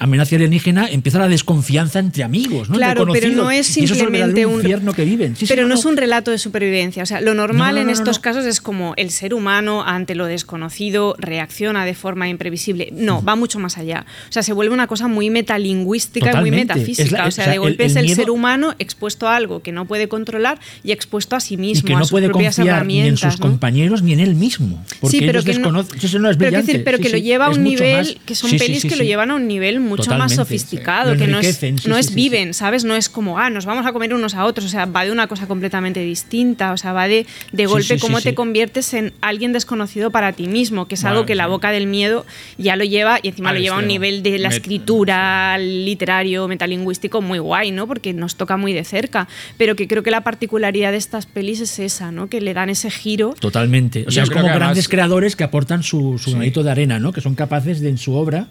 amenaza 0.00 0.34
alienígena 0.34 0.88
empieza 0.90 1.18
la 1.18 1.28
desconfianza 1.28 1.98
entre 1.98 2.24
amigos, 2.24 2.70
¿no? 2.70 2.76
Claro, 2.76 3.06
pero 3.12 3.28
no 3.28 3.50
es 3.50 3.66
simplemente 3.66 4.46
un 4.46 4.54
infierno 4.54 4.94
que 4.94 5.04
viven. 5.04 5.36
Sí, 5.36 5.44
pero 5.46 5.62
sí, 5.62 5.68
no, 5.68 5.74
no, 5.74 5.74
es 5.78 5.84
un 5.84 5.96
relato 5.98 6.30
de 6.30 6.38
supervivencia. 6.38 7.02
O 7.02 7.06
sea, 7.06 7.20
lo 7.20 7.34
normal 7.34 7.74
no, 7.74 7.82
en 7.82 7.90
estos 7.90 8.18
casos 8.18 8.46
es 8.46 8.62
como 8.62 8.94
el 8.96 9.10
ser 9.10 9.34
humano 9.34 9.84
ante 9.86 10.14
lo 10.14 10.24
desconocido 10.24 11.14
reacciona 11.18 11.84
de 11.84 11.94
forma 11.94 12.28
imprevisible. 12.28 12.88
No, 12.92 13.22
va 13.22 13.36
mucho 13.36 13.58
más 13.58 13.76
allá. 13.76 14.06
O 14.30 14.32
sea, 14.32 14.42
se 14.42 14.54
vuelve 14.54 14.72
una 14.72 14.86
cosa 14.86 15.06
muy 15.06 15.28
metalingüística 15.28 16.32
y 16.32 16.36
muy 16.40 16.50
metafísica. 16.50 17.18
La, 17.18 17.26
o, 17.26 17.30
sea, 17.30 17.48
de 17.48 17.58
golpe 17.58 17.84
el, 17.84 17.90
el 17.90 17.90
es 17.90 17.96
el 17.96 18.04
miedo... 18.06 18.16
ser 18.16 18.30
humano 18.30 18.74
expuesto 18.78 19.28
a 19.28 19.36
algo 19.36 19.60
que 19.60 19.70
no 19.70 19.84
puede 19.84 20.08
controlar 20.08 20.58
y 20.82 20.92
expuesto 20.92 21.36
a 21.36 21.40
sí 21.40 21.58
mismo. 21.58 21.86
Y 21.86 21.92
que 21.92 21.98
no 21.98 22.06
puede 22.06 22.30
confiar 22.30 22.86
ni 22.86 23.00
en 23.00 23.18
sus 23.18 23.36
compañeros 23.36 24.02
ni 24.02 24.14
en 24.14 24.20
él 24.20 24.34
mismo. 24.34 24.82
Porque 24.98 25.18
sí, 25.18 25.26
pero 25.26 25.42
que 25.42 25.58
no, 25.58 25.80
eso 25.80 26.18
no 26.18 26.30
es 26.30 26.38
pero, 26.38 26.56
decir, 26.56 26.84
pero 26.84 26.98
que 26.98 27.10
lo 27.10 27.18
lleva 27.18 27.46
a 27.46 27.50
un 27.50 27.62
nivel, 27.62 28.18
que 28.24 28.34
son 28.34 28.50
pelis 28.52 28.84
que 28.84 28.96
lo 28.96 29.04
llevan 29.04 29.30
a 29.30 29.34
un 29.34 29.46
nivel 29.46 29.89
mucho 29.90 30.04
Totalmente, 30.04 30.36
más 30.36 30.36
sofisticado, 30.36 31.12
sí. 31.12 31.18
que 31.18 31.26
no 31.26 31.38
es, 31.38 31.56
sí, 31.56 31.74
no 31.86 31.98
es 31.98 32.14
viven, 32.14 32.54
¿sabes? 32.54 32.84
No 32.84 32.96
es 32.96 33.08
como, 33.08 33.38
ah, 33.38 33.50
nos 33.50 33.66
vamos 33.66 33.84
a 33.86 33.92
comer 33.92 34.14
unos 34.14 34.34
a 34.34 34.44
otros, 34.44 34.66
o 34.66 34.68
sea, 34.68 34.86
va 34.86 35.04
de 35.04 35.12
una 35.12 35.26
cosa 35.26 35.46
completamente 35.46 36.00
distinta, 36.00 36.72
o 36.72 36.76
sea, 36.76 36.92
va 36.92 37.08
de, 37.08 37.26
de 37.52 37.66
golpe 37.66 37.98
cómo 37.98 38.20
te 38.20 38.34
conviertes 38.34 38.94
en 38.94 39.12
alguien 39.20 39.52
desconocido 39.52 40.10
para 40.10 40.32
ti 40.32 40.46
mismo, 40.46 40.88
que 40.88 40.94
es 40.94 41.04
algo 41.04 41.26
que 41.26 41.34
la 41.34 41.46
boca 41.46 41.70
del 41.70 41.86
miedo 41.86 42.24
ya 42.56 42.76
lo 42.76 42.84
lleva 42.84 43.18
y 43.22 43.28
encima 43.28 43.50
Al 43.50 43.56
lo 43.56 43.62
lleva 43.62 43.76
a 43.76 43.78
un 43.80 43.88
nivel 43.88 44.22
de 44.22 44.38
la 44.38 44.48
escritura, 44.48 45.58
literario, 45.58 46.48
metalingüístico 46.48 47.20
muy 47.20 47.38
guay, 47.38 47.72
¿no? 47.72 47.86
Porque 47.86 48.12
nos 48.12 48.36
toca 48.36 48.56
muy 48.56 48.72
de 48.72 48.84
cerca, 48.84 49.28
pero 49.58 49.76
que 49.76 49.88
creo 49.88 50.02
que 50.02 50.10
la 50.10 50.22
particularidad 50.22 50.92
de 50.92 50.98
estas 50.98 51.26
pelis 51.26 51.60
es 51.60 51.78
esa, 51.78 52.12
¿no? 52.12 52.28
Que 52.28 52.40
le 52.40 52.54
dan 52.54 52.70
ese 52.70 52.90
giro. 52.90 53.34
Totalmente. 53.38 54.04
O 54.06 54.10
sea, 54.10 54.22
es 54.22 54.30
como 54.30 54.44
grandes 54.44 54.62
además... 54.62 54.88
creadores 54.88 55.36
que 55.36 55.44
aportan 55.44 55.82
su, 55.82 56.18
su 56.18 56.32
granito 56.32 56.62
de 56.62 56.70
arena, 56.70 56.98
¿no? 56.98 57.12
Que 57.12 57.20
son 57.20 57.34
capaces 57.34 57.80
de 57.80 57.90
en 57.90 57.98
su 57.98 58.14
obra 58.14 58.48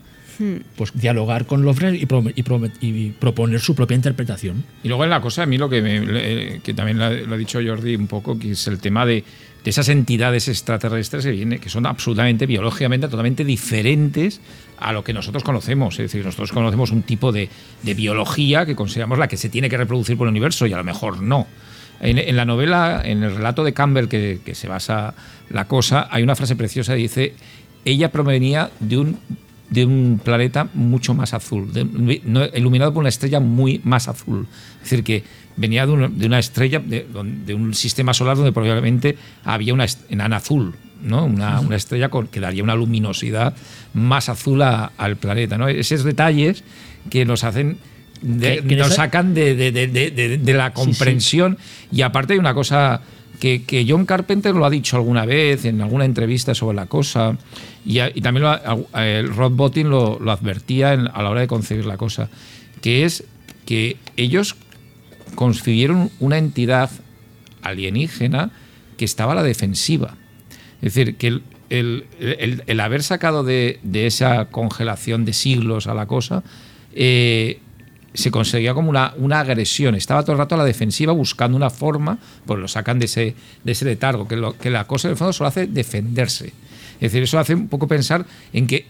pues 0.75 0.91
dialogar 0.93 1.45
con 1.45 1.63
Lovecraft 1.63 1.95
y, 1.95 2.05
pro, 2.05 2.23
y, 2.33 2.43
pro, 2.43 2.61
y, 2.79 3.09
proponer 3.11 3.59
su 3.59 3.75
propia 3.75 3.95
interpretación. 3.95 4.63
Y 4.83 4.87
luego 4.87 5.03
en 5.03 5.09
la 5.09 5.21
cosa, 5.21 5.43
a 5.43 5.45
mí 5.45 5.57
lo 5.57 5.69
que, 5.69 5.81
me, 5.81 6.61
que 6.61 6.73
también 6.73 6.97
lo 6.97 7.33
ha 7.33 7.37
dicho 7.37 7.59
Jordi 7.65 7.95
un 7.95 8.07
poco, 8.07 8.39
que 8.39 8.51
es 8.51 8.67
el 8.67 8.79
tema 8.79 9.05
de, 9.05 9.23
de 9.63 9.69
esas 9.69 9.89
entidades 9.89 10.47
extraterrestres 10.47 11.25
que, 11.25 11.31
viene, 11.31 11.59
que 11.59 11.69
son 11.69 11.85
absolutamente, 11.85 12.45
biológicamente, 12.45 13.07
totalmente 13.07 13.43
diferentes 13.43 14.39
a 14.77 14.93
lo 14.93 15.03
que 15.03 15.13
nosotros 15.13 15.43
conocemos. 15.43 15.95
Es 15.95 16.11
decir, 16.11 16.25
nosotros 16.25 16.51
conocemos 16.51 16.91
un 16.91 17.03
tipo 17.03 17.31
de, 17.31 17.49
de 17.83 17.93
biología 17.93 18.65
que 18.65 18.75
consideramos 18.75 19.19
la 19.19 19.27
que 19.27 19.37
se 19.37 19.49
tiene 19.49 19.69
que 19.69 19.77
reproducir 19.77 20.17
por 20.17 20.27
el 20.27 20.31
universo 20.31 20.65
y 20.65 20.73
a 20.73 20.77
lo 20.77 20.83
mejor 20.83 21.21
no. 21.21 21.47
En, 21.99 22.17
en, 22.17 22.37
la 22.37 22.45
novela, 22.45 23.01
en 23.03 23.23
el 23.23 23.35
relato 23.35 23.65
de 23.65 23.73
Campbell, 23.73 24.07
que, 24.07 24.39
que, 24.45 24.55
se 24.55 24.69
basa 24.69 25.13
la 25.49 25.65
cosa, 25.65 26.07
hay 26.09 26.23
una 26.23 26.35
frase 26.35 26.55
preciosa 26.55 26.93
que 26.93 26.99
dice, 26.99 27.33
ella 27.83 28.09
provenía 28.09 28.71
de 28.79 28.97
un 28.97 29.19
de 29.69 29.85
un 29.85 30.19
planeta 30.23 30.67
mucho 30.73 31.13
más 31.13 31.33
azul, 31.33 31.71
de, 31.71 31.85
no, 32.25 32.45
iluminado 32.55 32.93
por 32.93 33.01
una 33.01 33.09
estrella 33.09 33.39
muy 33.39 33.81
más 33.83 34.07
azul. 34.07 34.47
Es 34.77 34.89
decir, 34.89 35.03
que 35.03 35.23
venía 35.57 35.85
de 35.85 35.91
una, 35.91 36.07
de 36.07 36.25
una 36.25 36.39
estrella, 36.39 36.79
de, 36.79 37.05
de, 37.45 37.53
un 37.53 37.73
sistema 37.73 38.13
solar 38.13 38.35
donde 38.37 38.51
probablemente 38.51 39.17
había 39.43 39.73
una 39.73 39.85
enana 40.09 40.37
azul, 40.37 40.73
¿no? 41.03 41.25
Una, 41.25 41.59
una 41.59 41.75
estrella 41.75 42.09
con, 42.09 42.27
que 42.27 42.39
daría 42.39 42.63
una 42.63 42.75
luminosidad 42.75 43.53
más 43.93 44.27
azul 44.29 44.61
a- 44.61 44.91
al 44.97 45.17
planeta. 45.17 45.57
¿no? 45.57 45.67
Esos 45.67 46.03
detalles 46.03 46.63
que 47.09 47.25
nos 47.25 47.43
hacen. 47.43 47.77
de- 48.21 48.61
nos 48.77 48.95
sacan 48.95 49.33
de, 49.33 49.55
de- 49.55 49.71
de- 49.71 49.87
de- 49.87 50.11
de- 50.11 50.37
de 50.39 50.53
la 50.53 50.73
comprensión. 50.73 51.57
Y 51.91 52.01
aparte 52.01 52.33
hay 52.33 52.39
una 52.39 52.53
cosa 52.53 53.01
que, 53.39 53.63
John 53.87 54.05
Carpenter 54.05 54.53
lo 54.53 54.65
ha 54.65 54.69
dicho 54.69 54.97
alguna 54.97 55.25
vez 55.25 55.65
en 55.65 55.81
alguna 55.81 56.05
entrevista 56.05 56.53
sobre 56.53 56.75
la 56.75 56.85
cosa. 56.87 57.37
Y, 57.85 57.99
a- 57.99 58.13
también 58.21 58.43
lo 58.43 58.49
ha- 58.49 58.77
eh, 58.97 59.23
Rod 59.27 59.51
Bottin 59.53 59.89
lo, 59.89 60.19
advertía 60.31 60.91
a 60.91 61.23
la 61.23 61.29
hora 61.29 61.41
de 61.41 61.47
concebir 61.47 61.85
la 61.85 61.97
cosa. 61.97 62.29
Que 62.81 63.05
es 63.05 63.23
que 63.65 63.97
ellos 64.17 64.55
concibieron 65.35 66.09
una 66.19 66.37
entidad 66.37 66.89
alienígena 67.61 68.51
que 68.97 69.05
estaba 69.05 69.33
a 69.33 69.35
la 69.35 69.43
defensiva. 69.43 70.15
Es 70.81 70.93
decir, 70.93 71.15
que 71.17 71.27
el, 71.27 71.43
el- 71.69 72.05
el- 72.19 72.63
el 72.67 72.79
haber 72.79 73.03
sacado 73.03 73.43
de, 73.43 73.79
de 73.83 74.07
esa 74.07 74.45
congelación 74.45 75.25
de 75.25 75.33
siglos 75.33 75.87
a 75.87 75.93
la 75.93 76.05
cosa 76.07 76.43
eh, 76.93 77.59
se 78.13 78.31
conseguía 78.31 78.73
como 78.73 78.89
una, 78.89 79.13
una 79.17 79.39
agresión. 79.41 79.95
Estaba 79.95 80.23
todo 80.23 80.33
el 80.33 80.37
rato 80.39 80.55
a 80.55 80.57
la 80.57 80.63
defensiva 80.65 81.13
buscando 81.13 81.55
una 81.57 81.69
forma, 81.69 82.17
pues 82.45 82.59
lo 82.59 82.67
sacan 82.67 82.99
de 82.99 83.05
ese, 83.05 83.35
de 83.63 83.71
ese 83.71 83.85
letargo, 83.85 84.27
que, 84.27 84.35
lo- 84.35 84.57
que 84.57 84.69
la 84.69 84.85
cosa 84.87 85.07
en 85.07 85.11
el 85.13 85.17
fondo 85.17 85.33
solo 85.33 85.47
hace 85.47 85.67
defenderse. 85.67 86.47
Es 86.95 87.11
decir, 87.11 87.23
eso 87.23 87.39
hace 87.39 87.55
un 87.55 87.67
poco 87.67 87.87
pensar 87.87 88.25
en 88.53 88.67
que 88.67 88.85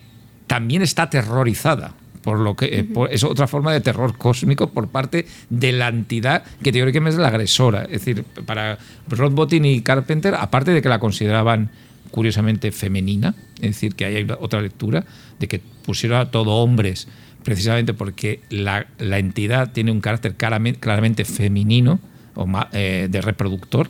también 0.48 0.82
está 0.82 1.04
aterrorizada. 1.04 1.94
Por 2.24 2.40
lo 2.40 2.54
que 2.56 2.66
eh, 2.66 2.84
por- 2.84 3.12
es 3.14 3.24
otra 3.24 3.48
forma 3.48 3.72
de 3.72 3.80
terror 3.82 4.18
cósmico 4.18 4.70
por 4.72 4.90
parte 4.90 5.26
de 5.50 5.72
la 5.72 5.88
entidad 5.88 6.44
que 6.62 6.72
teóricamente 6.72 7.16
es 7.16 7.22
la 7.22 7.30
agresora. 7.30 7.84
Es 7.84 8.04
decir, 8.06 8.24
para 8.46 8.78
Rod 9.08 9.32
Bottin 9.32 9.64
y 9.64 9.82
Carpenter, 9.82 10.36
aparte 10.36 10.72
de 10.72 10.82
que 10.82 10.90
la 10.90 11.00
consideraban 11.00 11.70
curiosamente 12.12 12.72
femenina, 12.72 13.36
es 13.56 13.70
decir, 13.72 13.96
que 13.96 14.04
ahí 14.06 14.16
hay 14.18 14.28
otra 14.40 14.62
lectura, 14.62 15.06
de 15.40 15.48
que 15.48 15.60
pusieron 15.86 16.20
a 16.20 16.32
todo 16.32 16.52
hombres 16.56 17.08
precisamente 17.44 17.94
porque 17.94 18.42
la, 18.50 18.88
la 19.00 19.18
entidad 19.20 19.72
tiene 19.72 19.92
un 19.92 20.02
carácter 20.02 20.36
claramente, 20.36 20.80
claramente 20.80 21.26
femenino 21.26 22.00
o 22.36 22.46
ma- 22.46 22.70
eh, 22.72 23.08
de 23.10 23.22
reproductor. 23.22 23.90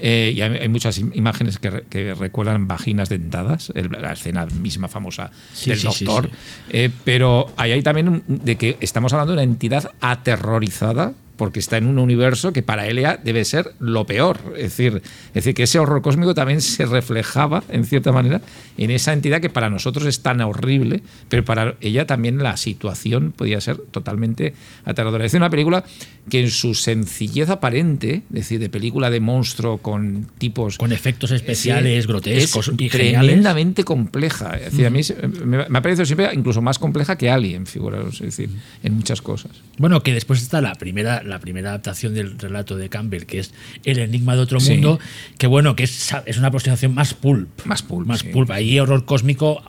Eh, 0.00 0.32
y 0.36 0.40
hay, 0.42 0.56
hay 0.58 0.68
muchas 0.68 1.00
im- 1.00 1.12
imágenes 1.14 1.58
que, 1.58 1.70
re- 1.70 1.84
que 1.88 2.14
recuerdan 2.14 2.66
vaginas 2.66 3.08
dentadas, 3.08 3.70
el- 3.76 3.90
la 3.92 4.12
escena 4.12 4.44
misma 4.46 4.88
famosa 4.88 5.30
Sí, 5.54 5.70
del 5.70 5.78
sí, 5.78 5.86
doctor. 6.04 6.30
sí. 6.30 6.36
Eh, 6.70 6.90
pero 7.04 7.52
ahí 7.56 7.70
hay 7.72 7.82
también 7.82 8.08
un- 8.08 8.22
de 8.26 8.56
que 8.56 8.76
estamos 8.80 9.12
hablando 9.12 9.32
de 9.32 9.36
una 9.36 9.44
entidad 9.44 9.92
aterrorizada 10.00 11.12
porque 11.36 11.60
está 11.60 11.76
en 11.76 11.86
un 11.86 11.98
universo 11.98 12.52
que 12.52 12.62
para 12.62 12.86
ella 12.86 13.18
debe 13.22 13.44
ser 13.44 13.72
lo 13.78 14.06
peor. 14.06 14.38
Es 14.56 14.76
decir, 14.76 15.02
es 15.28 15.34
decir, 15.34 15.54
que 15.54 15.64
ese 15.64 15.78
horror 15.78 16.02
cósmico 16.02 16.34
también 16.34 16.60
se 16.60 16.86
reflejaba, 16.86 17.64
en 17.68 17.84
cierta 17.84 18.12
manera, 18.12 18.40
en 18.78 18.90
esa 18.90 19.12
entidad 19.12 19.40
que 19.40 19.50
para 19.50 19.70
nosotros 19.70 20.06
es 20.06 20.20
tan 20.20 20.40
horrible, 20.40 21.02
pero 21.28 21.44
para 21.44 21.74
ella 21.80 22.06
también 22.06 22.42
la 22.42 22.56
situación 22.56 23.32
podía 23.32 23.60
ser 23.60 23.76
totalmente 23.78 24.54
aterradora. 24.84 25.24
Es 25.24 25.34
una 25.34 25.50
película 25.50 25.84
que 26.28 26.40
en 26.40 26.50
su 26.50 26.74
sencillez 26.74 27.50
aparente, 27.50 28.22
es 28.28 28.34
decir, 28.34 28.60
de 28.60 28.68
película 28.68 29.10
de 29.10 29.20
monstruo 29.20 29.78
con 29.78 30.26
tipos 30.38 30.78
Con 30.78 30.92
efectos 30.92 31.30
especiales, 31.30 32.04
Sí, 32.04 32.08
grotescos 32.08 32.68
es 32.68 32.74
y 32.78 32.88
geniales. 32.88 33.20
tremendamente 33.26 33.84
compleja. 33.84 34.56
Es 34.56 34.72
decir, 34.72 34.86
a 34.86 34.90
mí 34.90 35.00
me 35.46 35.62
ha 35.62 35.82
parecido 35.82 36.06
siempre 36.06 36.30
incluso 36.32 36.62
más 36.62 36.78
compleja 36.78 37.16
que 37.16 37.30
Alien, 37.30 37.66
figuraros, 37.66 38.14
es 38.14 38.36
decir, 38.36 38.50
en 38.82 38.94
muchas 38.94 39.20
cosas. 39.20 39.50
Bueno, 39.78 40.02
que 40.02 40.12
después 40.14 40.40
está 40.42 40.60
la 40.60 40.74
primera, 40.74 41.22
la 41.24 41.38
primera 41.40 41.70
adaptación 41.70 42.14
del 42.14 42.38
relato 42.38 42.76
de 42.76 42.88
Campbell, 42.88 43.24
que 43.24 43.38
es 43.40 43.52
El 43.84 43.98
enigma 43.98 44.34
de 44.36 44.42
otro 44.42 44.60
Sí. 44.60 44.72
mundo, 44.74 44.98
que 45.38 45.46
bueno, 45.46 45.74
que 45.76 45.84
es, 45.84 46.14
es 46.26 46.38
una 46.38 46.48
aproximación 46.48 46.94
más 46.94 47.14
pulp. 47.14 47.48
Más 47.64 47.82
pulp, 47.82 48.06
Más 48.06 48.20
sí. 48.20 48.28
pulp. 48.28 48.50
Ahí 48.50 48.78
horror 48.78 49.04
cósmico 49.04 49.62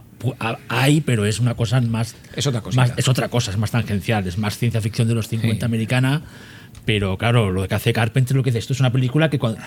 hay, 0.70 1.02
pero 1.02 1.26
es 1.26 1.40
una 1.40 1.56
cosa 1.56 1.80
más... 1.82 2.16
Es 2.36 2.48
otra 2.48 2.62
más- 2.74 2.94
es 2.98 3.08
otra 3.08 3.30
cosa, 3.30 3.52
es 3.52 3.58
más 3.58 3.72
tangencial, 3.72 4.28
es 4.28 4.38
más 4.38 4.58
ciencia 4.58 4.82
ficción 4.82 5.08
de 5.08 5.14
los 5.14 5.28
50 5.28 5.60
Sí. 5.60 5.66
americana, 5.66 6.22
pero 6.86 7.18
claro, 7.18 7.52
lo 7.52 7.68
que 7.68 7.76
hace 7.76 7.94
Carpenter, 7.94 8.36
lo 8.36 8.44
que 8.44 8.52
dices 8.52 8.66
tú, 8.68 8.74
es 8.74 8.80
una 8.80 8.92
película 8.92 9.30
que 9.30 9.38
cuando- 9.40 9.60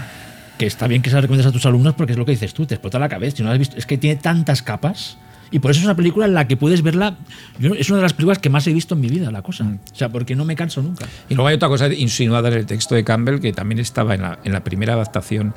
que 0.59 0.67
está 0.67 0.89
bien 0.89 1.03
que 1.03 1.11
se 1.11 1.15
la 1.17 1.21
recomiendas 1.21 1.51
a 1.51 1.53
tus 1.53 1.65
alumnos 1.67 1.95
porque 1.95 2.13
es 2.15 2.19
lo 2.19 2.25
que 2.25 2.33
dices 2.33 2.53
tú, 2.55 2.67
te 2.67 2.75
explota 2.75 2.99
la 2.99 3.09
cabeza. 3.09 3.37
Si 3.37 3.43
no 3.43 3.49
la 3.49 3.53
has 3.55 3.59
visto, 3.61 3.77
es 3.77 3.87
que 3.87 3.97
tiene 3.99 4.21
tantas 4.21 4.63
capas 4.63 5.17
y 5.51 5.59
por 5.61 5.71
eso 5.71 5.81
es 5.81 5.85
una 5.87 5.97
película 5.97 6.27
en 6.27 6.35
la 6.35 6.47
que 6.49 6.57
puedes 6.57 6.83
verla. 6.83 7.17
Yo, 7.59 7.75
es 7.75 7.89
una 7.91 7.97
de 7.99 8.03
las 8.03 8.13
películas 8.13 8.39
que 8.39 8.51
más 8.51 8.67
he 8.67 8.73
visto 8.73 8.95
en 8.95 9.01
mi 9.01 9.09
vida, 9.09 9.31
la 9.31 9.43
cosa. 9.43 9.65
Mm. 9.65 9.79
O 9.93 9.95
sea, 9.97 10.09
porque 10.09 10.35
no 10.37 10.45
me 10.45 10.57
canso 10.57 10.83
nunca. 10.83 11.07
Y 11.29 11.35
luego 11.35 11.49
hay 11.49 11.55
otra 11.57 11.69
cosa 11.69 11.93
insinuada 11.93 12.49
en 12.49 12.55
el 12.55 12.67
texto 12.67 12.95
de 12.95 13.05
Campbell 13.05 13.41
que 13.41 13.53
también 13.53 13.79
estaba 13.79 14.15
en 14.15 14.23
la, 14.23 14.39
en 14.45 14.53
la 14.53 14.65
primera 14.65 14.95
adaptación 14.95 15.55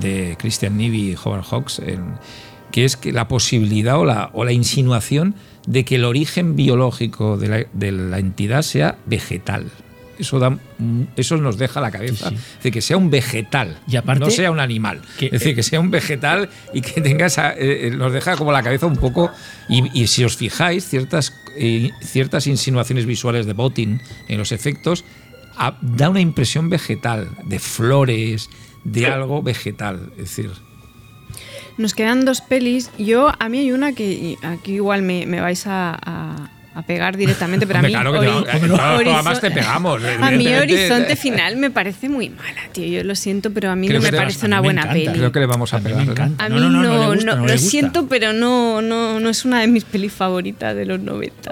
de 0.00 0.36
Christian 0.38 0.76
Nivi 0.76 1.12
y 1.12 1.16
Howard 1.22 1.44
Hawks, 1.44 1.78
en- 1.80 2.14
que 2.70 2.84
es 2.84 2.96
que 2.96 3.12
la 3.12 3.26
posibilidad 3.26 3.98
o 3.98 4.04
la, 4.04 4.30
o 4.32 4.44
la 4.44 4.52
insinuación 4.52 5.34
de 5.66 5.84
que 5.84 5.96
el 5.96 6.04
origen 6.04 6.54
biológico 6.56 7.36
de 7.36 7.48
la, 7.48 7.64
de 7.72 7.92
la 7.92 8.18
entidad 8.18 8.62
sea 8.62 8.96
vegetal. 9.06 9.66
Eso, 10.20 10.38
da, 10.38 10.56
eso 11.16 11.36
nos 11.38 11.56
deja 11.58 11.80
la 11.80 11.90
cabeza. 11.90 12.28
Sí, 12.30 12.36
sí. 12.36 12.42
Es 12.42 12.54
decir, 12.58 12.72
que 12.72 12.80
sea 12.82 12.96
un 12.96 13.10
vegetal, 13.10 13.78
Y 13.88 13.96
aparte- 13.96 14.24
no 14.24 14.30
sea 14.30 14.50
un 14.50 14.60
animal. 14.60 15.00
que- 15.18 15.26
es 15.26 15.32
decir, 15.32 15.54
que 15.54 15.62
sea 15.62 15.80
un 15.80 15.90
vegetal 15.90 16.48
y 16.74 16.80
que 16.82 17.00
tenga 17.00 17.26
esa, 17.26 17.52
eh, 17.52 17.86
eh, 17.86 17.90
nos 17.90 18.12
deja 18.12 18.36
como 18.36 18.52
la 18.52 18.62
cabeza 18.62 18.86
un 18.86 18.96
poco. 18.96 19.30
Y, 19.68 20.00
y 20.00 20.06
si 20.06 20.24
os 20.24 20.36
fijáis, 20.36 20.86
ciertas, 20.86 21.32
eh, 21.56 21.90
ciertas 22.02 22.46
insinuaciones 22.46 23.06
visuales 23.06 23.46
de 23.46 23.52
Bottin 23.54 24.00
en 24.28 24.38
los 24.38 24.52
efectos 24.52 25.04
a- 25.56 25.76
da 25.82 26.08
una 26.10 26.20
impresión 26.20 26.70
vegetal, 26.70 27.28
de 27.44 27.58
flores, 27.58 28.48
de 28.84 29.06
algo 29.06 29.42
vegetal. 29.42 30.10
Es 30.12 30.36
decir, 30.36 30.50
Nos 31.78 31.94
quedan 31.94 32.24
dos 32.26 32.40
pelis. 32.42 32.90
Yo, 32.98 33.32
a 33.38 33.48
mí 33.48 33.58
hay 33.58 33.72
una 33.72 33.92
que 33.94 34.36
aquí 34.42 34.74
igual 34.74 35.00
me, 35.02 35.24
me 35.26 35.40
vais 35.40 35.66
a, 35.66 35.98
a- 36.02 36.50
a 36.72 36.82
pegar 36.82 37.16
directamente, 37.16 37.66
pero 37.66 37.80
a 37.80 37.82
mí. 37.82 37.88
claro 37.88 38.12
que 38.12 38.20
te 38.20 38.26
va- 38.28 38.44
te 39.40 39.50
pegamos, 39.50 40.00
A 40.22 40.30
mí. 40.30 40.46
Horizonte 40.54 41.16
Final 41.16 41.56
me 41.56 41.70
parece 41.70 42.08
muy 42.08 42.30
mala, 42.30 42.60
tío. 42.72 42.86
Yo 42.86 43.04
lo 43.04 43.14
siento, 43.16 43.50
pero 43.52 43.70
a 43.70 43.76
mí 43.76 43.88
Creo 43.88 43.98
no 43.98 44.04
me 44.04 44.10
te- 44.10 44.16
parece 44.16 44.46
mí 44.46 44.46
una 44.46 44.56
me 44.56 44.62
buena 44.68 44.82
encanta. 44.82 45.04
peli. 45.04 45.18
creo 45.18 45.32
que 45.32 45.40
le 45.40 45.46
vamos 45.46 45.72
a, 45.74 45.76
A 45.76 45.80
mí 45.80 45.84
me 45.86 45.90
pegar. 45.90 46.08
encanta. 46.10 46.44
A 46.44 46.48
No, 46.48 46.54
mí 46.54 46.60
no, 46.60 46.70
no, 46.70 46.82
no, 46.82 46.82
no 46.82 47.00
le 47.00 47.06
gusta, 47.16 47.24
no- 47.30 47.36
no 47.40 47.46
le 47.46 47.52
lo 47.54 47.58
siento, 47.58 48.06
pero 48.08 48.32
no, 48.32 48.82
no, 48.82 49.18
no 49.18 49.28
es 49.30 49.44
una 49.44 49.60
de 49.60 49.66
mis 49.66 49.84
pelis 49.84 50.12
favoritas 50.12 50.76
de 50.76 50.84
los 50.86 51.00
90. 51.00 51.50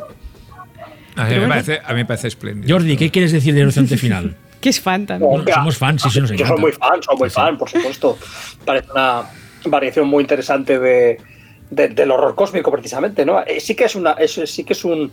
A 1.17 1.25
mí, 1.25 1.31
me 1.31 1.39
bueno. 1.39 1.49
parece, 1.49 1.81
a 1.85 1.89
mí 1.89 1.95
me 1.97 2.05
parece 2.05 2.29
espléndido. 2.29 2.73
Jordi, 2.77 2.97
¿qué 2.97 3.11
quieres 3.11 3.33
decir 3.33 3.53
de 3.55 3.63
Horizonte 3.63 3.97
Final? 3.97 4.37
Que 4.61 4.71
es 4.71 4.81
fan 4.81 5.07
también. 5.07 5.31
Bueno, 5.31 5.45
somos 5.55 5.77
fans, 5.79 6.03
sí, 6.03 6.11
sí, 6.11 6.21
nos 6.21 6.31
Yo 6.31 6.35
encanta. 6.35 6.55
soy 6.55 6.61
muy 6.63 6.73
fan, 6.73 7.01
soy 7.01 7.17
muy 7.17 7.29
Sí, 7.29 7.35
sí. 7.37 7.41
fan, 7.41 7.59
por 7.59 7.71
supuesto. 7.71 8.19
Parece 8.65 8.91
una 8.91 9.23
variación 9.67 10.09
muy 10.09 10.23
interesante 10.23 10.81
de, 10.81 11.19
de- 11.71 11.89
del 11.89 12.11
horror 12.11 12.35
cósmico, 12.35 12.71
precisamente, 12.71 13.25
¿no? 13.25 13.41
Eh, 13.41 13.61
Sí 13.61 13.75
que 13.75 13.85
es 13.85 13.95
una, 13.95 14.13
es- 14.13 14.41
sí 14.47 14.65
que 14.65 14.73
es 14.73 14.85
un, 14.85 15.11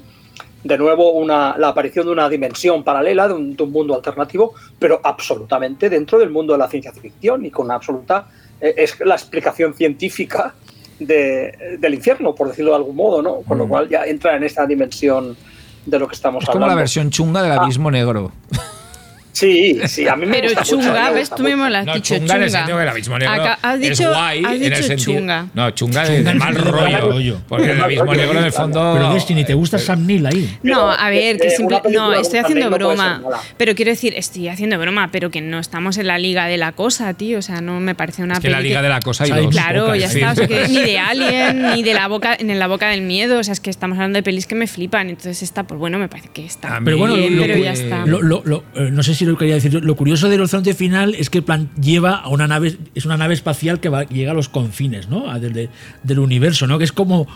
de 0.64 0.78
nuevo, 0.78 1.12
una, 1.12 1.56
la 1.58 1.68
aparición 1.70 2.06
de 2.08 2.12
una 2.12 2.28
dimensión 2.30 2.84
paralela, 2.84 3.28
de 3.28 3.34
un, 3.36 3.56
de 3.56 3.64
un 3.64 3.72
mundo 3.72 3.94
alternativo, 3.96 4.54
pero 4.80 5.00
absolutamente 5.04 5.90
dentro 5.90 6.18
del 6.18 6.30
mundo 6.30 6.54
de 6.54 6.60
la 6.60 6.68
ciencia 6.68 6.92
ficción 6.92 7.46
y 7.46 7.52
con 7.52 7.66
una 7.66 7.76
absoluta 7.76 8.28
eh, 8.62 8.74
es 8.78 9.00
la 9.02 9.16
explicación 9.16 9.74
científica 9.74 10.56
de- 11.00 11.78
del 11.80 11.94
infierno, 11.94 12.34
por 12.34 12.48
decirlo 12.48 12.72
de 12.72 12.78
algún 12.78 12.96
modo, 12.96 13.22
¿no? 13.22 13.42
Con 13.42 13.58
lo 13.58 13.66
Mm. 13.66 13.70
cual 13.70 13.90
ya 13.90 14.06
entra 14.06 14.36
en 14.38 14.44
esta 14.44 14.66
dimensión 14.66 15.36
de 15.86 16.00
lo 16.00 16.08
que 16.08 16.16
estamos 16.16 16.44
Es 16.44 16.50
como 16.50 16.64
hablando. 16.64 16.76
la 16.78 16.82
versión 16.82 17.10
chunga 17.12 17.44
del 17.44 17.52
abismo 17.52 17.92
negro. 17.92 18.32
Sí, 19.36 19.78
sí, 19.88 20.08
a 20.08 20.16
mí 20.16 20.26
me 20.26 20.38
Pero 20.38 20.46
gusta 20.54 20.62
mucho, 20.62 20.76
chunga, 20.88 21.10
¿ves? 21.12 21.20
gusta 21.20 21.36
Tú 21.36 21.44
mismo 21.44 21.58
mucho. 21.64 21.70
lo 21.72 21.78
has 21.80 21.86
No, 21.86 21.94
dicho, 21.96 22.16
chunga 22.16 22.36
en 22.38 22.44
el 22.44 22.50
sentido 22.50 22.68
chunga. 22.70 22.78
que 22.78 22.84
el 22.84 22.90
abismo 22.90 23.20
negro 23.20 23.34
Acá- 23.34 23.60
has 23.62 23.76
es 23.76 23.82
dicho- 23.82 24.10
guay 24.10 24.46
has 24.46 24.52
en 24.56 24.64
el 24.64 24.70
dicho 24.70 24.84
sentido. 24.84 25.14
chunga. 25.20 25.48
No, 25.54 25.72
chunga 25.72 26.06
Chunga 26.06 26.22
de, 26.24 26.30
el 26.32 26.36
mal 26.38 26.56
rollo. 26.56 27.00
rollo. 27.12 27.42
Porque 27.50 27.72
el 27.72 27.82
abismo 27.84 28.16
negro 28.16 28.40
en 28.40 28.46
el 28.46 28.52
fondo. 28.54 28.94
Pero 28.98 29.14
Destiny, 29.14 29.44
¿te 29.44 29.54
gusta 29.54 29.78
Sam 29.78 30.06
Neill 30.08 30.26
ahí? 30.26 30.58
No, 30.64 30.90
a 30.90 31.10
ver, 31.10 31.36
eh, 31.36 31.40
que 31.40 31.50
simple, 31.50 31.82
película 31.82 32.06
no, 32.08 32.14
estoy 32.14 32.40
haciendo 32.40 32.70
broma. 32.70 33.22
Pero 33.58 33.76
quiero 33.76 33.92
decir, 33.92 34.14
estoy 34.16 34.48
haciendo 34.48 34.80
broma, 34.80 35.10
pero 35.12 35.30
que 35.30 35.42
no 35.42 35.60
estamos 35.60 35.98
en 35.98 36.08
la 36.08 36.18
liga 36.18 36.46
de 36.46 36.56
la 36.56 36.72
cosa, 36.72 37.14
tío. 37.14 37.40
O 37.40 37.42
sea, 37.42 37.60
no 37.60 37.82
me 37.82 37.94
parece 37.94 38.24
una 38.24 38.36
Es 38.36 38.40
que 38.40 38.50
la 38.50 38.62
liga 38.62 38.82
de 38.82 38.88
la 38.88 39.02
cosa 39.02 39.26
hay 39.26 39.32
Hay 39.32 39.44
dos. 39.48 39.52
Claro, 39.54 39.94
ya 39.96 40.06
está. 40.06 40.32
o 40.32 40.36
sea, 40.36 40.48
que 40.48 40.66
ni 40.70 40.82
de 40.82 40.98
Alien, 40.98 41.74
ni 41.76 41.84
de 41.84 41.94
la 41.94 42.08
boca, 42.08 42.38
en 42.40 42.58
la 42.58 42.68
boca 42.68 42.88
del 42.88 43.02
miedo. 43.02 43.40
O 43.40 43.44
sea, 43.44 43.52
es 43.52 43.60
que 43.60 43.70
estamos 43.70 43.98
hablando 43.98 44.16
de 44.18 44.24
pelis 44.24 44.48
que 44.48 44.56
me 44.56 44.68
flipan. 44.68 45.10
Entonces 45.10 45.44
esta, 45.44 45.64
pues 45.66 45.78
bueno, 45.78 46.00
me 46.00 46.08
parece 46.08 46.30
que 46.30 46.46
está. 46.46 46.80
Pero 46.86 46.98
bueno, 46.98 47.16
Pero 47.16 47.58
ya 47.58 47.74
está. 47.74 48.06
eh, 48.06 48.90
no 48.92 49.04
sé 49.04 49.14
si 49.14 49.25
lo 49.32 49.38
quería 49.38 49.56
decir. 49.56 49.74
Lo 49.84 49.96
curioso 49.96 50.30
del 50.30 50.40
horizonte 50.42 50.74
final 50.74 51.16
es 51.16 51.30
que 51.30 51.42
plan, 51.42 51.70
lleva 51.80 52.16
a 52.16 52.30
una 52.30 52.48
nave, 52.48 52.78
es 52.96 53.06
una 53.06 53.18
nave 53.18 53.34
espacial 53.34 53.80
que 53.80 53.90
va, 53.90 54.04
llega 54.04 54.32
a 54.32 54.34
los 54.34 54.50
confines, 54.50 55.10
¿no? 55.10 55.30
A 55.30 55.40
del, 55.40 55.54
de- 55.54 55.70
del 56.04 56.20
universo, 56.20 56.68
¿no? 56.68 56.78
Que 56.78 56.84
es 56.84 56.92
como 56.92 57.28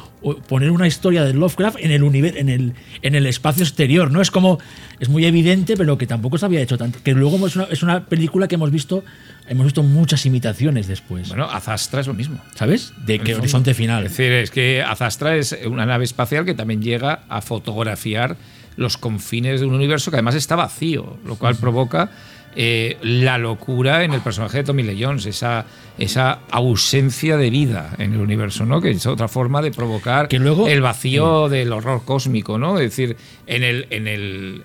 poner 0.48 0.72
una 0.72 0.88
historia 0.88 1.24
de 1.24 1.34
Lovecraft 1.34 1.78
en 1.80 1.92
el 1.92 2.04
univer- 2.04 2.36
en 2.38 2.50
el 2.50 2.74
en 3.02 3.16
el 3.16 3.26
espacio 3.26 3.64
exterior, 3.64 4.12
¿no? 4.12 4.22
Es 4.22 4.32
como 4.32 4.60
es 5.00 5.10
muy 5.10 5.26
evidente, 5.26 5.76
pero 5.78 5.98
que 5.98 6.08
tampoco 6.08 6.38
se 6.38 6.46
había 6.46 6.62
hecho 6.62 6.78
tanto. 6.78 7.00
Que 7.04 7.14
luego 7.14 7.46
es 7.48 7.56
una, 7.56 7.66
es 7.66 7.84
una 7.84 8.06
película 8.06 8.48
que 8.48 8.56
hemos 8.56 8.72
visto, 8.72 9.04
hemos 9.48 9.66
visto 9.66 9.82
muchas 9.84 10.26
imitaciones 10.26 10.88
después, 10.88 11.30
Bueno, 11.30 11.46
Azastra 11.46 12.02
es 12.02 12.08
lo 12.08 12.14
mismo. 12.14 12.40
¿sabes? 12.56 12.94
De 13.06 13.20
que 13.20 13.32
el 13.32 13.40
horizonte 13.40 13.74
final. 13.74 14.06
Es 14.06 14.12
decir, 14.18 14.32
es 14.34 14.52
que 14.52 14.82
Azastra 14.84 15.38
es 15.38 15.58
una 15.66 15.86
nave 15.86 16.04
espacial 16.04 16.46
que 16.46 16.54
también 16.54 16.82
llega 16.82 17.24
a 17.30 17.42
fotografiar 17.42 18.36
los 18.80 18.98
confines 18.98 19.60
de 19.60 19.66
un 19.68 19.74
universo 19.76 20.10
que 20.10 20.18
además 20.18 20.36
está 20.36 20.56
vacío, 20.56 21.18
lo 21.26 21.36
cual 21.36 21.56
provoca 21.56 22.10
eh, 22.56 22.98
la 23.04 23.38
locura 23.38 24.04
en 24.04 24.14
el 24.14 24.22
personaje 24.22 24.58
de 24.58 24.64
Tommy 24.64 24.82
Lee 24.84 24.98
Jones, 25.04 25.26
esa, 25.28 25.66
esa 25.98 26.40
ausencia 26.50 27.38
de 27.38 27.50
vida 27.50 27.94
en 28.00 28.14
el 28.14 28.20
universo, 28.22 28.66
¿no? 28.66 28.82
Que 28.82 28.90
es 28.92 29.06
otra 29.06 29.28
forma 29.28 29.62
de 29.62 29.72
provocar 29.72 30.28
Que 30.28 30.40
luego- 30.40 30.68
el 30.68 30.82
vacío 30.82 31.50
del 31.50 31.72
horror 31.74 32.04
cósmico, 32.06 32.58
¿no? 32.58 32.80
Es 32.80 32.90
decir, 32.90 33.18
en 33.46 33.64
el, 33.64 33.86
en 33.92 34.08
el 34.08 34.64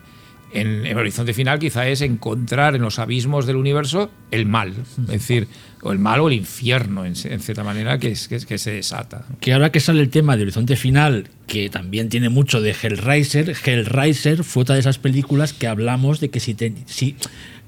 en 0.53 0.87
el 0.87 0.97
horizonte 0.97 1.35
final 1.35 1.59
quizá 1.59 1.89
es 1.89 2.01
encontrar 2.01 2.77
en 2.77 2.83
los 2.83 3.01
abismos 3.01 3.45
del 3.45 3.57
universo 3.57 4.09
el 4.31 4.47
mal, 4.47 4.73
es 5.01 5.07
decir, 5.09 5.49
o 5.85 5.93
el 5.93 5.99
mal 6.01 6.19
o 6.21 6.29
el 6.29 6.35
infierno, 6.35 7.05
en, 7.05 7.13
en 7.25 7.41
cierta 7.41 7.63
manera, 7.63 7.99
que, 7.99 8.17
se 8.17 8.73
desata. 8.73 9.27
que 9.41 9.53
ahora 9.53 9.71
que 9.71 9.79
sale 9.81 10.01
el 10.01 10.09
tema 10.09 10.37
de 10.37 10.43
Horizonte 10.43 10.75
Final, 10.77 11.29
que 11.47 11.69
también 11.71 12.09
tiene 12.09 12.29
mucho 12.31 12.61
de 12.61 12.71
Hellraiser, 12.83 13.55
Hellraiser 13.65 14.43
fue 14.45 14.63
otra 14.63 14.75
de 14.75 14.81
esas 14.81 14.99
películas 14.99 15.53
que 15.53 15.67
hablamos 15.69 16.19
de 16.21 16.31
que 16.31 16.41
si, 16.41 16.57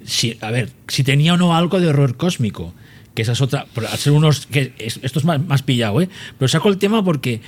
si, 0.05 0.39
a 0.41 0.51
ver, 0.51 0.71
si 0.89 1.05
tenía 1.05 1.35
o 1.35 1.37
no 1.37 1.55
algo 1.55 1.79
de 1.79 1.89
horror 1.89 2.17
cósmico, 2.17 2.75
que 3.15 3.23
esa 3.23 3.33
es 3.33 3.41
otra, 3.41 3.67
hacer 3.93 4.13
unos, 4.13 4.49
esto 4.51 5.19
es 5.19 5.25
más, 5.25 5.41
más 5.45 5.63
pillado, 5.63 6.01
¿eh? 6.01 6.09
pero 6.39 6.49
saco 6.49 6.69
el 6.71 6.79
tema 6.79 7.05
porque 7.05 7.41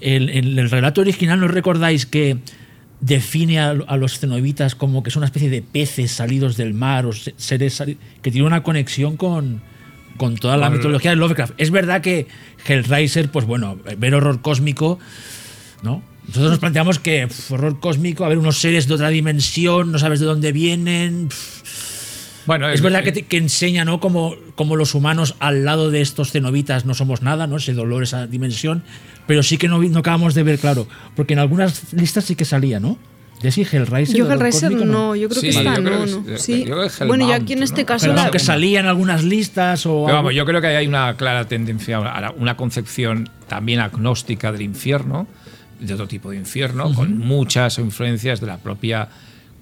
el, 0.00 0.28
el- 0.30 0.58
el 0.58 0.70
relato 0.70 1.00
original, 1.02 1.38
¿no 1.40 1.48
recordáis 1.48 2.06
que 2.06 2.38
define 3.00 3.60
a, 3.60 3.74
los 3.74 4.18
cenobitas 4.18 4.74
como 4.74 5.02
que 5.02 5.10
son 5.10 5.20
una 5.20 5.26
especie 5.26 5.50
de 5.50 5.62
peces 5.62 6.10
salidos 6.12 6.56
del 6.56 6.74
mar 6.74 7.06
o 7.06 7.12
se- 7.12 7.32
seres 7.36 7.82
que 8.22 8.30
tiene 8.30 8.46
una 8.46 8.62
conexión 8.62 9.16
con, 9.16 9.62
con 10.18 10.36
toda 10.36 10.56
la 10.58 10.68
mitología 10.68 11.10
de 11.12 11.16
Lovecraft. 11.16 11.54
Es 11.56 11.70
verdad 11.70 12.02
que 12.02 12.26
Hellraiser, 12.66 13.30
pues 13.30 13.46
bueno, 13.46 13.78
ver 13.96 14.14
horror 14.14 14.42
cósmico, 14.42 14.98
¿no? 15.82 16.02
Nosotros 16.26 16.50
nos 16.50 16.58
planteamos 16.58 16.98
que 16.98 17.26
horror 17.48 17.80
cósmico, 17.80 18.26
a 18.26 18.28
ver, 18.28 18.36
unos 18.36 18.58
seres 18.58 18.86
de 18.86 18.94
otra 18.94 19.08
dimensión, 19.08 19.90
no 19.92 19.98
sabes 19.98 20.20
de 20.20 20.26
dónde 20.26 20.52
vienen. 20.52 21.30
Bueno, 22.46 22.68
Es 22.70 22.80
verdad 22.80 23.02
que, 23.04 23.12
te- 23.12 23.22
que 23.26 23.36
enseña, 23.36 23.84
¿no? 23.84 24.00
Como, 24.00 24.34
como 24.54 24.76
los 24.76 24.94
humanos 24.94 25.34
al 25.38 25.64
lado 25.64 25.90
de 25.90 26.00
estos 26.00 26.30
cenobitas 26.32 26.84
no 26.86 26.94
somos 26.94 27.20
nada, 27.22 27.46
¿no? 27.46 27.56
Ese 27.58 27.74
dolor, 27.74 28.02
esa 28.02 28.26
dimensión. 28.26 28.82
Pero 29.26 29.42
sí 29.42 29.58
que 29.58 29.68
no, 29.68 29.82
no 29.82 29.98
acabamos 29.98 30.34
de 30.34 30.42
ver, 30.42 30.58
claro. 30.58 30.86
Porque 31.14 31.34
en 31.34 31.40
algunas 31.40 31.92
listas 31.92 32.24
sí 32.24 32.34
que 32.36 32.46
salía, 32.46 32.80
¿no? 32.80 32.98
De 33.42 33.52
sí, 33.52 33.62
Hellraiser. 33.70 34.16
Yo 34.16 34.30
Hellraiser 34.30 34.70
cósmico, 34.72 34.84
no, 34.84 35.14
yo 35.14 35.28
creo 35.28 35.40
Sí, 35.40 35.50
que 35.50 35.56
está, 35.58 35.76
yo 35.76 35.82
creo 35.84 35.98
no, 36.00 36.04
que 36.24 36.30
no. 36.30 36.34
es- 36.36 36.42
Sí. 36.42 36.64
yo 36.64 36.74
creo 36.76 36.88
que 36.88 37.04
Bueno, 37.04 37.28
yo 37.28 37.34
aquí 37.34 37.52
en 37.52 37.62
este 37.62 37.82
¿no? 37.82 37.86
caso 37.86 38.06
Pero 38.06 38.16
la- 38.16 38.30
que 38.30 38.38
salía 38.40 38.80
en 38.80 38.86
algunas 38.86 39.22
listas 39.22 39.86
o. 39.86 40.02
Pero 40.06 40.16
vamos, 40.16 40.34
yo 40.34 40.44
creo 40.44 40.60
que 40.60 40.66
hay 40.66 40.86
una 40.88 41.16
clara 41.16 41.46
tendencia 41.46 41.98
a 41.98 42.32
una 42.32 42.56
concepción 42.56 43.28
también 43.46 43.78
agnóstica 43.80 44.50
del 44.50 44.62
infierno, 44.62 45.28
de 45.78 45.94
otro 45.94 46.08
tipo 46.08 46.30
de 46.30 46.36
infierno, 46.38 46.92
con 46.92 47.16
muchas 47.18 47.78
influencias 47.78 48.40
de 48.40 48.48
la 48.48 48.58
propia 48.58 49.08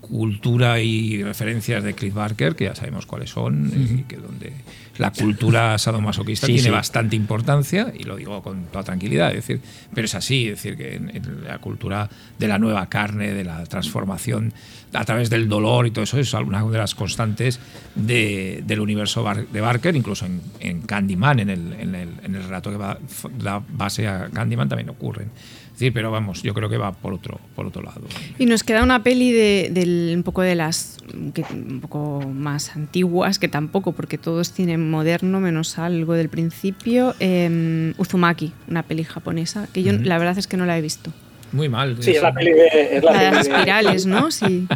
cultura 0.00 0.80
y 0.80 1.22
referencias 1.22 1.82
de 1.82 1.94
Cliff 1.94 2.14
Barker, 2.14 2.54
que 2.54 2.64
ya 2.64 2.74
sabemos 2.74 3.06
cuáles 3.06 3.30
son, 3.30 3.70
y 3.98 4.02
que 4.04 4.16
donde 4.16 4.52
la 4.98 5.10
cultura 5.12 5.76
sadomasoquista 5.78 6.46
Sí, 6.46 6.54
tiene 6.54 6.68
sí. 6.68 6.70
bastante 6.70 7.16
importancia, 7.16 7.92
y 7.98 8.04
lo 8.04 8.16
digo 8.16 8.42
con 8.42 8.64
toda 8.66 8.84
tranquilidad, 8.84 9.28
es 9.30 9.36
decir, 9.46 9.60
pero 9.94 10.04
es 10.04 10.14
así, 10.14 10.44
es 10.48 10.50
decir, 10.62 10.76
que 10.76 10.94
en, 10.96 11.10
en 11.14 11.44
la 11.44 11.58
cultura 11.58 12.08
de 12.38 12.48
la 12.48 12.58
nueva 12.58 12.86
carne, 12.88 13.32
de 13.34 13.44
la 13.44 13.64
transformación 13.66 14.52
a 14.92 15.04
través 15.04 15.28
del 15.30 15.48
dolor 15.48 15.86
y 15.86 15.90
todo 15.90 16.04
eso, 16.04 16.18
es 16.18 16.32
alguna 16.34 16.64
de 16.64 16.78
las 16.78 16.94
constantes 16.94 17.60
de- 17.94 18.62
del 18.66 18.80
universo 18.80 19.24
de 19.52 19.60
Barker, 19.60 19.94
incluso 19.96 20.24
en, 20.26 20.40
en 20.60 20.82
Candyman, 20.82 21.40
en 21.40 21.50
el, 21.50 21.72
en, 21.74 21.94
el, 21.94 22.08
en 22.24 22.34
el 22.34 22.42
relato 22.44 22.70
que 22.70 22.76
va, 22.76 22.98
da 23.38 23.62
base 23.68 24.06
a 24.08 24.28
Candyman 24.32 24.68
también 24.68 24.88
ocurren. 24.90 25.30
Decir, 25.76 25.92
pero 25.92 26.10
vamos, 26.10 26.42
yo 26.42 26.54
creo 26.54 26.70
que 26.70 26.78
va 26.78 26.92
por 26.92 27.12
otro, 27.12 27.38
por 27.54 27.66
otro 27.66 27.82
lado. 27.82 28.00
Y 28.38 28.46
nos 28.46 28.62
queda 28.62 28.82
una 28.82 29.02
peli 29.02 29.30
de, 29.30 30.12
un 30.16 30.22
poco 30.22 30.40
de 30.40 30.54
las 30.54 30.96
que, 31.34 31.44
un 31.52 31.80
poco 31.82 32.22
más 32.26 32.74
antiguas, 32.76 33.38
que 33.38 33.48
tampoco, 33.48 33.92
porque 33.92 34.16
todo 34.16 34.40
es 34.40 34.52
cine 34.54 34.78
moderno, 34.78 35.38
menos 35.38 35.78
algo 35.78 36.14
del 36.14 36.30
principio. 36.30 37.14
eh, 37.20 37.92
Uzumaki, 37.98 38.52
una 38.68 38.84
peli 38.84 39.04
japonesa, 39.04 39.68
que 39.74 39.82
yo 39.82 39.92
la 39.92 40.16
verdad 40.16 40.38
es 40.38 40.46
que 40.46 40.56
no 40.56 40.64
la 40.64 40.78
he 40.78 40.80
visto. 40.80 41.12
Muy 41.52 41.68
mal. 41.68 41.96
Sí, 42.00 42.12
es 42.12 42.22
la 42.22 42.32
peli 42.32 42.52
de. 42.52 42.96
Es 42.96 43.04
la 43.04 43.12
La 43.12 43.22
de 43.24 43.30
las 43.32 43.46
espirales, 43.46 44.06
¿no? 44.06 44.30
Sí. 44.30 44.66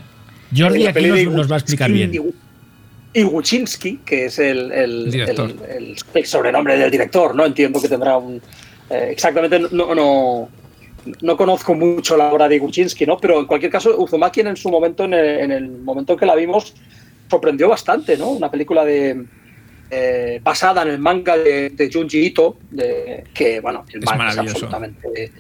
Jordi 0.55 0.87
aquí 0.87 1.07
nos, 1.27 1.51
va 1.51 1.55
a 1.55 1.59
explicar 1.59 1.91
bien. 1.91 2.13
Iguchinsky, 3.13 4.01
que 4.05 4.27
es 4.27 4.39
el, 4.39 4.71
el- 4.71 5.11
Director. 5.11 5.51
el- 5.51 5.77
el- 5.89 5.97
el 6.15 6.27
sobrenombre 6.27 6.79
del 6.79 6.91
director, 6.91 7.35
¿no? 7.35 7.45
Entiendo 7.45 7.81
que 7.81 7.89
tendrá 7.89 8.17
un. 8.19 8.41
eh, 8.91 9.09
exactamente, 9.11 9.59
no, 9.73 9.95
no, 9.95 10.49
no 11.23 11.37
conozco 11.37 11.75
mucho 11.75 12.17
la 12.17 12.33
obra 12.33 12.49
de 12.49 12.57
Iguchinsky, 12.57 13.07
¿no? 13.07 13.17
Pero 13.19 13.41
en 13.41 13.47
cualquier 13.47 13.71
caso, 13.73 13.97
Uzumaki 13.99 14.41
en 14.41 14.57
su 14.57 14.71
momento, 14.71 15.05
en 15.05 15.15
el, 15.15 15.27
en 15.41 15.53
el 15.53 15.69
momento 15.69 16.17
que 16.17 16.27
la 16.27 16.35
vimos, 16.35 16.75
sorprendió 17.31 17.69
bastante, 17.69 18.17
¿no? 18.17 18.31
Una 18.31 18.51
película 18.51 18.85
de. 18.85 19.25
eh, 19.91 20.41
basada 20.43 20.83
en 20.83 20.89
el 20.89 20.99
manga 20.99 21.37
de, 21.37 21.71
de 21.71 21.91
Junji 21.93 22.27
Ito, 22.27 22.57
de- 22.71 23.25
que, 23.35 23.61
bueno, 23.61 23.85
el 23.93 24.01
Es 24.01 24.07
manga 24.07 24.29
es 24.31 24.37
maravilloso. 24.37 24.67
absolutamente 24.67 25.33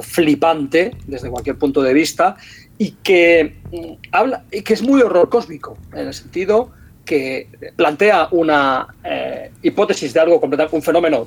flipante 0.00 0.92
desde 1.06 1.30
cualquier 1.30 1.56
punto 1.56 1.82
de 1.82 1.94
vista 1.94 2.36
y 2.78 2.90
que 3.02 3.56
mm, 3.72 3.92
habla 4.12 4.44
y 4.52 4.60
que 4.62 4.74
es 4.74 4.82
muy 4.82 5.00
horror 5.00 5.28
cósmico 5.30 5.78
en 5.92 6.08
el 6.08 6.14
sentido 6.14 6.70
que 7.04 7.48
plantea 7.76 8.28
una 8.30 8.88
eh, 9.04 9.50
hipótesis 9.62 10.12
de 10.12 10.20
algo 10.20 10.38
completamente 10.40 10.76
un 10.76 10.82
fenómeno 10.82 11.26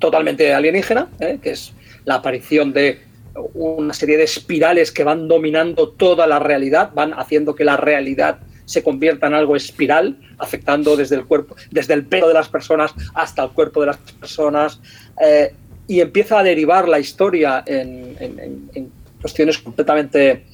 totalmente 0.00 0.52
alienígena 0.52 1.08
¿eh? 1.20 1.38
que 1.42 1.50
es 1.52 1.72
la 2.04 2.16
aparición 2.16 2.72
de 2.72 3.10
una 3.54 3.94
serie 3.94 4.16
de 4.16 4.24
espirales 4.24 4.90
que 4.90 5.04
van 5.04 5.28
dominando 5.28 5.90
toda 5.90 6.26
la 6.26 6.38
realidad 6.38 6.90
van 6.94 7.12
haciendo 7.14 7.54
que 7.54 7.64
la 7.64 7.76
realidad 7.76 8.40
se 8.64 8.82
convierta 8.82 9.26
en 9.26 9.34
algo 9.34 9.56
espiral 9.56 10.16
afectando 10.38 10.96
desde 10.96 11.16
el 11.16 11.24
cuerpo 11.24 11.56
desde 11.70 11.94
el 11.94 12.04
pelo 12.06 12.28
de 12.28 12.34
las 12.34 12.48
personas 12.48 12.94
hasta 13.14 13.42
el 13.44 13.50
cuerpo 13.50 13.80
de 13.80 13.86
las 13.86 13.96
personas 13.96 14.80
eh, 15.20 15.52
y 15.86 16.00
empieza 16.00 16.38
a 16.38 16.42
derivar 16.42 16.88
la 16.88 17.00
historia 17.00 17.64
en, 17.66 18.90
cuestiones 19.20 19.58
completamente 19.58 20.46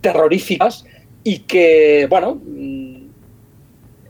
terroríficas 0.00 0.84
y 1.24 1.40
que, 1.40 2.06
bueno, 2.08 2.34
mm, 2.34 3.06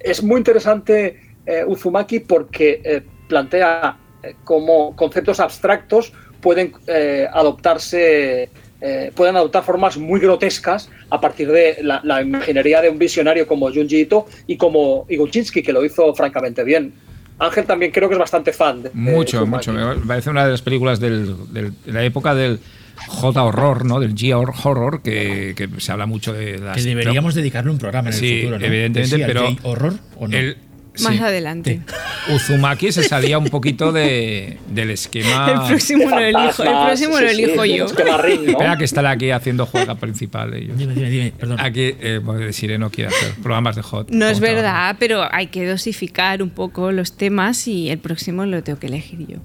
es 0.01 0.23
muy 0.23 0.39
interesante 0.39 1.21
eh, 1.47 1.65
Uzumaki 1.65 2.21
porque 2.21 2.83
eh, 2.85 3.03
plantea 3.29 3.97
cómo 4.45 4.95
conceptos 4.97 5.41
abstractos 5.41 6.13
pueden 6.43 6.73
eh, 6.87 7.27
adoptarse, 7.33 8.51
eh, 8.81 9.13
pueden 9.15 9.37
adoptar 9.37 9.63
formas 9.65 9.97
muy 9.97 10.21
grotescas 10.21 10.91
a 11.09 11.21
partir 11.21 11.51
de 11.51 11.79
la, 11.83 12.01
la 12.05 12.21
imaginería 12.21 12.83
de 12.83 12.91
un 12.91 12.99
visionario 12.99 13.47
como 13.47 13.73
Junji 13.73 14.01
Ito 14.01 14.27
y 14.47 14.57
como 14.57 15.07
Iguchinsky, 15.09 15.63
que 15.63 15.73
lo 15.73 15.85
hizo 15.85 16.13
francamente 16.15 16.65
bien. 16.65 16.93
Ángel 17.39 17.65
también 17.65 17.91
creo 17.93 18.09
que 18.09 18.15
es 18.15 18.19
bastante 18.21 18.53
fan. 18.53 18.83
De, 18.83 18.89
de 18.91 18.95
Mucho, 18.95 19.39
Uzumaki. 19.39 19.71
mucho. 19.71 19.95
Me 20.01 20.07
parece 20.07 20.31
una 20.31 20.45
de 20.45 20.51
las 20.53 20.63
películas 20.63 21.01
del- 21.01 21.35
del- 21.53 21.73
de 21.85 21.93
la 21.93 22.05
época 22.05 22.35
del 22.35 22.61
J-horror, 23.09 23.85
¿no? 23.85 23.99
Del 24.01 24.15
G-horror, 24.15 25.03
que, 25.03 25.55
que 25.57 25.69
se 25.81 25.91
habla 25.93 26.07
mucho 26.07 26.33
de 26.33 26.59
las... 26.59 26.77
Que 26.77 26.83
deberíamos 26.83 27.35
dedicarle 27.35 27.71
un 27.71 27.79
programa 27.79 28.09
en 28.11 28.15
el 28.15 28.21
Sí, 28.21 28.37
futuro, 28.43 28.59
¿no? 28.59 28.65
evidentemente, 28.67 29.17
Sí, 29.17 29.23
pero- 29.27 29.49
J-horror 29.49 29.95
o 30.19 30.29
no. 30.29 30.37
el- 30.37 30.57
Más 31.01 31.15
sí. 31.15 31.19
adelante. 31.19 31.81
Uzumaki 32.29 32.93
se 32.93 33.03
salía 33.03 33.39
un 33.39 33.47
poquito 33.49 33.93
de, 33.93 34.59
del 34.69 34.91
esquema... 34.91 35.51
El 35.51 35.67
próximo 35.69 36.09
lo 36.11 36.19
elijo, 36.19 36.63
el 36.63 36.69
próximo 36.87 37.17
sí, 37.17 37.23
lo 37.25 37.31
elijo 37.31 37.63
sí, 37.65 37.77
yo. 37.77 37.87
Espera 37.87 38.77
que 38.77 38.85
estará 38.85 39.11
aquí 39.13 39.31
haciendo 39.31 39.65
juega 39.67 39.95
principal 39.95 40.53
ellos. 40.55 40.77
Dime, 40.77 40.95
dime, 40.95 41.09
dime, 41.11 41.33
perdón. 41.39 41.59
Aquí, 41.61 41.95
eh, 41.99 42.21
porque 42.25 42.53
Sire 42.53 42.79
no 42.79 42.91
quiere 42.91 43.09
hacer 43.09 43.33
programas 43.43 43.75
de 43.77 43.83
hot. 43.83 44.11
No 44.11 44.29
es 44.29 44.39
verdad, 44.39 44.97
pero 44.99 45.27
hay 45.33 45.47
que 45.47 45.67
dosificar 45.67 46.43
un 46.43 46.51
poco 46.51 46.93
los 46.93 47.17
temas 47.17 47.67
y 47.67 47.89
el 47.89 47.99
próximo 47.99 48.45
lo 48.45 48.63
tengo 48.63 48.79
que 48.79 48.89
elegir 48.89 49.27
yo. 49.27 49.37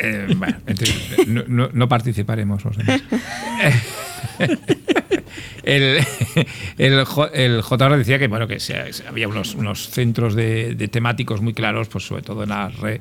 Eh, 0.00 0.26
bueno, 0.36 0.56
entonces, 0.66 1.26
no, 1.26 1.42
no- 1.48 1.70
no 1.72 1.88
participaremos 1.88 2.64
los 2.64 2.76
demás. 2.76 3.02
el, 5.76 6.04
el, 6.78 7.04
el 7.34 7.62
JR 7.62 7.96
decía 7.96 8.18
que 8.18 8.28
bueno 8.28 8.46
que 8.46 8.60
se- 8.60 8.76
había 9.08 9.28
unos, 9.28 9.54
unos 9.54 9.88
centros 9.88 10.34
de, 10.34 10.74
temáticos 10.88 11.40
muy 11.40 11.52
claros, 11.54 11.88
pues 11.88 12.04
sobre 12.06 12.22
todo 12.22 12.42
en 12.42 12.48
la, 12.50 12.68
re- 12.68 13.00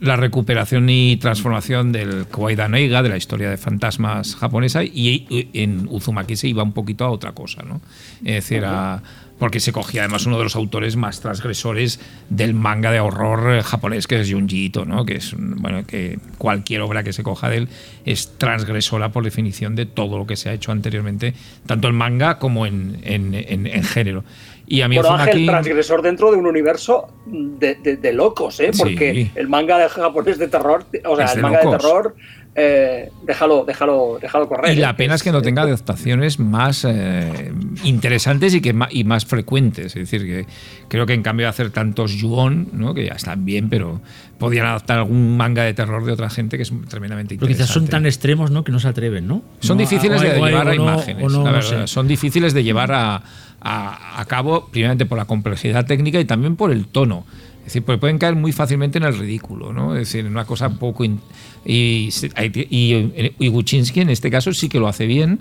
la 0.00 0.16
recuperación 0.16 0.88
y 0.90 1.16
transformación 1.16 1.90
del 1.92 2.26
Kawaii 2.30 2.56
Daneiga, 2.56 3.02
de 3.02 3.08
la 3.08 3.16
historia 3.16 3.48
de 3.50 3.56
fantasmas 3.56 4.36
japonesa, 4.36 4.84
y 4.84 5.48
en 5.54 5.86
Uzumaki 5.88 6.36
se 6.36 6.48
iba 6.48 6.62
un 6.62 6.72
poquito 6.72 7.04
a 7.04 7.10
otra 7.10 7.32
cosa, 7.32 7.62
¿no? 7.62 7.80
Es 8.20 8.34
decir, 8.34 8.64
a- 8.64 9.02
porque 9.40 9.58
se 9.58 9.72
cogía 9.72 10.02
además 10.02 10.26
uno 10.26 10.38
de 10.38 10.44
los 10.44 10.54
autores 10.54 10.94
más 10.94 11.20
transgresores 11.20 11.98
del 12.28 12.54
manga 12.54 12.92
de 12.92 13.00
horror 13.00 13.52
eh, 13.56 13.62
japonés, 13.64 14.06
que 14.06 14.20
es 14.20 14.30
Junji 14.30 14.66
Ito, 14.66 14.84
¿no? 14.84 15.04
Que 15.04 15.14
es, 15.16 15.34
bueno, 15.36 15.84
que 15.84 16.20
cualquier 16.38 16.82
obra 16.82 17.02
que 17.02 17.12
se 17.12 17.24
coja 17.24 17.48
de 17.48 17.56
él 17.56 17.68
es 18.04 18.38
transgresora 18.38 19.08
por 19.10 19.24
definición 19.24 19.74
de 19.74 19.86
todo 19.86 20.16
lo 20.18 20.26
que 20.26 20.36
se 20.36 20.48
ha 20.50 20.52
hecho 20.52 20.70
anteriormente, 20.70 21.34
tanto 21.66 21.88
en 21.88 21.96
manga 21.96 22.38
como 22.38 22.66
en, 22.66 22.98
en- 23.02 23.34
en- 23.34 23.66
en 23.66 23.82
género. 23.82 24.22
Y 24.66 24.82
a 24.82 24.88
mí 24.88 24.96
Bueno, 24.98 25.14
Ángel, 25.16 25.38
Uzumaki- 25.42 25.46
transgresor 25.48 26.02
dentro 26.02 26.30
de 26.30 26.36
un 26.36 26.46
universo 26.46 27.08
de, 27.26 27.74
de- 27.74 27.96
de 27.96 28.12
locos, 28.12 28.60
¿eh? 28.60 28.70
Sí. 28.72 28.78
Porque 28.80 29.30
el 29.34 29.48
manga 29.48 29.78
de 29.78 29.88
japonés 29.88 30.38
de 30.38 30.46
terror, 30.46 30.84
o 31.04 31.16
sea, 31.16 31.24
Es 31.24 31.34
el 31.34 31.42
manga 31.42 31.58
de 31.64 31.70
terror 31.70 32.14
eh, 32.54 33.10
déjalo, 33.26 33.64
déjalo, 33.64 34.18
déjalo 34.20 34.48
correr. 34.48 34.76
Y 34.76 34.80
la 34.80 34.90
¿eh? 34.90 34.94
pena 34.94 35.14
es 35.14 35.22
que 35.22 35.30
no 35.32 35.40
tenga 35.40 35.62
adaptaciones 35.62 36.38
más 36.40 36.84
eh, 36.88 37.52
interesantes 37.84 38.54
y 38.54 38.60
que 38.60 38.72
ma- 38.72 38.88
y 38.90 39.04
más 39.04 39.24
frecuentes. 39.24 39.86
Es 39.96 40.10
decir, 40.10 40.22
que 40.26 40.46
creo 40.88 41.06
que 41.06 41.14
en 41.14 41.22
cambio 41.22 41.46
de 41.46 41.50
hacer 41.50 41.70
tantos 41.70 42.12
Yuon, 42.12 42.68
¿no? 42.72 42.92
que 42.94 43.06
ya 43.06 43.12
están 43.12 43.44
bien, 43.44 43.68
pero 43.68 44.00
podían 44.38 44.66
adaptar 44.66 44.98
algún 44.98 45.36
manga 45.36 45.62
de 45.62 45.74
terror 45.74 46.04
de 46.04 46.12
otra 46.12 46.28
gente 46.30 46.56
que 46.56 46.62
es 46.64 46.72
tremendamente 46.88 47.36
Pero 47.36 47.46
interesante. 47.46 47.62
quizás 47.62 47.74
son 47.74 47.86
tan 47.88 48.06
extremos 48.06 48.50
¿no? 48.50 48.64
que 48.64 48.72
no 48.72 48.80
se 48.80 48.88
atreven, 48.88 49.26
¿no? 49.28 49.42
Son 49.60 49.76
No, 49.76 49.82
difíciles 49.82 50.20
de 50.20 50.28
llevar 50.34 50.68
a 50.68 50.74
imágenes, 50.74 51.22
o 51.24 51.28
no, 51.28 51.44
la 51.44 51.50
no 51.50 51.56
verdad. 51.56 51.80
sé. 51.82 51.86
Son 51.86 52.08
difíciles 52.08 52.52
de 52.54 52.64
llevar 52.64 52.90
a, 52.92 53.22
a- 53.60 54.20
a 54.20 54.24
cabo, 54.24 54.68
primeramente 54.72 55.06
por 55.06 55.18
la 55.18 55.26
complejidad 55.26 55.86
técnica 55.86 56.18
y 56.18 56.24
también 56.24 56.56
por 56.56 56.72
el 56.72 56.86
tono. 56.88 57.26
Es 57.70 57.74
decir, 57.74 57.84
porque 57.84 57.98
pueden 58.00 58.18
caer 58.18 58.34
muy 58.34 58.50
fácilmente 58.50 58.98
en 58.98 59.04
el 59.04 59.16
ridículo, 59.16 59.72
¿no? 59.72 59.92
Es 59.94 60.00
decir, 60.00 60.26
en 60.26 60.32
una 60.32 60.44
cosa 60.44 60.70
poco... 60.70 61.04
in- 61.04 61.20
y, 61.64 62.08
se- 62.10 62.30
hay- 62.34 62.50
y, 62.68 63.32
y 63.38 63.48
Guchinsky 63.48 64.00
en 64.00 64.10
este 64.10 64.28
caso 64.28 64.52
sí 64.52 64.68
que 64.68 64.80
lo 64.80 64.88
hace 64.88 65.06
bien, 65.06 65.38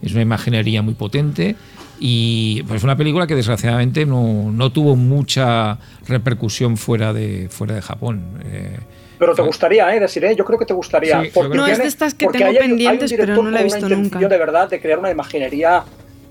es 0.00 0.12
una 0.12 0.22
imaginería 0.22 0.80
muy 0.80 0.94
potente 0.94 1.56
y 1.98 2.62
pues 2.68 2.84
una 2.84 2.94
película 2.96 3.26
que 3.26 3.34
desgraciadamente 3.34 4.06
no, 4.06 4.52
no 4.52 4.70
tuvo 4.70 4.94
mucha 4.94 5.78
repercusión 6.06 6.76
fuera 6.76 7.12
de, 7.12 7.48
fuera 7.50 7.74
de 7.74 7.82
Japón. 7.82 8.38
Eh, 8.44 8.76
Pero 9.18 9.34
te 9.34 9.42
gustaría, 9.42 9.92
¿eh? 9.96 9.98
Decir, 9.98 10.24
¿eh? 10.24 10.36
Yo 10.36 10.44
creo 10.44 10.60
que 10.60 10.66
te 10.66 10.74
gustaría. 10.74 11.20
Sí, 11.22 11.30
porque 11.34 11.56
No, 11.56 11.64
es 11.66 11.70
tiene- 11.72 11.82
de 11.82 11.88
estas 11.88 12.14
que 12.14 12.28
tengo 12.28 12.46
hay- 12.46 12.58
hay 12.58 12.64
un 12.64 12.70
pendientes, 12.76 13.10
pero 13.10 13.22
director 13.24 13.44
no 13.44 13.50
la 13.50 13.60
he 13.60 13.64
visto 13.64 13.88
nunca. 13.88 14.18
de 14.20 14.38
verdad 14.38 14.70
de 14.70 14.80
crear 14.80 15.00
una 15.00 15.10
imaginería 15.10 15.82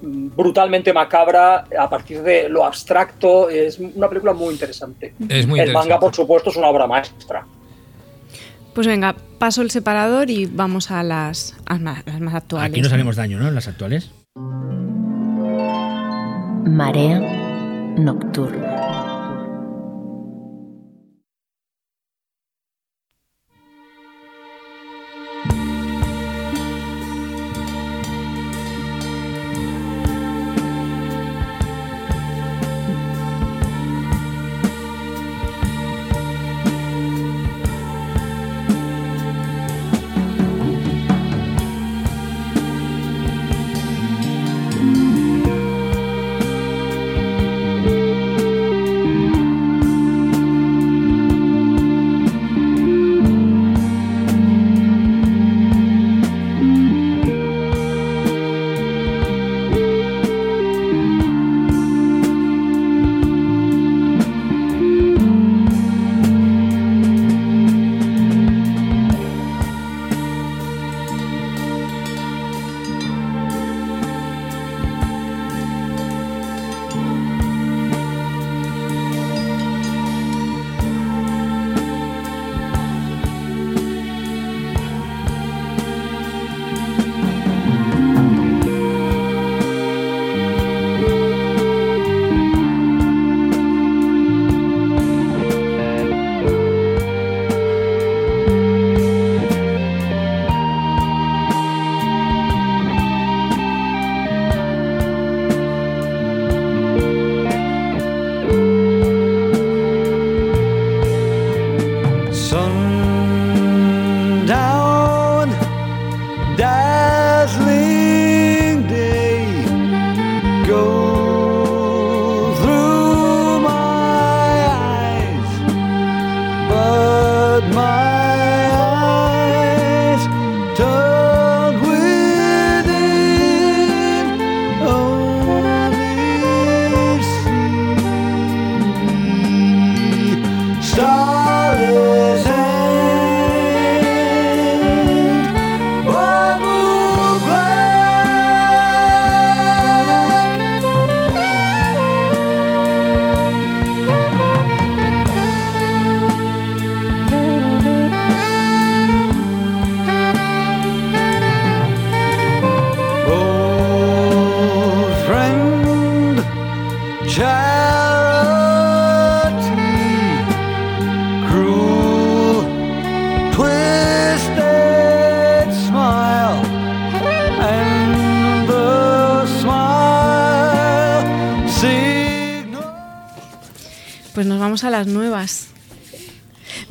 brutalmente 0.01 0.93
macabra 0.93 1.65
a 1.77 1.89
partir 1.89 2.21
de 2.21 2.49
lo 2.49 2.65
abstracto. 2.65 3.49
Es 3.49 3.79
una 3.79 4.09
película 4.09 4.33
muy 4.33 4.53
interesante. 4.53 5.13
es 5.29 5.47
muy 5.47 5.59
el 5.59 5.67
interesante. 5.67 5.73
manga, 5.73 5.99
por 5.99 6.15
supuesto, 6.15 6.49
es 6.49 6.57
una 6.57 6.67
obra 6.67 6.87
maestra. 6.87 7.45
Pues 8.73 8.87
venga, 8.87 9.15
paso 9.37 9.61
el 9.61 9.69
separador 9.69 10.29
y 10.29 10.45
vamos 10.45 10.91
a 10.91 11.03
las, 11.03 11.55
a 11.65 11.77
más, 11.77 12.05
las 12.05 12.21
más 12.21 12.35
actuales. 12.35 12.71
Aquí 12.71 12.81
no 12.81 12.89
salimos 12.89 13.15
daño, 13.15 13.37
¿no? 13.37 13.51
Las 13.51 13.67
actuales. 13.67 14.11
Marea 16.65 17.19
nocturna. 17.97 18.90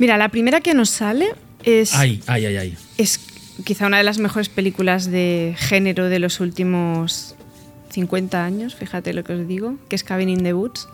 Mira, 0.01 0.17
la 0.17 0.29
primera 0.29 0.61
que 0.61 0.73
nos 0.73 0.89
sale 0.89 1.27
es, 1.63 1.93
Ay, 1.93 2.23
ay, 2.25 2.47
ay, 2.47 2.57
ay. 2.57 2.77
es 2.97 3.19
quizá 3.63 3.85
una 3.85 3.99
de 3.99 4.03
las 4.03 4.17
mejores 4.17 4.49
películas 4.49 5.11
de 5.11 5.53
género 5.59 6.09
de 6.09 6.17
los 6.17 6.39
últimos 6.39 7.35
50 7.91 8.43
años, 8.43 8.73
fíjate 8.73 9.13
lo 9.13 9.23
que 9.23 9.33
os 9.33 9.47
digo, 9.47 9.75
que 9.89 9.95
es 9.95 10.03
Cabin 10.03 10.29
in 10.29 10.41
the 10.41 10.55
Woods. 10.55 10.87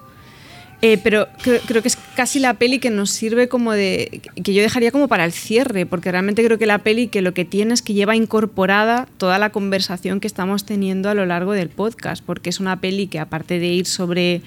Eh, 0.81 0.99
pero 1.01 1.29
creo, 1.41 1.61
creo 1.61 1.81
que 1.81 1.87
es 1.87 1.95
casi 2.17 2.39
la 2.39 2.55
peli 2.55 2.79
que 2.79 2.89
nos 2.89 3.09
sirve 3.09 3.47
como 3.47 3.71
de. 3.71 4.19
que 4.43 4.53
yo 4.53 4.61
dejaría 4.61 4.91
como 4.91 5.07
para 5.07 5.23
el 5.23 5.31
cierre, 5.31 5.85
porque 5.85 6.11
realmente 6.11 6.43
creo 6.43 6.57
que 6.57 6.65
la 6.65 6.79
peli 6.79 7.07
que 7.07 7.21
lo 7.21 7.33
que 7.33 7.45
tiene 7.45 7.75
es 7.75 7.81
que 7.81 7.93
lleva 7.93 8.13
incorporada 8.13 9.07
toda 9.17 9.39
la 9.39 9.51
conversación 9.51 10.19
que 10.19 10.27
estamos 10.27 10.65
teniendo 10.65 11.09
a 11.09 11.13
lo 11.13 11.25
largo 11.25 11.53
del 11.53 11.69
podcast, 11.69 12.21
porque 12.25 12.49
es 12.49 12.59
una 12.59 12.81
peli 12.81 13.07
que 13.07 13.19
aparte 13.19 13.57
de 13.57 13.67
ir 13.67 13.85
sobre. 13.85 14.41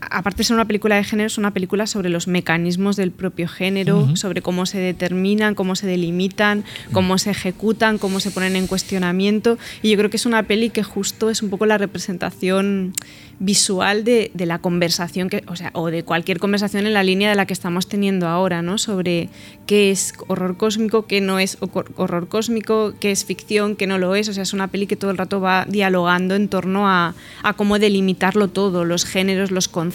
Aparte 0.00 0.38
de 0.38 0.44
ser 0.44 0.54
una 0.54 0.64
película 0.64 0.96
de 0.96 1.04
género, 1.04 1.26
es 1.26 1.38
una 1.38 1.52
película 1.52 1.86
sobre 1.86 2.08
los 2.08 2.28
mecanismos 2.28 2.96
del 2.96 3.10
propio 3.10 3.48
género, 3.48 4.16
sobre 4.16 4.42
cómo 4.42 4.64
se 4.64 4.78
determinan, 4.78 5.54
cómo 5.54 5.74
se 5.76 5.86
delimitan, 5.86 6.64
cómo 6.92 7.18
se 7.18 7.30
ejecutan, 7.30 7.98
cómo 7.98 8.20
se 8.20 8.30
ponen 8.30 8.54
en 8.56 8.66
cuestionamiento. 8.66 9.58
Y 9.82 9.90
yo 9.90 9.98
creo 9.98 10.08
que 10.10 10.16
es 10.16 10.26
una 10.26 10.44
peli 10.44 10.70
que 10.70 10.82
justo 10.84 11.30
es 11.30 11.42
un 11.42 11.50
poco 11.50 11.66
la 11.66 11.78
representación 11.78 12.92
visual 13.40 14.02
de, 14.02 14.32
de 14.34 14.46
la 14.46 14.58
conversación 14.58 15.28
que, 15.28 15.44
o 15.46 15.54
sea, 15.54 15.70
o 15.74 15.90
de 15.90 16.02
cualquier 16.02 16.40
conversación 16.40 16.86
en 16.88 16.94
la 16.94 17.04
línea 17.04 17.30
de 17.30 17.36
la 17.36 17.46
que 17.46 17.52
estamos 17.52 17.88
teniendo 17.88 18.26
ahora, 18.26 18.62
¿no? 18.62 18.78
Sobre 18.78 19.28
qué 19.66 19.92
es 19.92 20.14
horror 20.26 20.56
cósmico, 20.56 21.06
qué 21.06 21.20
no 21.20 21.38
es 21.38 21.56
hor- 21.60 21.92
horror 21.96 22.26
cósmico, 22.28 22.94
qué 22.98 23.12
es 23.12 23.24
ficción, 23.24 23.76
qué 23.76 23.86
no 23.86 23.98
lo 23.98 24.16
es. 24.16 24.28
O 24.28 24.32
sea, 24.32 24.42
es 24.42 24.52
una 24.52 24.66
peli 24.68 24.88
que 24.88 24.96
todo 24.96 25.12
el 25.12 25.18
rato 25.18 25.40
va 25.40 25.66
dialogando 25.68 26.34
en 26.34 26.48
torno 26.48 26.88
a, 26.88 27.14
a 27.44 27.52
cómo 27.54 27.78
delimitarlo 27.78 28.48
todo, 28.48 28.84
los 28.84 29.04
géneros, 29.04 29.52
los 29.52 29.68
conceptos, 29.68 29.87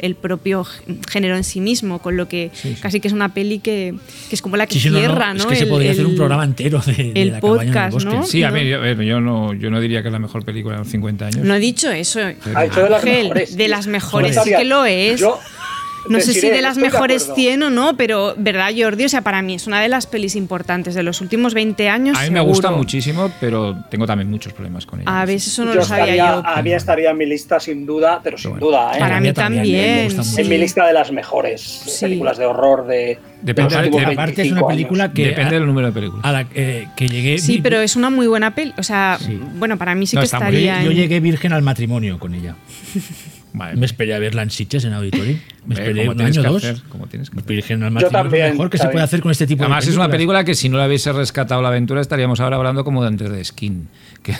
el 0.00 0.14
propio 0.14 0.64
género 1.10 1.36
en 1.36 1.44
sí 1.44 1.60
mismo, 1.60 2.00
con 2.00 2.16
lo 2.16 2.28
que 2.28 2.50
Sí, 2.54 2.74
sí. 2.74 2.80
casi 2.80 3.00
que 3.00 3.08
es 3.08 3.14
una 3.14 3.34
peli 3.34 3.58
que, 3.58 3.94
que 4.28 4.34
es 4.34 4.42
como 4.42 4.56
la 4.56 4.66
que 4.66 4.74
Sí, 4.74 4.80
sí, 4.80 4.88
no, 4.90 4.94
no, 4.94 5.00
cierra, 5.00 5.34
¿no? 5.34 5.40
Es 5.40 5.46
que 5.46 5.56
se 5.56 5.62
El- 5.64 5.68
podría 5.68 5.92
hacer 5.92 6.04
un 6.06 6.12
el- 6.12 6.16
programa 6.16 6.44
entero 6.44 6.82
de, 6.84 6.92
de 6.92 7.22
el 7.22 7.28
la 7.28 7.34
el 7.36 7.40
podcast, 7.40 7.92
bosque. 7.92 8.10
¿no? 8.10 8.24
Sí, 8.26 8.42
a 8.42 8.50
ver, 8.50 8.66
yo, 8.66 8.76
a 8.76 8.80
ver, 8.80 9.00
yo 9.02 9.20
no, 9.20 9.54
yo 9.54 9.70
no 9.70 9.80
diría 9.80 10.02
que 10.02 10.08
es 10.08 10.12
la 10.12 10.18
mejor 10.18 10.44
película 10.44 10.74
de 10.76 10.80
los 10.80 10.88
50 10.88 11.26
años. 11.26 11.44
No 11.44 11.54
he 11.54 11.60
dicho 11.60 11.90
eso. 11.90 12.20
Ha 12.54 12.64
hecho 12.64 12.82
de 12.82 12.90
las 12.90 13.02
Ángel, 13.04 13.22
mejores. 13.24 13.56
de 13.56 13.68
las 13.68 13.86
mejores, 13.86 14.38
sí 14.42 14.50
que 14.56 14.64
lo 14.64 14.84
es. 14.84 15.20
Yo 15.20 15.38
No 16.08 16.20
sé 16.20 16.32
si 16.34 16.48
de 16.50 16.60
las 16.62 16.76
mejores 16.78 17.22
acuerdo. 17.24 17.34
100 17.42 17.62
o 17.64 17.70
no, 17.70 17.96
pero 17.96 18.34
¿verdad, 18.36 18.70
Jordi? 18.76 19.04
O 19.04 19.08
sea, 19.08 19.22
para 19.22 19.42
mí 19.42 19.54
es 19.54 19.66
una 19.66 19.80
de 19.80 19.88
las 19.88 20.06
pelis 20.06 20.36
importantes 20.36 20.94
de 20.94 21.02
los 21.02 21.20
últimos 21.20 21.54
20 21.54 21.88
años. 21.88 22.18
A 22.18 22.22
mí 22.22 22.30
me 22.30 22.40
gusta 22.40 22.70
muchísimo, 22.70 23.30
pero 23.40 23.76
tengo 23.90 24.06
también 24.06 24.30
muchos 24.30 24.52
problemas 24.52 24.86
con 24.86 25.00
ella. 25.00 25.20
A 25.20 25.24
veces 25.24 25.52
eso 25.52 25.64
no 25.64 25.72
Yo 25.72 25.80
lo 25.80 25.84
sabía 25.84 26.04
estaría- 26.14 26.34
yo. 26.42 26.46
A 26.46 26.62
mí 26.62 26.72
estaría 26.72 27.10
en 27.10 27.16
mi 27.18 27.26
lista 27.26 27.60
sin 27.60 27.84
duda, 27.86 28.20
pero 28.22 28.38
sin 28.38 28.50
bueno. 28.52 28.66
duda, 28.66 28.92
¿eh? 28.96 28.98
Para 28.98 29.20
mí 29.20 29.32
también, 29.32 29.62
me 29.62 29.68
también. 29.72 30.04
gusta 30.06 30.22
sí. 30.24 30.30
mucho. 30.30 30.40
En 30.42 30.48
mi 30.48 30.58
lista 30.58 30.86
de 30.86 30.92
las 30.92 31.12
mejores 31.12 31.98
películas 32.00 32.38
de 32.38 32.46
horror 32.46 32.86
de, 32.86 32.96
de 32.96 33.18
Depende 33.42 33.74
de- 33.76 34.04
aparte 34.06 34.42
es 34.42 34.50
una 34.52 34.60
25 34.62 34.68
película 34.68 35.04
años. 35.04 35.14
que 35.14 35.24
Depende 35.26 35.56
a- 35.56 35.58
del 35.58 35.66
número 35.66 35.86
de 35.88 35.92
películas. 35.92 36.24
a 36.24 36.32
la 36.32 36.46
eh, 36.54 36.88
que 36.96 37.08
llegué 37.08 37.38
Sí, 37.38 37.60
pero 37.62 37.80
es 37.80 37.96
una 37.96 38.10
muy 38.10 38.26
buena 38.26 38.54
peli. 38.54 38.72
O 38.78 38.82
sea, 38.82 39.18
Sí. 39.20 39.38
bueno, 39.56 39.76
para 39.78 39.94
mí 39.94 40.06
sí 40.06 40.16
No, 40.16 40.20
que 40.22 40.26
está 40.26 40.40
muy 40.40 40.52
Yo, 40.52 40.58
estaría. 40.58 40.82
yo 40.84 40.90
en- 40.90 40.96
llegué 40.96 41.20
virgen 41.20 41.52
al 41.52 41.62
matrimonio 41.62 42.18
con 42.18 42.34
ella. 42.34 42.56
Vale. 43.52 43.76
Me 43.76 43.86
esperé 43.86 44.14
a 44.14 44.18
verla 44.18 44.42
en 44.42 44.50
Sitges, 44.50 44.84
en 44.84 44.92
Auditorio. 44.92 45.36
Me 45.66 45.74
esperé 45.74 46.08
un 46.08 46.20
año 46.20 46.42
que 46.42 46.48
dos. 46.48 46.64
hacer, 46.64 46.82
como 46.88 47.06
tienes 47.06 47.30
que 47.30 47.38
hacer. 47.40 47.64
Yo 47.68 48.10
también, 48.10 48.46
lo 48.48 48.52
mejor 48.52 48.70
que 48.70 48.78
se 48.78 48.82
Xavi. 48.84 48.92
puede 48.92 49.04
hacer 49.04 49.20
con 49.20 49.30
este 49.30 49.46
tipo 49.46 49.62
Además, 49.64 49.84
de 49.84 49.90
es 49.90 49.96
una 49.96 50.08
película 50.08 50.44
que 50.44 50.54
si 50.54 50.68
no 50.68 50.78
la 50.78 50.86
hubiese 50.86 51.12
rescatado 51.12 51.62
la 51.62 51.68
aventura, 51.68 52.00
estaríamos 52.00 52.40
ahora 52.40 52.56
hablando 52.56 52.84
como 52.84 53.02
de 53.02 53.08
Enter 53.08 53.30
the 53.32 53.44
Skin. 53.44 53.88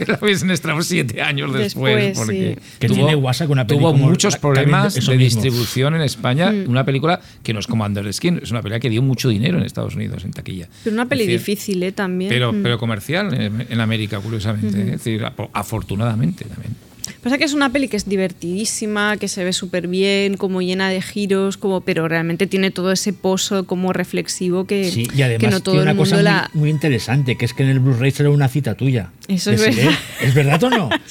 Que, 0.00 0.10
la 0.10 0.18
hubiesen 0.22 0.50
estrenado 0.50 0.82
siete 0.82 1.20
años 1.20 1.52
después. 1.52 1.94
Después, 1.94 2.18
porque 2.18 2.56
sí. 2.58 2.76
Que 2.78 2.88
tiene 2.88 3.14
WhatsApp 3.14 3.48
con 3.48 3.58
una 3.58 3.66
peli 3.66 3.78
tuvo 3.80 3.92
muchos 3.92 4.34
problemas 4.38 4.94
de 4.94 5.00
mismo. 5.00 5.14
distribución 5.42 5.94
en 5.94 6.00
España. 6.00 6.50
Mm. 6.50 6.70
Una 6.70 6.86
película 6.86 7.20
que 7.42 7.52
no 7.52 7.60
es 7.60 7.66
como 7.66 7.84
Under 7.84 8.02
the 8.04 8.12
Skin, 8.14 8.40
es 8.42 8.50
una 8.50 8.62
película 8.62 8.80
que 8.80 8.88
dio 8.88 9.02
mucho 9.02 9.28
dinero 9.28 9.58
en 9.58 9.64
Estados 9.64 9.94
Unidos, 9.96 10.24
en 10.24 10.30
taquilla. 10.32 10.68
Pero 10.84 10.94
una 10.94 11.04
peli 11.04 11.26
decir, 11.26 11.38
difícil, 11.40 11.82
¿eh? 11.82 11.92
También. 11.92 12.30
Pero, 12.30 12.50
Mm. 12.50 12.62
pero 12.62 12.78
comercial 12.78 13.34
en, 13.34 13.66
en 13.68 13.80
América, 13.80 14.18
curiosamente. 14.20 14.78
¿eh? 14.78 14.84
Es 14.94 15.04
decir, 15.04 15.22
afortunadamente 15.52 16.46
también. 16.46 16.74
Pasa 17.22 17.38
que 17.38 17.44
es 17.44 17.52
una 17.52 17.70
peli 17.70 17.88
que 17.88 17.96
es 17.96 18.08
divertidísima, 18.08 19.16
que 19.16 19.28
se 19.28 19.44
ve 19.44 19.52
súper 19.52 19.86
bien, 19.88 20.36
como 20.36 20.62
llena 20.62 20.88
de 20.90 21.00
giros, 21.02 21.56
como, 21.56 21.80
pero 21.82 22.08
realmente 22.08 22.46
tiene 22.46 22.70
todo 22.70 22.92
ese 22.92 23.12
poso 23.12 23.64
como 23.66 23.92
reflexivo 23.92 24.66
que, 24.66 24.90
Sí, 24.90 25.06
y 25.14 25.22
además 25.22 25.40
que 25.40 25.50
no 25.50 25.60
todo 25.60 25.74
tiene 25.76 25.90
el 25.90 25.96
una 25.96 25.98
cosa 25.98 26.16
mundo 26.16 26.30
muy, 26.30 26.38
la. 26.38 26.50
muy 26.54 26.70
interesante, 26.70 27.36
que 27.36 27.44
es 27.44 27.54
que 27.54 27.62
en 27.62 27.68
el 27.70 27.80
Blu-ray 27.80 28.10
será 28.10 28.30
una 28.30 28.48
cita 28.48 28.74
tuya. 28.74 29.10
Eso 29.28 29.50
es 29.52 29.60
verdad. 29.60 29.92
¿Es 30.20 30.34
verdad 30.34 30.62
o 30.64 30.70
no? 30.70 30.90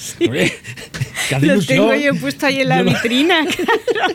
Hace 1.30 1.46
Lo 1.46 1.62
tengo 1.62 1.94
yo 1.94 2.14
puesto 2.16 2.46
ahí 2.46 2.60
en 2.60 2.68
la 2.68 2.78
Yo 2.78 2.84
lo- 2.84 2.90
vitrina, 2.92 3.46
claro. 3.92 4.14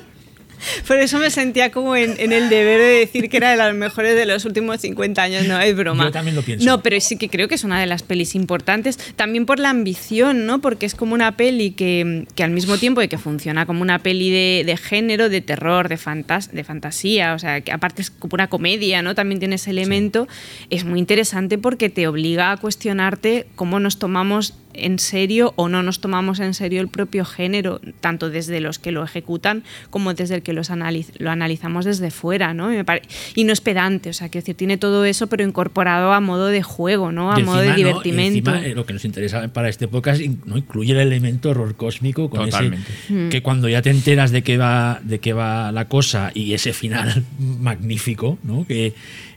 Por 0.88 0.98
eso 0.98 1.20
me 1.20 1.30
sentía 1.30 1.72
como 1.72 1.96
en, 1.96 2.16
en 2.20 2.32
el 2.32 2.50
deber 2.50 2.80
de 2.80 3.00
decir 3.00 3.30
que 3.30 3.38
era 3.38 3.52
de 3.52 3.58
las 3.58 3.74
mejores 3.74 4.16
de 4.16 4.26
los 4.26 4.46
últimos 4.46 4.82
50 4.82 5.22
años. 5.22 5.48
No, 5.48 5.60
es 5.60 5.76
broma. 5.76 6.06
Yo 6.06 6.12
también 6.12 6.36
lo 6.36 6.42
pienso. 6.42 6.66
No, 6.66 6.82
pero 6.82 7.00
sí 7.00 7.18
que 7.18 7.30
creo 7.30 7.48
que 7.48 7.56
es 7.56 7.64
una 7.64 7.80
de 7.80 7.86
las 7.86 8.04
pelis 8.04 8.36
importantes. 8.36 8.98
También 9.16 9.46
por 9.46 9.60
la 9.60 9.70
ambición, 9.70 10.46
¿no? 10.46 10.62
Porque 10.62 10.86
es 10.86 10.96
como 10.96 11.14
una 11.14 11.38
peli 11.38 11.72
que, 11.72 12.26
que 12.36 12.44
al 12.44 12.52
mismo 12.52 12.78
tiempo 12.78 13.02
de 13.02 13.10
que 13.10 13.18
funciona 13.18 13.66
como 13.66 13.82
una 13.82 14.00
peli 14.00 14.30
de, 14.30 14.64
de 14.66 14.78
género, 14.78 15.30
de 15.30 15.42
terror, 15.42 15.90
de, 15.90 15.98
fantas 15.98 16.52
de 16.52 16.64
fantasía, 16.64 17.34
o 17.34 17.40
sea, 17.40 17.62
que 17.62 17.72
aparte 17.72 18.02
es 18.02 18.12
como 18.12 18.36
una 18.36 18.48
comedia, 18.48 19.02
¿no? 19.02 19.16
También 19.16 19.40
tiene 19.40 19.56
ese 19.56 19.72
elemento. 19.72 20.28
Es 20.70 20.86
muy 20.86 21.00
interesante 21.00 21.58
porque 21.58 21.90
te 21.90 22.08
obliga 22.08 22.52
a 22.52 22.58
cuestionarte 22.58 23.48
cómo 23.56 23.80
nos 23.80 24.00
tomamos 24.00 24.54
en 24.78 25.00
serio 25.00 25.54
o 25.56 25.70
no 25.70 25.84
nos 25.84 26.00
tomamos 26.02 26.40
en 26.40 26.54
serio 26.54 26.82
el 26.82 26.88
propio 26.88 27.26
género, 27.26 27.80
tanto 28.02 28.30
desde 28.30 28.60
los 28.60 28.80
que 28.80 28.92
lo 28.92 29.04
ejecutan 29.04 29.64
como 29.90 30.14
desde 30.14 30.36
el 30.36 30.42
que 30.42 30.54
los 30.54 30.70
analiz- 30.72 31.12
lo 31.18 31.32
analizamos 31.32 31.86
desde 31.86 32.12
fuera, 32.12 32.54
¿no? 32.54 32.72
Y, 32.74 32.78
me 32.78 32.86
pare- 32.86 33.02
y 33.36 33.44
no 33.44 33.54
es 33.54 33.62
pedante, 33.62 34.10
o 34.10 34.14
sea, 34.14 34.30
que 34.30 34.40
decir, 34.40 34.56
tiene 34.56 34.78
todo 34.78 35.06
eso, 35.06 35.28
pero 35.28 35.44
incorporado 35.44 36.14
a 36.14 36.20
modo 36.20 36.48
de 36.48 36.62
juego, 36.64 37.12
¿no? 37.12 37.32
A 37.32 37.40
Y 37.40 37.44
modo 37.44 37.60
de 37.62 37.70
encima, 37.70 37.90
¿no? 37.90 38.00
Y 38.02 38.04
divertimento. 38.04 38.52
encima, 38.52 38.66
eh, 38.68 38.76
lo 38.76 38.86
que 38.86 38.94
nos 38.94 39.06
interesa 39.06 39.48
para 39.50 39.70
este 39.70 39.88
podcast 39.88 40.22
incluye 40.22 40.94
el 40.94 41.00
elemento 41.00 41.50
horror 41.50 41.76
cósmico 41.76 42.30
con 42.30 42.46
Totalmente. 42.50 42.92
Mm. 43.10 43.28
ese 43.28 43.30
que 43.30 43.42
cuando 43.42 43.70
ya 43.70 43.82
te 43.82 43.90
enteras 43.90 44.32
de 44.32 44.42
qué 44.44 44.58
va 44.58 45.00
de 45.04 45.20
qué 45.20 45.34
va 45.34 45.72
la 45.72 45.88
cosa 45.88 46.32
y 46.34 46.54
ese 46.54 46.74
final 46.74 47.24
magnífico, 47.40 48.38
¿no? 48.44 48.66
Que 48.68 48.94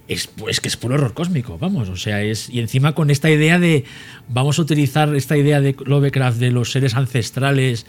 es 0.08 0.60
que 0.60 0.68
es 0.68 0.76
puro 0.76 0.94
horror 0.94 1.12
cósmico, 1.14 1.58
vamos, 1.58 1.88
o 1.90 1.96
sea, 1.96 2.22
es 2.22 2.48
y 2.50 2.60
encima 2.60 2.94
con 2.94 3.10
esta 3.10 3.30
idea 3.30 3.58
de 3.58 3.84
vamos 4.28 4.58
a 4.58 4.62
utilizar 4.62 5.14
esta 5.14 5.36
idea 5.36 5.60
de 5.60 5.76
Lovecraft 5.84 6.38
de 6.38 6.50
los 6.50 6.72
seres 6.72 6.94
ancestrales 6.94 7.86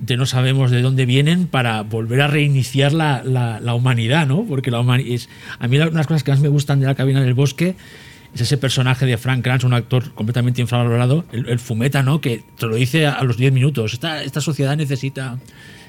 de 0.00 0.16
no 0.16 0.26
sabemos 0.26 0.72
de 0.72 0.82
dónde 0.82 1.06
vienen 1.06 1.46
para 1.46 1.82
volver 1.82 2.22
a 2.22 2.26
reiniciar 2.26 2.92
la, 2.92 3.22
la- 3.24 3.74
humanidad, 3.74 4.26
¿no? 4.26 4.44
Porque 4.44 4.72
la 4.72 4.80
humani- 4.80 5.12
es 5.14 5.28
a 5.60 5.68
mí 5.68 5.78
unas 5.78 6.06
cosas 6.08 6.24
que 6.24 6.32
más 6.32 6.40
me 6.40 6.48
gustan 6.48 6.80
de 6.80 6.86
la 6.86 6.96
cabina 6.96 7.22
del 7.22 7.34
bosque 7.34 7.76
es 8.34 8.40
ese 8.40 8.56
personaje 8.56 9.04
de 9.06 9.16
Frank 9.18 9.44
Kranz, 9.44 9.62
un 9.62 9.74
actor 9.74 10.12
completamente 10.14 10.60
infravalorado, 10.62 11.24
el, 11.32 11.48
el 11.50 11.58
fumeta, 11.60 12.02
¿no? 12.02 12.20
Que 12.22 12.42
te 12.58 12.66
lo 12.66 12.74
dice 12.76 13.06
a, 13.06 13.12
a 13.12 13.24
los 13.24 13.36
10 13.36 13.52
minutos. 13.52 13.92
Esta, 13.92 14.24
esta 14.24 14.40
sociedad 14.40 14.74
necesita 14.76 15.38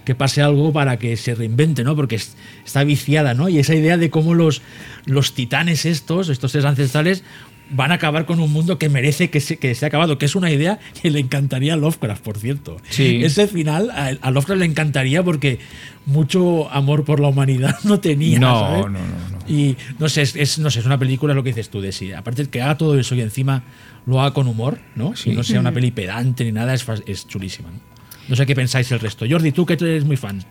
que 0.06 0.16
pase 0.16 0.42
algo 0.42 0.72
para 0.74 0.98
que 0.98 1.16
se 1.18 1.36
reinvente, 1.36 1.84
¿no? 1.84 1.96
Porque 1.96 2.16
es- 2.16 2.36
está 2.66 2.84
viciada, 2.84 3.34
¿no? 3.34 3.50
Y 3.50 3.60
esa 3.60 3.74
idea 3.76 3.98
de 3.98 4.10
cómo 4.10 4.34
los, 4.34 4.62
los 5.06 5.34
titanes 5.34 5.86
estos, 5.86 6.30
estos 6.30 6.52
seres 6.52 6.66
ancestrales, 6.66 7.24
van 7.70 7.92
a 7.92 7.96
acabar 7.96 8.26
con 8.26 8.40
un 8.40 8.52
mundo 8.52 8.78
que 8.78 8.90
merece 8.90 9.30
que 9.30 9.40
se, 9.40 9.58
que 9.58 9.74
se 9.74 9.86
ha 9.86 9.88
acabado, 9.88 10.18
que 10.18 10.26
es 10.26 10.36
una 10.36 10.52
idea 10.52 10.80
que 11.02 11.10
le 11.10 11.20
encantaría 11.20 11.74
a 11.74 11.78
Lovecraft, 11.78 12.22
por 12.24 12.38
cierto. 12.38 12.78
Sí. 12.90 13.22
Ese 13.24 13.48
final 13.48 13.90
a, 13.92 14.08
a 14.22 14.32
Lovecraft 14.32 14.60
le 14.60 14.66
encantaría 14.66 15.24
porque 15.24 15.60
mucho 16.06 16.70
amor 16.72 17.04
por 17.06 17.20
la 17.20 17.30
humanidad 17.30 17.76
no 17.84 18.00
tenía. 18.00 18.38
No, 18.40 18.60
¿sabes? 18.60 18.82
no, 18.86 18.90
no, 18.90 19.00
no. 19.00 19.48
Y 19.48 19.78
no 19.98 20.10
sé, 20.10 20.22
es, 20.24 20.36
es- 20.36 20.60
no 20.60 20.70
sé, 20.70 20.82
es 20.82 20.86
una 20.86 21.00
película, 21.00 21.34
lo 21.34 21.42
que 21.44 21.50
dices 21.50 21.70
tú, 21.70 21.82
de 21.82 21.92
sí. 21.94 22.12
Aparte 22.12 22.46
que 22.48 22.62
haga 22.62 22.78
todo 22.78 23.00
eso 23.00 23.16
y 23.16 23.22
encima 23.22 23.64
lo 24.06 24.20
haga 24.22 24.34
con 24.34 24.48
humor, 24.48 24.80
¿no? 24.96 25.16
Sí. 25.16 25.32
Y 25.32 25.34
no 25.36 25.44
sea 25.44 25.60
una 25.62 25.72
peli 25.72 25.92
pedante 25.92 26.44
ni 26.44 26.52
nada, 26.52 26.74
es, 26.74 26.86
es 27.08 27.28
chulísima. 27.28 27.70
¿no? 27.72 27.93
No 28.28 28.36
sé 28.36 28.46
qué 28.46 28.56
pensáis 28.56 28.92
el 28.92 29.00
resto. 29.00 29.26
Jordi, 29.30 29.52
tú 29.52 29.66
que 29.66 29.74
eres 29.74 30.06
muy 30.06 30.18
fan. 30.18 30.44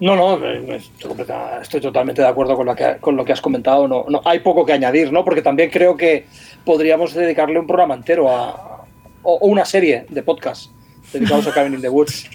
No, 0.00 0.16
no, 0.16 0.42
eh, 0.44 0.76
estoy, 0.76 1.08
completa- 1.08 1.60
estoy 1.60 1.80
totalmente 1.80 2.22
de 2.22 2.28
acuerdo 2.28 2.56
con 2.56 2.64
lo 2.66 2.74
que, 2.74 2.96
con 3.00 3.16
lo 3.16 3.24
que 3.24 3.32
has 3.32 3.40
comentado. 3.40 3.86
No, 3.86 4.06
no, 4.08 4.22
hay 4.24 4.38
poco 4.40 4.64
que 4.64 4.72
añadir, 4.72 5.12
¿no? 5.12 5.24
Porque 5.24 5.42
también 5.42 5.68
creo 5.70 5.96
que 5.96 6.26
podríamos 6.64 7.12
dedicarle 7.14 7.58
un 7.58 7.66
programa 7.66 7.94
entero 7.94 8.30
a, 8.30 8.84
o, 9.22 9.34
o 9.34 9.46
una 9.46 9.64
serie 9.66 10.06
de 10.08 10.22
podcast 10.22 10.70
dedicados 11.12 11.46
a 11.48 11.52
Cabin 11.52 11.74
in 11.74 11.82
the 11.82 11.88
Woods. 11.90 12.28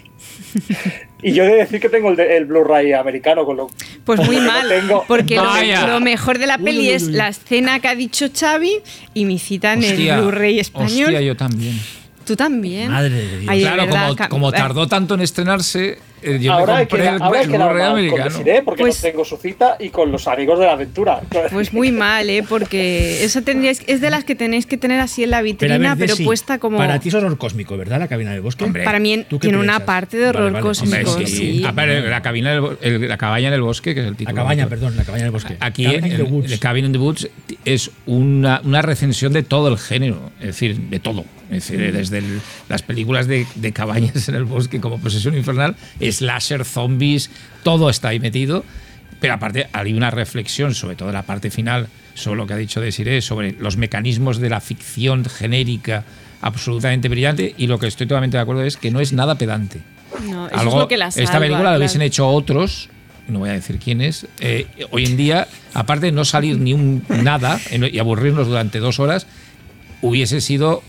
Y 1.22 1.32
yo 1.32 1.44
he 1.44 1.48
de 1.48 1.54
decir 1.56 1.80
que 1.80 1.88
tengo 1.88 2.10
el, 2.10 2.16
de- 2.16 2.36
el 2.36 2.44
Blu-ray 2.46 2.92
americano, 2.92 3.44
con 3.44 3.56
lo 3.56 3.68
Pues 4.04 4.20
muy 4.20 4.36
No 4.40 4.42
mal, 4.42 4.68
tengo. 4.68 5.04
porque 5.08 5.36
lo, 5.36 6.00
mejor 6.00 6.38
de 6.38 6.46
la 6.46 6.56
Uy, 6.58 6.64
peli 6.64 6.78
uy, 6.80 6.90
es 6.90 7.08
la 7.08 7.28
escena 7.28 7.80
que 7.80 7.88
ha 7.88 7.94
dicho 7.96 8.26
Xavi 8.32 8.80
y 9.14 9.24
mi 9.24 9.38
cita 9.38 9.72
en 9.72 9.80
Hostia, 9.80 10.14
el 10.16 10.20
Blu-ray 10.20 10.60
español. 10.60 11.06
Hostia, 11.06 11.20
yo 11.20 11.36
también. 11.36 11.74
Tú 12.26 12.34
también. 12.34 12.90
Madre 12.90 13.14
de 13.14 13.38
Dios. 13.38 13.44
Ay, 13.48 13.60
de 13.60 13.64
claro, 13.66 13.86
verdad, 13.86 14.28
como, 14.28 14.50
eh, 14.50 14.52
tardó 14.52 14.88
tanto 14.88 15.14
en 15.14 15.20
estrenarse, 15.20 16.00
yo 16.40 16.52
ahora 16.52 16.74
me 16.74 16.78
hay 16.80 16.86
que, 16.86 16.90
compré 16.90 17.08
el, 17.08 17.22
ahora 17.22 17.40
el 17.42 17.50
con 17.50 17.62
americano. 17.62 18.24
Desiree 18.30 18.62
porque 18.62 18.82
Pues- 18.82 19.02
no 19.04 19.10
tengo 19.10 19.24
su 19.24 19.36
cita 19.36 19.76
y 19.78 19.90
con 19.90 20.10
los 20.12 20.26
amigos 20.28 20.58
de 20.58 20.66
la 20.66 20.72
aventura. 20.72 21.20
Pues 21.52 21.72
muy 21.72 21.92
mal, 21.92 22.28
¿eh? 22.30 22.42
Porque 22.48 23.24
eso 23.24 23.42
tendríais, 23.42 23.82
es 23.86 24.00
de 24.00 24.10
las 24.10 24.24
que 24.24 24.34
tenéis 24.34 24.66
que 24.66 24.76
tener 24.76 25.00
así 25.00 25.22
en 25.24 25.30
la 25.30 25.38
Pero, 25.38 25.44
vitrina, 25.44 25.78
ver, 25.78 25.98
pero, 25.98 26.12
Desi, 26.14 26.24
puesta 26.24 26.58
como... 26.58 26.78
Para 26.78 26.98
ti 26.98 27.08
es 27.08 27.14
horror 27.14 27.36
cósmico, 27.38 27.76
¿verdad? 27.76 27.98
La 28.00 28.08
cabina 28.08 28.32
del 28.32 28.40
bosque. 28.40 28.64
Hombre, 28.64 28.84
Para 28.84 28.98
mí 28.98 29.24
¿tú 29.28 29.38
qué 29.38 29.48
tiene 29.48 29.58
una 29.62 29.80
parte 29.80 30.16
de 30.16 30.28
horror 30.28 30.52
Vale, 30.52 30.62
vale. 30.64 30.78
Hombre, 30.80 31.02
cósmico, 31.04 31.26
sí. 31.26 31.36
sí. 31.58 31.64
Ah, 31.66 31.72
pero 31.74 32.08
la, 32.08 32.22
cabina 32.22 32.52
del, 32.52 32.78
el- 32.82 33.08
la 33.08 33.16
cabaña 33.18 33.48
en 33.48 33.54
el 33.54 33.62
bosque, 33.62 33.94
que 33.94 34.00
es 34.00 34.06
el 34.06 34.12
La 34.12 34.16
título. 34.18 34.36
cabaña, 34.36 34.64
del 34.64 34.66
otro. 34.66 34.78
perdón, 34.78 34.96
la 34.96 35.04
cabaña 35.04 35.24
del 35.24 35.32
bosque. 35.32 35.56
Aquí, 35.60 35.84
Cabin 35.84 36.04
in 36.06 36.16
the 36.16 36.22
en- 36.22 36.32
Woods. 36.32 36.48
The 36.50 36.58
Cabin 36.58 36.84
in 36.86 36.92
the 36.92 36.98
Woods 36.98 37.28
es 37.64 37.90
una, 38.06 38.60
una 38.64 38.82
recensión 38.82 39.32
de 39.32 39.42
todo 39.42 39.68
el 39.68 39.78
género, 39.78 40.30
es 40.40 40.46
decir, 40.46 40.76
de 40.78 40.98
todo. 41.00 41.24
Es 41.50 41.68
decir, 41.68 41.92
desde 41.92 42.18
el- 42.18 42.40
las 42.68 42.82
películas 42.82 43.28
de, 43.28 43.46
de 43.54 43.72
cabañas 43.72 44.28
en 44.28 44.34
el 44.34 44.44
bosque 44.44 44.80
como 44.80 44.98
Posesión 44.98 45.36
Infernal, 45.36 45.76
slasher, 46.12 46.64
zombies, 46.64 47.30
todo 47.62 47.90
está 47.90 48.08
ahí 48.08 48.20
metido. 48.20 48.64
Pero 49.20 49.34
aparte 49.34 49.68
hay 49.72 49.94
una 49.94 50.10
reflexión, 50.10 50.74
sobre 50.74 50.94
todo 50.96 51.08
en 51.08 51.14
la 51.14 51.22
parte 51.22 51.50
final, 51.50 51.88
sobre 52.14 52.36
lo 52.36 52.46
que 52.46 52.52
ha 52.52 52.56
dicho 52.56 52.80
Desiree, 52.80 53.22
sobre 53.22 53.52
los 53.52 53.76
mecanismos 53.78 54.38
de 54.38 54.50
la 54.50 54.60
ficción 54.60 55.24
genérica 55.24 56.04
absolutamente 56.42 57.08
brillante. 57.08 57.54
Y 57.56 57.66
lo 57.66 57.78
que 57.78 57.86
estoy 57.86 58.06
totalmente 58.06 58.36
de 58.36 58.42
acuerdo 58.42 58.62
es 58.64 58.76
que 58.76 58.90
no 58.90 59.00
es 59.00 59.12
nada 59.14 59.36
pedante. 59.36 59.80
No, 60.28 60.46
eso 60.48 60.56
Algo- 60.56 60.72
es 60.72 60.78
lo 60.80 60.88
que 60.88 60.96
la 60.98 61.08
esta 61.08 61.24
salva, 61.26 61.38
película 61.40 61.58
la 61.58 61.62
claro. 61.70 61.78
hubiesen 61.78 62.02
hecho 62.02 62.28
otros, 62.28 62.88
no 63.28 63.38
voy 63.40 63.48
a 63.48 63.52
decir 63.54 63.78
quiénes, 63.78 64.26
eh, 64.40 64.66
hoy 64.90 65.04
en 65.06 65.16
día, 65.16 65.48
aparte 65.74 66.06
de 66.06 66.12
no 66.12 66.24
salir 66.24 66.58
ni 66.58 66.72
un 66.74 67.02
nada 67.08 67.58
y 67.70 67.98
aburrirnos 67.98 68.46
durante 68.46 68.78
dos 68.78 69.00
horas, 69.00 69.26
hubiese 70.02 70.40
sido 70.42 70.82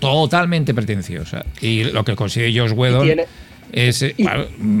totalmente 0.00 0.74
pretenciosa. 0.74 1.44
Y 1.60 1.84
lo 1.84 2.04
que 2.04 2.14
consigue 2.16 2.52
Josh 2.58 2.72
Whedon 2.72 3.06
tiene- 3.06 3.26
es 3.72 4.02
eh, 4.02 4.14
y- 4.16 4.26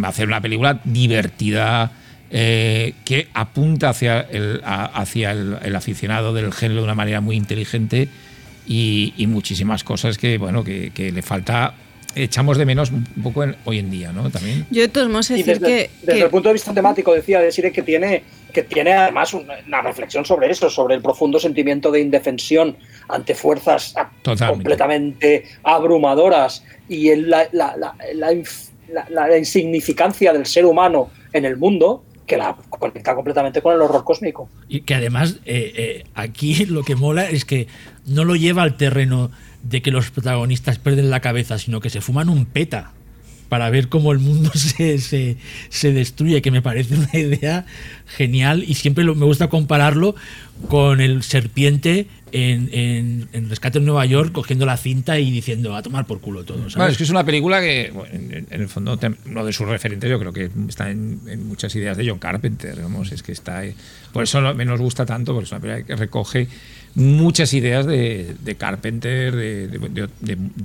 hacer 0.04 0.26
una 0.26 0.40
película 0.40 0.80
divertida. 0.84 1.92
eh, 2.30 2.92
que 3.06 3.28
apunta 3.32 3.88
hacia, 3.88 4.20
el, 4.20 4.60
a- 4.62 4.84
hacia 4.84 5.30
el, 5.30 5.56
el 5.64 5.74
aficionado 5.74 6.34
del 6.34 6.52
género 6.52 6.80
de 6.80 6.84
una 6.84 6.94
manera 6.94 7.22
muy 7.22 7.36
inteligente 7.36 8.06
y, 8.66 9.14
y 9.16 9.26
muchísimas 9.26 9.82
cosas 9.82 10.18
que 10.18 10.36
bueno 10.36 10.62
que, 10.62 10.90
que 10.90 11.10
le 11.10 11.22
falta 11.22 11.72
echamos 12.14 12.58
de 12.58 12.66
menos 12.66 12.90
un 12.90 13.04
poco 13.22 13.44
en- 13.44 13.56
hoy 13.64 13.78
en 13.78 13.90
día, 13.90 14.12
¿no? 14.12 14.28
También. 14.28 14.66
Yo 14.70 14.82
de 14.82 14.88
todos 14.88 15.08
modos 15.08 15.28
decir 15.28 15.46
desde, 15.46 15.66
que, 15.66 15.90
desde 16.02 16.18
que- 16.18 16.24
el 16.24 16.30
punto 16.30 16.50
de 16.50 16.52
vista 16.52 16.74
temático, 16.74 17.14
decía 17.14 17.40
Desire 17.40 17.72
que 17.72 17.82
tiene, 17.82 18.24
que 18.52 18.62
tiene 18.62 18.92
además 18.92 19.32
una, 19.32 19.80
reflexión 19.80 20.26
sobre 20.26 20.50
eso, 20.50 20.68
sobre 20.68 20.96
el 20.96 21.00
profundo 21.00 21.38
sentimiento 21.40 21.90
de 21.90 22.00
indefensión 22.00 22.76
ante 23.08 23.34
fuerzas 23.34 23.94
Totalmente. 24.20 24.46
completamente 24.52 25.44
abrumadoras 25.62 26.62
y 26.90 27.08
el- 27.08 27.30
la, 27.30 27.48
la- 27.52 27.74
la- 27.76 27.94
la 28.14 28.32
inf- 28.32 28.67
la- 28.92 29.36
insignificancia 29.38 30.32
del 30.32 30.46
ser 30.46 30.64
humano 30.66 31.10
en 31.32 31.44
el 31.44 31.56
mundo 31.56 32.04
que 32.26 32.36
la 32.36 32.56
conecta 32.68 33.14
completamente 33.14 33.62
con 33.62 33.74
el 33.74 33.80
horror 33.80 34.04
cósmico. 34.04 34.48
Y 34.68 34.80
que 34.82 34.94
además 34.94 35.40
eh, 35.46 35.72
eh, 35.76 36.04
aquí 36.14 36.66
lo 36.66 36.82
que 36.82 36.94
mola 36.94 37.28
es 37.28 37.44
que 37.44 37.68
no 38.06 38.24
lo 38.24 38.36
lleva 38.36 38.62
al 38.62 38.76
terreno 38.76 39.30
de 39.62 39.82
que 39.82 39.90
los 39.90 40.10
protagonistas 40.10 40.78
pierden 40.78 41.10
la 41.10 41.20
cabeza, 41.20 41.58
sino 41.58 41.80
que 41.80 41.90
se 41.90 42.00
fuman 42.00 42.28
un 42.28 42.44
peta 42.46 42.92
para 43.48 43.70
ver 43.70 43.88
cómo 43.88 44.12
el 44.12 44.18
mundo 44.18 44.50
se, 44.54 44.98
se, 44.98 45.36
se 45.70 45.92
destruye, 45.92 46.42
que 46.42 46.50
me 46.50 46.60
parece 46.60 46.96
una 46.96 47.18
idea 47.18 47.64
genial 48.06 48.62
y 48.66 48.74
siempre 48.74 49.04
me 49.04 49.24
gusta 49.24 49.48
compararlo 49.48 50.14
con 50.68 51.00
el 51.00 51.22
serpiente 51.22 52.08
en, 52.32 53.28
Rescate 53.48 53.78
en 53.78 53.84
Nueva 53.84 54.04
York 54.06 54.32
cogiendo 54.32 54.66
la 54.66 54.76
cinta 54.76 55.18
y 55.18 55.30
diciendo 55.30 55.74
a 55.74 55.82
tomar 55.82 56.06
por 56.06 56.20
culo 56.20 56.44
todo. 56.44 56.66
es 56.66 56.96
que 56.96 57.04
es 57.04 57.10
una 57.10 57.24
película 57.24 57.60
que, 57.60 57.92
en, 58.12 58.46
el 58.50 58.68
fondo, 58.68 58.98
uno 59.26 59.44
de 59.44 59.52
sus 59.52 59.66
referentes, 59.68 60.10
yo 60.10 60.18
creo 60.18 60.32
que 60.32 60.50
está 60.68 60.90
en, 60.90 61.46
muchas 61.46 61.74
ideas 61.76 61.96
de 61.96 62.08
John 62.08 62.18
Carpenter. 62.18 62.80
Vamos, 62.82 63.12
es 63.12 63.22
que 63.22 63.32
está. 63.32 63.58
ahí. 63.58 63.74
Por 64.12 64.24
eso 64.24 64.40
me 64.54 64.64
nos 64.64 64.80
gusta 64.80 65.06
tanto, 65.06 65.32
porque 65.32 65.46
es 65.46 65.52
una 65.52 65.60
película 65.60 65.86
que 65.86 65.96
recoge 65.96 66.48
muchas 66.94 67.52
ideas 67.54 67.86
de, 67.86 68.56
Carpenter. 68.58 69.34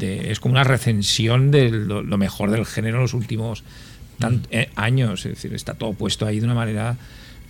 es 0.01 0.39
como 0.39 0.53
una 0.53 0.63
recensión 0.63 1.51
de 1.51 1.69
lo, 1.69 2.17
mejor 2.17 2.51
del 2.51 2.65
género 2.65 2.97
en 2.97 3.01
los 3.03 3.13
últimos 3.13 3.63
eh, 4.51 4.69
años. 4.75 5.25
Es 5.25 5.33
decir, 5.33 5.53
está 5.53 5.73
todo 5.75 5.93
puesto 5.93 6.25
ahí 6.25 6.39
de 6.39 6.45
una 6.45 6.55
manera 6.55 6.97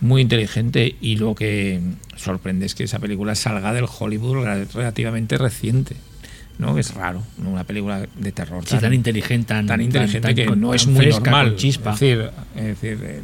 muy 0.04 0.22
inteligente 0.22 0.94
y 1.00 1.16
lo 1.16 1.34
que 1.34 1.80
sorprende 2.16 2.66
es 2.66 2.74
que 2.74 2.84
esa 2.84 2.98
película 2.98 3.34
salga 3.34 3.72
del 3.72 3.86
Hollywood 3.98 4.44
rel- 4.44 4.70
relativamente 4.72 5.36
reciente. 5.38 5.96
¿no? 6.58 6.78
Es 6.78 6.94
raro, 6.94 7.20
¿no? 7.38 7.50
una 7.50 7.64
película 7.64 8.06
de 8.16 8.30
terror 8.30 8.62
Sí, 8.64 8.78
tan 8.78 8.94
inteligente, 8.94 9.48
tan- 9.48 9.66
tan 9.66 9.80
inteligente 9.80 10.20
tan- 10.28 10.34
que 10.36 10.46
no 10.54 10.72
es 10.72 10.86
muy 10.86 11.06
fresca, 11.06 11.30
normal. 11.32 11.56
chispa. 11.56 11.94
Es 11.94 11.98
decir, 12.00 12.30
es 12.54 12.64
decir, 12.64 12.98
eh, 13.02 13.20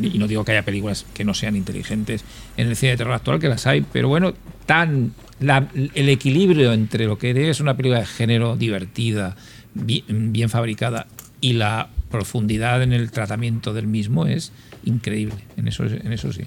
y 0.00 0.18
no 0.18 0.26
digo 0.26 0.44
que 0.44 0.52
haya 0.52 0.62
películas 0.64 1.04
que 1.14 1.24
no 1.24 1.34
sean 1.34 1.56
inteligentes 1.56 2.24
en 2.56 2.68
el 2.68 2.76
cine 2.76 2.92
de 2.92 2.96
terror 2.98 3.12
actual, 3.14 3.38
que 3.38 3.48
las 3.48 3.66
hay, 3.66 3.84
pero 3.92 4.08
bueno, 4.08 4.32
tan 4.66 5.12
la- 5.40 5.68
el 5.94 6.08
equilibrio 6.08 6.72
entre 6.72 7.04
lo 7.06 7.18
que 7.18 7.50
es 7.50 7.60
una 7.60 7.76
película 7.76 8.00
de 8.00 8.06
género 8.06 8.56
divertida, 8.56 9.36
bi- 9.74 10.04
bien, 10.08 10.48
fabricada, 10.48 11.06
y 11.42 11.52
la 11.52 11.88
profundidad 12.10 12.82
en 12.82 12.92
el 12.94 13.10
tratamiento 13.10 13.74
del 13.74 13.86
mismo 13.88 14.26
es 14.26 14.52
increíble. 14.86 15.36
En 15.56 15.68
eso, 15.68 15.84
en 15.84 16.12
eso 16.12 16.32
sí. 16.32 16.42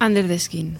Under 0.00 0.26
the 0.26 0.38
Skin. 0.38 0.78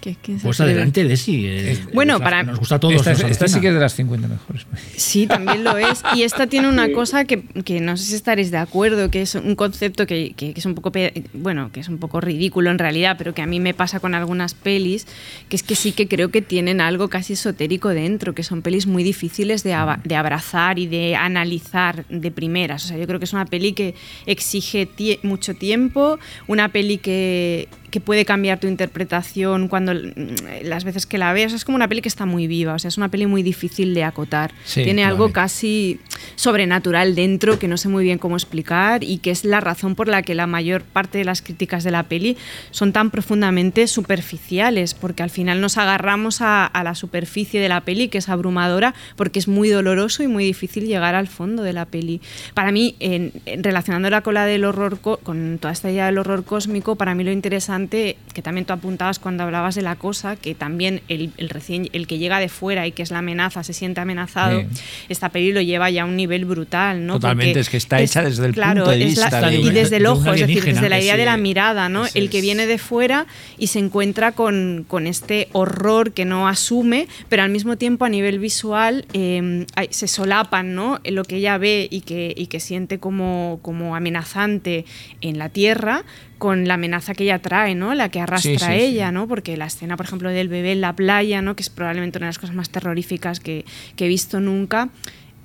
¿Qué? 0.00 0.16
¿Quién 0.22 0.38
se 0.38 0.44
Pues 0.44 0.58
atreve? 0.60 0.72
adelante, 0.78 1.04
Desi. 1.04 1.44
eh, 1.46 1.78
Bueno, 1.92 2.18
para- 2.20 2.42
Nos 2.42 2.58
gusta 2.58 2.76
a 2.76 2.80
todos. 2.80 3.06
esta, 3.06 3.28
esta 3.28 3.48
sí 3.48 3.60
que 3.60 3.68
es 3.68 3.74
de 3.74 3.80
las 3.80 3.94
50 3.94 4.28
mejores. 4.28 4.66
Sí, 4.96 5.26
también 5.26 5.62
lo 5.62 5.76
es. 5.76 6.02
Y 6.14 6.22
esta 6.22 6.46
tiene 6.46 6.68
una 6.68 6.90
cosa 6.92 7.24
que, 7.24 7.42
que 7.64 7.80
no 7.80 7.96
sé 7.96 8.04
si 8.04 8.14
estaréis 8.14 8.50
de 8.50 8.56
acuerdo, 8.58 9.10
que 9.10 9.22
es 9.22 9.34
un 9.34 9.54
concepto 9.56 10.06
que, 10.06 10.32
que- 10.36 10.52
que 10.54 10.60
es 10.60 10.66
un 10.66 10.74
poco 10.74 10.90
bueno, 11.34 11.70
que 11.72 11.80
es 11.80 11.88
un 11.88 11.98
poco 11.98 12.20
ridículo 12.20 12.70
en 12.70 12.78
realidad, 12.78 13.16
pero 13.18 13.34
que 13.34 13.42
a 13.42 13.46
mí 13.46 13.60
me 13.60 13.74
pasa 13.74 14.00
con 14.00 14.14
algunas 14.14 14.54
pelis, 14.54 15.06
que 15.48 15.56
es 15.56 15.62
que 15.62 15.74
sí 15.74 15.92
que 15.92 16.08
creo 16.08 16.30
que 16.30 16.40
tienen 16.42 16.80
algo 16.80 17.08
casi 17.08 17.34
esotérico 17.34 17.88
dentro, 17.90 18.34
que 18.34 18.42
son 18.42 18.62
pelis 18.62 18.86
muy 18.86 19.02
difíciles 19.02 19.62
de, 19.62 19.76
de 20.04 20.16
abrazar 20.16 20.78
y 20.78 20.86
de 20.86 21.14
analizar 21.16 22.06
de 22.08 22.30
primeras. 22.30 22.84
O 22.84 22.88
sea, 22.88 22.96
yo 22.96 23.06
creo 23.06 23.18
que 23.18 23.24
es 23.26 23.32
una 23.32 23.44
peli 23.46 23.72
que 23.72 23.94
exige 24.26 24.88
tie- 24.88 25.18
mucho 25.22 25.54
tiempo, 25.54 26.18
una 26.46 26.70
peli 26.70 26.98
que, 26.98 27.68
que 27.90 28.00
puede 28.00 28.24
cambiar 28.24 28.60
tu 28.60 28.66
interpretación 28.66 29.68
cuando 29.68 29.92
mm, 29.94 30.62
las 30.64 30.84
veces 30.84 31.06
que 31.06 31.18
la 31.18 31.32
veas. 31.32 31.52
Es 31.52 31.64
como 31.64 31.76
una 31.76 31.88
peli 31.88 32.00
que 32.02 32.08
está 32.08 32.26
muy 32.26 32.46
viva, 32.46 32.74
o 32.74 32.78
sea, 32.78 32.88
es 32.88 32.96
una 32.96 33.08
peli 33.08 33.26
muy 33.26 33.42
difícil 33.42 33.94
de 33.94 34.04
acotar. 34.04 34.52
Sí, 34.64 34.84
Tiene 34.84 35.04
algo 35.04 35.32
casi 35.32 35.98
sobrenatural 36.36 37.14
dentro 37.14 37.58
que 37.58 37.68
no 37.68 37.76
sé 37.76 37.88
muy 37.88 38.04
bien 38.04 38.18
cómo 38.18 38.36
explicar 38.36 39.02
y 39.04 39.18
que 39.18 39.30
es 39.30 39.44
la 39.44 39.60
razón 39.60 39.94
por 39.94 40.08
la 40.08 40.22
que 40.22 40.34
la 40.34 40.46
mayor 40.46 40.82
parte 40.82 41.18
de 41.18 41.24
las 41.24 41.42
críticas 41.42 41.84
de 41.84 41.90
la 41.90 42.04
peli 42.04 42.36
son 42.70 42.92
tan 42.92 43.10
profundamente 43.10 43.86
superficiales, 43.86 44.94
porque 44.94 45.22
al 45.22 45.30
final 45.30 45.60
nos 45.60 45.78
agarramos 45.78 46.40
a, 46.40 46.66
a 46.66 46.84
la 46.84 46.94
superficie 46.94 47.60
de 47.60 47.68
la 47.68 47.80
peli, 47.82 48.08
que 48.08 48.18
es 48.18 48.28
abrumadora, 48.28 48.94
porque 49.16 49.38
es 49.38 49.48
muy 49.48 49.68
doloroso 49.68 50.22
y 50.22 50.28
muy 50.28 50.44
difícil 50.44 50.86
llegar 50.86 51.14
al 51.14 51.26
fondo 51.26 51.62
de 51.62 51.72
la 51.72 51.84
peli. 51.86 52.20
Para 52.54 52.70
mí, 52.72 52.94
en, 53.00 53.32
en- 53.46 53.62
relacionándola 53.64 54.20
con 54.22 54.34
la 54.34 54.46
del 54.46 54.64
horror, 54.64 55.00
co- 55.00 55.18
con 55.18 55.58
toda 55.60 55.72
esta 55.72 55.90
idea 55.90 56.06
del 56.06 56.18
horror 56.18 56.44
cósmico, 56.44 56.96
para 56.96 57.14
mí 57.14 57.24
lo 57.24 57.32
interesante, 57.32 57.79
que 57.88 58.42
también 58.42 58.64
tú 58.64 58.72
apuntabas 58.72 59.18
cuando 59.18 59.42
hablabas 59.42 59.74
de 59.74 59.82
la 59.82 59.96
cosa, 59.96 60.36
que 60.36 60.54
también 60.54 61.00
el, 61.08 61.32
el 61.36 61.48
recién, 61.48 61.88
el 61.92 62.06
que 62.06 62.18
llega 62.18 62.38
de 62.38 62.48
fuera 62.48 62.86
y 62.86 62.92
que 62.92 63.02
es 63.02 63.10
la 63.10 63.18
amenaza, 63.18 63.62
se 63.64 63.72
siente 63.72 64.00
amenazado, 64.00 64.60
Sí. 64.60 64.66
esta 65.08 65.28
peli 65.30 65.52
lo 65.52 65.60
lleva 65.60 65.90
ya 65.90 66.02
a 66.02 66.04
un 66.04 66.16
nivel 66.16 66.44
brutal, 66.44 67.06
¿no? 67.06 67.14
Totalmente, 67.14 67.50
Porque 67.52 67.60
es 67.60 67.68
que 67.70 67.76
está 67.76 68.00
hecha 68.00 68.22
desde 68.22 68.46
el 68.46 68.52
claro, 68.52 68.84
punto 68.84 68.90
de 68.90 68.98
la- 69.14 69.50
de- 69.50 69.56
y 69.58 69.70
desde 69.70 69.96
el 69.96 70.02
de 70.04 70.08
ojo, 70.08 70.32
es 70.32 70.40
decir, 70.40 70.64
desde 70.64 70.88
la 70.88 71.00
idea 71.00 71.16
de 71.16 71.24
la 71.24 71.36
mirada, 71.36 71.88
¿no? 71.88 72.04
El 72.14 72.30
que 72.30 72.40
viene 72.40 72.66
de 72.66 72.78
fuera 72.78 73.26
y 73.58 73.68
se 73.68 73.78
encuentra 73.78 74.32
con, 74.32 74.84
con 74.86 75.06
este 75.06 75.48
horror 75.52 76.12
que 76.12 76.24
no 76.24 76.46
asume, 76.48 77.08
pero 77.28 77.42
al 77.42 77.50
mismo 77.50 77.76
tiempo 77.76 78.04
a 78.04 78.08
nivel 78.08 78.38
visual 78.38 79.06
eh, 79.12 79.66
hay- 79.76 79.88
se 79.90 80.06
solapan, 80.08 80.74
¿no? 80.74 81.00
Lo 81.04 81.24
que 81.24 81.36
ella 81.36 81.58
ve 81.58 81.88
y 81.90 82.02
que, 82.02 82.34
y 82.36 82.46
que 82.46 82.60
siente 82.60 82.98
como, 82.98 83.58
como 83.62 83.96
amenazante 83.96 84.84
en 85.20 85.38
la 85.38 85.48
tierra 85.48 86.04
con 86.40 86.66
la 86.66 86.74
amenaza 86.74 87.14
que 87.14 87.24
ella 87.24 87.38
trae, 87.38 87.76
¿no? 87.76 87.94
La 87.94 88.08
que 88.08 88.18
arrastra 88.18 88.58
Sí, 88.58 88.58
sí, 88.58 88.72
ella, 88.72 89.08
sí. 89.08 89.14
¿no? 89.14 89.28
Porque 89.28 89.56
la 89.56 89.66
escena, 89.66 89.96
por 89.96 90.06
ejemplo, 90.06 90.30
del 90.30 90.48
bebé 90.48 90.72
en 90.72 90.80
la 90.80 90.96
playa, 90.96 91.42
¿no? 91.42 91.54
Que 91.54 91.62
es 91.62 91.70
probablemente 91.70 92.18
una 92.18 92.26
de 92.26 92.30
las 92.30 92.38
cosas 92.38 92.56
más 92.56 92.70
terroríficas 92.70 93.40
que, 93.40 93.66
que 93.94 94.06
he 94.06 94.08
visto 94.08 94.40
nunca, 94.40 94.88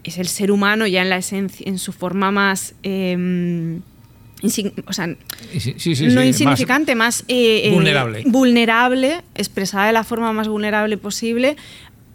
es 0.05 0.17
el 0.17 0.27
ser 0.27 0.51
humano 0.51 0.87
ya 0.87 1.01
en 1.01 1.09
la 1.09 1.17
esencia, 1.17 1.67
en 1.67 1.79
su 1.79 1.91
forma 1.91 2.31
más 2.31 2.75
eh, 2.83 3.79
o 4.85 4.93
sea, 4.93 5.07
no 5.07 6.23
insignificante, 6.23 6.95
más, 6.95 7.23
eh, 7.27 7.63
eh, 7.65 7.71
vulnerable. 7.71 8.23
vulnerable, 8.25 9.21
expresada 9.33 9.87
de 9.87 9.93
la 9.93 10.03
forma 10.03 10.33
más 10.33 10.47
vulnerable 10.47 10.97
posible 10.97 11.55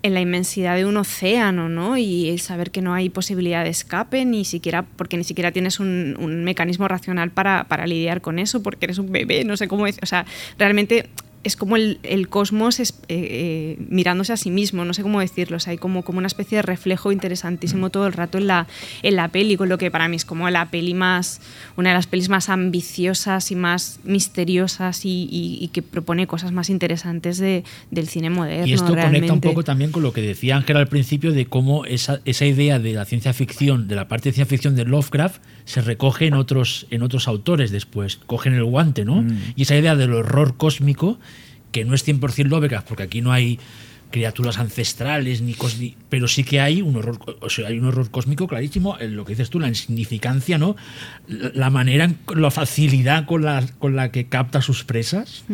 en 0.03 0.15
la 0.15 0.21
inmensidad 0.21 0.77
de 0.77 0.87
un 0.87 0.97
océano, 0.97 1.69
¿no? 1.69 1.97
Y 1.97 2.31
el 2.31 2.41
saber 2.41 2.71
que 2.71 2.81
no 2.81 2.95
hay 2.95 3.11
posibilidad 3.11 3.65
de 3.65 3.71
escape, 3.71 4.25
ni 4.25 4.45
siquiera, 4.45 4.83
porque 4.83 5.17
ni 5.17 5.25
siquiera 5.25 5.53
tienes 5.53 5.79
un, 5.81 6.17
un 6.19 6.45
mecanismo 6.45 6.89
racional 6.89 7.31
para, 7.31 7.65
para 7.65 7.87
lidiar 7.87 8.21
con 8.21 8.39
eso, 8.39 8.63
porque 8.63 8.87
eres 8.87 8.99
un 8.99 9.13
bebé, 9.13 9.45
no 9.45 9.57
sé 9.57 9.69
cómo 9.69 9.85
decir. 9.85 10.03
O 10.03 10.07
sea, 10.07 10.25
realmente 10.59 11.11
es 11.43 11.57
como 11.57 11.77
el, 11.77 11.99
el 12.03 12.29
cosmos 12.29 12.81
es, 12.81 12.91
eh, 13.09 13.77
eh, 13.79 13.87
mirándose 13.89 14.33
a 14.33 14.37
sí 14.37 14.51
mismo, 14.51 14.85
no 14.85 14.93
sé 14.93 15.03
cómo 15.03 15.21
decirlo. 15.21 15.57
O 15.57 15.61
sea, 15.61 15.71
hay 15.71 15.79
como, 15.79 16.03
como 16.03 16.19
una 16.19 16.27
especie 16.27 16.57
de 16.57 16.63
reflejo 16.63 17.13
interesantísimo 17.13 17.89
todo 17.91 18.07
el 18.07 18.13
rato 18.13 18.37
en 18.39 18.47
la, 18.47 18.67
en 19.03 19.17
la 19.17 19.29
peli, 19.29 19.57
con 19.57 19.69
lo 19.71 19.79
que 19.79 19.91
para 19.91 20.07
mí 20.09 20.17
es 20.17 20.25
como 20.27 20.49
la 20.51 20.71
peli 20.71 20.93
más, 20.93 21.41
una 21.77 21.91
de 21.91 21.95
las 21.95 22.07
pelis 22.07 22.29
más 22.29 22.49
ambiciosas 22.51 23.51
y 23.51 23.57
más 23.57 24.01
misteriosas 24.05 25.05
y, 25.05 25.29
y- 25.31 25.59
y 25.61 25.69
que 25.69 25.83
propone 25.83 26.27
cosas 26.27 26.53
más 26.53 26.71
interesantes 26.71 27.39
de, 27.39 27.65
del 27.91 28.07
cine 28.09 28.31
moderno. 28.31 28.67
Y 28.67 28.73
esto 28.75 28.95
realmente. 28.95 29.27
conecta 29.29 29.33
un 29.35 29.41
poco 29.41 29.65
también 29.65 29.91
con 29.93 30.03
lo 30.03 30.13
que 30.13 30.21
decía 30.23 30.57
Ángel 30.57 30.77
al 30.77 30.89
principio 30.89 31.33
de 31.33 31.47
cómo 31.47 31.85
esa, 31.85 32.21
esa 32.25 32.47
idea 32.47 32.79
de 32.79 32.93
la 32.93 33.05
ciencia 33.05 33.33
ficción, 33.33 33.89
de 33.89 33.95
la 33.97 34.09
parte 34.09 34.29
de 34.29 34.35
ciencia 34.35 34.51
ficción 34.51 34.77
de 34.77 34.85
Lovecraft, 34.85 35.43
se 35.65 35.81
recoge 35.81 36.27
en 36.27 36.35
otros, 36.35 36.87
en 36.91 37.03
otros 37.03 37.29
autores 37.29 37.71
después. 37.71 38.17
Cogen 38.27 38.55
el 38.55 38.65
guante, 38.65 39.05
¿no? 39.05 39.25
Y 39.57 39.63
esa 39.63 39.77
idea 39.77 39.95
del 39.97 40.13
horror 40.15 40.57
cósmico, 40.57 41.19
que 41.73 41.85
no 41.85 41.95
es 41.95 42.07
100% 42.07 42.49
Lovecraft, 42.49 42.89
porque 42.89 43.03
aquí 43.05 43.21
no 43.21 43.33
hay 43.33 43.59
criaturas 44.11 44.59
ancestrales 44.59 45.41
ni 45.41 45.57
pero 46.09 46.29
sí 46.29 46.45
que 46.45 46.61
hay 46.61 46.83
un 46.83 46.97
horror 46.97 47.19
hay 47.65 47.79
un 47.79 47.87
horror 47.87 48.11
cósmico 48.11 48.49
clarísimo 48.49 48.97
lo 49.01 49.25
que 49.25 49.35
dices 49.35 49.51
tú 49.51 49.61
la 49.61 49.69
insignificancia 49.69 50.59
no 50.59 50.77
la, 51.29 51.53
la 51.55 51.71
manera 51.71 52.11
la 52.35 52.51
facilidad 52.51 53.25
con 53.25 53.45
la 53.45 53.65
con 53.79 53.97
la 53.97 54.11
que 54.11 54.27
capta 54.27 54.63
sus 54.63 54.85
presas 54.85 55.45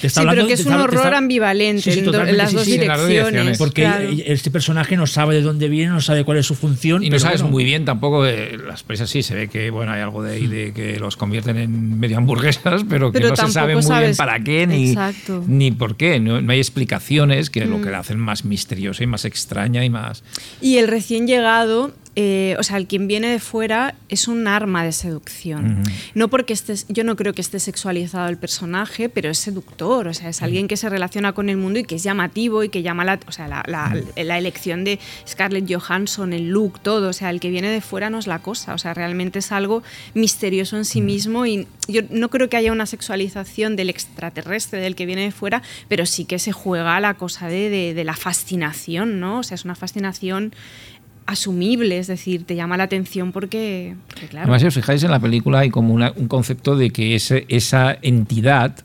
Te 0.00 0.08
está 0.08 0.22
Sí, 0.22 0.26
pero 0.28 0.46
que 0.46 0.54
es 0.54 0.66
un 0.66 0.72
está- 0.72 0.84
horror 0.84 1.06
está- 1.06 1.18
ambivalente 1.18 1.82
Sí, 1.82 1.92
sí, 1.92 1.98
en, 2.00 2.06
las 2.06 2.50
sí, 2.50 2.56
dos 2.56 2.66
las 2.66 3.06
direcciones. 3.08 3.58
porque 3.58 3.82
claro. 3.82 4.08
este 4.26 4.50
personaje 4.50 4.96
no 4.96 5.06
sabe 5.06 5.36
de 5.36 5.42
dónde 5.42 5.68
viene, 5.68 5.92
no 5.92 6.00
sabe 6.00 6.24
cuál 6.24 6.38
es 6.38 6.46
su 6.46 6.54
función. 6.54 7.02
Y 7.02 7.06
no 7.06 7.10
pero 7.12 7.20
sabes 7.20 7.42
bueno. 7.42 7.52
muy 7.52 7.64
bien 7.64 7.84
tampoco, 7.84 8.26
eh, 8.26 8.58
las 8.66 8.82
presas 8.82 9.08
sí, 9.08 9.22
se 9.22 9.34
ve 9.34 9.48
que 9.48 9.70
bueno 9.70 9.92
hay 9.92 10.00
algo 10.00 10.22
de 10.22 10.32
ahí 10.34 10.46
de 10.48 10.72
que 10.72 10.98
los 10.98 11.16
convierten 11.16 11.56
en 11.56 11.98
medio 12.00 12.16
hamburguesas, 12.18 12.82
pero 12.88 13.12
que 13.12 13.18
Pero 13.20 13.30
no 13.30 13.36
se 13.36 13.52
sabe 13.52 13.74
muy 13.76 13.98
bien 13.98 14.16
para 14.16 14.40
qué 14.40 14.66
ni, 14.66 14.88
Exacto. 14.90 15.44
ni 15.46 15.70
por 15.70 15.96
qué. 15.96 16.18
No, 16.20 16.40
no 16.40 16.52
hay 16.52 16.58
explicaciones 16.58 17.48
que 17.50 17.64
lo 17.64 17.78
Mm. 17.78 17.82
que 17.82 17.90
la 17.90 17.98
hacen 18.00 18.18
más 18.18 18.44
misteriosa 18.44 19.02
y 19.04 19.06
más 19.06 19.24
extraña 19.24 19.84
y 19.84 19.90
más... 19.90 20.22
Y 20.60 20.78
el 20.78 20.88
recién 20.88 21.26
llegado 21.26 21.92
eh, 22.18 22.56
o 22.58 22.62
sea, 22.62 22.78
el 22.78 22.86
quien 22.86 23.06
viene 23.08 23.28
de 23.28 23.38
fuera 23.38 23.94
es 24.08 24.26
un 24.26 24.48
arma 24.48 24.82
de 24.84 24.92
seducción. 24.92 25.82
No 26.14 26.28
porque 26.28 26.54
estés, 26.54 26.86
yo 26.88 27.04
no 27.04 27.14
creo 27.14 27.34
que 27.34 27.42
esté 27.42 27.60
sexualizado 27.60 28.28
el 28.28 28.38
personaje, 28.38 29.08
pero 29.10 29.28
es 29.28 29.38
seductor, 29.38 30.08
o 30.08 30.14
sea, 30.14 30.30
es 30.30 30.40
alguien 30.42 30.66
que 30.66 30.76
se 30.78 30.88
relaciona 30.88 31.32
con 31.34 31.48
el 31.50 31.58
mundo 31.58 31.78
y 31.78 31.84
que 31.84 31.96
es 31.96 32.02
llamativo 32.02 32.64
y 32.64 32.70
que 32.70 32.82
llama 32.82 33.04
la, 33.04 33.20
o 33.28 33.32
sea, 33.32 33.48
la, 33.48 33.62
la- 33.66 33.94
la 34.16 34.38
elección 34.38 34.82
de 34.84 34.98
Scarlett 35.28 35.70
Johansson, 35.70 36.32
el 36.32 36.48
look, 36.48 36.80
todo, 36.80 37.10
o 37.10 37.12
sea, 37.12 37.28
el 37.30 37.38
que 37.38 37.50
viene 37.50 37.68
de 37.68 37.80
fuera 37.82 38.08
no 38.10 38.18
es 38.18 38.26
la 38.26 38.38
cosa, 38.40 38.72
o 38.74 38.78
sea, 38.78 38.94
realmente 38.94 39.40
es 39.40 39.52
algo 39.52 39.82
misterioso 40.14 40.76
en 40.78 40.84
sí 40.86 41.00
mismo 41.02 41.44
y 41.46 41.68
yo 41.88 42.00
no 42.10 42.30
creo 42.30 42.48
que 42.48 42.56
haya 42.56 42.72
una 42.72 42.86
sexualización 42.86 43.76
del 43.76 43.90
extraterrestre, 43.90 44.80
del 44.80 44.94
que 44.96 45.04
viene 45.06 45.22
de 45.22 45.32
fuera, 45.32 45.62
pero 45.88 46.06
sí 46.06 46.24
que 46.24 46.38
se 46.38 46.52
juega 46.52 46.98
la 47.00 47.14
cosa 47.14 47.48
de, 47.48 47.68
de- 47.68 47.92
de 47.94 48.04
la 48.04 48.16
fascinación, 48.16 49.20
¿no? 49.20 49.40
O 49.40 49.42
sea, 49.42 49.54
es 49.56 49.64
una 49.64 49.74
fascinación 49.74 50.54
asumible, 51.26 51.98
es 51.98 52.06
decir, 52.06 52.44
te 52.44 52.54
llama 52.56 52.76
la 52.76 52.84
atención 52.84 53.32
porque. 53.32 53.94
Además, 54.42 54.60
si 54.62 54.66
os 54.68 54.74
fijáis 54.74 55.02
en 55.02 55.10
la 55.10 55.20
película, 55.20 55.58
hay 55.60 55.70
como 55.70 55.92
una- 55.92 56.12
un 56.16 56.28
concepto 56.28 56.76
de 56.76 56.90
que 56.90 57.14
ese- 57.14 57.44
esa 57.48 57.96
entidad 58.02 58.76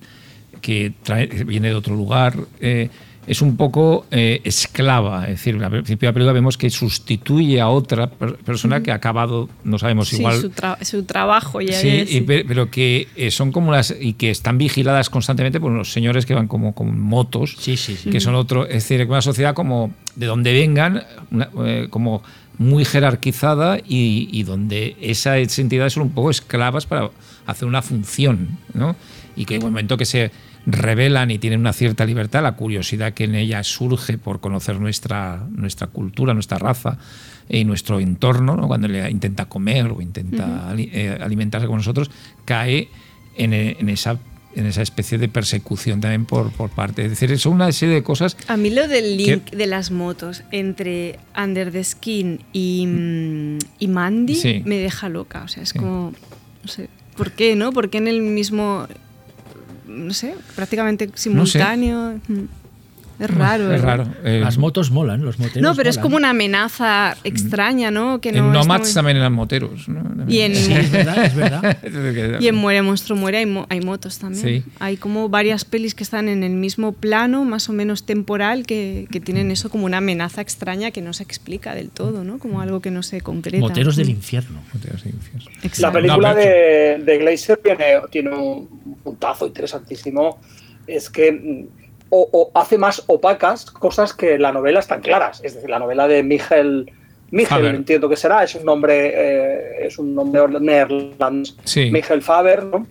que, 0.61 0.93
trae- 1.03 1.43
viene 1.45 1.69
de 1.69 1.75
otro 1.75 1.95
lugar 1.95 2.35
eh, 2.59 2.89
es 3.27 3.41
un 3.41 3.55
poco 3.55 4.05
eh, 4.11 4.41
esclava. 4.43 5.23
Es 5.25 5.31
decir, 5.43 5.55
al 5.63 5.69
principio 5.69 6.07
de 6.07 6.11
la 6.11 6.13
película 6.13 6.33
vemos 6.33 6.57
que 6.57 6.69
sustituye 6.69 7.61
a 7.61 7.69
otra 7.69 8.09
per- 8.09 8.35
persona 8.37 8.81
que 8.81 8.91
ha 8.91 8.95
acabado, 8.95 9.47
no 9.63 9.77
sabemos 9.77 10.09
sí, 10.09 10.17
igual. 10.17 10.41
su, 10.41 10.49
tra- 10.49 10.83
su 10.83 11.03
trabajo 11.03 11.61
ya 11.61 11.73
Sí, 11.73 11.87
es. 11.89 12.11
y 12.13 12.21
pe- 12.21 12.43
pero 12.47 12.71
que 12.71 13.07
eh, 13.15 13.29
son 13.31 13.51
como 13.51 13.71
las 13.71 13.95
y 13.99 14.13
que 14.13 14.31
están 14.31 14.57
vigiladas 14.57 15.09
constantemente 15.09 15.59
por 15.59 15.71
unos 15.71 15.91
señores 15.91 16.25
que 16.25 16.33
van 16.33 16.47
como 16.47 16.73
con 16.73 16.99
motos, 16.99 17.55
Sí, 17.59 17.77
sí, 17.77 17.95
sí. 17.95 18.09
que 18.09 18.19
son 18.19 18.33
otro, 18.35 18.65
es 18.65 18.87
decir, 18.87 19.05
una 19.07 19.21
sociedad 19.21 19.53
como 19.53 19.93
de 20.15 20.25
donde 20.25 20.53
vengan, 20.53 21.03
una- 21.29 21.49
eh, 21.65 21.87
como 21.89 22.23
muy 22.57 22.85
jerarquizada 22.85 23.77
y, 23.79 24.29
y 24.31 24.43
donde 24.43 24.95
esas 25.01 25.57
entidades 25.59 25.93
son 25.93 26.03
un 26.03 26.09
poco 26.11 26.29
esclavas 26.31 26.85
para 26.85 27.09
hacer 27.45 27.67
una 27.67 27.81
función, 27.81 28.57
¿no? 28.73 28.95
Y 29.35 29.45
que 29.45 29.55
en 29.55 29.61
el 29.61 29.67
momento 29.67 29.95
que 29.97 30.05
se 30.05 30.31
revelan 30.65 31.31
y 31.31 31.39
tienen 31.39 31.59
una 31.59 31.73
cierta 31.73 32.05
libertad, 32.05 32.43
la 32.43 32.53
curiosidad 32.55 33.13
que 33.13 33.23
en 33.25 33.35
ellas 33.35 33.67
surge 33.67 34.17
por 34.17 34.39
conocer 34.39 34.79
nuestra, 34.79 35.45
nuestra 35.51 35.87
cultura, 35.87 36.33
nuestra 36.33 36.57
raza 36.59 36.97
y 37.49 37.63
nuestro 37.65 37.99
entorno, 37.99 38.55
¿no? 38.55 38.67
cuando 38.67 38.87
le 38.87 39.09
intenta 39.09 39.45
comer 39.45 39.87
o 39.87 40.01
intenta 40.01 40.69
ali- 40.69 40.89
eh, 40.93 41.17
alimentarse 41.19 41.67
con 41.67 41.77
nosotros, 41.77 42.11
cae 42.45 42.89
en, 43.37 43.53
eh, 43.53 43.77
en 43.79 43.89
esa 43.89 44.19
en 44.53 44.65
esa 44.65 44.81
especie 44.81 45.17
de 45.17 45.29
persecución 45.29 46.01
también 46.01 46.25
por, 46.25 46.51
por 46.51 46.69
parte. 46.69 47.05
Es 47.05 47.11
decir, 47.11 47.39
son 47.39 47.53
una 47.53 47.71
serie 47.71 47.95
de 47.95 48.03
cosas 48.03 48.35
A 48.49 48.57
mí 48.57 48.69
lo 48.69 48.85
del 48.89 49.15
link 49.15 49.49
de 49.51 49.65
las 49.65 49.91
motos 49.91 50.43
entre 50.51 51.17
Under 51.41 51.71
the 51.71 51.81
Skin 51.81 52.41
y, 52.51 52.85
mm, 52.85 53.57
y 53.79 53.87
Mandy 53.87 54.35
Sí. 54.35 54.61
me 54.65 54.75
deja 54.75 55.07
loca. 55.07 55.43
O 55.43 55.47
sea, 55.47 55.63
es 55.63 55.69
Sí. 55.69 55.79
como, 55.79 56.11
no 56.63 56.67
sé, 56.67 56.89
¿por 57.15 57.31
qué, 57.31 57.55
no? 57.55 57.71
¿Por 57.71 57.89
qué 57.89 57.99
en 57.99 58.09
el 58.09 58.19
mismo, 58.21 58.87
no 59.91 60.13
sé, 60.13 60.35
prácticamente 60.55 61.09
simultáneo? 61.13 62.19
Mm. 62.27 62.60
Es 63.21 63.29
raro. 63.29 63.71
es 63.73 63.81
¿eh? 63.81 63.85
raro. 63.85 64.07
Eh, 64.23 64.39
Las 64.43 64.57
motos 64.57 64.89
molan, 64.91 65.23
los 65.23 65.37
moteros 65.39 65.61
No, 65.61 65.75
pero 65.75 65.89
es 65.89 65.97
como 65.97 66.15
una 66.17 66.31
amenaza 66.31 67.15
extraña, 67.23 67.91
¿no? 67.91 68.19
Que 68.19 68.31
no 68.31 68.47
en 68.47 68.51
Nomads 68.53 68.87
muy- 68.87 68.93
también 68.93 69.17
eran 69.17 69.33
moteros. 69.33 69.87
¿no? 69.87 70.01
Y 70.27 70.39
en- 70.39 70.55
Sí, 70.55 70.73
es 70.73 70.91
verdad, 70.91 71.25
es 71.25 71.35
verdad. 71.35 71.77
Y 72.41 72.47
en 72.47 72.55
Muere 72.55 72.81
Monstruo 72.81 73.17
Muere 73.17 73.37
hay, 73.39 73.45
mo- 73.45 73.65
hay 73.69 73.81
motos 73.81 74.17
también. 74.19 74.43
Sí. 74.43 74.63
Hay 74.79 74.97
como 74.97 75.29
varias 75.29 75.65
pelis 75.65 75.93
que 75.95 76.03
están 76.03 76.27
en 76.29 76.43
el 76.43 76.53
mismo 76.53 76.93
plano, 76.93 77.43
más 77.45 77.69
o 77.69 77.73
menos 77.73 78.05
temporal, 78.05 78.65
que, 78.65 79.07
que 79.11 79.19
tienen 79.19 79.51
eso 79.51 79.69
como 79.69 79.85
una 79.85 79.97
amenaza 79.97 80.41
extraña 80.41 80.91
que 80.91 81.01
no 81.01 81.13
se 81.13 81.23
explica 81.23 81.75
del 81.75 81.89
todo, 81.89 82.23
¿no? 82.23 82.39
Como 82.39 82.59
algo 82.61 82.79
que 82.81 82.89
no 82.91 83.03
se 83.03 83.21
concreta. 83.21 83.59
Moteros 83.59 83.95
del 83.95 84.07
Mm. 84.07 84.11
infierno. 84.11 84.61
Moteros 84.73 85.03
del 85.03 85.13
infierno. 85.13 85.49
Exacto. 85.63 85.81
La 85.81 85.91
película 85.91 86.29
No, 86.29 86.35
pero- 86.35 86.49
de, 86.49 87.03
de 87.05 87.17
Glazer 87.19 87.57
tiene, 87.63 87.85
tiene 88.11 88.29
un 88.31 88.67
puntazo 89.03 89.45
interesantísimo. 89.47 90.39
Es 90.87 91.09
que 91.09 91.67
o, 92.11 92.29
o 92.31 92.51
hace 92.59 92.77
más 92.77 93.03
opacas 93.07 93.65
cosas 93.65 94.13
que 94.13 94.37
la 94.37 94.51
novela 94.51 94.79
están 94.79 95.01
claras. 95.01 95.41
Es 95.43 95.55
decir, 95.55 95.69
la 95.69 95.79
novela 95.79 96.07
de 96.07 96.21
Miguel. 96.21 96.91
Miguel, 97.31 97.47
entiendo 97.75 98.09
que 98.09 98.17
será, 98.17 98.43
es 98.43 98.53
un 98.55 98.65
nombre, 98.65 99.13
eh, 99.15 99.87
es 99.87 99.97
un 99.97 100.13
nombre 100.13 100.41
neerlandés. 100.59 101.55
Sí. 101.63 101.89
Miguel 101.89 102.21
Faber, 102.21 102.65
¿no? 102.65 102.85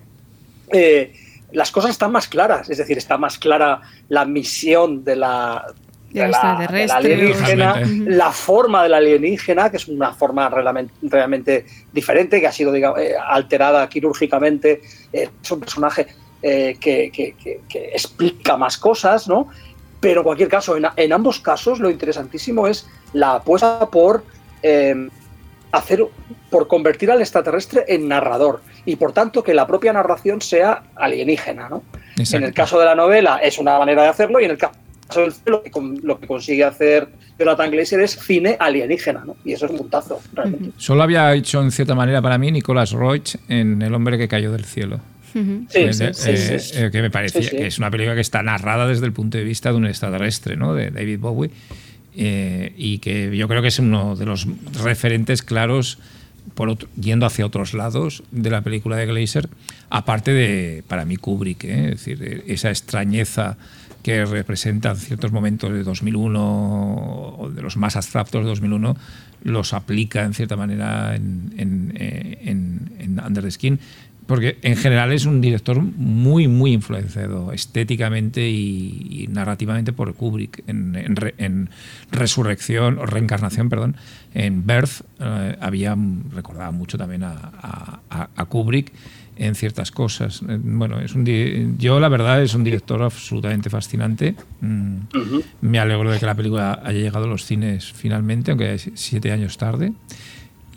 Eh, 0.72 1.12
las 1.52 1.70
cosas 1.70 1.90
están 1.90 2.10
más 2.12 2.26
claras, 2.28 2.70
es 2.70 2.78
decir, 2.78 2.96
está 2.96 3.18
más 3.18 3.38
clara 3.38 3.80
la 4.08 4.24
misión 4.24 5.04
de 5.04 5.16
la, 5.16 5.66
de 6.10 6.20
la- 6.28 6.56
de 6.70 6.86
la 6.86 6.94
alienígena, 6.96 7.82
la 8.06 8.30
forma 8.32 8.82
de 8.84 8.88
la 8.88 8.96
alienígena, 8.98 9.70
que 9.70 9.76
es 9.76 9.88
una 9.88 10.12
forma 10.14 10.48
realmente, 10.48 10.94
realmente 11.02 11.66
diferente, 11.92 12.40
que 12.40 12.46
ha 12.46 12.52
sido 12.52 12.72
digamos, 12.72 12.98
eh, 13.00 13.14
alterada 13.22 13.86
quirúrgicamente. 13.88 14.80
Es 15.12 15.28
un 15.50 15.60
personaje 15.60 16.06
eh, 16.42 16.76
que, 16.80 17.10
que- 17.10 17.34
que- 17.42 17.60
que 17.68 17.84
explica 17.92 18.56
más 18.56 18.76
cosas, 18.78 19.28
¿no? 19.28 19.48
Pero 20.00 20.20
en 20.20 20.24
cualquier 20.24 20.48
caso, 20.48 20.76
en, 20.76 20.86
en 20.96 21.12
ambos 21.12 21.40
casos, 21.40 21.78
lo 21.80 21.90
interesantísimo 21.90 22.66
es 22.66 22.86
la 23.12 23.34
apuesta 23.34 23.88
por 23.90 24.24
eh, 24.62 25.08
hacer, 25.72 26.04
por 26.50 26.66
convertir 26.68 27.10
al 27.10 27.20
extraterrestre 27.20 27.84
en 27.88 28.08
narrador 28.08 28.62
y 28.86 28.96
por 28.96 29.12
tanto 29.12 29.42
que 29.42 29.52
la 29.54 29.66
propia 29.66 29.92
narración 29.92 30.40
sea 30.40 30.82
alienígena, 30.96 31.68
¿no? 31.68 31.82
Exacto. 32.16 32.36
En 32.38 32.44
el 32.44 32.54
caso 32.54 32.78
de 32.78 32.86
la 32.86 32.94
novela 32.94 33.38
es 33.38 33.58
una 33.58 33.78
manera 33.78 34.02
de 34.02 34.08
hacerlo 34.08 34.40
y 34.40 34.44
en 34.46 34.52
el 34.52 34.58
caso 34.58 34.74
del 35.20 35.32
cine 35.32 35.44
lo 35.50 35.62
que, 35.62 35.70
lo 36.02 36.18
que 36.20 36.26
consigue 36.26 36.64
hacer 36.64 37.08
Jonathan 37.38 37.70
Glazer 37.70 38.00
es 38.00 38.12
cine 38.18 38.56
alienígena, 38.58 39.22
¿no? 39.24 39.36
Y 39.44 39.52
eso 39.52 39.66
es 39.66 39.72
un 39.72 39.78
puntazo, 39.78 40.20
realmente. 40.32 40.70
Solo 40.76 41.02
había 41.02 41.32
hecho 41.34 41.60
en 41.62 41.70
cierta 41.70 41.94
manera 41.94 42.20
para 42.22 42.36
mí 42.38 42.50
Nicolas 42.52 42.92
Roig 42.92 43.22
en 43.48 43.80
El 43.82 43.94
hombre 43.94 44.18
que 44.18 44.28
cayó 44.28 44.52
del 44.52 44.64
cielo. 44.64 45.00
Sí, 45.32 45.68
Eh, 45.74 45.92
sí, 45.92 46.04
eh, 46.04 46.14
sí, 46.14 46.36
sí, 46.36 46.58
sí. 46.58 46.72
eh, 46.78 46.90
que 46.90 47.02
me 47.02 47.10
parecía 47.10 47.42
Sí, 47.42 47.48
sí. 47.50 47.56
que 47.56 47.66
es 47.66 47.78
una 47.78 47.90
película 47.90 48.14
que 48.14 48.20
está 48.20 48.42
narrada 48.42 48.86
desde 48.86 49.06
el 49.06 49.12
punto 49.12 49.38
de 49.38 49.44
vista 49.44 49.70
de 49.70 49.76
un 49.76 49.86
extraterrestre, 49.86 50.56
¿no? 50.56 50.74
De 50.74 50.90
David 50.90 51.18
Bowie. 51.20 51.50
eh, 52.16 52.72
y 52.76 52.98
que 52.98 53.36
yo 53.36 53.46
creo 53.46 53.62
que 53.62 53.68
es 53.68 53.78
uno 53.78 54.16
de 54.16 54.26
los 54.26 54.46
referentes 54.82 55.42
claros 55.42 55.98
por 56.54 56.68
otro- 56.68 56.88
yendo 57.00 57.24
hacia 57.24 57.46
otros 57.46 57.72
lados 57.72 58.24
de 58.32 58.50
la 58.50 58.62
película 58.62 58.96
de 58.96 59.06
Glazer, 59.06 59.48
aparte 59.90 60.32
de, 60.32 60.82
para 60.88 61.04
mí, 61.04 61.16
Kubrick, 61.16 61.62
¿eh? 61.64 61.84
es 61.92 62.04
decir, 62.04 62.42
esa 62.48 62.70
extrañeza 62.70 63.56
que 64.02 64.24
representan 64.24 64.96
ciertos 64.96 65.30
momentos 65.30 65.72
de 65.72 65.84
2001 65.84 66.40
o 67.38 67.50
de 67.54 67.62
los 67.62 67.76
más 67.76 67.94
abstractos 67.96 68.42
de 68.42 68.48
2001, 68.48 68.96
los 69.44 69.72
aplica 69.72 70.24
en 70.24 70.34
cierta 70.34 70.56
manera 70.56 71.14
en, 71.14 71.52
en, 71.58 71.92
en- 71.96 72.92
en 72.98 73.20
Under 73.24 73.44
the 73.44 73.50
Skin, 73.50 73.78
porque 74.30 74.58
en 74.62 74.76
general 74.76 75.12
es 75.12 75.26
un 75.26 75.40
director 75.40 75.82
muy, 75.82 76.46
muy 76.46 76.72
influenciado 76.72 77.52
estéticamente 77.52 78.48
y, 78.48 79.24
y 79.24 79.26
narrativamente 79.26 79.92
por 79.92 80.14
Kubrick. 80.14 80.62
En, 80.68 80.94
en 80.94 81.16
en 81.38 81.68
Resurrección, 82.12 82.98
o 82.98 83.06
Reencarnación, 83.06 83.68
perdón, 83.68 83.96
en 84.32 84.64
Birth, 84.66 85.02
eh, 85.18 85.56
había, 85.60 85.96
recordaba 86.32 86.70
mucho 86.70 86.96
también 86.96 87.24
a, 87.24 87.32
a- 87.32 88.28
a- 88.36 88.44
Kubrick 88.44 88.92
en 89.36 89.54
ciertas 89.56 89.90
cosas. 89.90 90.42
Eh, 90.48 90.58
Bueno, 90.62 91.00
es 91.00 91.14
un 91.14 91.24
yo 91.78 91.98
la 91.98 92.08
verdad 92.08 92.40
es 92.40 92.54
un 92.54 92.62
director 92.62 93.02
absolutamente 93.02 93.68
fascinante. 93.68 94.34
Mm, 94.60 94.96
Me 95.62 95.78
alegro 95.80 96.10
de 96.12 96.18
que 96.20 96.26
la 96.26 96.34
película 96.36 96.80
haya 96.84 97.00
llegado 97.00 97.24
a 97.24 97.28
los 97.28 97.44
cines 97.46 97.92
finalmente, 97.92 98.52
aunque 98.52 98.78
siete 98.94 99.32
años 99.32 99.56
tarde. 99.58 99.92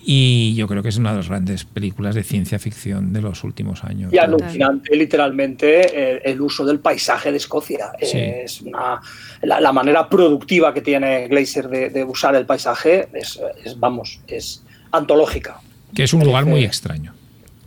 Y 0.05 0.53
yo 0.55 0.67
creo 0.67 0.83
que 0.83 0.89
es 0.89 0.97
una 0.97 1.11
de 1.11 1.17
las 1.17 1.29
grandes 1.29 1.63
películas 1.63 2.13
de 2.13 2.23
ciencia 2.23 2.59
ficción 2.59 3.13
de 3.13 3.21
los 3.21 3.43
últimos 3.45 3.83
años. 3.85 4.11
Y 4.11 4.17
alucinante, 4.17 4.95
literalmente, 4.95 6.15
eh, 6.15 6.21
el 6.25 6.41
uso 6.41 6.65
del 6.65 6.79
paisaje 6.79 7.31
de 7.31 7.37
Escocia. 7.37 7.91
Sí. 8.01 8.17
Es 8.19 8.61
una, 8.61 8.99
la, 9.43 9.61
la 9.61 9.71
manera 9.71 10.09
productiva 10.09 10.73
que 10.73 10.81
tiene 10.81 11.27
Glazer 11.29 11.69
de, 11.69 11.89
de 11.89 12.03
usar 12.03 12.35
el 12.35 12.45
paisaje 12.45 13.07
es, 13.13 13.39
es, 13.63 13.79
vamos, 13.79 14.19
es 14.27 14.61
antológica. 14.91 15.61
Que 15.95 16.03
es 16.03 16.13
un 16.13 16.23
lugar 16.25 16.45
muy 16.45 16.65
extraño. 16.65 17.13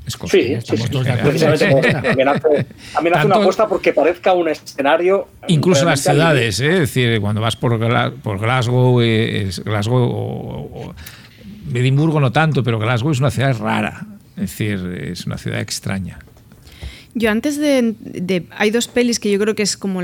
Escocia, 0.07 0.61
Sí, 0.61 0.77
sí, 0.77 0.83
sí. 0.83 0.89
Precisamente. 0.89 1.93
También 2.03 2.29
hace, 2.29 2.67
también 2.95 3.17
hace 3.17 3.27
una 3.27 3.37
apuesta 3.37 3.67
porque 3.67 3.93
parezca 3.93 4.35
un 4.35 4.49
escenario. 4.49 5.27
Incluso 5.49 5.85
las 5.85 6.01
ciudades, 6.01 6.61
¿eh? 6.61 6.75
es 6.75 6.79
decir, 6.81 7.21
cuando 7.21 7.41
vas 7.41 7.57
por, 7.57 7.77
por 8.23 8.39
Glasgow, 8.39 9.01
eh, 9.01 9.43
es 9.49 9.65
Glasgow 9.65 9.97
o, 10.03 10.61
o- 10.91 10.95
Edimburgo 11.75 12.21
no 12.21 12.33
tanto, 12.33 12.63
pero 12.63 12.79
Glasgow 12.79 13.13
es 13.13 13.21
una 13.21 13.31
ciudad 13.31 13.57
rara, 13.59 14.07
es 14.37 14.43
decir, 14.43 14.79
es 15.01 15.27
una 15.27 15.39
ciudad 15.39 15.61
extraña. 15.61 16.19
Yo 17.15 17.31
antes 17.31 17.57
de, 17.59 18.47
Hay 18.51 18.71
dos 18.71 18.89
pelis 18.89 19.19
que 19.19 19.31
yo 19.31 19.39
creo 19.39 19.55
que 19.55 19.63
es 19.63 19.77
como 19.77 20.03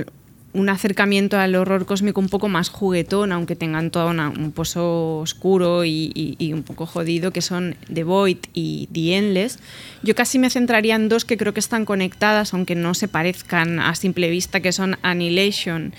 un 0.54 0.68
acercamiento 0.68 1.38
al 1.38 1.54
horror 1.54 1.86
cósmico 1.86 2.20
un 2.20 2.28
poco 2.28 2.48
más 2.48 2.68
juguetón, 2.68 3.32
aunque 3.32 3.56
tengan 3.56 3.90
todo 3.90 4.08
un 4.10 4.52
pozo 4.52 5.18
oscuro 5.18 5.84
y 5.84 6.52
un 6.52 6.62
poco 6.62 6.86
jodido, 6.86 7.32
que 7.32 7.40
son 7.40 7.76
The 7.92 8.04
Void 8.04 8.38
y 8.52 8.88
The 8.92 9.16
Endless. 9.16 9.58
Yo 10.02 10.14
casi 10.14 10.38
me 10.38 10.50
centraría 10.50 10.94
en 10.94 11.08
dos 11.08 11.24
que 11.24 11.36
creo 11.36 11.54
que 11.54 11.60
están 11.60 11.84
conectadas, 11.84 12.52
aunque 12.54 12.74
no 12.74 12.94
se 12.94 13.08
parezcan 13.08 13.78
a 13.78 13.94
simple 13.94 14.28
vista, 14.30 14.60
que 14.60 14.72
son 14.72 14.96
Annihilation 15.02 15.94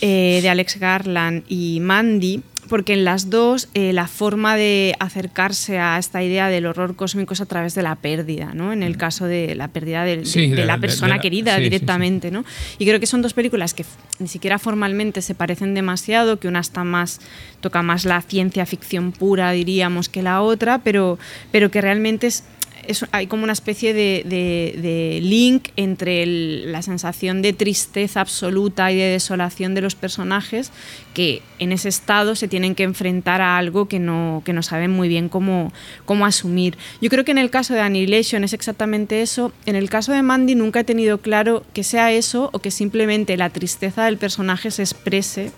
eh, 0.00 0.40
de 0.42 0.48
Alex 0.48 0.78
Garland 0.78 1.44
y 1.48 1.80
Mandy, 1.80 2.42
porque 2.68 2.92
en 2.92 3.04
las 3.04 3.30
dos 3.30 3.68
eh, 3.74 3.92
la 3.92 4.06
forma 4.06 4.56
de 4.56 4.94
acercarse 5.00 5.78
a 5.78 5.98
esta 5.98 6.22
idea 6.22 6.48
del 6.48 6.66
horror 6.66 6.94
cósmico 6.94 7.32
es 7.32 7.40
a 7.40 7.46
través 7.46 7.74
de 7.74 7.82
la 7.82 7.96
pérdida, 7.96 8.52
¿no? 8.54 8.72
En 8.72 8.82
el 8.82 8.96
caso 8.96 9.24
de 9.24 9.54
la 9.54 9.68
pérdida 9.68 10.04
de, 10.04 10.24
Sí, 10.24 10.48
de 10.48 10.56
de 10.56 10.64
la 10.66 10.78
persona 10.78 11.18
querida 11.18 11.52
sí, 11.52 11.56
sí, 11.56 11.64
sí. 11.64 11.70
directamente, 11.70 12.30
¿no? 12.30 12.44
Y 12.78 12.84
creo 12.86 13.00
que 13.00 13.06
son 13.06 13.22
dos 13.22 13.32
películas 13.32 13.74
que 13.74 13.84
ni 14.18 14.28
siquiera 14.28 14.58
formalmente 14.58 15.22
se 15.22 15.34
parecen 15.34 15.74
demasiado, 15.74 16.38
que 16.38 16.48
una 16.48 16.60
está 16.60 16.84
más 16.84 17.20
toca 17.60 17.82
más 17.82 18.04
la 18.04 18.20
ciencia 18.22 18.66
ficción 18.66 19.12
pura, 19.12 19.50
diríamos, 19.52 20.08
que 20.08 20.22
la 20.22 20.42
otra, 20.42 20.78
pero, 20.78 21.18
pero 21.50 21.70
que 21.70 21.80
realmente 21.80 22.28
es 22.28 22.44
es- 22.88 23.06
hay 23.12 23.26
como 23.26 23.44
una 23.44 23.52
especie 23.52 23.94
de, 23.94 25.20
link 25.22 25.68
entre 25.76 26.26
la 26.26 26.82
sensación 26.82 27.42
de 27.42 27.52
tristeza 27.52 28.20
absoluta 28.20 28.90
y 28.90 28.96
de 28.96 29.04
desolación 29.04 29.74
de 29.74 29.82
los 29.82 29.94
personajes 29.94 30.72
que 31.14 31.42
en 31.58 31.72
ese 31.72 31.88
estado 31.88 32.34
se 32.34 32.48
tienen 32.48 32.74
que 32.74 32.82
enfrentar 32.84 33.40
a 33.40 33.58
algo 33.58 33.86
que 33.88 33.98
no, 33.98 34.42
que 34.44 34.52
no 34.52 34.62
saben 34.62 34.90
muy 34.90 35.08
bien 35.08 35.28
cómo, 35.28 35.72
cómo 36.04 36.26
asumir. 36.26 36.76
Yo 37.00 37.10
creo 37.10 37.24
que 37.24 37.32
en 37.32 37.38
el 37.38 37.50
caso 37.50 37.74
de 37.74 37.80
Annihilation 37.80 38.42
es 38.44 38.52
exactamente 38.52 39.22
eso. 39.22 39.52
En 39.66 39.76
el 39.76 39.90
caso 39.90 40.12
de 40.12 40.22
Mandy 40.22 40.54
nunca 40.54 40.80
he 40.80 40.84
tenido 40.84 41.18
claro 41.18 41.64
que 41.74 41.84
sea 41.84 42.12
eso 42.12 42.50
o 42.52 42.58
que 42.60 42.70
simplemente 42.70 43.36
la 43.36 43.50
tristeza 43.50 44.04
del 44.04 44.16
personaje 44.16 44.70
se 44.70 44.82
exprese 44.82 45.52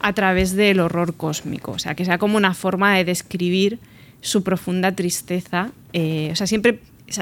a 0.00 0.12
través 0.12 0.54
del 0.54 0.80
horror 0.80 1.14
cósmico. 1.14 1.72
O 1.72 1.78
sea, 1.78 1.94
que 1.94 2.04
sea 2.04 2.18
como 2.18 2.36
una 2.36 2.54
forma 2.54 2.94
de 2.96 3.04
describir 3.04 3.78
su 4.20 4.42
profunda 4.42 4.92
tristeza. 4.92 5.72
eh, 5.92 6.30
o 6.32 6.36
sea, 6.36 6.46
siempre. 6.46 6.80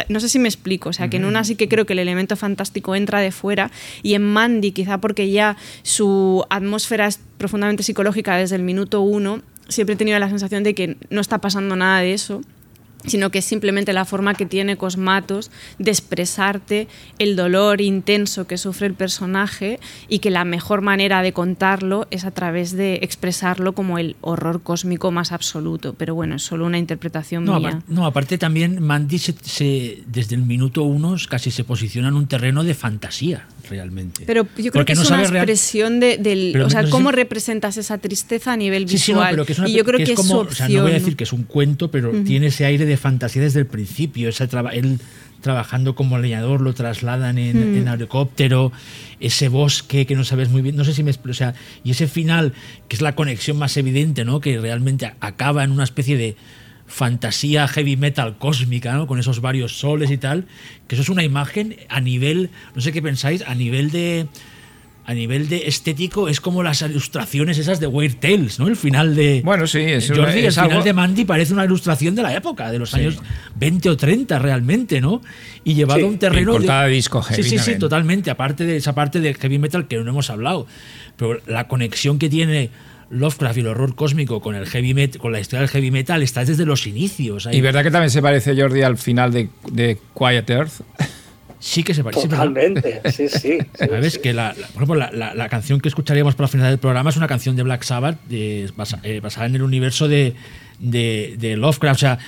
no 0.09 0.19
sé 0.21 0.29
si 0.29 0.39
me 0.39 0.49
explico, 0.49 0.89
o 0.89 0.93
sea, 0.93 1.11
que 1.11 1.19
en 1.19 1.27
una 1.27 1.45
sí 1.45 1.57
que 1.57 1.69
creo 1.69 1.85
que 1.85 1.93
el 1.93 1.99
elemento 1.99 2.37
fantástico 2.37 2.95
entra 2.95 3.21
de 3.21 3.33
fuera 3.33 3.71
y 4.03 4.15
en 4.15 4.23
Mandy 4.23 4.73
quizá 4.73 4.99
porque 4.99 5.31
ya 5.31 5.57
su 5.83 6.45
atmósfera 6.49 7.07
es 7.07 7.21
profundamente 7.37 7.83
psicológica 7.83 8.37
desde 8.37 8.57
el 8.57 8.63
minuto 8.63 9.03
uno, 9.03 9.43
siempre 9.69 9.95
he 9.95 9.97
tenido 9.99 10.19
la 10.19 10.29
sensación 10.31 10.63
de 10.63 10.75
que 10.75 10.97
no 11.11 11.21
está 11.21 11.39
pasando 11.39 11.77
nada 11.77 12.01
de 12.01 12.15
eso 12.15 12.41
sino 13.07 13.31
que 13.31 13.39
es 13.39 13.45
simplemente 13.45 13.93
la 13.93 14.05
forma 14.05 14.35
que 14.35 14.47
tiene 14.47 14.77
Cosmatos 14.77 15.51
de 15.79 15.91
expresarte 15.91 16.89
el 17.19 17.37
dolor 17.37 17.81
intenso 17.81 18.47
que 18.47 18.59
sufre 18.59 18.87
el 18.87 18.95
personaje 18.95 19.79
y 20.09 20.21
que 20.21 20.31
la 20.31 20.45
mejor 20.45 20.81
manera 20.81 21.23
de 21.23 21.33
contarlo 21.33 22.07
es 22.11 22.25
a 22.25 22.31
través 22.31 22.73
de 22.77 23.01
expresarlo 23.03 23.75
como 23.75 23.99
el 23.99 24.17
horror 24.21 24.63
cósmico 24.63 25.11
más 25.11 25.33
absoluto. 25.33 25.95
Pero 25.95 26.15
bueno, 26.15 26.37
es 26.37 26.43
solo 26.43 26.67
una 26.67 26.79
interpretación 26.79 27.45
No, 27.45 27.61
mía. 27.61 27.83
no, 27.89 28.07
aparte 28.07 28.39
también 28.39 28.83
Mandy 28.83 29.19
se, 29.19 29.35
se- 29.43 30.03
desde 30.07 30.35
el 30.37 30.43
minuto 30.43 30.83
uno 30.83 31.15
casi 31.29 31.51
se 31.51 31.65
posiciona 31.65 32.09
en 32.09 32.15
un 32.15 32.27
terreno 32.27 32.65
de 32.65 32.75
fantasía, 32.75 33.47
realmente. 33.69 34.25
Pero 34.27 34.43
yo 34.45 34.49
creo 34.57 34.73
Porque 34.73 34.93
que 34.93 34.97
no 34.97 35.03
es 35.03 35.11
una 35.11 35.23
expresión 35.23 36.01
de, 36.01 36.19
del... 36.19 36.51
Pero 36.53 36.67
o 36.67 36.71
sea, 36.71 36.83
no 36.83 36.91
cómo 36.91 37.11
si- 37.11 37.17
representas 37.17 37.77
esa 37.77 37.99
tristeza 37.99 38.53
a 38.53 38.57
nivel 38.57 38.89
Sí, 38.89 38.99
sí, 38.99 39.13
no, 39.13 39.19
visual. 39.19 39.31
pero 39.33 39.45
que 39.47 39.53
es 39.53 39.59
una, 39.59 39.69
y 39.69 39.73
yo 39.75 39.85
creo 39.85 39.99
que, 39.99 40.13
es, 40.13 40.15
como, 40.15 40.45
su 40.45 40.49
o 40.49 40.53
sea, 40.53 40.69
no 40.69 40.83
voy 40.83 40.91
a 40.93 40.95
decir 40.95 41.17
que 41.17 41.25
es 41.25 41.33
un 41.33 41.45
cuento, 41.45 41.91
pero 41.91 42.11
tiene 42.25 42.47
ese 42.49 42.65
aire 42.65 42.85
de 42.87 42.97
fantasía 42.97 43.43
desde 43.43 43.61
el 43.61 43.67
principio. 43.67 44.31
Traba- 44.31 44.71
él 44.75 44.99
trabajando 45.41 45.95
como 45.95 46.19
leñador 46.19 46.63
lo 46.63 46.73
trasladan 46.73 47.37
en, 47.37 47.77
en 47.77 47.87
helicóptero, 47.89 48.73
ese 49.21 49.49
bosque 49.49 50.07
que 50.07 50.15
no 50.15 50.25
sabes 50.25 50.49
muy 50.49 50.63
bien, 50.63 50.75
no 50.75 50.85
sé 50.85 50.95
si 50.95 51.03
me 51.03 51.11
expl- 51.13 51.31
o 51.31 51.35
sea, 51.35 51.53
y 51.85 51.91
ese 51.91 52.07
final 52.07 52.55
que 52.89 52.97
es 52.97 53.03
la 53.03 53.15
conexión 53.15 53.59
más 53.59 53.77
evidente, 53.77 54.25
¿no? 54.25 54.41
Que 54.41 54.59
realmente 54.59 55.13
acaba 55.21 55.63
en 55.63 55.71
una 55.71 55.85
especie 55.85 56.17
de 56.17 56.37
fantasía 56.87 57.67
heavy 57.69 57.97
metal 57.97 58.37
cósmica, 58.39 58.93
¿no? 58.95 59.07
Con 59.07 59.19
esos 59.19 59.41
varios 59.41 59.79
soles 59.79 60.11
y 60.11 60.19
tal, 60.19 60.47
que 60.87 60.95
eso 60.95 61.03
es 61.03 61.09
una 61.09 61.25
imagen 61.25 61.77
a 61.89 62.01
nivel, 62.01 62.51
no 62.75 62.81
sé 62.81 62.93
qué 62.93 63.03
pensáis, 63.03 63.43
a 63.47 63.55
nivel 63.55 63.91
de 63.91 64.27
a 65.07 65.13
nivel 65.13 65.51
de 65.51 65.69
estético 65.69 66.31
es 66.31 66.41
como 66.41 66.63
las 66.63 66.81
ilustraciones 66.81 67.59
esas 67.59 67.79
de 67.79 67.87
Weird 67.87 68.15
Tales, 68.21 68.59
¿no? 68.59 68.69
El 68.69 68.77
final 68.77 69.15
de 69.15 69.43
Bueno, 69.45 69.67
sí, 69.67 69.81
es, 69.81 70.09
Jordi, 70.09 70.39
el 70.39 70.47
es 70.47 70.55
final 70.55 70.71
algo- 70.71 70.83
de 70.85 70.93
Mandy 70.95 71.27
parece 71.27 71.53
una 71.53 71.67
ilustración 71.67 72.15
de 72.15 72.23
la 72.23 72.35
época, 72.35 72.71
de 72.73 72.79
los 72.79 72.91
Sí. 72.91 73.01
años 73.01 73.19
20 73.55 73.91
o 73.91 73.99
30 73.99 74.39
realmente, 74.39 75.03
¿no? 75.03 75.21
Y 75.63 75.75
llevado 75.75 76.01
Sí. 76.01 76.07
a 76.07 76.09
un 76.09 76.19
terreno... 76.19 76.59
De 76.59 76.89
disco 76.89 77.23
Sí, 77.23 77.29
heavy 77.35 77.43
sí, 77.43 77.49
sí, 77.51 77.57
también. 77.57 77.79
totalmente. 77.81 78.31
Aparte 78.31 78.65
de 78.65 78.77
esa 78.79 78.95
parte 78.95 79.21
de 79.21 79.35
heavy 79.35 79.59
metal 79.59 79.87
que 79.89 79.99
no 79.99 80.09
hemos 80.09 80.31
hablado. 80.31 80.67
Pero 81.19 81.39
la 81.47 81.69
conexión 81.69 82.19
que 82.19 82.31
tiene 82.31 82.71
Lovecraft 83.15 83.57
y 83.57 83.61
el 83.61 83.67
horror 83.69 83.95
cósmico 83.95 84.41
con 84.41 84.55
el 84.55 84.67
heavy 84.67 84.93
metal, 84.95 85.21
con 85.21 85.33
la 85.33 85.41
historia 85.41 85.61
del 85.61 85.71
heavy 85.71 85.91
metal 85.91 86.23
está 86.23 86.45
desde 86.45 86.67
los 86.67 86.87
inicios. 86.87 87.47
Ahí- 87.47 87.57
Y 87.57 87.61
verdad 87.61 87.83
que 87.83 87.91
también 87.91 88.11
se 88.11 88.21
parece 88.23 88.55
Jordi 88.61 88.83
al 88.83 88.99
final 88.99 89.33
de, 89.33 89.49
de 89.71 89.99
Quiet 90.19 90.51
Earth. 90.51 90.73
Sí 91.61 91.83
que 91.83 91.95
se 91.95 92.05
parece. 92.05 92.29
Totalmente, 92.29 93.01
sí, 93.11 93.27
sí. 93.29 93.39
sí, 93.59 93.59
¿Sabes? 93.79 94.13
sí. 94.15 94.21
Que 94.21 94.35
la, 94.35 94.49
la- 94.49 94.67
por 94.69 94.83
ejemplo, 94.83 94.95
la, 94.97 95.11
la- 95.13 95.35
la 95.35 95.49
canción 95.49 95.81
que 95.81 95.89
escucharíamos 95.89 96.35
para 96.35 96.49
final 96.49 96.69
del 96.69 96.79
programa 96.79 97.09
es 97.11 97.17
una 97.17 97.27
canción 97.27 97.57
de 97.57 97.63
Black 97.63 97.83
Sabbath 97.85 98.23
de- 98.27 98.71
basa- 98.77 99.01
eh, 99.03 99.21
basada 99.21 99.47
en 99.47 99.55
el 99.55 99.63
universo 99.63 100.07
de, 100.07 100.35
de- 100.79 101.37
de 101.39 101.57
Lovecraft. 101.57 101.97
O 101.97 101.99
sea, 102.01 102.19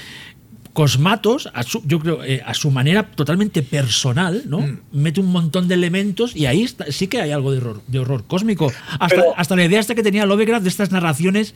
Cosmatos, 0.76 1.48
a 1.54 1.62
su- 1.62 1.80
yo 1.86 1.98
creo, 2.00 2.22
eh, 2.22 2.42
a 2.44 2.52
su 2.52 2.70
manera 2.70 3.02
totalmente 3.02 3.62
personal, 3.62 4.42
¿no? 4.44 4.58
Mm. 4.60 4.80
Mete 4.92 5.20
un 5.20 5.32
montón 5.32 5.68
de 5.68 5.74
elementos 5.74 6.36
y 6.36 6.44
ahí 6.44 6.62
está- 6.64 6.92
sí 6.92 7.06
que 7.06 7.18
hay 7.22 7.30
algo 7.30 7.50
de 7.50 7.58
horror, 7.58 7.80
de 7.86 7.98
horror 7.98 8.24
cósmico. 8.26 8.70
Hasta, 9.00 9.08
Pero- 9.08 9.32
hasta 9.38 9.56
la 9.56 9.64
idea 9.64 9.80
esta 9.80 9.94
que 9.94 10.02
tenía 10.02 10.26
Lovecraft 10.26 10.62
de 10.64 10.68
estas 10.68 10.90
narraciones 10.92 11.54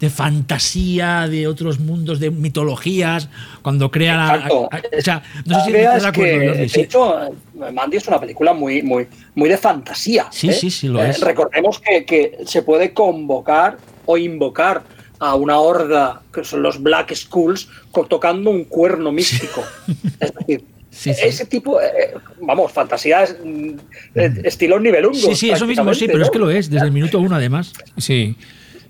de 0.00 0.10
fantasía, 0.10 1.28
de 1.28 1.46
otros 1.46 1.78
mundos, 1.78 2.18
de 2.18 2.32
mitologías, 2.32 3.28
cuando 3.62 3.92
crea 3.92 4.16
la... 4.16 4.48
O 4.50 4.68
sea, 5.00 5.22
no 5.44 5.60
sé 5.60 5.66
si 5.66 5.72
Veas 5.72 5.96
estás 5.98 6.02
de 6.02 6.08
acuerdo, 6.08 6.40
que, 6.40 6.46
Jordi, 6.48 6.66
de 6.68 6.80
hecho, 6.82 7.16
Mandy 7.72 7.96
es 7.98 8.08
una 8.08 8.20
película 8.20 8.52
muy, 8.52 8.82
muy, 8.82 9.06
muy 9.36 9.48
de 9.48 9.56
fantasía. 9.58 10.26
Sí, 10.32 10.48
¿eh? 10.48 10.52
sí, 10.52 10.70
sí, 10.72 10.88
lo 10.88 11.00
Eh, 11.04 11.10
es. 11.10 11.20
Recordemos 11.20 11.78
que, 11.78 12.04
que 12.04 12.38
se 12.46 12.62
puede 12.62 12.92
convocar 12.92 13.78
o 14.06 14.18
invocar 14.18 14.82
a 15.18 15.34
una 15.34 15.58
horda, 15.58 16.22
que 16.32 16.44
son 16.44 16.62
los 16.62 16.82
Black 16.82 17.14
Skulls, 17.14 17.68
tocando 18.08 18.50
un 18.50 18.64
cuerno 18.64 19.12
místico. 19.12 19.62
es 20.20 20.32
decir, 20.34 20.64
Sí, 20.90 21.12
sí. 21.12 21.20
ese 21.24 21.44
tipo, 21.44 21.78
eh, 21.78 22.14
vamos, 22.40 22.72
fantasía 22.72 23.22
es 23.24 23.36
mm, 23.44 23.70
eh, 24.14 24.30
estilo 24.44 24.80
nivelungo. 24.80 25.14
Sí, 25.14 25.34
sí, 25.34 25.50
eso 25.50 25.66
mismo, 25.66 25.92
sí, 25.92 26.06
pero 26.06 26.22
es 26.22 26.30
que 26.30 26.38
lo 26.38 26.50
es, 26.50 26.70
desde 26.70 26.86
el 26.86 26.92
minuto 26.92 27.18
uno 27.20 27.36
además. 27.36 27.74
Sí. 27.98 28.34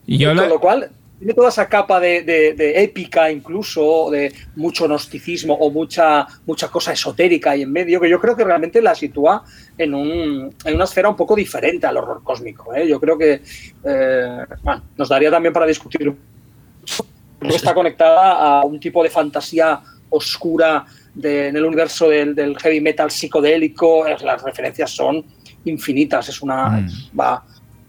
Y 0.07 0.19
yo 0.19 0.28
Con 0.28 0.36
la- 0.36 0.47
lo 0.47 0.61
cual, 0.61 0.89
tiene 1.18 1.32
toda 1.32 1.48
esa 1.48 1.66
capa 1.68 1.98
de, 1.98 2.22
de- 2.22 2.52
de 2.55 2.82
épica, 2.82 3.30
incluso, 3.30 4.10
de 4.10 4.32
mucho 4.56 4.86
gnosticismo 4.86 5.55
o 5.55 5.70
mucha, 5.70 6.26
mucha 6.44 6.68
cosa 6.68 6.93
esotérica 6.93 7.52
ahí 7.52 7.62
en 7.62 7.72
medio, 7.72 7.98
que 8.01 8.09
yo 8.10 8.20
creo 8.20 8.36
que 8.36 8.44
realmente 8.44 8.82
la 8.82 8.94
sitúa 8.94 9.43
en, 9.78 9.94
un, 9.94 10.55
en 10.64 10.74
una 10.74 10.84
esfera 10.84 11.09
un 11.09 11.16
poco 11.16 11.34
diferente 11.34 11.86
al 11.86 11.97
horror 11.97 12.22
cósmico. 12.22 12.74
¿eh? 12.74 12.86
Yo 12.86 13.01
creo 13.01 13.16
que 13.16 13.40
eh, 13.84 14.44
bueno, 14.62 14.82
nos 14.97 15.09
daría 15.09 15.30
también 15.30 15.52
para 15.55 15.66
discutir. 15.66 16.14
Está 17.40 17.74
conectada 17.74 18.32
a 18.60 18.64
un 18.64 18.80
tipo 18.80 19.02
de 19.02 19.10
fantasía 19.10 19.80
oscura 20.10 20.84
de- 21.14 21.48
en 21.48 21.56
el 21.56 21.64
universo 21.64 22.09
del, 22.09 22.34
del 22.34 22.59
heavy 22.59 22.80
metal 22.80 23.10
psicodélico. 23.10 24.06
Es- 24.06 24.22
Las 24.22 24.43
referencias 24.43 24.90
son 24.90 25.24
infinitas, 25.64 26.28
es 26.28 26.40
una. 26.43 26.68
Mm. 26.68 27.18
va 27.18 27.43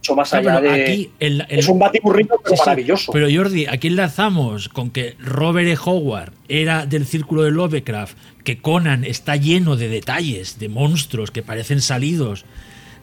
mucho 0.08 0.16
más 0.16 0.34
allá 0.34 0.62
de. 0.62 0.70
aquí 0.84 1.10
el- 1.20 1.46
el- 1.50 1.60
es 1.60 1.68
un 1.68 1.80
batiburrillo 1.80 2.40
pero 2.44 2.56
Sí, 2.56 2.62
maravilloso. 2.66 3.12
Pero 3.12 3.28
Jordi, 3.34 3.66
aquí 3.68 3.88
enlazamos 3.88 4.70
con 4.70 4.90
que 4.90 5.16
Robert 5.20 5.68
E. 5.68 5.78
Howard 5.84 6.34
era 6.48 6.86
del 6.86 7.06
círculo 7.06 7.44
de 7.44 7.52
Lovecraft, 7.52 8.18
que 8.44 8.58
Conan 8.60 9.04
está 9.04 9.36
lleno 9.36 9.76
de 9.76 9.90
detalles, 9.90 10.60
de 10.60 10.70
monstruos 10.70 11.32
que 11.32 11.42
parecen 11.44 11.82
salidos 11.82 12.46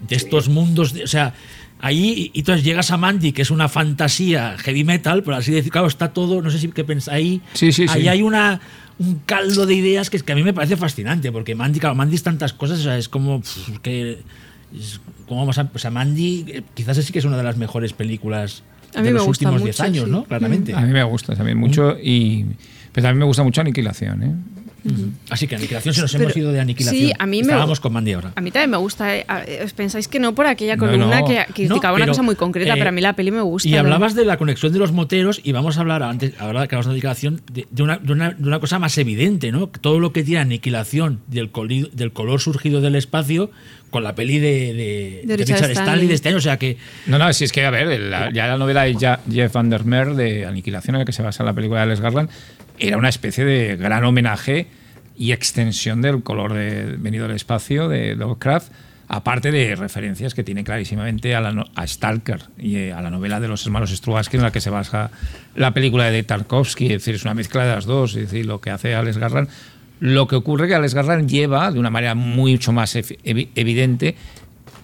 de 0.01 0.17
estos 0.17 0.49
mundos. 0.49 0.93
de- 0.93 1.05
o 1.05 1.07
sea, 1.07 1.35
ahí, 1.81 2.31
y 2.33 2.39
entonces 2.41 2.65
llegas 2.65 2.91
a 2.91 2.97
Mandy, 2.97 3.33
que 3.33 3.43
es 3.43 3.51
una 3.51 3.69
fantasía 3.69 4.57
heavy 4.59 4.85
metal, 4.85 5.23
por 5.23 5.35
así 5.35 5.53
decir, 5.53 5.71
claro, 5.71 5.87
está 5.87 6.13
todo, 6.13 6.41
no 6.43 6.51
sé 6.51 6.59
si 6.59 6.69
qué 6.69 6.85
pensáis, 6.85 7.15
ahí, 7.15 7.41
Sí, 7.53 7.73
sí, 7.73 7.83
ahí 7.89 8.03
sí. 8.03 8.09
hay 8.09 8.23
una 8.23 8.61
un 8.97 9.21
caldo 9.27 9.67
de 9.67 9.75
ideas 9.75 10.09
que, 10.09 10.17
es 10.17 10.23
que 10.23 10.31
a 10.33 10.37
mí 10.37 10.45
me 10.45 10.53
parece 10.55 10.77
fascinante, 10.77 11.33
porque 11.33 11.57
Mandy, 11.57 11.81
claro, 11.81 11.97
Mandy 11.97 12.15
es 12.15 12.23
tantas 12.23 12.53
cosas, 12.53 12.79
o 12.79 12.83
sea, 12.85 12.97
es 12.97 13.09
como 13.09 13.43
que... 13.83 14.19
¿Cómo 15.27 15.41
vamos 15.41 15.59
a, 15.59 15.71
o 15.73 15.79
sea, 15.79 15.91
Mandy 15.91 16.45
eh, 16.49 16.63
quizás 16.75 16.97
sí 16.99 17.13
que 17.13 17.19
es 17.19 17.25
una 17.25 17.37
de 17.37 17.43
las 17.43 17.57
mejores 17.57 17.93
películas 17.93 18.63
A 18.95 18.99
mí 18.99 19.05
de 19.05 19.13
me 19.13 19.19
los 19.19 19.27
gusta 19.27 19.47
últimos 19.47 19.61
mucho, 19.61 19.65
10 19.65 19.81
años, 19.81 20.05
sí. 20.05 20.11
¿no? 20.11 20.25
Claramente. 20.25 20.75
a 20.75 20.81
mí 20.81 20.93
me 20.93 21.03
gusta 21.05 21.35
también 21.35 21.59
mucho. 21.59 21.97
Y, 22.01 22.45
pero 22.93 23.07
también 23.07 23.19
me 23.21 23.25
gusta 23.25 23.43
mucho 23.43 23.61
Aniquilación. 23.61 24.23
¿eh? 24.23 24.35
Así 25.31 25.47
que 25.47 25.57
Aniquilación, 25.57 25.95
si 25.95 26.01
nos 26.03 26.13
Pero- 26.13 26.25
hemos 26.25 26.37
ido 26.37 26.53
de 26.53 26.61
Aniquilación. 26.61 27.07
sí, 27.09 27.13
a 27.19 27.27
mí 27.27 27.39
me- 27.43 27.49
Estábamos 27.49 27.81
con 27.81 27.93
Mandy 27.93 28.13
ahora. 28.13 28.33
A 28.37 28.41
mí 28.41 28.51
también 28.51 28.71
me 28.71 28.77
gusta. 28.77 29.17
eh, 29.17 29.25
¿Os 29.65 29.73
pensáis 29.73 30.09
que 30.09 30.19
no 30.19 30.35
por 30.35 30.47
aquella 30.47 30.77
No, 30.77 30.87
columna 30.87 31.21
no. 31.21 31.27
que 31.27 31.45
criticaba 31.55 31.89
No, 31.93 31.95
una 31.97 32.05
pero, 32.05 32.13
cosa 32.13 32.23
muy 32.23 32.35
concreta, 32.37 32.73
eh, 32.75 32.77
pero 32.77 32.89
a 32.91 32.93
mí 32.93 33.01
la 33.01 33.15
peli 33.15 33.31
me 33.31 33.41
gusta. 33.41 33.69
Y 33.69 33.73
¿no? 33.73 33.79
hablabas 33.81 34.15
de 34.15 34.25
la 34.25 34.37
conexión 34.37 34.73
de 34.73 34.79
los 34.79 34.93
moteros 34.93 35.41
y 35.43 35.53
vamos 35.53 35.79
a 35.79 35.81
hablar 35.81 36.03
antes, 36.03 36.33
ahora 36.39 36.67
que 36.67 36.75
hablamos 36.75 36.87
de 36.87 36.93
aniquilación, 36.93 37.41
de, 37.53 37.67
de 37.71 37.83
una, 37.83 37.97
de 37.99 38.13
una- 38.13 38.31
de 38.33 38.47
una 38.47 38.61
cosa 38.61 38.79
más 38.79 38.97
evidente, 38.99 39.53
¿no? 39.53 39.69
Todo 39.69 40.01
lo 40.01 40.13
que 40.13 40.23
tiene 40.23 40.41
aniquilación 40.43 41.21
del, 41.29 41.51
coli- 41.51 41.91
del 41.93 42.13
color 42.13 42.41
surgido 42.41 42.81
del 42.81 42.95
espacio 42.97 43.51
con 43.91 44.03
la 44.03 44.15
peli 44.15 44.39
de, 44.41 44.49
de- 44.75 45.23
de 45.25 45.37
Richard 45.37 45.39
Richard, 45.39 45.71
Stanley. 45.71 45.73
Stanley 45.77 46.07
de 46.09 46.15
este 46.15 46.29
año. 46.29 46.39
O 46.39 46.41
sea 46.41 46.59
que 46.59 46.77
No, 47.07 47.17
no, 47.19 47.33
si 47.33 47.45
es 47.45 47.53
que, 47.53 47.65
a 47.65 47.71
ver, 47.71 48.01
la- 48.01 48.31
ya 48.33 48.47
la 48.49 48.59
novela 48.59 48.83
de 48.83 48.95
Jeff 49.31 49.53
Vandermeer 49.53 50.15
de 50.15 50.47
Aniquilación, 50.47 50.97
en 50.97 51.01
la 51.01 51.05
que 51.05 51.13
se 51.13 51.23
basa 51.23 51.45
la 51.45 51.53
película 51.53 51.81
de 51.81 51.85
Alex 51.85 52.01
Garland, 52.01 52.29
era 52.79 52.97
una 52.97 53.09
especie 53.09 53.45
de 53.45 53.77
gran 53.77 54.05
homenaje 54.05 54.67
y 55.17 55.33
extensión 55.33 56.03
del 56.03 56.23
color 56.23 56.55
de, 56.55 56.97
venido 56.99 57.27
del 57.27 57.37
espacio 57.37 57.89
de 57.89 58.17
Lovecraft 58.17 58.73
aparte 59.09 59.51
de 59.51 59.77
referencias 59.77 60.35
que 60.35 60.45
tiene 60.45 60.65
clarísimamente 60.65 61.35
a, 61.35 61.41
la 61.41 61.67
a 61.75 61.87
Stalker 61.87 62.41
y 62.59 62.77
eh, 62.77 62.93
a 62.93 63.03
la 63.03 63.11
novela 63.11 63.41
de 63.41 63.49
los 63.49 63.65
hermanos 63.65 63.91
Strugatsky 63.91 64.37
en 64.37 64.43
la 64.43 64.53
que 64.53 64.61
se 64.61 64.71
basa 64.71 65.11
la 65.55 65.73
película 65.73 66.11
de 66.11 66.23
Tarkovsky, 66.23 66.87
es 66.87 66.93
decir, 66.93 67.15
es 67.15 67.25
una 67.25 67.35
mezcla 67.35 67.65
de 67.65 67.75
las 67.75 67.85
dos, 67.85 68.15
es 68.17 68.31
decir, 68.31 68.47
lo 68.47 68.61
que 68.61 68.71
hace 68.71 68.95
Alex 68.95 69.19
Garland. 69.19 69.49
Lo 70.01 70.27
que 70.27 70.37
ocurre 70.37 70.69
que 70.69 70.75
Alex 70.75 70.95
Garland 70.95 71.29
lleva 71.29 71.71
de 71.71 71.79
una 71.79 71.91
manera 71.91 72.15
mucho 72.15 72.73
más 72.73 72.97
evidente 72.97 74.17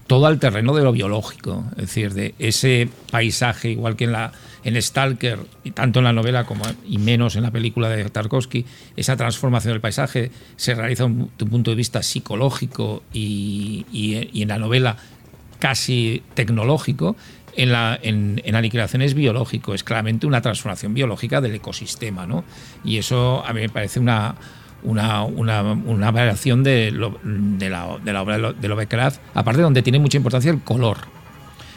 todo 0.06 0.26
al 0.26 0.38
terreno 0.38 0.74
de 0.74 0.82
lo 0.82 0.92
biológico, 0.92 1.64
es 1.72 1.82
decir, 1.82 2.14
de 2.14 2.34
ese 2.38 2.88
paisaje, 3.10 3.70
igual 3.70 3.96
que 3.96 4.04
en 4.04 4.12
la 4.12 4.32
en 4.64 4.80
Stalker, 4.80 5.38
tanto 5.74 6.00
en 6.00 6.04
la 6.04 6.12
novela 6.12 6.44
como 6.44 6.64
y 6.86 6.98
menos 6.98 7.36
en 7.36 7.42
la 7.42 7.50
película 7.50 7.88
de 7.88 8.04
Tarkovsky, 8.10 8.66
esa 8.96 9.16
transformación 9.16 9.72
del 9.72 9.80
paisaje 9.80 10.30
se 10.56 10.74
realiza 10.74 11.04
un- 11.06 11.30
un 11.40 11.48
punto 11.48 11.70
de 11.70 11.76
vista 11.76 12.02
psicológico 12.02 13.02
y, 13.12 13.84
en 14.34 14.48
la 14.48 14.58
novela 14.58 14.96
casi 15.58 16.22
tecnológico. 16.34 17.16
En 17.56 17.72
la, 17.72 17.98
en, 18.00 18.40
en 18.44 18.54
Aniquilación 18.54 19.02
es 19.02 19.14
biológico, 19.14 19.74
es 19.74 19.82
claramente 19.82 20.24
una 20.26 20.40
transformación 20.40 20.94
biológica 20.94 21.40
del 21.40 21.56
ecosistema, 21.56 22.24
¿no? 22.24 22.44
Y 22.84 22.98
eso 22.98 23.44
a 23.44 23.52
mí 23.52 23.60
me 23.62 23.68
parece 23.68 23.98
una, 23.98 24.36
una, 24.84 25.24
una, 25.24 26.10
variación 26.12 26.62
de, 26.62 26.92
de, 27.24 27.68
la, 27.68 27.98
de 28.02 28.12
la 28.12 28.22
obra 28.22 28.52
de 28.52 28.68
Lovecraft, 28.68 29.20
aparte 29.34 29.62
donde 29.62 29.82
tiene 29.82 29.98
mucha 29.98 30.16
importancia 30.16 30.50
el 30.50 30.60
color. 30.60 30.98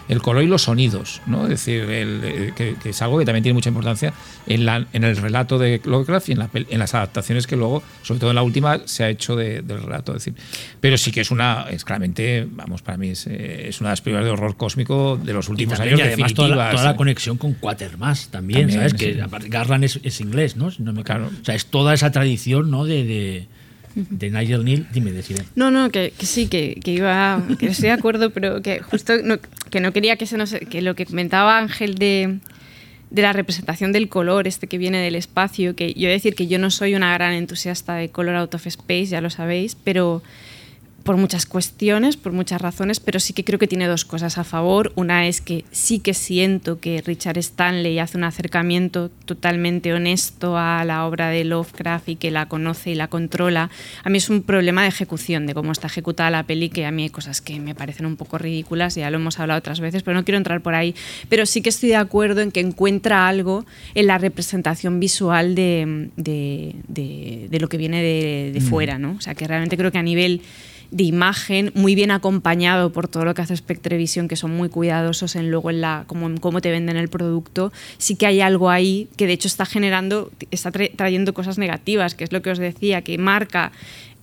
El 0.09 0.21
color 0.21 0.43
y 0.43 0.47
los 0.47 0.63
sonidos, 0.63 1.21
¿no? 1.27 1.43
Es 1.43 1.49
decir, 1.49 1.81
el, 1.83 2.21
eh, 2.23 2.53
que, 2.55 2.75
que 2.81 2.89
es 2.89 3.01
algo 3.01 3.19
que 3.19 3.25
también 3.25 3.41
tiene 3.43 3.53
mucha 3.53 3.69
importancia 3.69 4.13
en, 4.47 4.65
la, 4.65 4.85
en 4.91 5.03
el 5.03 5.15
relato 5.15 5.57
de 5.57 5.79
Lovecraft 5.85 6.29
y 6.29 6.31
en, 6.33 6.39
la 6.39 6.49
en 6.53 6.79
las 6.79 6.93
adaptaciones 6.93 7.47
que 7.47 7.55
luego, 7.55 7.81
sobre 8.01 8.19
todo 8.19 8.29
en 8.31 8.35
la 8.35 8.43
última, 8.43 8.81
se 8.85 9.05
ha 9.05 9.09
hecho 9.09 9.35
de- 9.35 9.61
del 9.61 9.81
relato. 9.81 10.15
Es 10.15 10.25
decir, 10.25 10.33
pero 10.81 10.97
sí 10.97 11.11
que 11.11 11.21
es 11.21 11.31
una, 11.31 11.67
es 11.71 11.85
claramente, 11.85 12.45
vamos, 12.51 12.81
para 12.81 12.97
mí 12.97 13.09
es, 13.09 13.27
eh, 13.27 13.69
es 13.69 13.79
una 13.79 13.89
de 13.89 13.93
las 13.93 14.01
películas 14.01 14.25
de 14.25 14.31
horror 14.31 14.57
cósmico 14.57 15.17
de 15.23 15.33
los 15.33 15.47
Y 15.47 15.51
últimos 15.51 15.77
también, 15.77 15.95
años 15.95 16.07
y 16.07 16.11
además 16.13 16.33
toda 16.33 16.49
la, 16.49 16.71
toda 16.71 16.83
la 16.83 16.91
¿eh? 16.91 16.95
conexión 16.95 17.37
con 17.37 17.53
Quatermass 17.53 18.27
también, 18.27 18.67
También, 18.67 18.79
¿sabes? 18.79 18.91
sí. 18.91 18.97
Que 18.97 19.47
Garland 19.49 19.85
es, 19.85 19.99
es 20.03 20.19
inglés, 20.21 20.55
¿no? 20.57 20.69
Si 20.69 20.83
no 20.83 20.91
me 20.93 21.03
claro. 21.03 21.29
O 21.41 21.45
sea, 21.45 21.55
es 21.55 21.65
toda 21.67 21.93
esa 21.93 22.11
tradición, 22.11 22.69
¿no? 22.69 22.83
De, 22.85 23.03
de, 23.05 23.47
de 23.95 24.29
Nigel 24.29 24.65
Neal. 24.65 24.87
Dime, 24.91 25.11
decide. 25.11 25.43
No, 25.55 25.71
no, 25.71 25.89
que, 25.89 26.13
que 26.17 26.25
sí, 26.25 26.47
que, 26.47 26.79
que 26.83 26.91
iba, 26.91 27.41
que 27.59 27.67
estoy 27.67 27.87
de 27.87 27.93
acuerdo, 27.93 28.31
pero 28.31 28.61
que 28.61 28.79
justo 28.79 29.13
no, 29.23 29.37
que 29.69 29.79
no 29.79 29.93
quería 29.93 30.15
que 30.15 30.25
se 30.25 30.37
nos, 30.37 30.53
que 30.53 30.81
lo 30.81 30.95
que 30.95 31.05
comentaba 31.05 31.57
Ángel 31.57 31.95
de, 31.95 32.39
de 33.09 33.21
la 33.21 33.33
representación 33.33 33.91
del 33.91 34.09
color, 34.09 34.47
este 34.47 34.67
que 34.67 34.77
viene 34.77 34.99
del 34.99 35.15
espacio, 35.15 35.75
que 35.75 35.93
yo 35.93 36.09
decir 36.09 36.35
que 36.35 36.47
yo 36.47 36.59
no 36.59 36.71
soy 36.71 36.95
una 36.95 37.13
gran 37.13 37.33
entusiasta 37.33 37.95
de 37.95 38.09
Color 38.09 38.35
Out 38.35 38.55
of 38.55 38.67
Space, 38.67 39.05
ya 39.07 39.21
lo 39.21 39.29
sabéis, 39.29 39.75
pero 39.75 40.23
por 41.03 41.17
muchas 41.17 41.45
cuestiones, 41.45 42.15
por 42.15 42.31
muchas 42.31 42.61
razones, 42.61 43.01
pero 43.01 43.19
sí 43.19 43.33
que 43.33 43.43
creo 43.43 43.59
que 43.59 43.67
tiene 43.67 43.87
dos 43.87 44.05
cosas 44.05 44.37
a 44.37 44.45
favor. 44.45 44.93
Una 44.95 45.27
es 45.27 45.41
que 45.41 45.65
sí 45.71 45.99
que 45.99 46.13
siento 46.13 46.79
que 46.79 47.01
Richard 47.05 47.37
Stanley 47.39 47.99
hace 47.99 48.17
un 48.17 48.23
acercamiento 48.23 49.09
totalmente 49.25 49.93
honesto 49.93 50.57
a 50.57 50.85
la 50.85 51.05
obra 51.05 51.27
de 51.27 51.43
Lovecraft 51.43 52.07
y 52.07 52.15
que 52.15 52.31
la 52.31 52.47
conoce 52.47 52.91
y 52.91 52.95
la 52.95 53.09
controla. 53.09 53.69
A 54.05 54.09
mí 54.09 54.17
es 54.17 54.29
un 54.29 54.43
problema 54.43 54.83
de 54.83 54.87
ejecución, 54.87 55.45
de 55.45 55.53
cómo 55.53 55.73
está 55.73 55.87
ejecutada 55.87 56.29
la 56.29 56.43
peli, 56.43 56.69
que 56.69 56.85
a 56.85 56.91
mí 56.91 57.03
hay 57.03 57.09
cosas 57.09 57.41
que 57.41 57.59
me 57.59 57.75
parecen 57.75 58.05
un 58.05 58.15
poco 58.15 58.37
ridículas, 58.37 58.95
ya 58.95 59.09
lo 59.09 59.17
hemos 59.17 59.39
hablado 59.41 59.57
otras 59.59 59.81
veces, 59.81 60.03
pero 60.03 60.15
no 60.15 60.23
quiero 60.23 60.37
entrar 60.37 60.61
por 60.61 60.73
ahí. 60.73 60.95
Pero 61.27 61.45
sí 61.45 61.61
que 61.61 61.67
estoy 61.69 61.89
de 61.89 61.97
acuerdo 61.97 62.39
en 62.39 62.51
que 62.51 62.61
encuentra 62.61 63.27
algo 63.27 63.65
en 63.93 64.07
la 64.07 64.17
representación 64.19 65.01
visual 65.01 65.53
de, 65.53 66.09
de- 66.15 66.75
de- 66.87 67.47
de 67.49 67.59
lo 67.59 67.67
que 67.67 67.75
viene 67.77 68.01
de, 68.01 68.51
de 68.53 68.59
Mm. 68.61 68.63
fuera, 68.63 68.97
¿no? 68.99 69.15
O 69.17 69.21
sea, 69.21 69.35
que 69.35 69.45
realmente 69.47 69.75
creo 69.75 69.91
que 69.91 69.97
a 69.97 70.03
nivel 70.03 70.41
de 70.91 71.03
imagen, 71.03 71.71
muy 71.75 71.95
bien 71.95 72.11
acompañado 72.11 72.91
por 72.91 73.07
todo 73.07 73.25
lo 73.25 73.33
que 73.33 73.41
hace 73.41 73.55
Spectrevisión, 73.55 74.27
que 74.27 74.35
son 74.35 74.51
muy 74.55 74.69
cuidadosos 74.69 75.35
en 75.35 75.49
luego 75.49 75.69
en 75.69 75.81
la 75.81 76.03
cómo, 76.07 76.61
te 76.61 76.71
venden 76.71 76.97
el 76.97 77.09
producto, 77.09 77.71
sí 77.97 78.15
que 78.15 78.25
hay 78.27 78.41
algo 78.41 78.69
ahí 78.69 79.07
que 79.17 79.27
de 79.27 79.33
hecho 79.33 79.47
está 79.47 79.65
generando, 79.65 80.31
está 80.51 80.71
tra- 80.71 80.91
trayendo 80.95 81.33
cosas 81.33 81.57
negativas, 81.57 82.15
que 82.15 82.23
es 82.23 82.31
lo 82.31 82.41
que 82.41 82.51
os 82.51 82.59
decía, 82.59 83.01
que 83.01 83.17
marca 83.17 83.71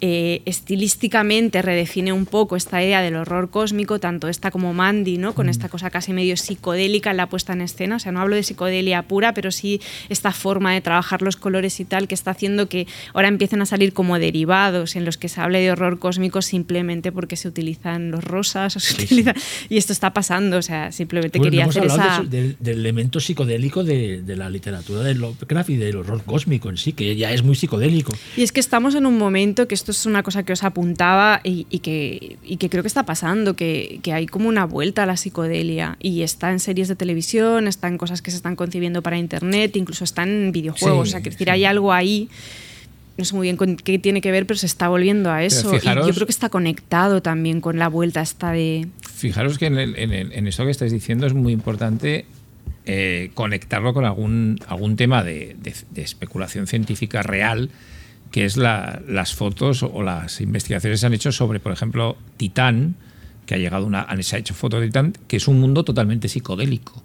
eh, 0.01 0.43
estilísticamente 0.47 1.61
redefine 1.63 2.13
un 2.13 2.25
poco 2.27 2.57
esta 2.57 2.83
idea 2.83 3.03
del 3.03 3.17
horror 3.17 3.51
cósmico, 3.51 3.99
tanto 3.99 4.29
esta 4.29 4.51
como 4.51 4.73
Mandy, 4.73 5.19
¿no? 5.19 5.35
con 5.35 5.49
esta 5.49 5.69
cosa 5.69 5.91
casi 5.91 6.13
medio 6.13 6.37
psicodélica 6.37 7.11
en 7.11 7.17
la 7.19 7.29
puesta 7.29 7.53
en 7.53 7.61
escena. 7.61 7.97
O 7.97 7.99
sea, 7.99 8.11
no 8.13 8.21
hablo 8.21 8.37
de 8.37 8.43
psicodelia 8.43 9.03
pura, 9.03 9.35
pero 9.35 9.51
sí 9.51 9.81
esta 10.09 10.33
forma 10.33 10.73
de 10.73 10.81
trabajar 10.81 11.23
los 11.23 11.37
colores 11.37 11.79
y 11.81 11.85
tal 11.85 12.09
que 12.09 12.15
está 12.15 12.31
haciendo 12.31 12.69
que 12.69 12.87
ahora 13.15 13.29
empiecen 13.29 13.61
a 13.63 13.67
salir 13.67 13.93
como 13.93 14.19
derivados 14.19 14.97
en 14.97 15.05
los 15.05 15.19
que 15.19 15.29
se 15.29 15.41
hable 15.41 15.61
de 15.61 15.71
horror 15.71 15.99
cósmico 15.99 16.41
simplemente 16.41 17.13
porque 17.13 17.37
se 17.37 17.49
utilizan 17.49 18.11
los 18.11 18.25
rosas 18.25 18.77
o 18.77 18.81
se 18.81 18.95
utilizan- 18.95 19.35
y 19.69 19.77
esto 19.77 19.93
está 19.93 20.13
pasando. 20.15 20.57
O 20.57 20.63
sea, 20.63 20.93
simplemente 20.93 21.39
Bueno, 21.39 21.51
quería 21.51 21.65
hemos 21.65 21.77
hacer 21.77 21.91
esa. 21.91 22.23
de- 22.23 22.41
del, 22.43 22.57
del 22.59 22.79
elemento 22.81 23.21
psicodélico 23.21 23.85
de, 23.85 24.23
de 24.23 24.37
la 24.37 24.49
literatura 24.49 25.03
de 25.03 25.15
Lovecraft 25.15 25.71
y 25.71 25.77
del 25.77 25.97
horror 25.97 26.23
cósmico 26.25 26.71
en 26.71 26.77
sí, 26.77 26.93
que 26.93 27.17
ya 27.17 27.33
es 27.33 27.43
muy 27.43 27.55
psicodélico. 27.55 28.13
Y 28.37 28.43
es 28.43 28.53
que 28.53 28.61
estamos 28.61 28.95
en 28.95 29.05
un 29.07 29.19
momento 29.19 29.69
que 29.69 29.75
esto 29.75 29.90
es 29.91 30.07
una 30.07 30.23
cosa 30.23 30.43
que 30.43 30.53
os 30.53 30.63
apuntaba 30.65 31.41
y, 31.45 31.67
y 31.71 31.81
que, 31.81 32.37
y 32.45 32.57
que 32.57 32.69
creo 32.71 32.83
que 32.83 32.89
está 32.89 33.05
pasando, 33.05 33.55
que, 33.55 34.01
que 34.03 34.13
hay 34.13 34.27
como 34.27 34.49
una 34.49 34.65
vuelta 34.67 35.03
a 35.03 35.07
la 35.07 35.17
psicodelia 35.17 35.97
y 36.01 36.23
está 36.23 36.51
en 36.53 36.61
series 36.61 36.89
de 36.89 36.97
televisión, 36.97 37.69
está 37.69 37.89
en 37.89 37.99
cosas 37.99 38.23
que 38.23 38.31
se 38.31 38.37
están 38.39 38.57
concibiendo 38.57 39.03
para 39.03 39.19
internet, 39.19 39.77
incluso 39.77 40.05
está 40.05 40.23
en 40.23 40.53
videojuegos. 40.53 41.09
Sí, 41.09 41.11
o 41.11 41.13
sea, 41.13 41.23
que 41.23 41.31
decir, 41.31 41.51
hay 41.51 41.65
algo 41.65 41.93
ahí. 41.93 42.29
No 43.19 43.25
sé 43.27 43.35
muy 43.35 43.47
bien 43.49 43.57
con 43.59 43.77
qué 43.77 43.99
tiene 43.99 44.21
que 44.23 44.31
ver, 44.31 44.47
pero 44.47 44.57
se 44.59 44.65
está 44.67 44.89
volviendo 44.89 45.31
a 45.31 45.45
eso. 45.45 45.73
fijaros- 45.73 46.07
y 46.07 46.09
yo 46.09 46.15
creo 46.15 46.27
que 46.27 46.33
está 46.33 46.49
conectado 46.49 47.21
también 47.21 47.61
con 47.61 47.79
la 47.79 47.89
vuelta 47.89 48.23
esta 48.23 48.51
de. 48.53 48.89
Fijaros 49.15 49.59
que 49.59 49.67
en, 49.67 49.77
el- 49.79 49.97
en 49.99 50.13
el- 50.13 50.33
en 50.33 50.47
esto 50.47 50.65
que 50.65 50.71
estáis 50.71 50.91
diciendo 50.93 51.27
es 51.27 51.35
muy 51.35 51.53
importante 51.53 52.25
eh, 52.87 53.31
conectarlo 53.35 53.93
con 53.93 54.07
algún, 54.07 54.59
algún 54.67 54.97
tema 54.97 55.23
de, 55.23 55.55
de- 55.61 55.75
de 55.91 56.03
especulación 56.03 56.67
científica 56.67 57.23
real, 57.23 57.69
que 58.31 58.45
es 58.45 58.57
la- 58.57 59.01
las 59.09 59.35
fotos 59.35 59.83
o 59.83 60.03
las 60.03 60.41
investigaciones 60.41 60.99
que 60.99 61.01
se 61.01 61.07
han 61.07 61.15
hecho 61.15 61.33
sobre, 61.33 61.61
por 61.61 61.73
ejemplo, 61.73 62.17
Titán, 62.37 62.95
que 63.47 63.55
ha 63.55 63.59
llegado 63.59 63.87
una, 63.87 64.07
se 64.23 64.37
ha 64.37 64.39
hecho 64.39 64.55
foto 64.55 64.79
de 64.81 64.87
Titán, 64.87 65.15
que 65.27 65.37
es 65.37 65.49
un 65.49 65.61
mundo 65.61 65.85
totalmente 65.85 66.29
psicodélico 66.29 67.03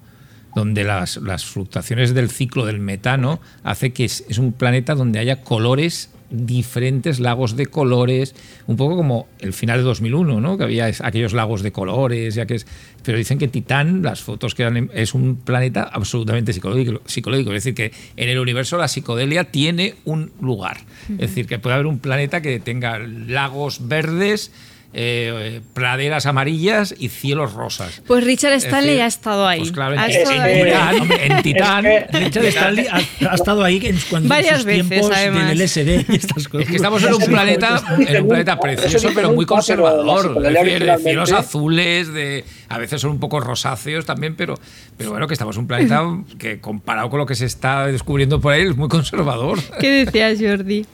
donde 0.54 0.84
las, 0.84 1.18
fluctuaciones 1.44 2.14
del 2.14 2.30
ciclo 2.30 2.64
del 2.64 2.78
metano 2.80 3.40
hace 3.62 3.92
que 3.92 4.06
es 4.06 4.38
un 4.38 4.52
planeta 4.54 4.94
donde 4.94 5.18
haya 5.18 5.42
colores 5.42 6.08
diferentes, 6.30 7.20
lagos 7.20 7.56
de 7.56 7.66
colores, 7.66 8.34
un 8.66 8.76
poco 8.76 8.96
como 8.96 9.28
el 9.38 9.52
final 9.52 9.78
de 9.78 9.84
2001, 9.84 10.40
¿no? 10.40 10.58
que 10.58 10.64
había 10.64 10.86
aquellos 10.86 11.32
lagos 11.32 11.62
de 11.62 11.72
colores, 11.72 12.34
ya 12.34 12.46
que 12.46 12.56
es, 12.56 12.66
pero 13.02 13.18
dicen 13.18 13.38
que 13.38 13.48
Titán, 13.48 14.02
las 14.02 14.22
fotos 14.22 14.54
que 14.54 14.64
dan, 14.64 14.90
es 14.94 15.14
un 15.14 15.36
planeta 15.36 15.82
absolutamente 15.82 16.52
psicológico, 16.52 17.00
psicológico, 17.06 17.50
es 17.50 17.64
decir, 17.64 17.74
que 17.74 17.92
en 18.16 18.28
el 18.28 18.38
universo 18.38 18.76
la 18.78 18.88
psicodelia 18.88 19.44
tiene 19.44 19.94
un 20.04 20.32
lugar, 20.40 20.78
es 21.10 21.18
decir, 21.18 21.46
que 21.46 21.58
puede 21.58 21.74
haber 21.74 21.86
un 21.86 21.98
planeta 21.98 22.40
que 22.42 22.58
tenga 22.60 22.98
lagos 22.98 23.88
verdes, 23.88 24.50
eh, 24.98 25.60
praderas 25.74 26.24
amarillas 26.24 26.94
y 26.98 27.10
cielos 27.10 27.52
rosas. 27.52 28.00
Pues 28.06 28.24
Richard 28.24 28.54
Es 28.54 28.64
Stanley 28.64 28.88
decir, 28.92 29.02
ha 29.02 29.06
estado 29.06 29.46
ahí. 29.46 29.58
Pues 29.58 29.72
claro, 29.72 29.94
Ha 29.98 30.06
en, 30.06 30.10
estado 30.10 30.40
ahí. 30.40 30.60
en 30.60 30.62
Titán, 30.62 30.96
en 31.20 31.42
Titán, 31.42 31.84
Richard 32.12 32.44
Stanley 32.46 32.86
ha, 32.86 33.30
ha 33.30 33.34
estado 33.34 33.62
ahí 33.62 33.76
en, 33.84 33.98
cuando, 34.08 34.24
en 34.24 34.28
Varias 34.30 34.56
sus 34.56 34.64
veces, 34.64 34.88
tiempos 34.88 35.10
además. 35.14 35.48
del 35.48 35.58
LSD 35.58 36.10
y 36.10 36.16
estas 36.16 36.48
cosas. 36.48 36.62
Es 36.64 36.70
que 36.70 36.76
estamos 36.76 37.04
en 37.04 37.12
un 37.14 37.24
planeta, 37.26 37.82
en 38.08 38.22
un 38.22 38.28
planeta 38.28 38.58
precioso, 38.58 39.10
pero 39.14 39.32
muy 39.32 39.44
conservador. 39.44 40.40
De 40.40 40.98
cielos 41.02 41.30
azules, 41.32 42.12
de, 42.12 42.44
a 42.70 42.78
veces 42.78 43.00
son 43.02 43.10
un 43.10 43.20
poco 43.20 43.38
rosáceos 43.40 44.06
también, 44.06 44.34
pero, 44.34 44.54
pero 44.96 45.10
bueno, 45.10 45.26
que 45.26 45.34
estamos 45.34 45.56
en 45.56 45.60
un 45.60 45.66
planeta 45.68 46.02
que 46.38 46.58
comparado 46.60 47.10
con 47.10 47.18
lo 47.18 47.26
que 47.26 47.34
se 47.34 47.44
está 47.44 47.86
descubriendo 47.86 48.40
por 48.40 48.54
ahí 48.54 48.62
es 48.62 48.76
muy 48.76 48.88
conservador. 48.88 49.58
¿Qué 49.78 50.04
decías, 50.06 50.38
Jordi? 50.40 50.86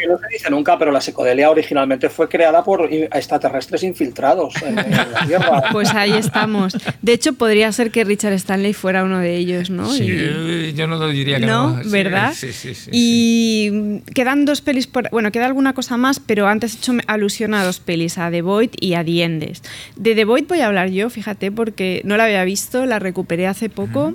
Que 0.00 0.06
no 0.08 0.18
se 0.18 0.26
dice 0.32 0.50
nunca, 0.50 0.78
pero 0.78 0.90
la 0.90 1.00
psicodelia 1.00 1.50
originalmente 1.50 2.08
fue 2.08 2.28
creada 2.28 2.64
por 2.64 2.88
extraterrestres 2.92 3.82
infiltrados 3.82 4.54
en, 4.62 4.78
en 4.78 4.90
la 4.90 5.06
Tierra. 5.26 5.62
Pues 5.72 5.92
ahí 5.94 6.12
estamos. 6.12 6.76
De 7.02 7.12
hecho, 7.12 7.34
podría 7.34 7.70
ser 7.72 7.90
que 7.90 8.04
Richard 8.04 8.32
Stanley 8.34 8.72
fuera 8.72 9.04
uno 9.04 9.18
de 9.18 9.36
ellos, 9.36 9.70
¿no? 9.70 9.90
Sí, 9.92 10.04
Y- 10.04 10.10
eh, 10.10 10.72
yo 10.74 10.86
no 10.86 10.96
lo 10.96 11.08
diría 11.08 11.38
que 11.38 11.46
no. 11.46 11.76
¿No? 11.76 11.82
Sí, 11.82 11.88
¿Verdad? 11.90 12.32
Sí, 12.34 12.52
sí, 12.52 12.74
sí. 12.74 12.90
y 12.92 14.00
quedan 14.14 14.44
dos 14.44 14.60
pelis 14.60 14.86
por. 14.86 15.10
Bueno, 15.10 15.30
queda 15.32 15.46
alguna 15.46 15.72
cosa 15.74 15.96
más, 15.96 16.20
pero 16.20 16.46
antes 16.48 16.74
he 16.74 16.78
hecho 16.78 16.92
alusión 17.06 17.54
a 17.54 17.64
dos 17.64 17.80
pelis, 17.80 18.18
a 18.18 18.30
The 18.30 18.42
Void 18.42 18.70
y 18.80 18.94
a 18.94 19.04
The 19.04 19.22
Endes. 19.24 19.62
De 19.96 20.14
The 20.14 20.24
Void 20.24 20.44
voy 20.48 20.60
a 20.60 20.66
hablar 20.66 20.88
yo, 20.90 21.10
fíjate, 21.10 21.50
porque 21.52 22.00
no 22.04 22.16
la 22.16 22.24
había 22.24 22.44
visto, 22.44 22.86
la 22.86 22.98
recuperé 22.98 23.46
hace 23.46 23.68
poco. 23.68 24.14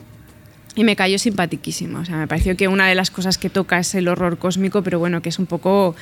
Y 0.75 0.83
me 0.83 0.95
cayó 0.95 1.17
simpatiquísima. 1.17 2.01
O 2.01 2.05
sea, 2.05 2.17
me 2.17 2.27
pareció 2.27 2.57
que 2.57 2.67
una 2.67 2.87
de 2.87 2.95
las 2.95 3.09
cosas 3.09 3.37
que 3.37 3.49
toca 3.49 3.79
es 3.79 3.95
el 3.95 4.07
horror 4.07 4.37
cósmico, 4.37 4.83
pero 4.83 4.99
bueno, 4.99 5.21
que 5.21 5.29
es 5.29 5.39
un 5.39 5.45
poco. 5.45 5.95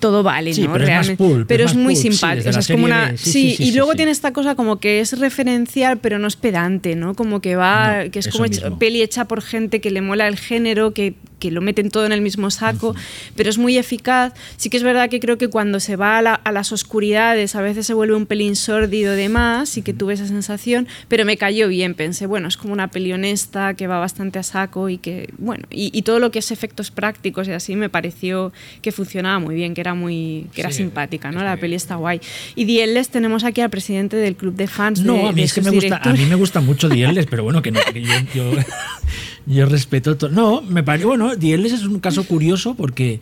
Todo 0.00 0.22
vale, 0.22 0.54
Sí, 0.54 0.62
¿no? 0.62 0.72
pero 0.72 0.84
es 0.84 0.90
más 0.90 1.06
Realmente. 1.06 1.24
pulp, 1.24 1.48
pero 1.48 1.64
es 1.64 1.74
más 1.74 1.82
muy 1.82 1.94
pulp, 1.94 2.02
sí, 2.04 2.10
simpático. 2.12 2.36
desde 2.44 2.50
o 2.50 2.52
sea, 2.52 2.60
es 2.60 2.68
como 2.68 2.84
una. 2.84 3.10
de- 3.12 3.18
sí, 3.18 3.24
sí, 3.24 3.32
sí, 3.50 3.56
sí, 3.56 3.62
y 3.64 3.66
sí, 3.70 3.76
luego 3.76 3.90
sí. 3.92 3.96
tiene 3.96 4.12
esta 4.12 4.32
cosa 4.32 4.54
como 4.54 4.78
que 4.78 5.00
es 5.00 5.18
referencial, 5.18 5.98
pero 5.98 6.18
no 6.18 6.28
es 6.28 6.36
pedante, 6.36 6.94
¿no? 6.94 7.14
Como 7.14 7.40
que 7.40 7.56
va. 7.56 8.04
No, 8.04 8.10
que 8.10 8.18
es 8.20 8.28
como 8.28 8.44
hecha- 8.44 8.70
peli 8.78 9.02
hecha 9.02 9.24
por 9.26 9.42
gente 9.42 9.80
que 9.80 9.90
le 9.90 10.00
mola 10.00 10.28
el 10.28 10.36
género, 10.36 10.92
que 10.94 11.14
que 11.38 11.52
lo 11.52 11.60
meten 11.60 11.88
todo 11.92 12.04
en 12.04 12.10
el 12.10 12.20
mismo 12.20 12.50
saco, 12.50 12.96
pero 13.36 13.48
es 13.48 13.58
muy 13.58 13.78
eficaz. 13.78 14.32
Sí 14.56 14.70
que 14.70 14.76
es 14.76 14.82
verdad 14.82 15.08
que 15.08 15.20
creo 15.20 15.38
que 15.38 15.46
cuando 15.46 15.78
se 15.78 15.94
va 15.94 16.18
a, 16.18 16.22
la- 16.22 16.34
a 16.34 16.50
las 16.50 16.72
oscuridades 16.72 17.54
a 17.54 17.60
veces 17.62 17.86
se 17.86 17.94
vuelve 17.94 18.16
un 18.16 18.26
pelín 18.26 18.56
sórdido 18.56 19.12
de 19.14 19.28
más 19.28 19.76
y 19.76 19.82
que 19.82 19.92
tuve 19.94 20.14
esa 20.14 20.26
sensación, 20.26 20.88
pero 21.06 21.24
me 21.24 21.36
cayó 21.36 21.68
bien. 21.68 21.94
Pensé, 21.94 22.26
bueno, 22.26 22.48
es 22.48 22.56
como 22.56 22.72
una 22.72 22.88
peli 22.88 23.12
honesta 23.12 23.74
que 23.74 23.86
va 23.86 24.00
bastante 24.00 24.40
a 24.40 24.42
saco 24.42 24.88
y 24.88 24.98
que, 24.98 25.32
bueno, 25.38 25.62
y, 25.70 25.96
y 25.96 26.02
todo 26.02 26.18
lo 26.18 26.32
que 26.32 26.40
es 26.40 26.50
efectos 26.50 26.90
prácticos 26.90 27.46
y 27.46 27.52
así 27.52 27.76
me 27.76 27.88
pareció 27.88 28.52
que 28.82 28.90
funcionaba 28.90 29.38
muy 29.38 29.54
bien, 29.54 29.74
que 29.74 29.80
era 29.80 29.87
muy, 29.94 30.46
que 30.54 30.60
era 30.62 30.70
Sí, 30.70 30.78
simpática, 30.78 31.30
¿no? 31.32 31.42
La 31.42 31.56
peli 31.56 31.74
está 31.74 31.96
guay. 31.96 32.20
Y 32.54 32.64
Dieles 32.64 33.08
tenemos 33.10 33.44
aquí 33.44 33.60
al 33.60 33.70
presidente 33.70 34.16
del 34.16 34.36
club 34.36 34.54
de 34.54 34.66
fans. 34.66 35.00
No, 35.02 35.14
de- 35.14 35.28
a 35.28 35.32
mí 35.32 35.40
de 35.40 35.42
es 35.44 35.52
que 35.54 35.60
me 35.62 35.70
gusta, 35.70 36.00
a 36.02 36.12
mí 36.12 36.24
me 36.26 36.34
gusta 36.34 36.60
mucho 36.60 36.88
Dieles, 36.88 37.26
pero 37.28 37.44
bueno, 37.44 37.62
que 37.62 37.70
no, 37.70 37.80
que 37.92 38.02
yo, 38.02 38.12
yo, 38.34 38.50
yo 39.46 39.66
respeto 39.66 40.16
todo. 40.16 40.30
No, 40.30 40.62
me 40.62 40.82
parece, 40.82 41.06
bueno, 41.06 41.36
Dieles 41.36 41.72
es 41.72 41.84
un 41.84 42.00
caso 42.00 42.24
curioso 42.24 42.74
porque 42.74 43.20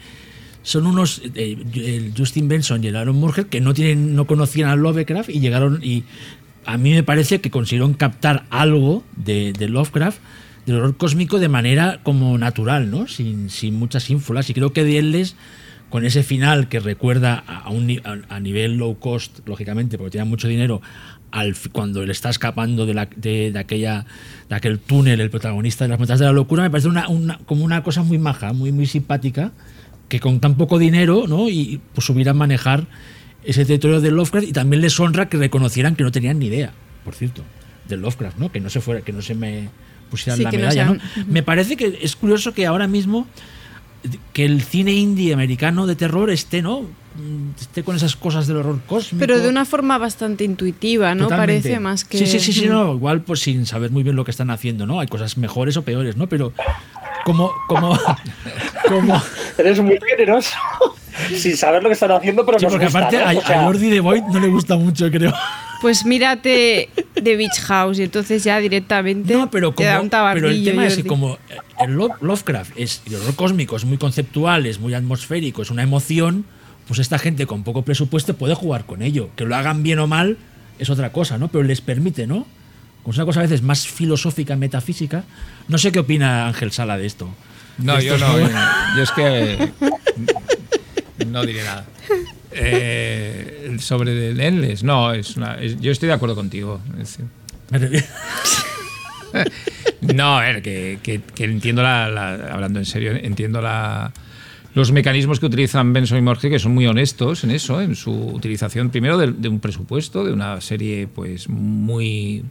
son 0.63 0.87
unos, 0.87 1.23
eh, 1.35 2.11
Justin 2.17 2.49
Benson 2.49 2.83
y 2.83 2.89
el 2.89 2.97
Aaron 2.97 3.17
Murger 3.17 3.47
que 3.47 3.61
no 3.61 3.73
tienen, 3.75 4.17
no 4.17 4.27
conocían 4.27 4.69
a 4.69 4.77
Lovecraft 4.77 5.31
y 5.31 5.39
llegaron 5.41 5.81
y 5.83 6.05
a 6.65 6.77
mí 6.79 6.91
me 6.93 7.05
parece 7.05 7.41
que 7.41 7.51
consiguieron 7.51 7.95
captar 7.95 8.45
algo 8.51 9.05
de, 9.15 9.53
de 9.53 9.69
Lovecraft, 9.69 10.19
del 10.67 10.75
horror 10.79 10.97
cósmico 10.97 11.39
de 11.39 11.49
manera 11.49 12.01
como 12.03 12.37
natural, 12.39 12.91
¿no? 12.91 13.07
Sin, 13.07 13.51
sin 13.51 13.75
muchas 13.75 14.11
ínfulas. 14.11 14.51
Y 14.51 14.55
creo 14.55 14.73
que 14.73 14.83
Dieles 14.83 15.37
con 15.97 16.05
ese 16.05 16.23
final 16.23 16.69
que 16.69 16.79
recuerda 16.79 17.43
a, 17.47 17.61
a 17.61 17.71
un, 17.71 17.91
a, 18.05 18.35
a 18.35 18.39
nivel 18.39 18.77
low 18.77 18.99
cost, 18.99 19.39
lógicamente, 19.49 19.97
porque 19.97 20.11
tiene 20.11 20.27
mucho 20.27 20.47
dinero, 20.47 20.83
al, 21.31 21.57
cuando 21.73 22.03
él 22.03 22.11
está 22.11 22.29
escapando 22.29 22.85
de, 22.85 22.93
la, 22.93 23.09
de, 23.17 23.51
de 23.51 23.59
aquella, 23.59 24.05
de 24.51 24.55
aquel 24.57 24.79
túnel, 24.79 25.23
el 25.23 25.31
protagonista 25.31 25.87
de 25.87 25.89
las 25.89 25.99
montañas 25.99 26.21
de 26.21 26.27
la 26.27 26.33
locura, 26.33 26.63
me 26.65 26.69
parece 26.71 26.89
una, 26.89 27.09
una- 27.09 27.39
como 27.47 27.65
una 27.65 27.83
cosa 27.83 28.03
muy 28.03 28.19
maja, 28.19 28.53
muy, 28.53 28.73
muy 28.73 28.85
simpática, 28.85 29.53
que 30.11 30.21
con 30.21 30.39
tan 30.39 30.57
poco 30.57 30.79
dinero, 30.79 31.25
¿no? 31.27 31.49
Y 31.49 31.81
pues 31.95 32.07
supieran 32.07 32.37
manejar 32.37 32.87
ese 33.43 33.65
territorio 33.65 34.03
de 34.03 34.11
Lovecraft 34.11 34.49
y 34.49 34.53
también 34.53 34.83
les 34.83 35.01
honra 35.01 35.31
que 35.31 35.39
reconocieran 35.39 35.97
que 35.97 36.05
no 36.05 36.13
tenían 36.13 36.39
ni 36.39 36.49
idea, 36.49 36.75
por 37.07 37.15
cierto, 37.15 37.43
de 37.89 37.97
Lovecraft, 37.97 38.37
¿no? 38.37 38.53
Que 38.53 38.61
no 38.61 38.69
se 38.69 38.83
fuera, 38.83 39.01
que 39.01 39.15
no 39.15 39.23
se 39.23 39.35
me 39.35 39.71
pusieran 40.11 40.37
Sí, 40.37 40.43
la 40.45 40.53
no 40.53 40.59
medalla, 40.59 40.85
¿no? 40.85 40.97
sean- 41.01 41.27
Me 41.33 41.43
parece 41.43 41.79
que 41.79 42.01
es 42.03 42.17
curioso 42.17 42.53
que 42.53 42.67
ahora 42.67 42.87
mismo 42.87 43.27
que 44.33 44.45
el 44.45 44.63
cine 44.63 44.93
indie 44.93 45.33
americano 45.33 45.87
de 45.87 45.97
terror 45.97 46.31
esté, 46.31 46.63
¿no? 46.63 46.83
Mm, 46.83 47.59
Esté 47.61 47.83
con 47.83 47.97
esas 47.97 48.15
cosas 48.17 48.47
del 48.47 48.59
horror 48.59 48.81
cósmico. 48.87 49.19
Pero 49.21 49.39
de 49.41 49.49
una 49.49 49.65
forma 49.65 49.97
bastante 49.99 50.45
intuitiva, 50.45 51.15
¿no? 51.15 51.25
Totalmente. 51.25 51.63
Parece 51.69 51.81
más 51.81 52.05
que. 52.05 52.19
Sí, 52.19 52.27
sí, 52.27 52.41
sí, 52.41 52.53
sí, 52.53 52.67
no, 52.67 52.95
igual 52.95 53.23
pues 53.23 53.41
sin 53.41 53.65
saber 53.67 53.91
muy 53.91 54.03
bien 54.03 54.17
lo 54.17 54.25
que 54.25 54.31
están 54.31 54.51
haciendo, 54.51 54.87
¿no? 54.87 55.01
Hay 55.01 55.07
cosas 55.07 55.37
mejores 55.39 55.77
o 55.77 55.83
peores, 55.83 56.17
¿no? 56.17 56.29
Pero 56.29 56.53
como, 57.25 57.51
como, 57.69 57.99
como. 58.89 59.23
Eres 59.59 59.81
muy 59.81 59.99
generoso. 60.09 60.51
Sin 61.35 61.57
saber 61.57 61.83
lo 61.83 61.89
que 61.89 61.95
están 61.95 62.11
haciendo, 62.13 62.45
pero 62.45 62.59
Sí, 62.59 62.67
nos 62.67 62.73
porque 62.75 62.87
gusta, 62.87 62.99
aparte 62.99 63.17
¿no? 63.19 63.25
a, 63.27 63.33
O 63.33 63.41
sea, 63.47 63.61
a 63.63 63.65
Jordi 63.65 63.89
de 63.89 64.01
Void 64.01 64.23
no 64.25 64.39
le 64.39 64.49
gusta 64.49 64.77
mucho, 64.77 65.11
creo. 65.11 65.33
Pues 65.83 66.05
mírate 66.07 66.89
The 67.15 67.37
Beach 67.37 67.61
House 67.67 67.99
y 67.99 68.05
entonces 68.05 68.43
ya 68.45 68.59
directamente 68.59 69.35
No, 69.35 69.51
pero, 69.51 69.73
te 69.73 69.85
da 69.85 69.99
como, 69.99 70.05
un 70.05 70.11
pero 70.35 70.49
el 70.49 70.65
tema 70.65 70.87
es 70.87 70.97
que 70.97 71.05
como 71.05 71.39
el 71.81 71.93
Lo- 71.93 72.17
Lovecraft 72.21 72.73
es 72.77 73.03
el 73.07 73.17
horror 73.17 73.35
cósmico, 73.37 73.77
es 73.77 73.85
muy 73.85 73.99
conceptual, 73.99 74.67
es 74.67 74.81
muy 74.81 74.95
atmosférico, 74.95 75.63
es 75.63 75.71
una 75.71 75.83
emoción, 75.83 76.47
pues 76.89 76.99
esta 77.01 77.19
gente 77.19 77.47
con 77.47 77.63
poco 77.63 77.83
presupuesto 77.83 78.35
puede 78.37 78.55
jugar 78.55 78.87
con 78.87 79.03
ello. 79.03 79.29
Que 79.37 79.45
lo 79.45 79.55
hagan 79.57 79.83
bien 79.83 79.99
o 79.99 80.07
mal 80.07 80.39
es 80.79 80.89
otra 80.91 81.13
cosa, 81.13 81.37
¿no? 81.39 81.49
Pero 81.49 81.65
les 81.65 81.81
permite, 81.81 82.27
¿no? 82.27 82.47
Como 83.03 83.13
es 83.13 83.19
una 83.19 83.27
cosa 83.27 83.41
a 83.41 83.43
veces 83.45 83.63
más 83.63 83.87
filosófica, 83.87 84.57
metafísica. 84.57 85.25
No 85.69 85.79
sé 85.79 85.93
qué 85.93 85.99
opina 86.01 86.47
Ángel 86.49 86.73
Sala 86.73 86.97
de 86.99 87.07
esto. 87.07 87.29
No, 87.79 87.97
De 87.97 88.05
yo 88.05 88.17
no. 88.19 88.33
nuevos- 88.33 88.51
Yo 88.97 89.03
es 89.03 89.11
que. 89.13 89.73
No 91.27 91.45
diré 91.45 91.63
nada. 91.65 91.85
Eh, 92.59 93.77
sobre 93.81 94.31
el 94.31 94.41
Endless, 94.41 94.83
no, 94.83 95.13
es 95.13 95.37
una, 95.37 95.55
es- 95.57 95.81
yo 95.81 95.93
estoy 95.93 96.07
de 96.09 96.15
acuerdo 96.15 96.35
contigo. 96.35 96.81
Es 97.01 97.19
No, 100.01 100.39
a 100.39 100.43
ver, 100.43 100.63
que, 100.63 100.99
que- 101.03 101.21
que 101.21 101.45
entiendo 101.45 101.83
la, 101.83 102.09
la- 102.09 102.53
Hablando 102.53 102.79
en 102.79 102.85
serio, 102.87 103.13
entiendo 103.13 103.61
la, 103.61 104.13
los 104.75 104.93
mecanismos 104.93 105.41
que 105.41 105.47
utilizan 105.47 105.93
Benson 105.93 106.19
y 106.19 106.23
Morge, 106.23 106.49
que 106.49 106.59
son 106.59 106.73
muy 106.75 106.87
honestos 106.87 107.45
en 107.45 107.51
eso, 107.51 107.81
en 107.81 107.97
su 107.97 108.13
utilización, 108.13 108.91
primero, 108.91 109.19
de, 109.19 109.33
de 109.33 109.49
un 109.49 109.61
presupuesto, 109.61 110.25
de 110.25 110.33
una 110.33 110.61
serie 110.61 111.07
pues 111.09 111.49
muy 111.49 112.45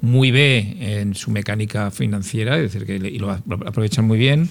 muy 0.00 0.30
B 0.30 0.76
en 0.80 1.14
su 1.14 1.30
mecánica 1.30 1.90
financiera, 1.90 2.56
es 2.58 2.72
decir, 2.72 2.84
que 2.86 2.96
y 2.96 3.18
lo 3.18 3.30
aprovechan 3.30 4.04
muy 4.04 4.18
bien, 4.18 4.50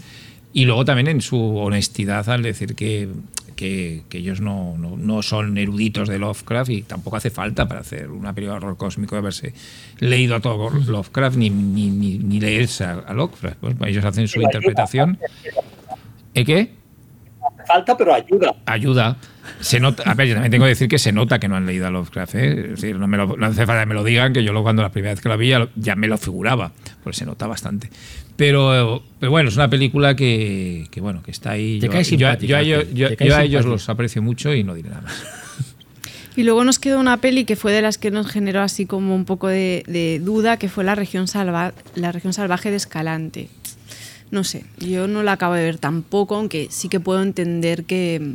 y 0.51 0.65
luego 0.65 0.83
también 0.83 1.07
en 1.07 1.21
su 1.21 1.57
honestidad 1.57 2.27
al 2.29 2.41
decir 2.41 2.73
que, 2.75 3.07
que, 3.53 4.03
que 4.09 4.17
ellos 4.19 4.41
no, 4.41 4.75
no, 4.77 4.97
no 4.97 5.21
son 5.21 5.57
eruditos 5.57 6.09
de 6.09 6.19
Lovecraft 6.19 6.69
y 6.71 6.81
tampoco 6.83 7.17
hace 7.17 7.29
falta 7.29 7.67
para 7.67 7.81
hacer 7.81 8.09
una 8.11 8.33
película 8.33 8.59
de 8.59 8.65
horror 8.65 8.77
cósmico 8.77 9.15
de 9.15 9.19
haberse 9.19 9.53
leído 9.99 10.35
a 10.35 10.39
todo 10.39 10.69
Lovecraft 10.69 11.37
ni, 11.37 11.49
ni, 11.49 11.89
ni, 11.89 12.17
ni 12.17 12.39
leerse 12.39 12.83
a, 12.83 12.91
a 12.93 13.13
Lovecraft. 13.13 13.57
Pues 13.59 13.75
ellos 13.85 14.05
hacen 14.05 14.27
su 14.27 14.41
interpretación. 14.41 15.17
¿Eh, 16.33 16.45
qué? 16.45 16.71
Falta, 17.67 17.95
pero 17.97 18.13
ayuda. 18.13 18.55
ayuda. 18.65 19.17
Se 19.59 19.79
nota, 19.79 20.03
a 20.09 20.13
ver, 20.13 20.27
yo 20.27 20.33
también 20.35 20.51
tengo 20.51 20.63
que 20.65 20.69
decir 20.69 20.87
que 20.87 20.97
se 20.97 21.11
nota 21.11 21.37
que 21.39 21.47
no 21.49 21.55
han 21.57 21.65
leído 21.65 21.85
a 21.87 21.89
Lovecraft. 21.89 22.35
¿eh? 22.35 22.59
Es 22.73 22.81
decir, 22.81 22.97
no, 22.97 23.07
me 23.07 23.17
lo, 23.17 23.35
no 23.37 23.45
hace 23.45 23.65
falta 23.65 23.81
que 23.81 23.85
me 23.87 23.93
lo 23.93 24.03
digan, 24.03 24.31
que 24.33 24.43
yo 24.43 24.53
lo, 24.53 24.63
cuando 24.63 24.81
la 24.81 24.89
primera 24.91 25.13
vez 25.13 25.21
que 25.21 25.29
la 25.29 25.35
vi 25.35 25.49
ya, 25.49 25.59
lo- 25.59 25.69
ya 25.75 25.95
me 25.95 26.07
lo 26.07 26.17
figuraba, 26.17 26.71
pues 27.03 27.17
se 27.17 27.25
nota 27.25 27.45
bastante. 27.47 27.89
Pero, 28.35 29.03
pero 29.19 29.31
bueno, 29.31 29.49
es 29.49 29.55
una 29.55 29.69
película 29.69 30.15
que, 30.15 30.87
que, 30.91 31.01
bueno, 31.01 31.21
que 31.23 31.31
está 31.31 31.51
ahí. 31.51 31.79
Te 31.79 31.85
yo, 31.87 31.91
cae 31.91 32.03
yo- 32.03 32.17
yo 32.17 32.57
a 32.57 32.61
ellos, 32.61 32.85
te- 32.87 32.93
yo- 32.95 33.09
te 33.09 33.17
cae 33.17 33.27
yo 33.27 33.35
a 33.35 33.43
ellos 33.43 33.61
simpática. 33.61 33.69
los 33.71 33.89
aprecio 33.89 34.21
mucho 34.21 34.53
y 34.53 34.63
no 34.63 34.73
diré 34.73 34.89
nada 34.89 35.01
más. 35.01 35.23
Y 36.35 36.41
luego 36.41 36.63
nos 36.63 36.79
quedó 36.79 36.99
una 36.99 37.17
peli 37.17 37.45
que 37.45 37.55
fue 37.55 37.71
de 37.73 37.83
las 37.83 37.99
que 37.99 38.09
nos 38.09 38.25
generó 38.25 38.61
así 38.63 38.87
como 38.87 39.13
un 39.13 39.23
poco 39.23 39.49
de, 39.49 39.83
de 39.85 40.19
duda, 40.19 40.57
que 40.57 40.67
fue 40.67 40.83
la 40.83 40.95
región, 40.95 41.27
salva, 41.27 41.75
la 41.93 42.11
región 42.11 42.33
salvaje 42.33 42.71
de 42.71 42.77
Escalante. 42.77 43.49
No 44.31 44.43
sé, 44.43 44.65
yo 44.79 45.07
no 45.07 45.21
la 45.21 45.33
acabo 45.33 45.53
de 45.53 45.61
ver 45.61 45.77
tampoco, 45.77 46.35
aunque 46.35 46.69
sí 46.71 46.89
que 46.89 46.99
puedo 46.99 47.21
entender 47.21 47.83
que, 47.83 48.33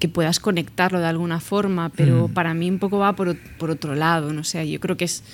que 0.00 0.10
puedas 0.10 0.38
conectarlo 0.38 1.00
de 1.00 1.06
alguna 1.06 1.40
forma, 1.40 1.88
pero 1.88 2.28
Mm. 2.28 2.34
para 2.34 2.52
mí 2.52 2.68
un 2.68 2.78
poco 2.78 2.98
va 2.98 3.16
por, 3.16 3.38
por 3.56 3.70
otro 3.70 3.94
lado, 3.94 4.34
no 4.34 4.44
sé, 4.44 4.70
yo 4.70 4.78
creo 4.78 4.98
que 4.98 5.06
es... 5.06 5.24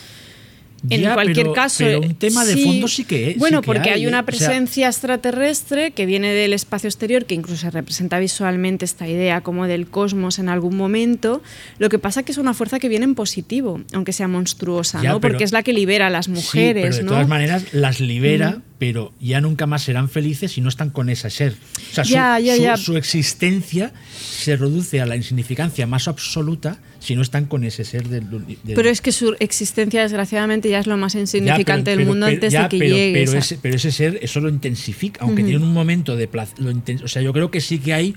En 0.89 1.01
Ya, 1.03 1.15
cualquier 1.15 1.47
pero- 1.47 1.53
caso. 1.55 1.79
pero 1.85 2.01
un 2.01 2.15
tema 2.15 2.45
de 2.45 2.57
fondo 2.57 2.87
sí 2.87 3.05
que- 3.05 3.33
sí 3.33 3.39
Bueno, 3.39 3.63
que 3.63 3.67
porque 3.67 3.91
hay, 3.91 4.03
hay, 4.03 4.07
una 4.07 4.19
¿eh? 4.19 4.21
O 4.29 4.33
sea- 4.33 4.47
presencia 4.49 4.87
extraterrestre 4.89 5.91
que 5.91 6.07
viene 6.07 6.33
del 6.33 6.53
espacio 6.53 6.89
exterior, 6.89 7.25
que 7.25 7.35
incluso 7.35 7.61
se 7.61 7.71
representa 7.71 8.19
visualmente 8.21 8.85
esta 8.85 9.09
idea 9.09 9.41
como 9.41 9.67
del 9.67 9.89
cosmos 9.89 10.39
en 10.39 10.49
algún 10.49 10.77
momento. 10.77 11.43
Lo 11.79 11.89
que 11.89 11.99
pasa 11.99 12.23
que 12.23 12.31
es 12.33 12.39
una 12.39 12.55
fuerza 12.55 12.79
que 12.79 12.89
viene 12.89 13.05
en 13.05 13.15
positivo, 13.17 13.81
aunque 13.93 14.13
sea 14.13 14.29
monstruosa, 14.29 15.03
Ya, 15.03 15.11
¿no? 15.11 15.21
pero- 15.21 15.33
Porque 15.33 15.45
es 15.45 15.53
la 15.53 15.63
que 15.65 15.73
libera 15.73 16.07
a 16.07 16.11
las 16.11 16.27
Sí, 16.27 16.31
mujeres, 16.31 16.83
pero 16.85 16.97
de 16.97 17.03
¿no? 17.03 17.09
todas 17.11 17.29
maneras 17.29 17.65
las 17.73 18.01
libera, 18.01 18.63
pero 18.79 19.13
ya 19.21 19.41
nunca 19.41 19.67
más 19.67 19.83
serán 19.83 20.09
felices 20.09 20.53
si 20.53 20.61
no 20.61 20.69
están 20.69 20.91
con 20.91 21.09
ese 21.11 21.29
ser. 21.31 21.55
O 21.99 22.05
sea, 22.05 22.39
Ya, 22.39 22.77
su 22.77 22.97
existencia 22.97 23.93
se 24.21 24.57
reduce 24.57 25.01
a 25.01 25.07
la 25.07 25.17
insignificancia 25.17 25.87
más 25.89 26.07
absoluta 26.09 26.79
si 27.01 27.15
no 27.15 27.23
están 27.23 27.45
con 27.47 27.63
ese 27.65 27.85
ser 27.85 28.09
del, 28.09 28.29
del- 28.31 28.59
Pero 28.75 28.89
es 28.91 29.01
que 29.01 29.13
su 29.13 29.37
existencia, 29.41 30.03
desgraciadamente, 30.03 30.69
ya 30.69 30.81
es 30.81 30.87
lo 30.87 30.97
más 30.97 31.13
Ya, 31.15 31.21
insignificante 31.21 31.85
pero- 31.85 31.97
del 31.97 31.99
pero- 31.99 32.09
mundo 32.11 32.27
pero- 32.27 32.35
antes 32.37 32.53
ya, 32.53 32.63
de 32.65 32.69
que 32.71 32.79
pero, 32.79 32.97
llegue. 32.97 33.25
Pero 33.25 33.39
ese, 33.39 33.59
pero 33.63 33.77
ese 33.77 33.93
ser 33.93 34.19
eso 34.23 34.41
lo 34.41 34.49
intensifica, 34.49 35.21
aunque 35.23 35.43
Ujú. 35.43 35.51
tiene 35.51 35.65
un 35.65 35.73
momento 35.73 36.17
de 36.17 36.27
placer. 36.29 36.57
O 37.05 37.09
sea, 37.09 37.23
yo 37.23 37.33
creo 37.33 37.51
que 37.51 37.61
sí 37.61 37.79
que 37.79 37.95
hay. 37.95 38.15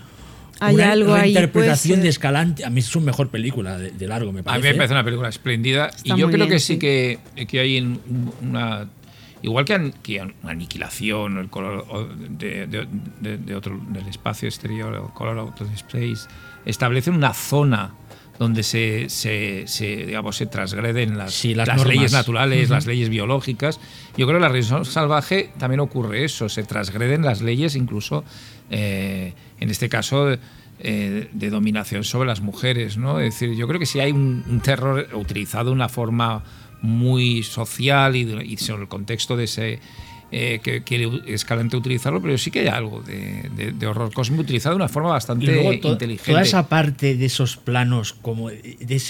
Hay 0.59 0.75
una 0.75 0.91
algo 0.91 1.13
ahí, 1.15 1.33
reinterpretación 1.33 1.93
puede 1.93 1.97
de 1.97 2.01
ser. 2.03 2.09
Escalante. 2.09 2.65
A 2.65 2.69
mí 2.69 2.81
es 2.81 2.85
su 2.85 3.01
mejor 3.01 3.29
película 3.29 3.79
de, 3.79 3.91
de 3.91 4.07
largo, 4.07 4.31
me 4.31 4.41
A 4.41 4.43
parece. 4.43 4.67
mí 4.67 4.73
me 4.73 4.77
parece 4.77 4.93
una 4.93 5.03
película 5.03 5.29
espléndida 5.29 5.87
Está 5.87 6.01
y 6.15 6.19
yo 6.19 6.27
creo 6.27 6.37
bien, 6.45 6.49
que 6.49 6.59
sí, 6.59 6.73
sí. 6.73 6.79
que, 6.79 7.19
que 7.47 7.59
hay 7.59 7.97
una... 8.41 8.87
Igual 9.43 9.65
que, 9.65 9.73
an- 9.73 9.93
que 10.03 10.19
an- 10.19 10.35
aniquilación, 10.43 11.39
el 11.39 11.49
color 11.49 12.15
de, 12.37 12.67
de- 12.67 12.87
de- 13.21 13.37
de 13.39 13.55
otro, 13.55 13.79
del 13.89 14.07
espacio 14.07 14.47
exterior, 14.47 14.93
o 14.97 15.11
color 15.15 15.39
out 15.39 15.61
of 15.61 15.73
space, 15.73 16.27
establecen 16.63 17.15
una 17.15 17.33
zona 17.33 17.95
donde 18.41 18.63
se, 18.63 19.07
se, 19.09 19.67
se, 19.67 19.97
digamos, 20.07 20.35
se 20.35 20.47
transgreden 20.47 21.15
las, 21.15 21.31
Sí, 21.31 21.53
las 21.53 21.85
leyes 21.85 22.11
naturales, 22.11 22.71
las 22.71 22.87
leyes 22.87 23.07
biológicas. 23.09 23.79
Yo 24.17 24.25
creo 24.25 24.29
que 24.29 24.35
en 24.37 24.41
la 24.41 24.49
región 24.49 24.83
salvaje 24.83 25.51
también 25.59 25.79
ocurre 25.79 26.25
eso, 26.25 26.49
se 26.49 26.63
transgreden 26.63 27.21
las 27.21 27.43
leyes 27.43 27.75
incluso, 27.75 28.23
eh, 28.71 29.35
en 29.59 29.69
este 29.69 29.89
caso, 29.89 30.31
eh, 30.79 31.29
de 31.31 31.49
dominación 31.51 32.03
sobre 32.03 32.29
las 32.29 32.41
mujeres. 32.41 32.97
¿no? 32.97 33.19
Es 33.19 33.35
decir, 33.35 33.55
yo 33.55 33.67
creo 33.67 33.79
que 33.79 33.85
sí 33.85 33.99
hay 33.99 34.11
un, 34.11 34.43
un 34.49 34.59
terror 34.59 35.07
utilizado 35.13 35.65
de 35.65 35.73
una 35.73 35.87
forma 35.87 36.43
muy 36.81 37.43
social 37.43 38.15
y, 38.15 38.21
y 38.21 38.57
sobre 38.57 38.81
el 38.81 38.87
contexto 38.87 39.37
de 39.37 39.43
ese 39.43 39.79
eh, 40.31 40.59
que 40.63 40.83
quiere 40.83 41.09
Escalante 41.27 41.75
utilizarlo, 41.75 42.21
pero 42.21 42.37
sí 42.37 42.51
que 42.51 42.61
hay 42.61 42.67
algo 42.67 43.01
de, 43.01 43.49
de- 43.55 43.71
de 43.73 43.87
horror 43.87 44.13
cósmico 44.13 44.41
utilizado 44.43 44.73
de 44.75 44.77
una 44.77 44.87
forma 44.87 45.09
Y 45.09 45.11
bastante 45.11 45.45
luego 45.47 45.77
to- 45.79 45.91
inteligente. 45.93 46.31
toda 46.31 46.41
esa 46.41 46.69
parte 46.69 47.15
de 47.17 47.25
esos 47.25 47.57
planos, 47.57 48.13
como 48.13 48.49
de 48.49 48.65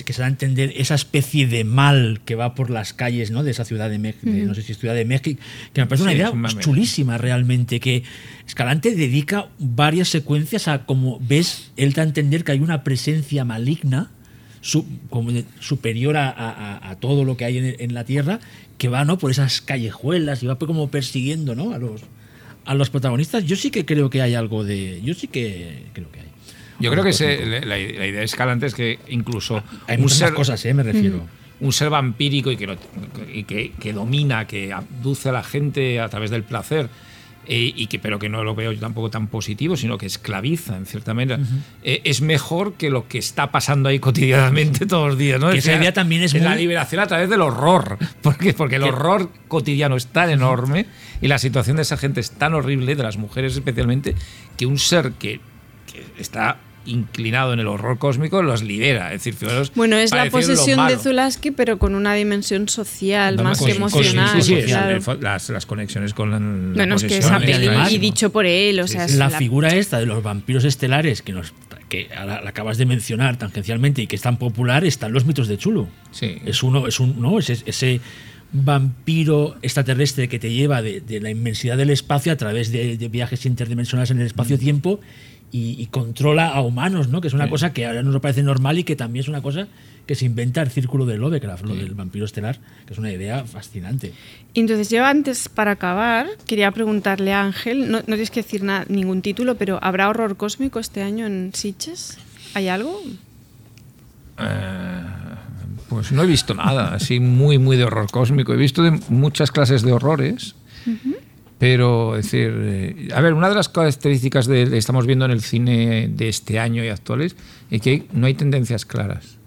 que 0.06 0.14
se 0.14 0.20
da 0.22 0.26
a 0.26 0.30
entender 0.30 0.74
esa 0.76 0.96
especie 0.96 1.46
de 1.48 1.64
mal 1.64 2.22
que 2.26 2.36
va 2.36 2.56
por 2.56 2.70
las 2.70 2.94
calles 2.94 3.30
¿no? 3.32 3.44
de 3.44 3.52
esa 3.52 3.66
ciudad 3.66 3.90
de 3.90 4.00
México, 4.00 4.26
no 4.26 4.54
sé 4.56 4.62
si 4.64 4.72
es 4.72 4.78
Ciudad 4.80 4.96
de 4.96 5.06
México, 5.06 5.42
que 5.74 5.82
me 5.82 5.88
parece 5.88 6.04
una 6.04 6.12
Sí, 6.12 6.18
idea 6.18 6.34
es 6.48 6.60
chulísima 6.60 7.18
realmente, 7.18 7.80
que 7.80 8.04
Escalante 8.48 8.96
dedica 8.96 9.48
varias 9.60 10.10
secuencias 10.10 10.68
a 10.68 10.86
como 10.86 11.20
ves, 11.20 11.72
él 11.78 11.94
da 11.94 12.02
a 12.02 12.06
entender 12.06 12.44
que 12.44 12.52
hay 12.54 12.60
una 12.60 12.84
presencia 12.84 13.46
maligna 13.46 14.10
su- 14.62 14.86
como 15.10 15.32
de- 15.32 15.46
superior 15.60 16.18
a, 16.18 16.30
a- 16.30 16.78
a- 16.78 16.90
a 16.92 16.96
todo 16.96 17.26
lo 17.26 17.36
que 17.38 17.46
hay 17.46 17.58
en, 17.58 17.76
en 17.80 17.94
la 17.94 18.04
Tierra, 18.06 18.40
que 18.78 18.88
va 18.88 19.04
¿no? 19.06 19.18
por 19.18 19.32
esas 19.32 19.62
callejuelas 19.62 20.42
y 20.44 20.48
va 20.48 20.58
como 20.58 20.90
persiguiendo 20.90 21.56
¿no? 21.56 21.74
a 21.74 21.78
los 21.78 22.02
a 22.64 22.76
los 22.76 22.92
protagonistas. 22.92 23.44
Yo 23.46 23.56
sí 23.56 23.72
que 23.72 23.86
creo 23.86 24.10
que 24.12 24.22
hay 24.22 24.36
algo 24.36 24.64
de. 24.64 25.02
Yo 25.04 25.16
sí 25.16 25.28
que 25.28 25.86
creo 25.94 26.12
que 26.12 26.20
hay. 26.20 26.28
Yo 26.80 26.92
creo 26.92 27.04
que 27.04 27.12
se- 27.14 27.46
la, 27.46 27.60
la 27.66 27.80
idea 27.80 28.20
de 28.20 28.24
Escalante 28.24 28.66
es 28.68 28.76
que 28.76 29.00
incluso 29.10 29.64
Hay 29.88 29.98
un 29.98 30.04
muchas 30.04 30.18
ser, 30.20 30.34
cosas, 30.34 30.64
¿eh? 30.66 30.74
me 30.74 30.84
refiero. 30.84 31.26
un 31.60 31.74
ser 31.74 31.90
vampírico 31.90 32.52
y 32.52 32.58
que, 32.58 32.68
no- 32.68 32.76
y 33.34 33.44
que, 33.46 33.72
que 33.80 33.94
domina, 33.94 34.46
que 34.48 34.74
abduce 34.74 35.30
a 35.30 35.32
la 35.32 35.44
gente 35.44 36.00
a 36.00 36.10
través 36.10 36.30
del 36.32 36.44
placer, 36.44 36.88
eh, 37.48 37.74
y 37.76 37.88
que, 37.88 37.98
pero 38.00 38.20
que 38.20 38.30
no 38.30 38.44
lo 38.44 38.54
veo 38.56 38.72
yo 38.72 38.80
tampoco 38.80 39.10
tan 39.10 39.28
positivo, 39.28 39.76
sino 39.76 39.98
que 39.98 40.06
esclaviza 40.06 40.78
en 40.78 40.86
cierta 40.86 41.14
manera, 41.14 41.40
eh, 41.84 42.02
es 42.04 42.22
mejor 42.22 42.74
que 42.74 42.90
lo 42.90 43.08
que 43.08 43.18
está 43.18 43.52
pasando 43.52 43.90
ahí 43.90 44.00
cotidianamente 44.00 44.86
todos 44.88 45.10
los 45.10 45.18
días. 45.18 45.40
¿no? 45.40 45.52
Que 45.52 45.58
esa 45.58 45.74
idea 45.76 45.94
también 45.94 46.22
es 46.24 46.34
la 46.34 46.50
muy- 46.52 46.60
liberación 46.60 47.02
a 47.02 47.08
través 47.08 47.30
del 47.30 47.42
horror. 47.42 47.98
¿Por 48.22 48.38
qué? 48.38 48.54
Porque 48.54 48.76
el 48.78 48.84
horror 48.84 49.30
cotidiano 49.48 49.96
es 49.96 50.08
tan 50.08 50.30
enorme 50.30 50.86
y 51.22 51.28
la 51.28 51.40
situación 51.40 51.76
de 51.78 51.82
esa 51.84 51.98
gente 51.98 52.20
es 52.20 52.32
tan 52.32 52.54
horrible, 52.54 52.96
de 52.96 53.04
las 53.04 53.18
mujeres 53.18 53.54
especialmente, 53.54 54.16
que 54.58 54.66
un 54.66 54.78
ser 54.80 55.14
que, 55.14 55.40
que 55.92 56.06
está 56.20 56.58
inclinado 56.86 57.54
en 57.54 57.60
el 57.60 57.68
horror 57.68 57.98
cósmico 58.00 58.42
los 58.42 58.64
libera. 58.64 59.14
Es 59.14 59.20
decir, 59.24 59.34
fijaros, 59.36 59.72
Bueno, 59.76 59.98
es 59.98 60.12
la 60.12 60.30
posesión 60.30 60.88
de. 60.88 60.98
Zulaski, 60.98 61.52
pero 61.52 61.78
con 61.80 61.94
una 61.96 62.14
dimensión 62.16 62.68
social, 62.70 63.36
No, 63.36 63.44
más 63.44 63.60
con- 63.60 63.68
que 63.68 63.74
con- 63.74 63.82
emocional. 63.84 64.42
sí, 64.42 64.56
sí, 64.56 64.62
sí, 64.62 64.68
claro. 64.68 64.96
el 64.96 65.02
fo- 65.02 65.20
las, 65.20 65.50
las 65.50 65.66
conexiones 65.66 66.14
con 66.14 66.32
la, 66.32 66.40
la 66.40 66.74
Bueno, 66.76 66.96
es 66.96 67.02
que 67.04 67.08
posesión, 67.10 67.36
esa 67.44 67.52
es 67.52 67.58
peli, 67.60 67.96
y 67.96 67.98
dicho 68.00 68.32
por 68.32 68.46
él, 68.46 68.80
o 68.80 68.88
sea, 68.88 69.06
es 69.06 69.16
la 69.16 69.30
la- 69.30 69.38
figura 69.38 69.70
esta 69.76 70.00
de 70.00 70.06
los 70.06 70.24
vampiros 70.24 70.64
estelares 70.64 71.22
que 71.22 71.34
nos 71.34 71.54
que 71.90 72.08
la 72.10 72.42
acabas 72.48 72.78
de 72.78 72.86
mencionar 72.86 73.38
tangencialmente 73.38 74.02
y 74.02 74.08
que 74.08 74.16
es 74.16 74.22
tan 74.22 74.38
popular 74.38 74.86
están 74.86 75.12
los 75.12 75.26
mitos 75.26 75.50
de 75.50 75.58
Chulu. 75.58 75.90
Sí. 76.12 76.38
Es 76.46 76.64
uno, 76.64 76.88
es 76.88 77.02
un, 77.02 77.22
no, 77.22 77.38
ese, 77.38 77.58
ese 77.66 78.00
vampiro 78.54 79.56
extraterrestre 79.62 80.30
que 80.30 80.40
te 80.40 80.52
lleva 80.54 80.82
de, 80.82 81.02
de 81.02 81.20
la 81.20 81.30
inmensidad 81.30 81.78
del 81.78 81.90
espacio 81.90 82.32
a 82.32 82.36
través 82.38 82.72
de, 82.72 82.98
de 82.98 83.08
viajes 83.10 83.46
interdimensionales 83.46 84.12
en 84.12 84.20
el 84.20 84.26
espacio-tiempo 84.28 85.00
y, 85.52 85.82
y 85.82 85.86
controla 85.88 86.50
a 86.50 86.62
humanos, 86.62 87.08
¿no? 87.10 87.22
Que 87.22 87.28
es 87.28 87.34
una 87.34 87.46
Sí. 87.46 87.50
cosa 87.52 87.74
que 87.74 87.86
ahora 87.86 88.04
nos 88.04 88.20
parece 88.22 88.42
normal 88.44 88.80
y 88.80 88.84
que 88.84 88.96
también 88.96 89.22
es 89.24 89.28
una 89.30 89.42
cosa 89.42 89.68
que 90.08 90.16
se 90.16 90.26
inventa 90.26 90.62
el 90.62 90.70
círculo 90.70 91.06
de 91.06 91.18
Lovecraft, 91.18 91.64
lo 91.66 91.76
del 91.76 91.94
vampiro 91.94 92.26
estelar, 92.26 92.60
que 92.86 92.94
es 92.94 93.00
una 93.00 93.12
idea 93.12 93.44
fascinante. 93.46 94.14
Entonces, 94.54 94.90
yo 94.90 95.06
antes, 95.06 95.48
para 95.50 95.72
acabar, 95.72 96.28
quería 96.48 96.72
preguntarle 96.72 97.34
a 97.34 97.44
Ángel, 97.44 97.90
no, 97.92 98.00
no 98.00 98.04
tienes 98.04 98.32
que 98.32 98.42
decir 98.42 98.64
ningún 98.90 99.22
título, 99.22 99.56
pero 99.56 99.80
¿habrá 99.82 100.10
horror 100.10 100.38
cósmico 100.38 100.80
este 100.80 101.02
año 101.04 101.26
en 101.28 101.52
Sitges? 101.54 102.18
¿Hay 102.56 102.68
algo? 102.68 103.00
Eh, 104.40 105.02
pues 105.90 106.12
no 106.12 106.24
he 106.24 106.28
visto 106.28 106.54
nada, 106.54 106.94
así 106.96 107.20
muy, 107.20 107.58
muy 107.60 107.78
de 107.78 107.84
horror 107.84 108.10
cósmico. 108.10 108.54
He 108.54 108.58
visto 108.58 108.82
de 108.84 108.92
muchas 109.10 109.52
clases 109.52 109.82
de 109.84 109.92
horrores, 109.92 110.56
pero, 111.62 112.16
es 112.18 112.24
decir, 112.26 112.52
eh, 112.58 113.10
a 113.14 113.22
ver, 113.22 113.36
una 113.36 113.48
de 113.48 113.54
las 113.54 113.70
características 113.70 114.48
de- 114.48 114.76
estamos 114.80 115.06
viendo 115.06 115.26
en 115.26 115.32
el 115.32 115.42
cine 115.42 116.08
de 116.12 116.28
este 116.28 116.58
año 116.58 116.84
y 116.84 116.88
actuales 116.88 117.36
es 117.70 117.82
que 117.82 118.06
no 118.14 118.26
hay 118.26 118.34
tendencias 118.34 118.84
claras. 118.84 119.38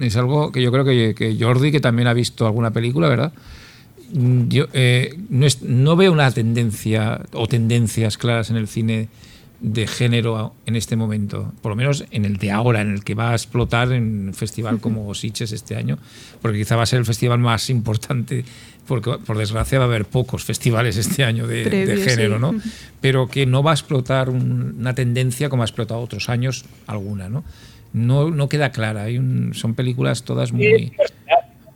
Es 0.00 0.16
algo 0.16 0.50
que 0.52 0.62
yo 0.62 0.72
creo 0.72 0.86
que, 0.86 1.14
que 1.14 1.36
Jordi, 1.38 1.70
que 1.70 1.80
también 1.80 2.08
ha 2.08 2.14
visto 2.14 2.46
alguna 2.46 2.70
película, 2.70 3.10
¿verdad? 3.10 3.34
Mm, 4.14 4.48
Yo 4.48 4.68
eh, 4.72 5.14
no, 5.28 5.44
es- 5.44 5.60
no 5.60 5.96
veo 5.96 6.10
una 6.12 6.30
tendencia 6.30 7.20
o 7.34 7.46
tendencias 7.46 8.16
claras 8.16 8.48
en 8.48 8.56
el 8.56 8.66
cine 8.66 9.10
de 9.60 9.86
género 9.86 10.54
en 10.66 10.74
este 10.76 10.96
momento, 10.96 11.52
por 11.60 11.70
lo 11.70 11.76
menos 11.76 12.04
en 12.10 12.24
el 12.24 12.38
de 12.38 12.50
ahora, 12.50 12.80
en 12.80 12.90
el 12.94 13.04
que 13.04 13.14
va 13.14 13.30
a 13.30 13.34
explotar 13.34 13.92
en 13.92 14.28
un 14.28 14.34
festival 14.34 14.80
como 14.80 15.14
Sitges 15.14 15.52
este 15.52 15.76
año, 15.76 15.98
porque 16.40 16.58
quizá 16.58 16.74
va 16.74 16.82
a 16.84 16.86
ser 16.86 16.98
el 17.00 17.04
festival 17.04 17.38
más 17.38 17.68
importante, 17.70 18.44
porque 18.86 19.12
por 19.24 19.38
desgracia 19.38 19.78
va 19.78 19.84
a 19.84 19.88
haber 19.88 20.04
pocos 20.04 20.44
festivales 20.44 20.96
este 20.96 21.24
año 21.24 21.46
de, 21.46 21.64
género, 22.04 22.36
sí. 22.36 22.40
¿no? 22.40 22.54
Pero 23.00 23.28
que 23.28 23.46
no 23.46 23.62
va 23.62 23.70
a 23.70 23.74
explotar 23.74 24.28
un- 24.28 24.76
una 24.78 24.94
tendencia 24.94 25.48
como 25.48 25.62
ha 25.62 25.66
explotado 25.66 26.00
otros 26.00 26.28
años 26.28 26.64
alguna, 26.86 27.28
¿no? 27.28 27.44
No, 27.92 28.30
no 28.30 28.48
queda 28.48 28.72
clara, 28.72 29.02
hay 29.04 29.18
un- 29.18 29.52
son 29.54 29.74
películas 29.74 30.22
todas 30.24 30.52
muy... 30.52 30.92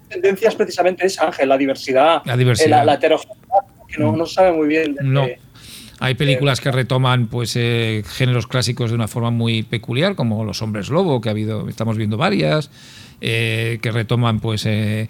tendencias 0.08 0.54
precisamente 0.54 1.06
es 1.06 1.20
Ángel, 1.20 1.48
la 1.48 1.58
diversidad, 1.58 2.22
La 2.24 2.36
diversidad. 2.36 2.68
eh, 2.68 2.70
la, 2.70 2.84
la 2.84 2.94
heterogeneidad, 2.94 3.44
que 3.88 3.98
no, 4.02 4.16
no 4.16 4.26
se 4.26 4.34
sabe 4.34 4.52
muy 4.52 4.68
bien. 4.68 4.94
de- 4.94 5.02
No. 5.04 5.26
Hay 5.98 6.14
películas 6.14 6.60
que 6.60 6.70
retoman 6.70 7.26
pues 7.28 7.54
eh, 7.56 8.02
géneros 8.06 8.46
clásicos 8.46 8.90
de 8.90 8.94
una 8.96 9.08
forma 9.08 9.30
muy 9.30 9.62
peculiar, 9.62 10.14
como 10.14 10.44
Los 10.44 10.60
Hombres 10.60 10.90
Lobo, 10.90 11.20
que 11.22 11.30
ha 11.30 11.32
habido, 11.32 11.68
estamos 11.70 11.96
viendo 11.96 12.18
varias, 12.18 12.70
eh, 13.22 13.78
que 13.80 13.90
retoman 13.90 14.40
pues 14.40 14.66
eh, 14.66 15.08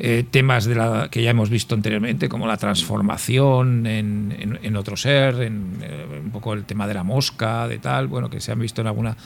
eh, 0.00 0.24
temas 0.30 0.64
de 0.64 0.76
la, 0.76 1.08
que 1.10 1.22
ya 1.22 1.30
hemos 1.30 1.50
visto 1.50 1.74
anteriormente, 1.74 2.28
como 2.28 2.46
la 2.46 2.56
transformación 2.56 3.86
en, 3.86 4.34
en- 4.38 4.58
en 4.62 4.76
otro 4.76 4.96
ser, 4.96 5.42
en, 5.42 5.78
eh, 5.82 6.20
un 6.24 6.30
poco 6.30 6.52
el 6.54 6.64
tema 6.64 6.86
de 6.86 6.94
la 6.94 7.02
mosca, 7.02 7.66
de 7.66 7.78
tal, 7.78 8.06
bueno, 8.06 8.30
que 8.30 8.40
se 8.40 8.52
han 8.52 8.60
visto 8.60 8.80
en 8.80 8.86
alguna 8.86 9.16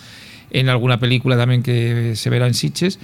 en 0.50 0.68
alguna 0.68 0.98
película 1.00 1.36
también 1.36 1.62
que 1.62 2.14
se 2.14 2.28
verá 2.28 2.46
en 2.46 2.52
Sitges, 2.54 2.98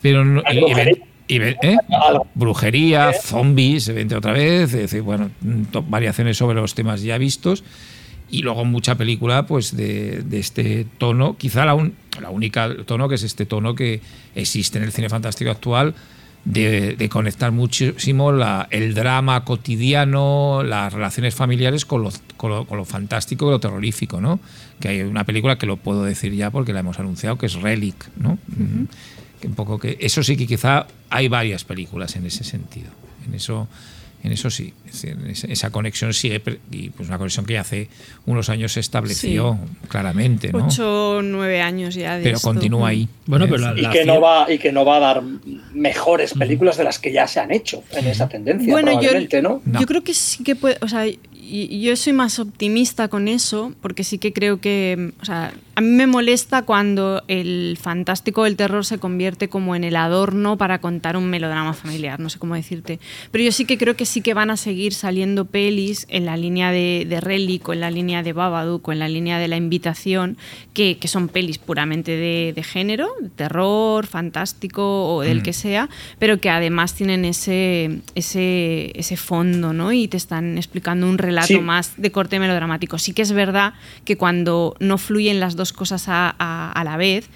pero 0.00 0.24
no- 0.24 0.42
y- 0.52 0.70
y 0.70 0.74
ven- 0.74 0.98
y 1.28 1.36
¿eh? 1.36 1.76
brujería, 2.34 3.12
zombies, 3.12 3.84
se 3.84 3.92
vende 3.92 4.16
otra 4.16 4.32
vez, 4.32 4.72
decir, 4.72 5.02
bueno, 5.02 5.30
variaciones 5.88 6.36
sobre 6.36 6.56
los 6.60 6.74
temas 6.74 7.02
ya 7.02 7.18
vistos 7.18 7.64
y 8.30 8.42
luego 8.42 8.64
mucha 8.64 8.94
película 8.96 9.46
pues 9.46 9.76
de, 9.76 10.22
de 10.22 10.38
este 10.38 10.86
tono, 10.98 11.36
quizá 11.36 11.64
la, 11.64 11.74
un- 11.74 11.94
la 12.20 12.30
única 12.30 12.68
tono 12.86 13.08
que 13.08 13.14
es 13.16 13.22
este 13.22 13.46
tono 13.46 13.74
que 13.74 14.00
existe 14.34 14.78
en 14.78 14.84
el 14.84 14.92
cine 14.92 15.08
fantástico 15.08 15.50
actual 15.50 15.94
de, 16.44 16.96
de 16.96 17.08
conectar 17.08 17.52
muchísimo 17.52 18.32
la- 18.32 18.66
el 18.70 18.94
drama 18.94 19.44
cotidiano, 19.44 20.62
las 20.64 20.92
relaciones 20.92 21.34
familiares 21.34 21.84
con 21.84 22.02
lo, 22.02 22.10
con 22.36 22.50
lo, 22.50 22.64
con 22.66 22.78
lo 22.78 22.84
fantástico 22.84 23.46
y 23.46 23.50
lo 23.50 23.60
terrorífico, 23.60 24.20
¿no? 24.20 24.40
Que 24.80 24.88
hay 24.88 25.00
una 25.02 25.24
película 25.24 25.56
que 25.56 25.66
lo 25.66 25.76
puedo 25.76 26.02
decir 26.04 26.34
ya 26.34 26.50
porque 26.50 26.72
la 26.72 26.80
hemos 26.80 26.98
anunciado, 26.98 27.38
que 27.38 27.46
es 27.46 27.54
Relic, 27.54 28.08
¿no? 28.16 28.38
Mm, 28.48 28.84
que 29.40 29.46
un 29.48 29.54
poco 29.54 29.78
que 29.78 29.96
eso 30.00 30.22
sí 30.22 30.36
que 30.36 30.46
quizá 30.46 30.86
hay 31.10 31.28
varias 31.28 31.64
películas 31.64 32.16
en 32.16 32.26
ese 32.26 32.44
sentido. 32.44 32.90
En 33.26 33.34
eso 33.34 33.68
en 34.22 34.32
eso 34.32 34.50
sí, 34.50 34.72
es 34.86 35.02
decir, 35.02 35.16
esa- 35.50 35.70
conexión 35.70 36.12
sigue 36.14 36.38
pre- 36.40 36.58
y 36.70 36.90
pues 36.90 37.08
una 37.08 37.18
conexión 37.18 37.44
que 37.46 37.58
hace 37.58 37.88
unos 38.26 38.48
años 38.48 38.72
se 38.72 38.80
estableció 38.80 39.58
claramente, 39.88 40.52
¿no? 40.52 40.66
Ocho 40.66 41.16
o 41.18 41.22
nueve 41.22 41.60
años 41.60 41.94
ya 41.94 42.16
de 42.18 42.22
Pero 42.24 42.36
esto. 42.36 42.48
continúa 42.48 42.88
ahí. 42.88 43.08
Bueno, 43.26 43.44
¿eh? 43.46 43.48
pero 43.50 43.60
la- 43.72 43.78
y, 43.78 43.82
la 43.82 43.90
que 43.90 44.04
no 44.04 44.20
va, 44.20 44.52
y 44.52 44.58
que 44.58 44.70
no 44.72 44.84
va 44.84 44.96
a 44.96 45.00
dar 45.00 45.22
mejores 45.74 46.34
películas 46.34 46.76
de 46.76 46.84
las 46.84 46.98
que 46.98 47.12
ya 47.12 47.26
se 47.26 47.40
han 47.40 47.50
hecho 47.52 47.82
en 47.92 48.06
esa 48.06 48.28
tendencia, 48.28 48.72
Bueno, 48.72 48.92
yo, 48.92 48.98
probablemente, 48.98 49.42
¿no? 49.42 49.60
No. 49.64 49.80
yo 49.80 49.86
creo 49.86 50.02
que 50.04 50.14
sí 50.14 50.44
que 50.44 50.56
puede, 50.56 50.76
o 50.80 50.88
sea, 50.88 51.06
y 51.44 51.80
yo 51.82 51.94
soy 51.96 52.12
más 52.12 52.38
optimista 52.38 53.08
con 53.08 53.26
eso, 53.28 53.74
porque 53.82 54.04
sí 54.04 54.18
que 54.18 54.32
creo 54.32 54.60
que, 54.60 55.12
o 55.20 55.24
sea, 55.24 55.52
a 55.74 55.80
mí 55.80 55.88
me 55.88 56.06
molesta 56.06 56.62
cuando 56.62 57.22
el 57.28 57.76
fantástico 57.80 58.44
del 58.44 58.56
terror 58.56 58.86
se 58.86 58.98
convierte 58.98 59.48
como 59.48 59.74
en 59.74 59.84
el 59.84 59.96
adorno 59.96 60.56
para 60.56 60.80
contar 60.80 61.16
un 61.16 61.28
melodrama 61.28 61.72
familiar, 61.74 62.20
no 62.20 62.30
sé 62.30 62.38
cómo 62.38 62.54
decirte. 62.54 63.00
Pero 63.32 63.44
yo 63.44 63.52
sí 63.52 63.64
que 63.64 63.76
creo 63.76 63.96
que 63.96 64.06
sí 64.12 64.20
que 64.20 64.34
van 64.34 64.50
a 64.50 64.56
seguir 64.56 64.92
saliendo 64.92 65.46
pelis 65.46 66.06
en 66.10 66.26
la 66.26 66.36
línea 66.36 66.70
de, 66.70 67.06
de 67.08 67.20
Relic 67.20 67.68
o 67.68 67.72
en 67.72 67.80
la 67.80 67.90
línea 67.90 68.22
de 68.22 68.32
Babadook 68.32 68.86
o 68.88 68.92
en 68.92 68.98
la 68.98 69.08
línea 69.08 69.38
de 69.38 69.48
La 69.48 69.56
Invitación, 69.56 70.36
que, 70.74 70.98
que 70.98 71.08
son 71.08 71.28
pelis 71.28 71.58
puramente 71.58 72.12
de, 72.12 72.52
de 72.54 72.62
género, 72.62 73.08
de 73.20 73.30
terror, 73.30 74.06
fantástico 74.06 75.14
o 75.14 75.22
del 75.22 75.38
Mm. 75.38 75.42
que 75.42 75.52
sea, 75.52 75.88
pero 76.18 76.38
que 76.40 76.50
además 76.50 76.94
tienen 76.94 77.24
ese, 77.24 78.00
ese, 78.14 78.92
ese 78.98 79.16
fondo, 79.16 79.72
¿no? 79.72 79.92
Y 79.92 80.08
te 80.08 80.16
están 80.16 80.56
explicando 80.58 81.08
un 81.08 81.18
relato 81.18 81.46
Sí. 81.48 81.58
más 81.58 81.94
de 81.96 82.10
corte 82.12 82.38
melodramático. 82.38 82.98
Sí 82.98 83.12
que 83.12 83.22
es 83.22 83.32
verdad 83.32 83.74
que 84.04 84.16
cuando 84.16 84.76
no 84.78 84.98
fluyen 84.98 85.40
las 85.40 85.56
dos 85.56 85.72
cosas 85.72 86.08
a, 86.08 86.34
a- 86.38 86.70
a 86.72 86.84
la 86.84 86.96
vez, 86.96 87.28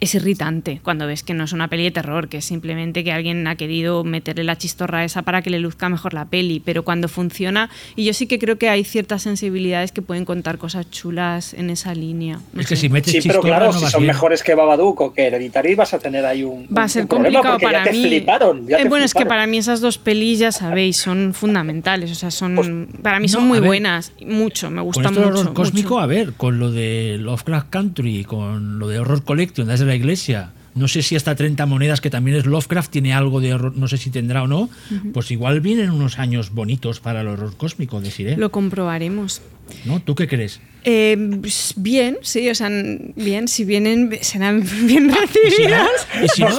es 0.00 0.14
irritante 0.14 0.80
cuando 0.82 1.06
ves 1.06 1.22
que 1.22 1.34
no 1.34 1.44
es 1.44 1.52
una 1.52 1.68
peli 1.68 1.84
de 1.84 1.90
terror, 1.90 2.28
que 2.28 2.38
es 2.38 2.44
simplemente 2.44 3.02
que 3.04 3.12
alguien 3.12 3.46
ha 3.46 3.56
querido 3.56 4.04
meterle 4.04 4.44
la 4.44 4.56
chistorra 4.56 5.04
esa 5.04 5.22
para 5.22 5.42
que 5.42 5.50
le 5.50 5.58
luzca 5.58 5.88
mejor 5.88 6.14
la 6.14 6.24
peli, 6.26 6.60
pero 6.64 6.84
cuando 6.84 7.08
funciona, 7.08 7.68
y 7.96 8.04
yo 8.04 8.12
sí 8.14 8.26
que 8.26 8.38
creo 8.38 8.58
que 8.58 8.68
hay 8.68 8.84
ciertas 8.84 9.22
sensibilidades 9.22 9.92
que 9.92 10.00
pueden 10.02 10.24
contar 10.24 10.58
cosas 10.58 10.90
chulas 10.90 11.52
en 11.54 11.70
esa 11.70 11.94
línea. 11.94 12.40
no 12.52 12.60
Es 12.60 12.66
que 12.68 12.76
sé. 12.76 12.82
si 12.82 12.88
metes 12.88 13.12
Sí, 13.12 13.20
pero 13.28 13.40
claro, 13.40 13.66
no 13.66 13.72
si 13.72 13.86
son 13.86 14.02
bien. 14.02 14.12
mejores 14.14 14.42
que 14.42 14.54
Babadook 14.54 15.00
o 15.00 15.12
que 15.12 15.26
Hereditary, 15.26 15.74
vas 15.74 15.92
a 15.94 15.98
tener 15.98 16.24
ahí 16.24 16.42
un, 16.44 16.66
Va 16.76 16.84
a 16.84 16.88
ser 16.88 17.06
complicado 17.06 17.58
para 17.58 17.84
ya 17.84 17.90
te 17.90 17.96
mí. 17.96 18.04
fliparon. 18.04 18.66
ya 18.68 18.78
Eh, 18.78 18.82
te 18.84 18.88
bueno, 18.88 19.04
es 19.04 19.12
que 19.12 19.18
fliparon. 19.20 19.28
para 19.40 19.46
mí 19.46 19.58
esas 19.58 19.80
dos 19.80 19.98
pelis, 19.98 20.38
ya 20.38 20.52
sabéis, 20.52 20.96
son 20.96 21.34
fundamentales. 21.34 22.10
O 22.12 22.14
sea, 22.14 22.30
son 22.30 22.54
Pues, 22.54 22.68
para 23.02 23.18
mí 23.20 23.26
no, 23.26 23.32
son 23.32 23.48
muy 23.48 23.58
ver, 23.60 23.66
buenas. 23.68 24.12
Mucho, 24.24 24.70
me 24.70 24.76
Con 24.76 24.84
gustan 24.86 25.06
esto 25.06 25.20
mucho. 25.26 25.40
horror 25.40 25.54
cósmico, 25.54 25.94
mucho. 25.94 26.00
a 26.00 26.06
ver, 26.06 26.32
con 26.34 26.58
lo 26.58 26.70
de 26.70 27.16
Lovecraft 27.18 27.68
Country, 27.70 28.24
con 28.24 28.78
lo 28.78 28.88
de 28.88 28.98
Horror 29.00 29.24
Collection 29.24 29.70
la 29.88 29.94
iglesia, 29.96 30.52
no 30.74 30.86
sé 30.86 31.02
si 31.02 31.16
hasta 31.16 31.34
30 31.34 31.66
monedas, 31.66 32.00
que 32.00 32.10
también 32.10 32.36
es 32.36 32.46
Lovecraft, 32.46 32.90
tiene 32.92 33.12
algo 33.12 33.40
de 33.40 33.54
horror, 33.54 33.76
no 33.76 33.88
sé 33.88 33.96
si 33.96 34.10
tendrá 34.10 34.44
o 34.44 34.46
no, 34.46 34.70
pues 35.12 35.30
igual 35.32 35.60
vienen 35.60 35.90
unos 35.90 36.18
años 36.20 36.50
bonitos 36.52 37.00
para 37.00 37.22
el 37.22 37.28
horror 37.28 37.56
cósmico, 37.56 38.00
deciré. 38.00 38.36
Lo 38.36 38.50
comprobaremos. 38.52 39.42
¿No? 39.84 40.00
¿Tú 40.00 40.14
qué 40.14 40.26
crees? 40.28 40.60
Eh, 40.84 41.16
pues, 41.42 41.74
bien, 41.76 42.16
sí, 42.22 42.48
o 42.48 42.54
sea, 42.54 42.70
bien, 43.16 43.48
si 43.48 43.64
vienen, 43.64 44.16
serán 44.22 44.62
bien 44.86 45.10
Y 45.10 45.50
si 45.50 45.62
no, 45.64 45.80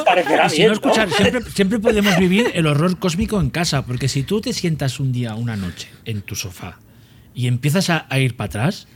recibidas. 0.03 0.53
y 0.53 0.55
si 0.55 0.63
no- 0.65 0.73
escuchar, 0.73 1.09
siempre, 1.09 1.41
siempre 1.55 1.79
podemos 1.79 2.15
vivir 2.19 2.51
el 2.53 2.67
horror 2.67 2.99
cósmico 2.99 3.39
en 3.39 3.49
casa, 3.49 3.85
porque 3.85 4.07
si 4.09 4.21
tú 4.23 4.41
te 4.41 4.53
sientas 4.53 4.99
un 4.99 5.11
día, 5.11 5.33
una 5.35 5.55
noche, 5.55 5.87
en 6.05 6.21
tu 6.21 6.35
sofá 6.35 6.77
y 7.33 7.47
empiezas 7.47 7.89
a, 7.89 8.05
a 8.09 8.19
ir 8.19 8.35
para 8.35 8.47
atrás, 8.47 8.87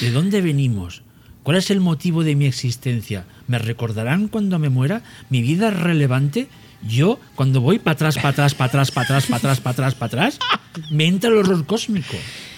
¿de 0.00 0.12
dónde 0.12 0.40
venimos? 0.40 1.02
¿Cuál 1.48 1.56
es 1.56 1.70
el 1.70 1.80
motivo 1.80 2.24
de 2.24 2.34
mi 2.34 2.44
existencia? 2.44 3.24
¿Me 3.46 3.58
recordarán 3.58 4.28
cuando 4.28 4.58
me 4.58 4.68
muera? 4.68 5.00
¿Mi 5.30 5.40
vida 5.40 5.68
es 5.68 5.80
relevante? 5.80 6.46
Yo, 6.86 7.18
cuando 7.34 7.60
voy 7.60 7.78
para 7.80 7.92
atrás, 7.94 8.14
para 8.16 8.28
atrás, 8.28 8.54
para 8.54 8.68
atrás, 8.68 8.90
para 8.92 9.04
atrás, 9.04 9.26
para 9.26 9.36
atrás, 9.38 9.60
para 9.60 9.72
atrás, 9.72 9.94
para 9.94 10.06
atrás, 10.06 10.38
me 10.90 11.06
entra 11.06 11.28
el 11.30 11.36
horror 11.38 11.66
cósmico. 11.66 12.14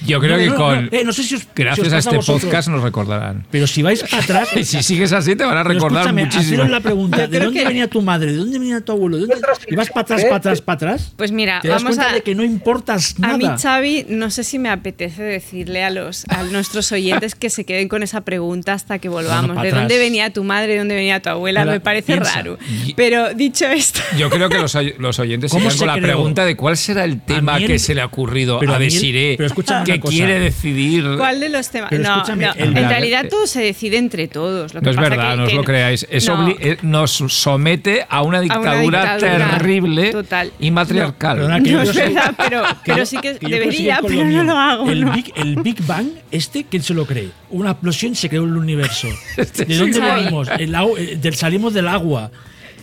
Yo 0.07 0.19
creo 0.21 0.33
No, 0.33 0.39
que 0.39 0.47
no, 0.51 0.57
con. 0.57 0.85
no, 0.87 0.89
eh, 0.93 1.05
no 1.05 1.13
sé 1.13 1.23
si 1.23 1.35
os- 1.35 1.43
si 1.43 1.47
os 1.49 1.55
gracias 1.55 1.93
a 1.93 1.99
este 1.99 2.17
vosotros, 2.17 2.43
podcast 2.45 2.69
nos 2.69 2.83
recordarán. 2.83 3.47
Pero 3.51 3.67
si 3.67 3.83
vais 3.83 4.03
para 4.03 4.23
atrás, 4.23 4.49
Y 4.57 4.65
si 4.65 4.83
sigues 4.83 5.13
así, 5.13 5.37
te 5.37 5.45
van 5.45 5.57
a 5.57 5.63
recordar 5.63 6.13
muchísimo. 6.15 6.65
la 6.65 6.81
pregunta, 6.81 7.27
¿de 7.27 7.39
dónde 7.41 7.61
que- 7.61 7.67
venía 7.67 7.89
tu 7.89 8.01
madre? 8.03 8.33
¿De 8.33 8.39
dónde 8.39 8.59
venía 8.59 8.81
tu 8.83 8.93
abuelo? 8.93 9.17
¿De 9.17 9.27
dónde- 9.27 9.41
Y 9.69 9.75
vas 9.77 9.89
para 9.89 10.01
atrás, 10.03 10.23
para 10.25 10.37
atrás, 10.37 10.61
para 10.63 10.77
atrás. 10.77 11.13
Pues 11.17 11.33
mira, 11.33 11.61
te 11.61 11.69
das 11.69 11.83
vamos 11.83 11.97
cuenta 11.97 12.13
a. 12.13 12.15
de 12.15 12.23
que 12.23 12.35
no 12.35 12.45
importas 12.45 13.15
A 13.19 13.21
nada. 13.21 13.37
mí, 13.39 13.47
Xavi, 13.61 14.07
no 14.09 14.31
sé 14.31 14.45
si 14.45 14.59
me 14.59 14.69
apetece 14.71 15.23
decirle 15.23 15.83
a 15.85 15.91
los 15.91 16.25
a 16.29 16.43
nuestros 16.45 16.93
oyentes 16.93 17.35
que 17.35 17.51
se 17.51 17.65
queden 17.65 17.89
con 17.89 18.03
esa 18.03 18.21
pregunta 18.23 18.73
hasta 18.75 18.99
que 18.99 19.09
volvamos. 19.09 19.61
¿De 19.63 19.71
dónde 19.71 19.99
venía 19.99 20.31
tu 20.33 20.45
madre? 20.45 20.73
¿De 20.73 20.79
dónde 20.79 20.95
venía 20.95 21.21
tu 21.21 21.31
abuela? 21.31 21.65
Me 21.65 21.81
parece 21.81 22.13
piensa. 22.15 22.35
raro. 22.37 22.59
Pero 22.97 23.35
dicho 23.35 23.67
esto, 23.67 24.01
Yo 24.16 24.28
creo 24.31 24.49
que 24.49 24.59
los, 24.59 24.77
los 24.99 25.19
oyentes 25.19 25.51
se 25.51 25.57
¿Cómo 25.57 25.65
quedan 25.66 25.73
se 25.73 25.78
con 25.78 25.87
la 25.89 25.95
creó? 25.95 26.07
pregunta 26.07 26.45
de 26.45 26.57
cuál 26.57 26.77
será 26.77 27.05
el 27.05 27.20
tema 27.20 27.57
el- 27.59 27.66
que 27.66 27.78
se 27.78 27.95
le 27.95 28.01
ha 28.01 28.07
ocurrido 28.07 28.59
pero 28.59 28.73
a 28.73 28.77
a 28.77 28.78
Desiree 28.78 29.37
que 29.37 29.45
una 29.45 29.55
cosa. 29.55 29.85
quiere 30.11 30.41
decidir. 30.41 31.05
¿cuál 31.16 31.41
de 31.41 31.49
los 31.49 31.69
temas? 31.70 31.93
No, 31.93 32.24
no, 32.24 32.53
en 32.57 32.74
realidad 32.74 33.27
todo 33.28 33.47
se 33.47 33.61
decide 33.62 33.99
entre 33.99 34.27
todos. 34.28 34.74
Lo 34.74 34.81
que 34.81 34.85
No 34.87 34.91
es 34.91 34.97
pasa 34.97 35.09
verdad, 35.11 35.31
que- 35.32 35.37
no 35.37 35.45
os 35.45 35.53
lo 35.55 35.65
creáis. 35.65 36.07
Es 36.11 36.27
no. 36.28 36.37
obli- 36.49 36.57
eh, 36.61 36.78
nos 36.82 37.11
somete 37.12 38.05
a 38.09 38.23
una 38.23 38.41
dictadura, 38.41 38.81
dictadura 39.16 39.51
terrible 39.51 40.11
total. 40.12 40.53
y 40.59 40.70
matriarcal. 40.70 41.37
Perdona, 41.39 41.61
que 41.62 41.70
No 41.73 41.82
es 41.82 41.89
soy- 41.91 41.97
verdad, 42.03 42.35
pero, 42.37 42.62
que 42.85 42.93
pero 42.93 43.07
sí 43.07 43.19
que, 43.19 43.39
que 43.39 43.49
debería, 43.49 44.01
pero 44.07 44.24
no 44.24 44.43
lo 44.45 44.59
hago. 44.59 44.91
El, 44.91 45.05
no. 45.05 45.12
Big, 45.12 45.32
el 45.37 45.57
Big 45.57 45.85
Bang, 45.87 46.09
este, 46.31 46.65
¿quién 46.69 46.82
se 46.82 46.95
lo 46.95 47.07
cree? 47.07 47.28
Una 47.51 47.70
explosión 47.73 48.15
se 48.15 48.28
creó 48.28 48.45
el 48.45 48.57
universo. 48.57 49.09
Este 49.37 49.65
¿De 49.65 49.77
dónde 49.77 50.01
venimos? 50.01 50.49
El 50.59 50.74
eh, 50.74 51.16
del, 51.20 51.35
salimos 51.35 51.74
del 51.74 51.89
agua. 51.89 52.31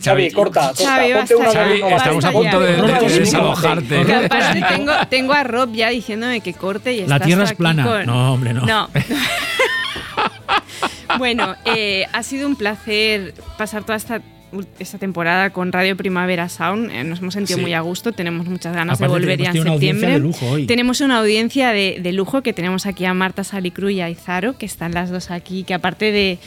Xavi, 0.03 0.31
corta, 0.31 0.67
corta. 0.69 0.83
Xavi, 0.83 1.13
ponte 1.13 1.35
una 1.35 1.51
Xavi, 1.51 1.81
estamos 1.81 2.25
a 2.25 2.31
punto 2.31 2.59
de, 2.59 3.19
desalojarte. 3.19 3.99
Aparte 4.01 4.29
cósmico. 4.29 4.67
tengo, 4.69 4.91
tengo 5.09 5.33
a 5.33 5.43
Rob 5.43 5.73
ya 5.73 5.89
diciéndome 5.89 6.41
que 6.41 6.53
corte 6.53 6.93
y 6.93 7.05
La 7.05 7.15
estás 7.15 7.27
Tierra 7.27 7.43
es 7.43 7.53
plana. 7.53 7.83
con- 7.85 8.05
No, 8.05 8.33
hombre, 8.33 8.53
no. 8.53 8.65
No. 8.65 8.89
bueno, 11.17 11.55
eh, 11.65 12.05
ha 12.13 12.23
sido 12.23 12.47
un 12.47 12.55
placer 12.55 13.33
pasar 13.57 13.83
toda 13.83 13.97
esta, 13.97 14.21
esta 14.79 14.97
temporada 14.97 15.51
con 15.51 15.71
Radio 15.71 15.95
Primavera 15.97 16.49
Sound. 16.49 16.91
Eh, 16.91 17.03
nos 17.03 17.19
hemos 17.19 17.33
sentido 17.33 17.57
Sí. 17.57 17.61
muy 17.61 17.73
a 17.73 17.81
gusto, 17.81 18.11
tenemos 18.11 18.47
muchas 18.47 18.73
ganas 18.75 18.97
Aparte 18.99 19.13
de 19.13 19.19
volver 19.19 19.39
ya 19.41 19.51
en 19.51 19.63
septiembre. 19.63 20.11
de 20.13 20.19
lujo 20.19 20.45
hoy. 20.47 20.65
Tenemos 20.67 21.01
una 21.01 21.19
audiencia 21.19 21.71
de, 21.71 21.99
de 22.01 22.13
lujo 22.13 22.41
que 22.43 22.53
tenemos 22.53 22.85
aquí 22.85 23.05
a 23.05 23.13
Marta 23.13 23.43
Salicru 23.43 23.89
y 23.89 24.01
a 24.01 24.09
Izaro, 24.09 24.57
que 24.57 24.65
están 24.65 24.93
las 24.93 25.09
dos 25.09 25.31
aquí, 25.31 25.63
que 25.63 25.73
aparte 25.73 26.11
de 26.11 26.39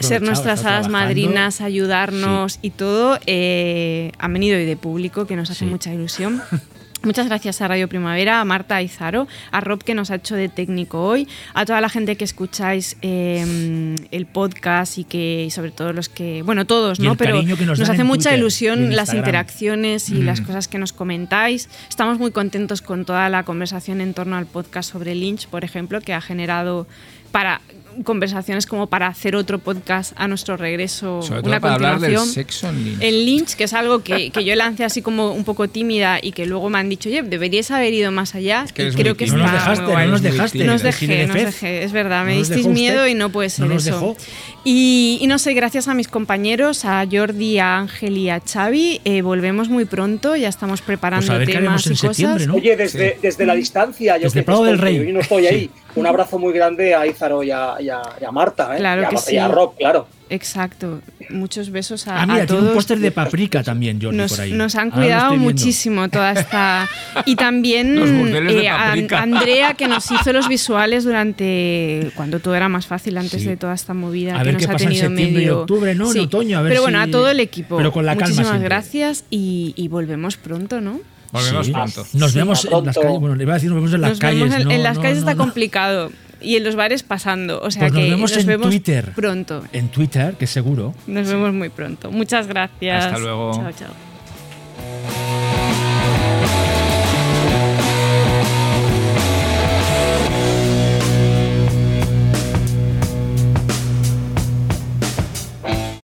ser 0.00 0.22
nuestras 0.22 0.64
hadas 0.64 0.88
madrinas, 0.88 1.60
ayudarnos 1.60 2.58
y 2.62 2.70
todo, 2.70 3.18
eh, 3.26 4.12
han 4.18 4.32
venido 4.32 4.56
hoy 4.56 4.64
de 4.64 4.76
público, 4.76 5.26
que 5.26 5.36
nos 5.36 5.50
hace 5.50 5.60
Sí. 5.60 5.66
mucha 5.66 5.92
ilusión. 5.92 6.42
Muchas 7.02 7.26
gracias 7.26 7.60
a 7.60 7.68
Radio 7.68 7.88
Primavera, 7.88 8.40
a 8.40 8.44
Marta 8.44 8.82
y 8.82 8.88
Zaro, 8.88 9.28
a 9.52 9.60
Rob 9.60 9.84
que 9.84 9.94
nos 9.94 10.10
ha 10.10 10.16
hecho 10.16 10.34
de 10.34 10.48
técnico 10.48 11.04
hoy, 11.04 11.28
a 11.54 11.64
toda 11.64 11.80
la 11.80 11.88
gente 11.88 12.16
que 12.16 12.24
escucháis 12.24 12.96
eh, 13.02 13.94
el 14.10 14.26
podcast 14.26 14.98
y 14.98 15.04
que 15.04 15.44
y 15.46 15.50
sobre 15.50 15.70
todo 15.70 15.92
los 15.92 16.08
que, 16.08 16.42
bueno, 16.42 16.66
todos, 16.66 16.98
Y 16.98 17.02
¿no? 17.02 17.16
Pero 17.16 17.42
nos 17.42 17.88
hace 17.88 18.04
mucha 18.04 18.36
ilusión 18.36 18.96
las 18.96 19.14
interacciones 19.14 20.10
y 20.10 20.22
las 20.22 20.40
cosas 20.40 20.68
que 20.68 20.78
nos 20.78 20.92
comentáis. 20.92 21.68
Estamos 21.88 22.18
muy 22.18 22.32
contentos 22.32 22.82
con 22.82 23.04
toda 23.04 23.28
la 23.28 23.44
conversación 23.44 24.00
en 24.00 24.14
torno 24.14 24.36
al 24.36 24.46
podcast 24.46 24.90
sobre 24.90 25.14
Lynch, 25.14 25.46
por 25.48 25.64
ejemplo, 25.64 26.00
que 26.00 26.14
ha 26.14 26.20
generado 26.20 26.86
para 27.30 27.60
conversaciones 28.04 28.66
como 28.66 28.86
para 28.86 29.06
hacer 29.06 29.36
otro 29.36 29.58
podcast 29.58 30.12
a 30.16 30.28
nuestro 30.28 30.56
regreso, 30.56 31.22
Sobre 31.22 31.40
todo 31.40 31.50
una 31.50 31.60
para 31.60 31.74
hablar 31.74 32.00
del 32.00 32.14
continuación. 32.14 32.34
sexo 32.34 32.68
en 32.68 32.84
Lynch. 32.84 33.02
El 33.02 33.24
Lynch, 33.26 33.54
que 33.56 33.64
es 33.64 33.72
algo 33.74 34.02
que, 34.02 34.30
que 34.30 34.44
yo 34.44 34.54
lancé 34.54 34.84
así 34.84 35.02
como 35.02 35.32
un 35.32 35.44
poco 35.44 35.68
tímida 35.68 36.18
y 36.22 36.32
que 36.32 36.46
luego 36.46 36.70
me 36.70 36.78
han 36.78 36.88
dicho, 36.88 37.08
oye, 37.08 37.22
deberíais 37.22 37.70
haber 37.70 37.92
ido 37.94 38.10
más 38.10 38.34
allá. 38.34 38.64
que 38.72 38.88
y 38.88 38.92
creo 38.92 39.16
que. 39.16 39.26
No 39.26 39.36
está 39.36 39.42
nos 39.44 39.52
dejaste, 39.52 39.82
muy 39.84 39.92
guay. 39.92 40.06
no 40.06 40.12
nos 40.12 40.22
dejaste. 40.22 40.64
Nos 40.64 40.82
dejé, 40.82 41.06
de 41.06 41.26
nos 41.26 41.36
dejé, 41.36 41.84
es 41.84 41.92
verdad, 41.92 42.24
me 42.24 42.32
No 42.34 42.38
disteis 42.38 42.66
miedo 42.66 42.98
usted. 43.02 43.10
y 43.12 43.14
no 43.14 43.30
puede 43.30 43.50
ser 43.50 43.66
No 43.66 43.74
nos 43.74 43.86
eso. 43.86 43.94
dejó. 43.96 44.16
Y, 44.64 45.18
y 45.20 45.26
no 45.26 45.38
sé, 45.38 45.54
gracias 45.54 45.88
a 45.88 45.94
mis 45.94 46.08
compañeros, 46.08 46.84
a 46.84 47.04
Jordi, 47.10 47.58
a 47.58 47.78
Ángel 47.78 48.16
y 48.18 48.28
a 48.30 48.40
Xavi, 48.40 49.00
eh, 49.04 49.22
volvemos 49.22 49.68
muy 49.68 49.84
pronto, 49.86 50.36
ya 50.36 50.48
estamos 50.48 50.82
preparando 50.82 51.26
Pues 51.26 51.36
a 51.36 51.38
ver 51.38 51.48
temas 51.50 51.86
en 51.86 51.92
y 51.92 51.96
cosas. 51.96 52.48
Oye, 52.48 52.76
desde, 52.76 53.18
desde 53.22 53.46
la 53.46 53.54
distancia, 53.54 54.16
yo 54.18 54.24
Desde 54.24 54.40
que 54.40 54.44
Prado 54.44 54.64
del 54.64 54.74
estoy- 54.74 54.98
Rey. 54.98 55.06
Yo 55.06 55.12
no 55.14 55.20
estoy 55.20 55.46
ahí. 55.46 55.70
Un 55.94 56.06
abrazo 56.06 56.38
muy 56.38 56.52
grande 56.52 56.94
a 56.94 57.06
Ízaro 57.06 57.42
y 57.42 57.50
a, 57.50 57.80
y 57.88 57.90
a- 57.90 58.02
y 58.20 58.24
a 58.24 58.30
Marta, 58.30 58.74
¿eh? 58.74 58.78
Claro 58.78 59.02
y 59.02 59.04
a, 59.04 59.08
que 59.08 59.34
y 59.34 59.36
a. 59.38 59.48
Rob, 59.48 59.76
claro. 59.76 60.06
Exacto, 60.30 61.00
muchos 61.30 61.70
besos 61.70 62.06
a, 62.06 62.20
Ah, 62.20 62.26
mira, 62.26 62.42
a 62.42 62.46
tiene 62.46 62.58
un 62.60 62.64
todos. 62.66 62.74
póster 62.74 62.98
de 62.98 63.10
paprika 63.10 63.62
también, 63.62 63.98
Jordi, 64.00 64.14
Nos, 64.18 64.32
por 64.32 64.40
ahí. 64.42 64.52
nos 64.52 64.74
han 64.74 64.90
cuidado 64.90 65.34
muchísimo 65.36 66.08
toda 66.10 66.32
esta. 66.32 66.86
Y 67.24 67.34
también 67.36 67.96
Los 67.98 68.10
burdeles 68.12 68.54
de 68.56 68.64
eh, 68.64 68.68
a-. 68.68 68.92
Andrea, 69.22 69.72
que 69.72 69.88
nos 69.88 70.10
hizo 70.10 70.32
los 70.34 70.46
visuales 70.48 71.04
durante. 71.04 72.10
cuando 72.14 72.40
todo 72.40 72.54
era 72.54 72.68
más 72.68 72.86
fácil, 72.86 73.16
antes 73.16 73.40
Sí. 73.42 73.48
de 73.48 73.56
toda 73.56 73.72
esta 73.74 73.94
movida 73.94 74.34
A 74.34 74.38
que 74.40 74.44
ver 74.44 74.54
nos 74.54 74.60
qué 74.62 74.68
ha 74.68 74.72
pasa 74.72 74.84
en 74.84 74.90
tenido 74.90 75.06
y 75.06 75.32
medio. 75.32 75.60
octubre, 75.60 75.94
¿no? 75.94 76.12
En 76.12 76.20
otoño, 76.20 76.58
a 76.58 76.62
ver 76.62 76.70
Pero 76.72 76.82
bueno, 76.82 77.02
si- 77.02 77.08
a 77.08 77.12
todo 77.12 77.28
el 77.30 77.40
equipo. 77.40 77.76
pero 77.78 77.90
con 77.92 78.04
la 78.04 78.12
calma 78.12 78.26
Muchísimas 78.26 78.48
siempre. 78.50 78.68
gracias 78.68 79.24
y, 79.30 79.72
y 79.76 79.88
volvemos 79.88 80.36
pronto, 80.36 80.80
¿no? 80.82 81.00
Volvemos 81.32 81.66
Sí. 81.66 81.72
pronto. 81.72 82.06
Nos 82.14 82.32
Sí. 82.32 82.38
vemos 82.38 82.64
en 82.64 82.84
las 82.86 82.96
calles. 82.98 83.20
Bueno, 83.20 83.34
le 83.34 83.42
iba 83.44 83.52
a 83.52 83.56
decir, 83.56 83.70
nos 83.70 83.76
vemos 83.76 83.94
en 83.94 84.00
las 84.02 84.10
nos 84.10 84.18
calles. 84.18 84.40
vemos 84.40 84.56
en, 84.56 84.64
no, 84.64 84.70
en 84.72 84.82
las 84.82 84.96
no, 84.96 85.02
calles 85.02 85.16
no, 85.16 85.20
está 85.20 85.34
no. 85.34 85.42
complicado. 85.44 86.10
Y 86.40 86.56
en 86.56 86.64
los 86.64 86.76
bares 86.76 87.02
pasando. 87.02 87.60
O 87.60 87.70
sea 87.70 87.82
Pues 87.82 87.92
nos 87.92 88.02
que 88.02 88.10
vemos 88.10 88.30
nos 88.32 88.40
en 88.40 88.46
vemos 88.46 88.68
Twitter. 88.68 89.12
pronto. 89.14 89.64
En 89.72 89.88
Twitter, 89.88 90.34
que 90.34 90.46
seguro. 90.46 90.94
Nos 91.06 91.26
vemos 91.28 91.52
muy 91.52 91.68
pronto. 91.68 92.10
Muchas 92.10 92.46
gracias. 92.46 93.06
Hasta 93.06 93.18
luego. 93.18 93.52
Chao, 93.54 93.72
chao. 93.72 94.07